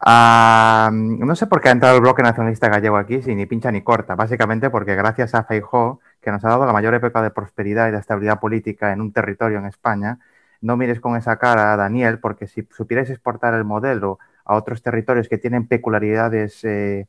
Ah, 0.00 0.90
no 0.92 1.34
sé 1.36 1.46
por 1.46 1.60
qué 1.60 1.68
ha 1.68 1.72
entrado 1.72 1.96
el 1.96 2.02
bloque 2.02 2.22
nacionalista 2.22 2.68
gallego 2.68 2.96
aquí, 2.96 3.22
sin 3.22 3.38
ni 3.38 3.46
pincha 3.46 3.70
ni 3.72 3.82
corta. 3.82 4.14
Básicamente 4.14 4.68
porque 4.70 4.94
gracias 4.94 5.34
a 5.34 5.44
Feijó, 5.44 6.00
que 6.20 6.30
nos 6.30 6.44
ha 6.44 6.48
dado 6.48 6.66
la 6.66 6.72
mayor 6.72 6.94
época 6.94 7.22
de 7.22 7.30
prosperidad 7.30 7.88
y 7.88 7.92
de 7.92 7.98
estabilidad 7.98 8.40
política 8.40 8.92
en 8.92 9.00
un 9.00 9.12
territorio 9.12 9.58
en 9.58 9.66
España, 9.66 10.18
no 10.60 10.76
mires 10.76 11.00
con 11.00 11.16
esa 11.16 11.36
cara 11.38 11.72
a 11.72 11.76
Daniel, 11.76 12.18
porque 12.18 12.46
si 12.46 12.66
supierais 12.70 13.10
exportar 13.10 13.54
el 13.54 13.64
modelo 13.64 14.18
a 14.46 14.54
otros 14.54 14.82
territorios 14.82 15.28
que 15.28 15.38
tienen 15.38 15.66
peculiaridades 15.66 16.64
eh, 16.64 17.06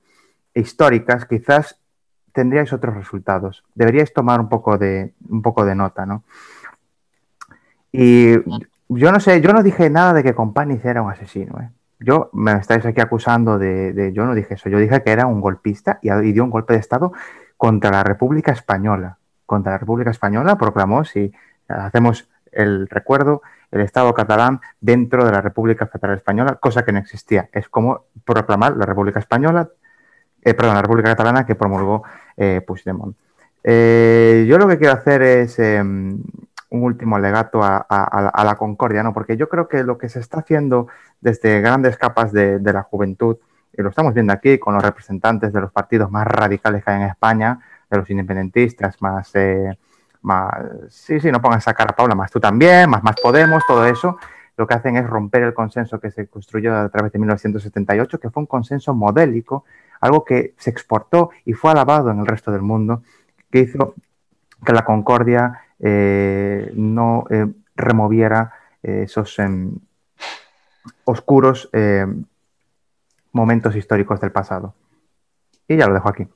históricas, 0.54 1.26
quizás 1.26 1.80
tendríais 2.34 2.74
otros 2.74 2.96
resultados. 2.96 3.64
Deberíais 3.76 4.14
tomar 4.14 4.40
un 4.40 4.50
poco 4.50 4.78
de, 4.78 5.14
un 5.30 5.42
poco 5.42 5.66
de 5.66 5.76
nota, 5.76 6.06
¿no? 6.06 6.24
Y 7.92 8.34
yo 8.90 9.12
no 9.12 9.20
sé, 9.20 9.42
yo 9.42 9.54
no 9.54 9.64
dije 9.64 9.90
nada 9.90 10.14
de 10.14 10.24
que 10.24 10.36
Companiz 10.36 10.84
era 10.86 11.02
un 11.02 11.12
asesino, 11.12 11.60
¿eh? 11.60 11.70
Yo 12.00 12.30
me 12.34 12.54
estáis 12.54 12.86
aquí 12.86 13.02
acusando 13.02 13.58
de, 13.58 14.12
Yo 14.14 14.26
no 14.26 14.36
dije 14.36 14.54
eso, 14.54 14.70
yo 14.70 14.78
dije 14.78 15.02
que 15.02 15.12
era 15.12 15.26
un 15.26 15.42
golpista 15.42 15.98
y 16.04 16.12
dio 16.32 16.44
un 16.44 16.52
golpe 16.52 16.74
de 16.74 16.80
Estado 16.80 17.12
contra 17.58 17.90
la 17.90 18.04
República 18.04 18.52
Española. 18.52 19.18
Contra 19.48 19.72
la 19.72 19.78
República 19.80 20.12
Española 20.12 20.58
proclamó, 20.58 21.04
si 21.04 21.34
hacemos 21.68 22.30
el 22.58 22.88
recuerdo, 22.90 23.42
el 23.72 23.82
Estado 23.82 24.14
catalán 24.14 24.62
dentro 24.82 25.26
de 25.26 25.32
la 25.32 25.42
República 25.42 25.88
Federal 25.88 26.18
Española, 26.18 26.56
cosa 26.56 26.84
que 26.84 26.92
no 26.92 27.00
existía. 27.00 27.50
Es 27.52 27.70
como 27.70 28.06
proclamar 28.26 28.76
la 28.78 28.86
República 28.86 29.20
Española, 29.20 29.70
eh, 30.42 30.54
perdón, 30.54 30.76
la 30.76 30.82
República 30.82 31.10
Catalana 31.10 31.46
que 31.46 31.56
promulgó 31.56 32.04
eh, 32.36 32.62
Puigdemont. 32.66 33.16
Eh, 33.64 34.46
yo 34.48 34.58
lo 34.58 34.68
que 34.68 34.78
quiero 34.78 34.94
hacer 34.94 35.22
es 35.22 35.60
eh, 35.60 35.82
un 35.82 36.24
último 36.70 37.16
alegato 37.16 37.62
a, 37.64 38.44
la 38.46 38.56
concordia, 38.58 39.04
¿no? 39.04 39.14
Porque 39.14 39.38
yo 39.38 39.50
creo 39.50 39.68
que 39.68 39.84
lo 39.84 39.98
que 39.98 40.10
se 40.10 40.20
está 40.20 40.40
haciendo 40.40 40.88
desde 41.22 41.62
grandes 41.62 41.98
capas 41.98 42.32
de, 42.32 42.60
de 42.60 42.74
la 42.74 42.84
juventud, 42.84 43.38
y 43.78 43.82
lo 43.82 43.90
estamos 43.90 44.14
viendo 44.14 44.34
aquí 44.34 44.58
con 44.58 44.74
los 44.74 44.84
representantes 44.84 45.54
de 45.54 45.62
los 45.62 45.72
partidos 45.72 46.10
más 46.10 46.26
radicales 46.26 46.84
que 46.84 46.92
hay 46.92 47.02
en 47.02 47.08
España, 47.10 47.60
de 47.90 47.98
los 47.98 48.10
independentistas, 48.10 49.02
más, 49.02 49.32
eh, 49.36 49.78
sí, 50.90 51.20
sí, 51.20 51.32
no 51.32 51.42
pongan 51.42 51.60
esa 51.60 51.74
cara, 51.74 51.96
Paula, 51.96 52.16
más 52.16 52.32
tú 52.32 52.40
también, 52.40 52.90
más, 52.90 53.04
más 53.04 53.16
Podemos, 53.22 53.64
todo 53.68 53.86
eso, 53.86 54.18
lo 54.58 54.66
que 54.68 54.74
hacen 54.74 54.98
es 54.98 55.08
romper 55.08 55.44
el 55.44 55.54
consenso 55.54 56.00
que 56.00 56.12
se 56.12 56.28
construyó 56.28 56.76
a 56.76 56.90
través 56.90 57.12
de 57.12 57.20
1978, 57.20 58.20
que 58.20 58.30
fue 58.30 58.42
un 58.42 58.48
consenso 58.48 58.94
modélico, 58.94 59.66
algo 60.02 60.26
que 60.26 60.54
se 60.58 60.70
exportó 60.70 61.30
y 61.46 61.54
fue 61.54 61.72
alabado 61.72 62.12
en 62.12 62.20
el 62.20 62.26
resto 62.26 62.52
del 62.52 62.62
mundo, 62.62 63.04
que 63.52 63.60
hizo 63.60 63.96
que 64.66 64.74
la 64.74 64.84
concordia 64.84 65.62
eh, 65.80 66.72
no 66.76 67.26
eh, 67.30 67.46
removiera 67.76 68.54
eh, 68.82 69.04
esos 69.04 69.38
oscuros 71.04 71.70
eh, 71.74 72.06
momentos 73.32 73.76
históricos 73.76 74.20
del 74.20 74.32
pasado. 74.32 74.74
Y 75.68 75.78
ya 75.78 75.88
lo 75.88 75.94
dejo 75.94 76.10
aquí. 76.10 76.28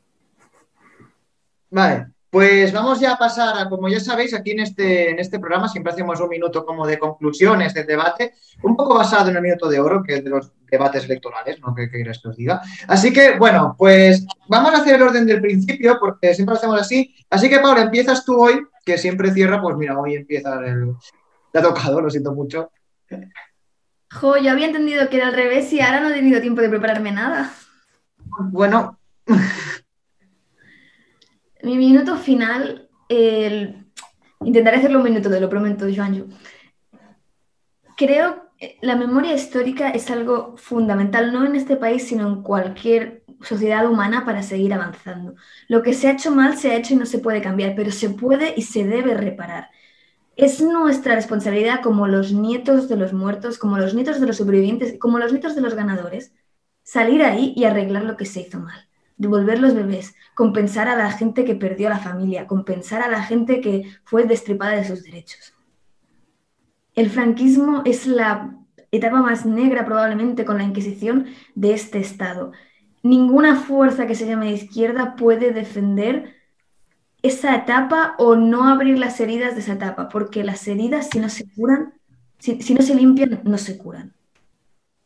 Vale, 1.69 2.07
pues 2.31 2.71
vamos 2.71 3.01
ya 3.01 3.11
a 3.11 3.17
pasar 3.17 3.57
a, 3.57 3.67
como 3.67 3.89
ya 3.89 3.99
sabéis, 3.99 4.33
aquí 4.33 4.51
en 4.51 4.61
este, 4.61 5.09
en 5.11 5.19
este 5.19 5.37
programa 5.37 5.67
siempre 5.67 5.91
hacemos 5.91 6.17
un 6.21 6.29
minuto 6.29 6.65
como 6.65 6.87
de 6.87 6.97
conclusiones 6.97 7.73
del 7.73 7.85
debate, 7.85 8.35
un 8.63 8.77
poco 8.77 8.95
basado 8.95 9.29
en 9.29 9.35
el 9.35 9.41
minuto 9.41 9.67
de 9.67 9.81
oro, 9.81 10.01
que 10.01 10.15
es 10.15 10.23
de 10.23 10.29
los 10.29 10.53
debates 10.71 11.03
electorales, 11.03 11.59
¿no? 11.59 11.75
¿Qué 11.75 11.89
queréis 11.91 12.19
que 12.21 12.29
os 12.29 12.37
diga? 12.37 12.61
Así 12.87 13.11
que, 13.11 13.37
bueno, 13.37 13.75
pues 13.77 14.25
vamos 14.47 14.73
a 14.73 14.77
hacer 14.77 14.95
el 14.95 15.01
orden 15.01 15.25
del 15.25 15.41
principio, 15.41 15.97
porque 15.99 16.33
siempre 16.33 16.53
lo 16.53 16.57
hacemos 16.57 16.79
así. 16.79 17.13
Así 17.29 17.49
que, 17.49 17.59
Paula, 17.59 17.81
empiezas 17.81 18.23
tú 18.23 18.41
hoy, 18.41 18.65
que 18.85 18.97
siempre 18.97 19.33
cierra, 19.33 19.61
pues 19.61 19.75
mira, 19.75 19.99
hoy 19.99 20.15
empieza 20.15 20.53
el... 20.65 20.95
Te 21.51 21.59
ha 21.59 21.61
tocado, 21.61 21.99
lo 21.99 22.09
siento 22.09 22.33
mucho. 22.33 22.71
Jo, 24.09 24.37
yo 24.37 24.51
había 24.51 24.67
entendido 24.67 25.09
que 25.09 25.17
era 25.17 25.27
al 25.27 25.33
revés 25.33 25.73
y 25.73 25.81
ahora 25.81 25.99
no 25.99 26.09
he 26.09 26.13
tenido 26.13 26.39
tiempo 26.39 26.61
de 26.61 26.69
prepararme 26.69 27.11
nada. 27.11 27.51
Bueno, 28.39 28.99
Mi 31.63 31.77
minuto 31.77 32.17
final, 32.17 32.89
el- 33.09 33.85
intentaré 34.43 34.77
hacerlo 34.77 34.99
un 34.99 35.05
minuto, 35.05 35.29
te 35.29 35.39
lo 35.39 35.49
prometo, 35.49 35.85
Joanju. 35.93 36.27
Creo 37.97 38.49
que 38.57 38.77
la 38.81 38.95
memoria 38.95 39.33
histórica 39.33 39.89
es 39.91 40.09
algo 40.11 40.55
fundamental, 40.57 41.31
no 41.33 41.45
en 41.45 41.55
este 41.55 41.75
país, 41.77 42.07
sino 42.07 42.27
en 42.27 42.41
cualquier 42.43 43.23
sociedad 43.41 43.89
humana 43.89 44.25
para 44.25 44.43
seguir 44.43 44.73
avanzando. 44.73 45.35
Lo 45.67 45.81
que 45.83 45.93
se 45.93 46.07
ha 46.07 46.11
hecho 46.13 46.31
mal 46.31 46.57
se 46.57 46.71
ha 46.71 46.75
hecho 46.75 46.93
y 46.93 46.97
no 46.97 47.05
se 47.05 47.19
puede 47.19 47.41
cambiar, 47.41 47.75
pero 47.75 47.91
se 47.91 48.09
puede 48.09 48.53
y 48.55 48.63
se 48.63 48.85
debe 48.85 49.13
reparar. 49.15 49.69
Es 50.37 50.61
nuestra 50.61 51.15
responsabilidad 51.15 51.81
como 51.83 52.07
los 52.07 52.33
nietos 52.33 52.89
de 52.89 52.97
los 52.97 53.13
muertos, 53.13 53.59
como 53.59 53.79
los 53.79 53.95
nietos 53.95 54.21
de 54.21 54.27
los 54.27 54.37
sobrevivientes, 54.37 54.99
como 54.99 55.19
los 55.19 55.33
nietos 55.33 55.55
de 55.55 55.61
los 55.61 55.75
ganadores, 55.75 56.33
salir 56.83 57.23
ahí 57.23 57.53
y 57.57 57.65
arreglar 57.65 58.05
lo 58.05 58.17
que 58.17 58.25
se 58.25 58.41
hizo 58.41 58.59
mal. 58.61 58.89
Devolver 59.21 59.59
los 59.59 59.75
bebés, 59.75 60.15
compensar 60.33 60.87
a 60.87 60.95
la 60.95 61.11
gente 61.11 61.45
que 61.45 61.53
perdió 61.53 61.85
a 61.85 61.91
la 61.91 61.99
familia, 61.99 62.47
compensar 62.47 63.03
a 63.03 63.07
la 63.07 63.21
gente 63.21 63.61
que 63.61 63.83
fue 64.03 64.23
destripada 64.23 64.71
de 64.71 64.83
sus 64.83 65.03
derechos. 65.03 65.53
El 66.95 67.11
franquismo 67.11 67.83
es 67.85 68.07
la 68.07 68.57
etapa 68.89 69.21
más 69.21 69.45
negra 69.45 69.85
probablemente 69.85 70.43
con 70.43 70.57
la 70.57 70.63
Inquisición 70.63 71.27
de 71.53 71.75
este 71.75 71.99
Estado. 71.99 72.51
Ninguna 73.03 73.57
fuerza 73.57 74.07
que 74.07 74.15
se 74.15 74.25
llame 74.25 74.47
de 74.47 74.53
izquierda 74.53 75.15
puede 75.15 75.53
defender 75.53 76.35
esa 77.21 77.55
etapa 77.55 78.15
o 78.17 78.35
no 78.35 78.67
abrir 78.67 78.97
las 78.97 79.19
heridas 79.19 79.53
de 79.53 79.61
esa 79.61 79.73
etapa, 79.73 80.09
porque 80.09 80.43
las 80.43 80.67
heridas 80.67 81.09
si 81.11 81.19
no 81.19 81.29
se 81.29 81.47
curan, 81.53 81.93
si, 82.39 82.55
no 82.73 82.81
se 82.81 82.95
limpian, 82.95 83.41
no 83.43 83.59
se 83.59 83.77
curan. 83.77 84.15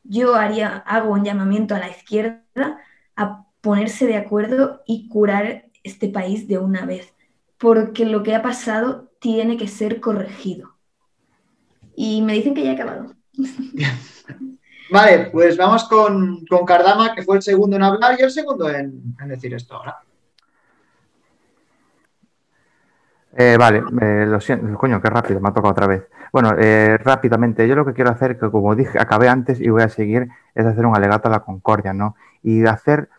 Yo 0.06 0.36
haría, 0.36 0.78
hago 0.88 1.12
un 1.12 1.26
llamamiento 1.26 1.76
a 1.76 1.80
la 1.80 1.90
izquierda 1.90 2.80
a 3.18 3.45
ponerse 3.66 4.06
de 4.06 4.16
acuerdo 4.16 4.84
y 4.86 5.10
curar 5.10 5.66
este 5.84 6.08
país 6.08 6.48
de 6.48 6.60
una 6.60 6.86
vez, 6.86 7.16
porque 7.58 8.06
lo 8.06 8.22
que 8.22 8.36
ha 8.36 8.44
pasado 8.44 9.10
tiene 9.20 9.58
que 9.58 9.68
ser 9.68 10.00
corregido. 10.00 10.76
Y 11.96 12.22
me 12.22 12.34
dicen 12.34 12.54
que 12.54 12.64
ya 12.64 12.74
he 12.74 12.76
acabado. 12.76 13.16
vale, 14.92 15.32
pues 15.32 15.58
vamos 15.58 15.86
con, 15.86 16.46
con 16.46 16.64
Cardama, 16.64 17.16
que 17.16 17.24
fue 17.24 17.38
el 17.38 17.42
segundo 17.42 17.76
en 17.76 17.82
hablar 17.82 18.16
y 18.20 18.22
el 18.22 18.30
segundo 18.30 18.70
en, 18.70 19.02
en 19.20 19.28
decir 19.28 19.52
esto 19.56 19.78
ahora. 19.78 19.98
Eh, 23.36 23.58
vale, 23.58 23.82
eh, 24.00 24.28
lo 24.28 24.40
siento, 24.40 24.78
coño, 24.78 25.02
qué 25.02 25.10
rápido, 25.10 25.42
me 25.42 25.50
ha 25.50 25.54
tocado 25.54 25.72
otra 25.72 25.88
vez. 25.88 26.04
Bueno, 26.32 26.52
eh, 26.60 27.00
rápidamente, 27.00 27.68
yo 27.68 27.76
lo 27.76 27.84
que 27.84 27.94
quiero 27.94 28.12
hacer, 28.12 28.38
que 28.38 28.52
como 28.52 28.76
dije, 28.76 29.00
acabé 29.00 29.28
antes 29.28 29.60
y 29.60 29.70
voy 29.70 29.82
a 29.82 29.90
seguir, 29.90 30.28
es 30.54 30.66
hacer 30.68 30.86
un 30.86 30.96
alegato 30.96 31.30
a 31.30 31.32
la 31.32 31.40
concordia, 31.40 31.94
¿no? 31.94 32.16
Y 32.44 32.64
hacer 32.68 33.10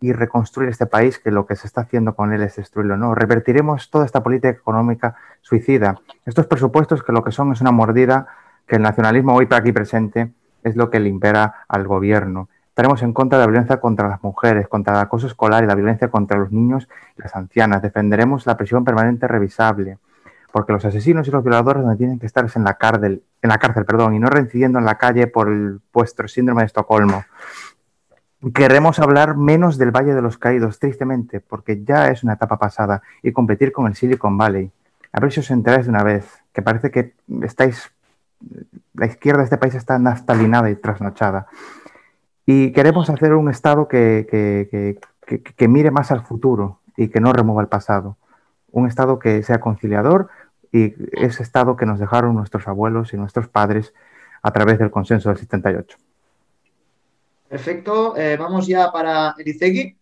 y 0.00 0.12
reconstruir 0.12 0.70
este 0.70 0.86
país, 0.86 1.18
que 1.18 1.30
lo 1.30 1.46
que 1.46 1.56
se 1.56 1.66
está 1.66 1.82
haciendo 1.82 2.14
con 2.14 2.32
él 2.32 2.42
es 2.42 2.56
destruirlo, 2.56 2.96
¿no? 2.96 3.14
Revertiremos 3.14 3.90
toda 3.90 4.06
esta 4.06 4.22
política 4.22 4.48
económica 4.48 5.14
suicida. 5.42 6.00
Estos 6.24 6.46
presupuestos 6.46 7.02
que 7.02 7.12
lo 7.12 7.22
que 7.22 7.32
son 7.32 7.52
es 7.52 7.60
una 7.60 7.70
mordida 7.70 8.26
que 8.66 8.76
el 8.76 8.82
nacionalismo 8.82 9.34
hoy 9.34 9.46
aquí 9.50 9.72
presente 9.72 10.32
es 10.62 10.76
lo 10.76 10.90
que 10.90 11.00
le 11.00 11.18
al 11.68 11.86
gobierno. 11.86 12.48
Estaremos 12.68 13.02
en 13.02 13.12
contra 13.12 13.38
de 13.38 13.44
la 13.44 13.50
violencia 13.50 13.78
contra 13.78 14.08
las 14.08 14.22
mujeres, 14.22 14.68
contra 14.68 14.94
el 14.94 15.00
acoso 15.00 15.26
escolar 15.26 15.64
y 15.64 15.66
la 15.66 15.74
violencia 15.74 16.08
contra 16.08 16.38
los 16.38 16.50
niños 16.50 16.88
y 17.18 17.22
las 17.22 17.34
ancianas. 17.36 17.82
Defenderemos 17.82 18.46
la 18.46 18.56
prisión 18.56 18.84
permanente 18.84 19.28
revisable, 19.28 19.98
porque 20.52 20.72
los 20.72 20.84
asesinos 20.84 21.28
y 21.28 21.30
los 21.30 21.42
violadores 21.42 21.82
donde 21.82 21.98
tienen 21.98 22.18
que 22.18 22.26
estar 22.26 22.44
es 22.44 22.56
en 22.56 22.64
la 22.64 22.74
cárcel, 22.74 23.22
en 23.42 23.50
la 23.50 23.58
cárcel, 23.58 23.84
perdón, 23.84 24.14
y 24.14 24.18
no 24.18 24.28
reincidiendo 24.28 24.78
en 24.78 24.84
la 24.84 24.96
calle 24.96 25.26
por 25.26 25.50
vuestro 25.92 26.26
síndrome 26.28 26.62
de 26.62 26.66
Estocolmo. 26.66 27.24
Queremos 28.54 28.98
hablar 28.98 29.36
menos 29.36 29.76
del 29.76 29.90
Valle 29.90 30.14
de 30.14 30.22
los 30.22 30.38
Caídos, 30.38 30.78
tristemente, 30.78 31.40
porque 31.40 31.84
ya 31.84 32.08
es 32.08 32.24
una 32.24 32.32
etapa 32.34 32.58
pasada, 32.58 33.02
y 33.22 33.32
competir 33.32 33.70
con 33.70 33.86
el 33.86 33.94
Silicon 33.94 34.38
Valley. 34.38 34.70
A 35.12 35.20
ver 35.20 35.30
si 35.30 35.40
os 35.40 35.50
enteráis 35.50 35.84
de 35.84 35.90
una 35.90 36.02
vez, 36.02 36.42
que 36.54 36.62
parece 36.62 36.90
que 36.90 37.12
estáis, 37.42 37.92
la 38.94 39.04
izquierda 39.04 39.40
de 39.40 39.44
este 39.44 39.58
país 39.58 39.74
está 39.74 39.98
naftalinada 39.98 40.70
y 40.70 40.76
trasnochada. 40.76 41.48
Y 42.46 42.72
queremos 42.72 43.10
hacer 43.10 43.34
un 43.34 43.50
Estado 43.50 43.88
que, 43.88 44.26
que, 44.30 44.98
que, 45.26 45.42
que, 45.42 45.68
mire 45.68 45.90
más 45.90 46.10
al 46.10 46.22
futuro 46.24 46.80
y 46.96 47.08
que 47.08 47.20
no 47.20 47.34
remueva 47.34 47.60
el 47.60 47.68
pasado. 47.68 48.16
Un 48.72 48.86
Estado 48.86 49.18
que 49.18 49.42
sea 49.42 49.60
conciliador 49.60 50.30
y 50.72 50.94
ese 51.12 51.42
Estado 51.42 51.76
que 51.76 51.84
nos 51.84 51.98
dejaron 51.98 52.34
nuestros 52.36 52.66
abuelos 52.66 53.12
y 53.12 53.18
nuestros 53.18 53.48
padres 53.48 53.92
a 54.42 54.50
través 54.52 54.78
del 54.78 54.90
consenso 54.90 55.28
del 55.28 55.36
78. 55.36 55.98
Perfecto, 57.50 58.16
eh, 58.16 58.36
vamos 58.36 58.68
ya 58.68 58.92
para 58.92 59.34
Erizegui. 59.36 59.98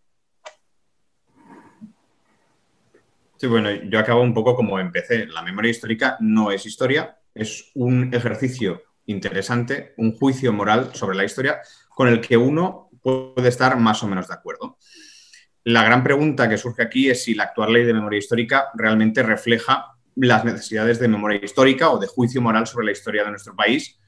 Sí, 3.39 3.47
bueno, 3.47 3.70
yo 3.70 3.99
acabo 3.99 4.20
un 4.20 4.35
poco 4.35 4.55
como 4.55 4.79
empecé. 4.79 5.27
La 5.29 5.41
memoria 5.41 5.70
histórica 5.70 6.19
no 6.20 6.51
es 6.51 6.66
historia, 6.66 7.16
es 7.35 7.70
un 7.75 8.12
ejercicio 8.12 8.83
interesante, 9.07 9.95
un 9.97 10.15
juicio 10.15 10.53
moral 10.53 10.91
sobre 10.95 11.16
la 11.16 11.25
historia 11.25 11.62
con 11.89 12.09
el 12.09 12.20
que 12.20 12.37
uno 12.37 12.91
puede 13.01 13.49
estar 13.49 13.79
más 13.79 14.03
o 14.03 14.09
menos 14.09 14.29
de 14.29 14.35
acuerdo. 14.35 14.77
La 15.65 15.83
gran 15.85 16.05
pregunta 16.05 16.51
que 16.51 16.59
surge 16.59 16.83
aquí 16.83 17.09
es 17.09 17.25
si 17.25 17.35
la 17.35 17.45
actual 17.45 17.73
ley 17.73 17.85
de 17.85 17.95
memoria 17.95 18.19
histórica 18.19 18.69
realmente 18.75 19.23
refleja 19.23 19.87
las 20.16 20.45
necesidades 20.45 20.99
de 20.99 21.09
memoria 21.09 21.41
histórica 21.43 21.89
o 21.89 21.99
de 21.99 22.09
juicio 22.09 22.43
moral 22.43 22.66
sobre 22.66 22.85
la 22.85 22.93
historia 22.93 23.25
de 23.25 23.31
nuestro 23.31 23.57
país. 23.57 23.99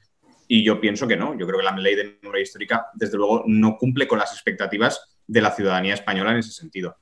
Y 0.53 0.65
yo 0.65 0.81
pienso 0.81 1.07
que 1.07 1.15
no. 1.15 1.33
Yo 1.39 1.47
creo 1.47 1.59
que 1.59 1.63
la 1.63 1.77
ley 1.77 1.95
de 1.95 2.19
memoria 2.21 2.43
histórica, 2.43 2.87
desde 2.93 3.15
luego, 3.15 3.45
no 3.47 3.77
cumple 3.77 4.05
con 4.05 4.19
las 4.19 4.33
expectativas 4.33 5.17
de 5.25 5.39
la 5.39 5.51
ciudadanía 5.51 5.93
española 5.93 6.31
en 6.31 6.39
ese 6.39 6.51
sentido. 6.51 6.97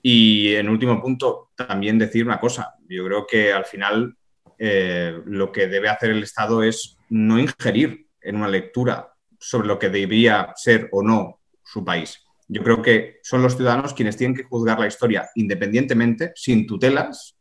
Y 0.00 0.54
en 0.54 0.68
último 0.68 1.02
punto, 1.02 1.50
también 1.56 1.98
decir 1.98 2.24
una 2.24 2.38
cosa. 2.38 2.74
Yo 2.88 3.04
creo 3.04 3.26
que 3.26 3.52
al 3.52 3.64
final 3.64 4.16
eh, 4.56 5.18
lo 5.24 5.50
que 5.50 5.66
debe 5.66 5.88
hacer 5.88 6.10
el 6.12 6.22
Estado 6.22 6.62
es 6.62 6.96
no 7.08 7.40
ingerir 7.40 8.06
en 8.20 8.36
una 8.36 8.46
lectura 8.46 9.12
sobre 9.40 9.66
lo 9.66 9.80
que 9.80 9.88
debería 9.88 10.52
ser 10.54 10.88
o 10.92 11.02
no 11.02 11.40
su 11.64 11.84
país. 11.84 12.22
Yo 12.46 12.62
creo 12.62 12.82
que 12.82 13.18
son 13.24 13.42
los 13.42 13.56
ciudadanos 13.56 13.94
quienes 13.94 14.16
tienen 14.16 14.36
que 14.36 14.44
juzgar 14.44 14.78
la 14.78 14.86
historia 14.86 15.28
independientemente, 15.34 16.30
sin 16.36 16.68
tutelas, 16.68 17.36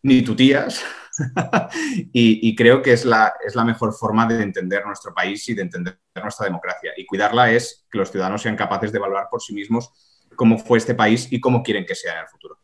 ni 0.00 0.22
tutías, 0.22 0.82
y, 2.12 2.54
creo 2.54 2.82
que 2.82 2.92
es 2.92 3.04
la, 3.04 3.34
es 3.44 3.54
la 3.54 3.64
mejor 3.64 3.92
forma 3.92 4.26
de 4.26 4.42
entender 4.42 4.84
nuestro 4.84 5.14
país 5.14 5.48
y 5.48 5.54
de 5.54 5.62
entender 5.62 5.98
nuestra 6.22 6.46
democracia. 6.46 6.92
Y 6.96 7.06
cuidarla 7.06 7.50
es 7.50 7.86
que 7.90 7.98
los 7.98 8.10
ciudadanos 8.10 8.42
sean 8.42 8.56
capaces 8.56 8.92
de 8.92 8.98
evaluar 8.98 9.28
por 9.30 9.40
sí 9.40 9.54
mismos 9.54 9.92
cómo 10.34 10.58
fue 10.58 10.78
este 10.78 10.94
país 10.94 11.28
y 11.30 11.40
cómo 11.40 11.62
quieren 11.62 11.86
que 11.86 11.94
sea 11.94 12.14
en 12.14 12.20
el 12.20 12.28
futuro. 12.28 12.58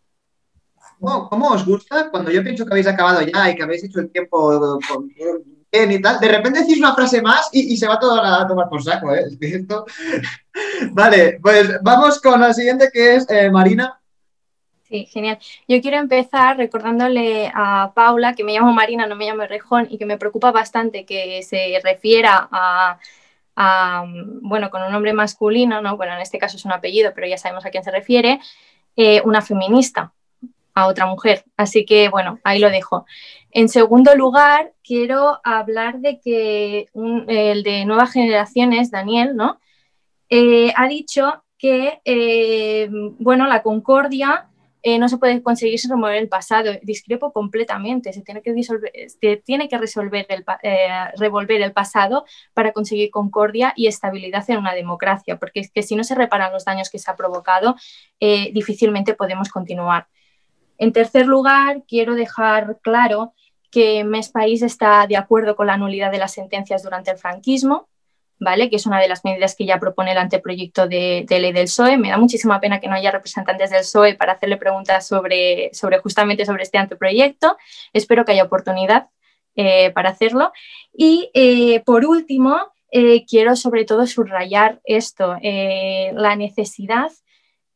¿Cómo, 1.00 1.28
¿Cómo, 1.28 1.48
os 1.48 1.66
gusta 1.66 2.10
cuando 2.10 2.30
yo 2.30 2.44
pienso 2.44 2.64
que 2.64 2.72
habéis 2.72 2.86
acabado 2.86 3.22
ya 3.22 3.50
y 3.50 3.56
que 3.56 3.62
habéis 3.62 3.82
hecho 3.82 4.00
el 4.00 4.10
tiempo 4.10 4.78
bien 5.72 5.90
y 5.90 6.00
tal? 6.00 6.20
De 6.20 6.28
repente 6.28 6.60
decís 6.60 6.78
una 6.78 6.94
frase 6.94 7.20
más 7.20 7.48
y, 7.52 7.76
se 7.76 7.88
va 7.88 7.98
todo 7.98 8.22
a 8.22 8.46
tomar 8.46 8.68
por 8.68 8.82
saco, 8.82 9.12
¿eh? 9.14 9.24
Vale, 10.92 11.40
pues 11.42 11.82
vamos 11.82 12.20
con 12.20 12.40
la 12.40 12.54
siguiente 12.54 12.90
que 12.92 13.16
es 13.16 13.28
eh, 13.28 13.50
Marina. 13.50 14.01
Genial. 15.10 15.38
Yo 15.66 15.80
quiero 15.80 15.98
empezar 15.98 16.56
recordándole 16.56 17.50
a 17.54 17.92
Paula, 17.94 18.34
que 18.34 18.44
me 18.44 18.52
llamo 18.52 18.72
Marina, 18.72 19.06
no 19.06 19.16
me 19.16 19.26
llamo 19.26 19.46
Rejón, 19.46 19.88
y 19.90 19.98
que 19.98 20.06
me 20.06 20.18
preocupa 20.18 20.52
bastante 20.52 21.04
que 21.04 21.42
se 21.42 21.80
refiera 21.82 22.48
a, 22.50 22.98
a, 23.56 24.04
bueno, 24.42 24.70
con 24.70 24.82
un 24.82 24.92
nombre 24.92 25.12
masculino, 25.12 25.80
¿no? 25.80 25.96
Bueno, 25.96 26.14
en 26.14 26.20
este 26.20 26.38
caso 26.38 26.56
es 26.56 26.64
un 26.64 26.72
apellido, 26.72 27.12
pero 27.14 27.26
ya 27.26 27.38
sabemos 27.38 27.64
a 27.64 27.70
quién 27.70 27.84
se 27.84 27.90
refiere, 27.90 28.40
eh, 28.96 29.22
una 29.24 29.42
feminista, 29.42 30.12
a 30.74 30.86
otra 30.86 31.06
mujer. 31.06 31.44
Así 31.56 31.84
que, 31.84 32.08
bueno, 32.08 32.38
ahí 32.44 32.58
lo 32.58 32.70
dejo. 32.70 33.06
En 33.50 33.68
segundo 33.68 34.14
lugar, 34.14 34.72
quiero 34.82 35.40
hablar 35.44 35.98
de 35.98 36.20
que 36.20 36.88
el 37.28 37.62
de 37.62 37.84
Nuevas 37.84 38.12
Generaciones, 38.12 38.90
Daniel, 38.90 39.36
¿no? 39.36 39.60
Eh, 40.30 40.72
ha 40.76 40.88
dicho 40.88 41.44
que, 41.58 42.00
eh, 42.04 42.88
bueno, 42.90 43.46
la 43.46 43.62
concordia 43.62 44.48
eh, 44.82 44.98
no 44.98 45.08
se 45.08 45.18
puede 45.18 45.42
conseguir 45.42 45.78
sin 45.78 45.90
remover 45.90 46.16
el 46.16 46.28
pasado. 46.28 46.72
Discrepo 46.82 47.32
completamente. 47.32 48.12
Se 48.12 48.22
tiene 48.22 48.42
que, 48.42 48.52
disolver, 48.52 48.92
se 49.06 49.36
tiene 49.36 49.68
que 49.68 49.78
resolver 49.78 50.26
el, 50.28 50.44
eh, 50.62 50.88
revolver 51.16 51.62
el 51.62 51.72
pasado 51.72 52.24
para 52.52 52.72
conseguir 52.72 53.10
concordia 53.10 53.72
y 53.76 53.86
estabilidad 53.86 54.48
en 54.50 54.58
una 54.58 54.74
democracia, 54.74 55.38
porque 55.38 55.60
es 55.60 55.70
que 55.70 55.82
si 55.82 55.94
no 55.94 56.02
se 56.02 56.16
reparan 56.16 56.52
los 56.52 56.64
daños 56.64 56.90
que 56.90 56.98
se 56.98 57.10
ha 57.10 57.16
provocado, 57.16 57.76
eh, 58.18 58.50
difícilmente 58.52 59.14
podemos 59.14 59.50
continuar. 59.50 60.08
En 60.78 60.92
tercer 60.92 61.26
lugar, 61.26 61.84
quiero 61.86 62.14
dejar 62.14 62.78
claro 62.82 63.34
que 63.70 64.02
Mes 64.04 64.30
País 64.30 64.62
está 64.62 65.06
de 65.06 65.16
acuerdo 65.16 65.54
con 65.54 65.68
la 65.68 65.76
nulidad 65.76 66.10
de 66.10 66.18
las 66.18 66.32
sentencias 66.32 66.82
durante 66.82 67.12
el 67.12 67.18
franquismo, 67.18 67.88
que 68.70 68.76
es 68.76 68.86
una 68.86 69.00
de 69.00 69.08
las 69.08 69.24
medidas 69.24 69.54
que 69.54 69.66
ya 69.66 69.78
propone 69.78 70.12
el 70.12 70.18
anteproyecto 70.18 70.86
de, 70.86 71.26
ley 71.28 71.52
del 71.52 71.64
PSOE. 71.64 71.98
Me 71.98 72.10
da 72.10 72.18
muchísima 72.18 72.60
pena 72.60 72.80
que 72.80 72.88
no 72.88 72.94
haya 72.94 73.10
representantes 73.10 73.70
del 73.70 73.80
PSOE 73.80 74.14
para 74.14 74.32
hacerle 74.32 74.56
preguntas 74.56 75.06
sobre, 75.06 75.70
sobre 75.72 75.98
justamente 75.98 76.44
sobre 76.44 76.62
este 76.62 76.78
anteproyecto. 76.78 77.56
Espero 77.92 78.24
que 78.24 78.32
haya 78.32 78.44
oportunidad 78.44 79.08
eh, 79.54 79.90
para 79.90 80.10
hacerlo. 80.10 80.52
Y 80.92 81.30
eh, 81.34 81.80
por 81.84 82.04
último, 82.06 82.58
eh, 82.90 83.24
quiero 83.26 83.54
sobre 83.56 83.84
todo 83.84 84.06
subrayar 84.06 84.80
esto, 84.84 85.36
la 85.42 86.36
necesidad 86.36 87.10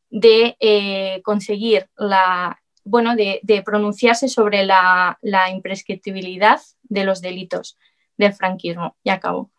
de 0.09 1.21
conseguir 1.23 1.87
la, 1.97 2.59
bueno, 2.87 3.15
de, 3.15 3.63
pronunciarse 3.65 4.27
sobre 4.27 4.65
la, 4.65 5.17
imprescriptibilidad 5.51 6.59
de 6.83 7.03
los 7.03 7.21
delitos 7.21 7.77
del 8.17 8.33
franquismo. 8.33 8.95
Y 9.03 9.09
acabo. 9.09 9.51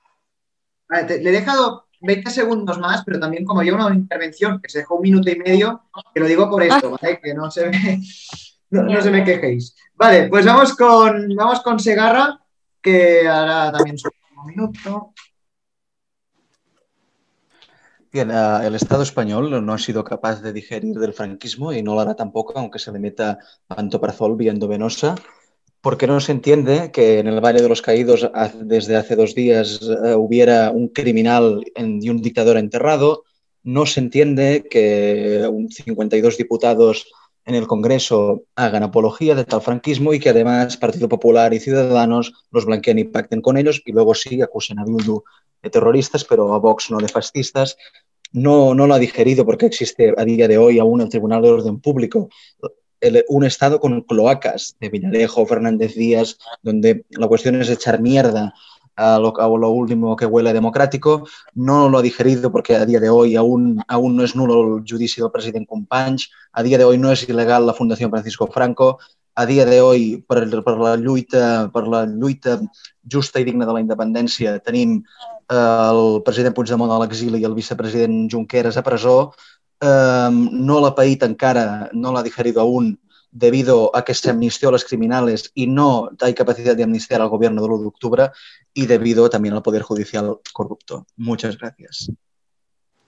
Le 0.89 1.29
he 1.29 1.33
dejado 1.33 1.89
20 2.01 2.31
segundos 2.31 2.79
más, 2.79 3.03
pero 3.05 3.19
también 3.19 3.45
como 3.45 3.63
yo 3.63 3.75
una 3.75 3.95
intervención 3.95 4.61
que 4.61 4.69
se 4.69 4.81
dejó 4.81 4.97
un 4.97 5.03
minuto 5.03 5.31
y 5.31 5.37
medio, 5.37 5.83
que 6.15 6.21
lo 6.21 6.27
digo 6.27 6.49
por 6.49 6.63
esto, 6.63 6.95
ah. 6.95 6.99
¿vale? 7.01 7.21
Que 7.23 7.35
no 7.35 7.51
se 7.51 7.69
me, 7.69 8.01
no, 8.71 9.03
se 9.03 9.11
me 9.11 9.25
quejéis. 9.25 9.75
Vale, 9.95 10.29
pues 10.29 10.47
vamos 10.47 10.75
con, 10.77 11.35
vamos 11.35 11.61
con 11.61 11.79
Segarra, 11.81 12.41
que 12.81 13.27
hará 13.29 13.73
también 13.73 13.99
su 13.99 14.09
último 14.09 14.45
minuto. 14.45 15.15
Bien, 18.11 18.31
uh, 18.31 18.63
el 18.63 18.75
Estado 18.75 19.03
español 19.03 19.65
no 19.65 19.73
ha 19.75 19.79
sido 19.79 20.03
capaz 20.03 20.41
de 20.41 20.53
digerir 20.53 20.99
del 20.99 21.13
franquismo 21.13 21.73
y 21.75 21.83
no 21.83 21.95
lo 21.95 22.01
hará 22.01 22.15
tampoco, 22.15 22.59
aunque 22.59 22.79
se 22.79 22.91
le 22.91 22.99
meta 22.99 23.39
antoprazol 23.69 24.35
vía 24.35 24.51
endovenosa, 24.51 25.15
porque 25.81 26.07
no 26.07 26.21
se 26.21 26.33
entiende 26.33 26.91
que 26.93 27.21
en 27.21 27.29
el 27.29 27.41
Valle 27.41 27.63
de 27.63 27.69
los 27.69 27.83
Caídos 27.83 28.29
desde 28.61 28.97
hace 28.97 29.17
dos 29.17 29.35
días 29.35 29.81
uh, 29.83 30.17
hubiera 30.17 30.71
un 30.71 30.89
criminal 30.89 31.65
en, 31.75 32.03
y 32.03 32.11
un 32.11 32.21
dictador 32.21 32.57
enterrado, 32.57 33.25
no 33.63 33.87
se 33.87 34.01
entiende 34.01 34.67
que 34.69 35.47
un 35.51 35.71
52 35.71 36.37
diputados 36.37 37.07
en 37.45 37.55
el 37.55 37.67
Congreso 37.67 38.43
hagan 38.57 38.83
apología 38.83 39.35
de 39.35 39.45
tal 39.45 39.63
franquismo 39.63 40.13
y 40.13 40.21
que 40.21 40.31
además 40.31 40.77
Partido 40.77 41.09
Popular 41.09 41.55
y 41.55 41.61
Ciudadanos 41.61 42.33
los 42.51 42.67
blanqueen 42.67 42.99
y 42.99 43.05
pacten 43.05 43.41
con 43.41 43.57
ellos 43.57 43.81
y 43.87 43.93
luego 43.93 44.15
sí 44.15 44.43
acusen 44.43 44.79
a 44.79 44.85
Bildu 44.85 45.23
de 45.63 45.71
terroristas, 45.71 46.25
pero 46.25 46.53
a 46.53 46.59
Vox 46.59 46.91
no 46.91 46.99
de 46.99 47.09
fascistas. 47.09 47.77
No, 48.33 48.75
no 48.75 48.87
lo 48.87 48.95
ha 48.95 48.99
digerido 48.99 49.47
porque 49.47 49.67
existe 49.67 50.13
a 50.17 50.25
día 50.25 50.47
de 50.47 50.59
hoy 50.59 50.79
aún 50.79 51.01
el 51.01 51.09
Tribunal 51.09 51.41
de 51.41 51.51
Orden 51.51 51.81
Público, 51.81 52.29
un 53.29 53.45
Estado 53.45 53.81
con 53.81 54.03
cloacas 54.03 54.77
de 54.81 54.89
Villarejo, 54.89 55.47
Fernández 55.47 55.95
Díaz, 55.95 56.39
donde 56.63 57.05
la 57.11 57.29
cuestión 57.29 57.61
es 57.61 57.71
echar 57.71 58.01
mierda 58.01 58.55
a 58.97 59.19
lo, 59.19 59.33
a 59.41 59.47
lo, 59.47 59.71
último 59.71 60.17
que 60.17 60.27
huele 60.27 60.53
democrático. 60.53 61.27
No 61.55 61.89
lo 61.89 61.99
ha 61.99 62.03
digerido 62.03 62.51
porque 62.51 62.75
a 62.75 62.85
día 62.85 63.01
de 63.01 63.09
hoy 63.09 63.37
aún, 63.37 63.83
aún 63.87 64.17
no 64.17 64.25
es 64.25 64.35
nulo 64.35 64.79
el 64.79 64.85
judici 64.89 65.21
del 65.21 65.31
president 65.31 65.69
Companys, 65.69 66.31
a 66.53 66.63
día 66.63 66.79
de 66.79 66.85
hoy 66.85 66.99
no 66.99 67.13
es 67.13 67.29
ilegal 67.29 67.67
la 67.67 67.75
Fundación 67.75 68.11
Francisco 68.11 68.49
Franco, 68.49 68.99
a 69.39 69.47
dia 69.47 69.63
d'avui, 69.63 70.19
per, 70.27 70.43
per, 70.67 70.75
la 70.83 70.97
lluita, 70.99 71.71
per 71.71 71.85
la 71.87 72.03
lluita 72.11 72.57
justa 73.07 73.39
i 73.39 73.47
digna 73.47 73.69
de 73.69 73.77
la 73.77 73.83
independència, 73.85 74.57
tenim 74.67 74.97
eh, 74.99 75.55
el 75.55 76.19
president 76.27 76.57
Puigdemont 76.57 76.91
a 76.91 76.99
l'exili 77.05 77.39
i 77.39 77.47
el 77.47 77.55
vicepresident 77.55 78.27
Junqueras 78.33 78.81
a 78.81 78.83
presó. 78.83 79.15
Eh, 79.81 80.31
no 80.33 80.81
l'ha 80.81 80.95
paït 80.95 81.23
encara, 81.23 81.89
no 81.93 82.13
l'ha 82.13 82.23
digerit 82.23 82.57
aún, 82.57 82.97
debido 83.31 83.95
a 83.95 84.05
que 84.05 84.15
se 84.15 84.31
amnistió 84.31 84.71
a 84.71 84.73
los 84.73 84.85
criminales 84.85 85.51
y 85.55 85.67
no 85.67 86.11
hay 86.21 86.35
capacidad 86.35 86.75
de 86.75 86.83
amnistiar 86.83 87.21
al 87.21 87.29
gobierno 87.29 87.63
del 87.63 87.73
1 87.73 87.83
de 87.83 87.89
octubre 87.89 88.31
y 88.73 88.87
debido 88.87 89.29
también 89.29 89.55
al 89.55 89.63
Poder 89.63 89.83
Judicial 89.83 90.39
corrupto. 90.53 91.07
Muchas 91.17 91.59
gracias. 91.59 92.11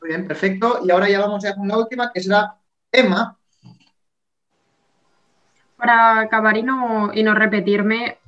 Muy 0.01 0.09
bien, 0.09 0.27
perfecto. 0.27 0.81
Y 0.85 0.91
ahora 0.91 1.09
ya 1.09 1.21
vamos 1.21 1.45
a 1.45 1.55
con 1.55 1.69
la 1.69 1.79
última, 1.79 2.13
que 2.13 2.23
será 2.23 2.57
Emma, 2.93 3.37
para 5.81 6.21
acabar 6.21 6.57
y 6.57 6.63
no, 6.63 7.11
y 7.13 7.23
no 7.23 7.35
repetirme, 7.35 8.19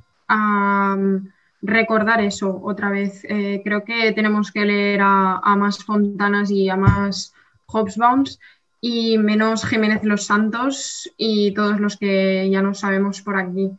recordar 1.61 2.21
eso 2.23 2.61
otra 2.65 2.91
vez. 2.91 3.25
Eh, 3.25 3.61
creo 3.63 3.85
que 3.85 4.13
tenemos 4.13 4.51
que 4.51 4.65
leer 4.65 5.01
a, 5.03 5.55
más 5.57 5.85
Fontanas 5.85 6.51
y 6.51 6.69
a 6.71 6.77
más 6.77 7.35
Hobsbawms 7.73 8.39
y 8.81 9.19
menos 9.19 9.65
Jiménez 9.65 10.05
Los 10.05 10.27
Santos 10.27 11.11
y 11.17 11.55
todos 11.55 11.81
los 11.81 11.97
que 11.97 12.49
ya 12.51 12.63
no 12.63 12.75
sabemos 12.75 13.23
por 13.23 13.37
aquí. 13.37 13.71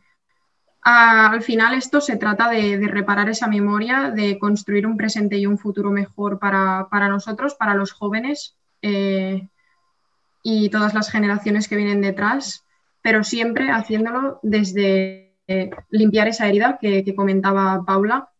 al 0.82 1.42
final 1.42 1.74
esto 1.74 2.00
se 2.00 2.16
trata 2.16 2.50
de, 2.50 2.78
reparar 2.88 3.28
esa 3.28 3.46
memoria, 3.46 4.10
de 4.10 4.38
construir 4.38 4.86
un 4.86 4.96
presente 4.96 5.38
y 5.38 5.46
un 5.46 5.58
futuro 5.58 5.90
mejor 5.90 6.38
para, 6.38 7.08
nosotros, 7.08 7.54
para 7.54 7.74
los 7.74 7.92
jóvenes 7.92 8.56
eh, 8.82 9.48
y 10.42 10.68
todas 10.68 10.94
las 10.94 11.10
generaciones 11.10 11.68
que 11.68 11.76
vienen 11.76 12.00
detrás 12.00 12.64
pero 13.04 13.22
siempre 13.22 13.70
haciéndolo 13.70 14.40
desde 14.42 15.36
eh, 15.46 15.70
limpiar 15.90 16.26
esa 16.26 16.48
herida 16.48 16.78
que, 16.80 17.14
comentaba 17.14 17.84
Paula, 17.84 18.30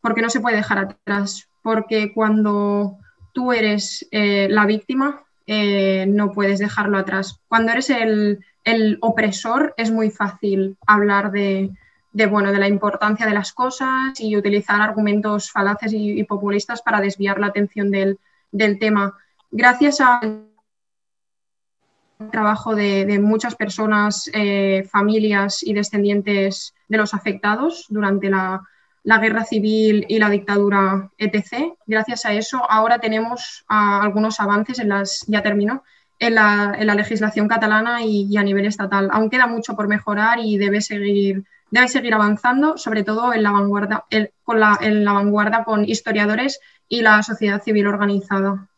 porque 0.00 0.22
no 0.22 0.30
se 0.30 0.40
puede 0.40 0.56
dejar 0.56 0.78
atrás, 0.78 1.50
porque 1.60 2.14
cuando 2.14 2.96
tú 3.32 3.52
eres 3.52 4.06
eh, 4.10 4.48
la 4.50 4.66
víctima, 4.66 5.24
eh, 5.46 6.06
no 6.06 6.32
puedes 6.32 6.58
dejarlo 6.58 6.98
atrás. 6.98 7.40
Cuando 7.48 7.72
eres 7.72 7.90
el, 7.90 8.38
opresor, 9.00 9.74
es 9.76 9.90
muy 9.90 10.10
fácil 10.10 10.76
hablar 10.86 11.32
de, 11.32 11.70
bueno, 12.30 12.52
de 12.52 12.58
la 12.58 12.68
importancia 12.68 13.26
de 13.26 13.34
las 13.34 13.52
cosas 13.52 14.18
y 14.20 14.36
utilizar 14.36 14.80
argumentos 14.80 15.50
falaces 15.50 15.92
y, 15.94 16.22
populistas 16.24 16.82
para 16.82 17.00
desviar 17.00 17.40
la 17.40 17.48
atención 17.48 17.90
del, 17.90 18.18
tema. 18.78 19.18
Gracias 19.50 20.00
a 20.00 20.20
trabajo 22.30 22.76
de, 22.76 23.18
muchas 23.18 23.56
personas, 23.56 24.30
eh, 24.32 24.86
familias 24.90 25.62
y 25.64 25.72
descendientes 25.72 26.72
de 26.86 26.98
los 26.98 27.14
afectados 27.14 27.86
durante 27.88 28.30
la, 28.30 28.62
guerra 29.04 29.44
civil 29.44 30.06
y 30.08 30.18
la 30.18 30.30
dictadura, 30.30 31.10
etc. 31.18 31.74
Gracias 31.86 32.24
a 32.24 32.32
eso, 32.32 32.62
ahora 32.70 32.98
tenemos 32.98 33.64
ah, 33.68 34.00
algunos 34.02 34.40
avances 34.40 34.78
en 34.78 34.88
las, 34.88 35.24
ya 35.26 35.42
termino, 35.42 35.82
en 36.18 36.34
la, 36.36 36.94
legislación 36.94 37.48
catalana 37.48 38.02
y, 38.02 38.36
a 38.36 38.42
nivel 38.42 38.66
estatal. 38.66 39.08
Aún 39.12 39.28
queda 39.28 39.46
mucho 39.46 39.74
por 39.74 39.88
mejorar 39.88 40.38
y 40.38 40.56
debe 40.56 40.80
seguir, 40.80 41.44
debe 41.70 41.88
seguir 41.88 42.14
avanzando, 42.14 42.78
sobre 42.78 43.02
todo 43.02 43.34
en 43.34 43.42
la, 43.42 43.50
vanguardia, 43.50 44.04
con 44.44 44.60
la, 44.60 44.78
en 44.80 45.04
la 45.04 45.12
vanguardia 45.12 45.64
con 45.64 45.84
historiadores 45.84 46.60
y 46.88 47.02
la 47.02 47.22
sociedad 47.22 47.60
civil 47.60 47.88
organizada. 47.88 48.68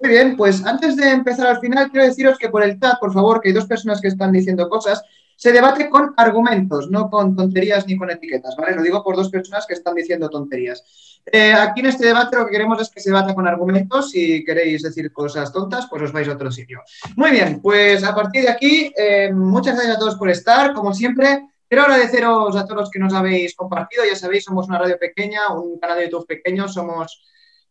Muy 0.00 0.10
bien, 0.10 0.36
pues 0.36 0.66
antes 0.66 0.96
de 0.96 1.10
empezar 1.10 1.46
al 1.46 1.60
final, 1.60 1.90
quiero 1.90 2.06
deciros 2.06 2.36
que 2.36 2.48
por 2.48 2.64
el 2.64 2.78
chat, 2.80 2.98
por 2.98 3.12
favor, 3.12 3.40
que 3.40 3.48
hay 3.48 3.54
dos 3.54 3.66
personas 3.66 4.00
que 4.00 4.08
están 4.08 4.32
diciendo 4.32 4.68
cosas, 4.68 5.02
se 5.36 5.52
debate 5.52 5.88
con 5.88 6.14
argumentos, 6.16 6.90
no 6.90 7.10
con 7.10 7.34
tonterías 7.36 7.86
ni 7.86 7.96
con 7.96 8.10
etiquetas, 8.10 8.54
¿vale? 8.56 8.74
Lo 8.74 8.82
digo 8.82 9.02
por 9.02 9.16
dos 9.16 9.30
personas 9.30 9.66
que 9.66 9.74
están 9.74 9.94
diciendo 9.94 10.28
tonterías. 10.28 10.82
Eh, 11.26 11.52
aquí 11.52 11.80
en 11.80 11.86
este 11.86 12.06
debate 12.06 12.36
lo 12.36 12.44
que 12.46 12.52
queremos 12.52 12.80
es 12.80 12.90
que 12.90 13.00
se 13.00 13.10
debata 13.10 13.34
con 13.34 13.46
argumentos. 13.46 14.10
Si 14.10 14.44
queréis 14.44 14.82
decir 14.82 15.12
cosas 15.12 15.52
tontas, 15.52 15.86
pues 15.88 16.02
os 16.02 16.12
vais 16.12 16.28
a 16.28 16.32
otro 16.32 16.50
sitio. 16.50 16.82
Muy 17.16 17.30
bien, 17.30 17.60
pues 17.60 18.04
a 18.04 18.14
partir 18.14 18.42
de 18.42 18.50
aquí, 18.50 18.92
eh, 18.96 19.32
muchas 19.32 19.74
gracias 19.74 19.96
a 19.96 19.98
todos 19.98 20.16
por 20.16 20.30
estar. 20.30 20.74
Como 20.74 20.92
siempre, 20.92 21.48
quiero 21.68 21.84
agradeceros 21.84 22.56
a 22.56 22.64
todos 22.64 22.82
los 22.82 22.90
que 22.90 22.98
nos 22.98 23.14
habéis 23.14 23.54
compartido. 23.54 24.04
Ya 24.04 24.16
sabéis, 24.16 24.44
somos 24.44 24.68
una 24.68 24.78
radio 24.78 24.98
pequeña, 24.98 25.52
un 25.52 25.78
canal 25.78 25.98
de 25.98 26.04
YouTube 26.04 26.26
pequeño, 26.26 26.68
somos, 26.68 27.22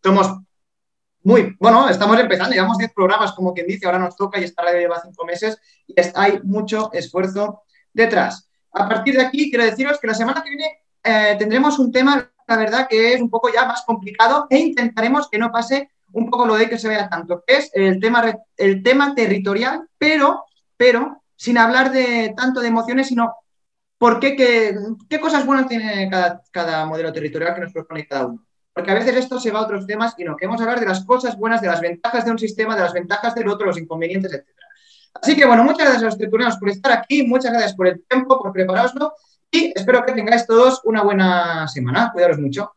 somos 0.02 0.28
muy, 1.24 1.56
bueno, 1.58 1.88
estamos 1.88 2.20
empezando, 2.20 2.54
llevamos 2.54 2.78
10 2.78 2.94
programas, 2.94 3.32
como 3.32 3.54
quien 3.54 3.66
dice, 3.66 3.86
ahora 3.86 4.00
nos 4.00 4.16
toca 4.16 4.40
y 4.40 4.44
esta 4.44 4.62
radio 4.62 4.80
lleva 4.80 5.02
5 5.02 5.26
meses 5.26 5.58
y 5.88 5.96
hay 6.16 6.42
mucho 6.44 6.92
esfuerzo 6.92 7.64
detrás. 7.94 8.50
A 8.74 8.90
partir 8.90 9.16
de 9.16 9.24
aquí, 9.24 9.50
quiero 9.50 9.64
deciros 9.64 10.00
que 10.00 10.08
la 10.08 10.16
semana 10.16 10.44
que 10.44 10.50
viene 10.50 10.80
eh, 11.02 11.36
tendremos 11.40 11.80
un 11.80 11.92
tema, 11.94 12.30
la 12.46 12.58
verdad, 12.58 12.88
que 12.90 13.14
es 13.14 13.22
un 13.22 13.30
poco 13.30 13.50
ya 13.54 13.66
más 13.66 13.84
complicado 13.86 14.48
e 14.50 14.60
intentaremos 14.60 15.30
que 15.30 15.38
no 15.38 15.52
pase 15.52 15.92
un 16.12 16.30
poco 16.30 16.46
lo 16.46 16.56
de 16.56 16.70
que 16.70 16.78
se 16.78 16.90
vea 16.90 17.10
tanto, 17.10 17.44
que 17.48 17.56
es 17.56 17.72
el 17.74 18.00
tema, 18.02 18.38
el 18.58 18.84
tema 18.84 19.16
territorial, 19.16 19.88
pero, 19.98 20.44
pero 20.76 21.24
sin 21.38 21.58
hablar 21.58 21.92
de 21.92 22.34
tanto 22.36 22.60
de 22.60 22.68
emociones, 22.68 23.08
sino 23.08 23.34
por 23.98 24.20
qué, 24.20 24.36
qué, 24.36 25.20
cosas 25.22 25.46
buenas 25.46 25.68
tiene 25.68 26.10
cada, 26.10 26.42
cada 26.52 26.86
modelo 26.86 27.14
territorial 27.14 27.56
que 27.56 27.62
nos 27.62 27.72
propone 27.72 28.06
cada 28.06 28.28
uno 28.28 28.46
porque 28.74 28.92
a 28.92 28.96
veces 28.96 29.16
esto 29.16 29.40
se 29.40 29.52
va 29.52 29.60
a 29.60 29.64
otros 29.64 29.86
temas 29.86 30.16
y 30.18 30.24
no 30.24 30.36
queremos 30.36 30.60
hablar 30.62 30.80
de 30.80 30.88
las 30.88 31.06
cosas 31.06 31.38
buenas, 31.38 31.62
de 31.62 31.68
las 31.68 31.80
ventajas 31.80 32.26
de 32.26 32.32
un 32.32 32.40
sistema, 32.40 32.76
de 32.76 32.82
las 32.82 32.94
ventajas 32.94 33.36
del 33.36 33.48
otro, 33.48 33.68
los 33.68 33.78
inconvenientes, 33.78 34.34
etc. 34.34 34.46
Así 35.22 35.36
que 35.36 35.46
bueno, 35.46 35.64
muchas 35.64 35.86
gracias 35.86 36.02
a 36.02 36.06
los 36.08 36.18
tribunales 36.18 36.58
por 36.58 36.70
estar 36.70 36.92
aquí, 36.92 37.24
muchas 37.24 37.52
gracias 37.52 37.76
por 37.76 37.88
el 37.88 38.04
tiempo, 38.04 38.40
por 38.42 38.52
prepararoslo 38.52 39.14
y 39.52 39.72
espero 39.76 40.04
que 40.04 40.14
tengáis 40.14 40.48
todos 40.48 40.82
una 40.84 41.04
buena 41.04 41.68
semana. 41.68 42.10
Cuidaros 42.12 42.40
mucho. 42.40 42.74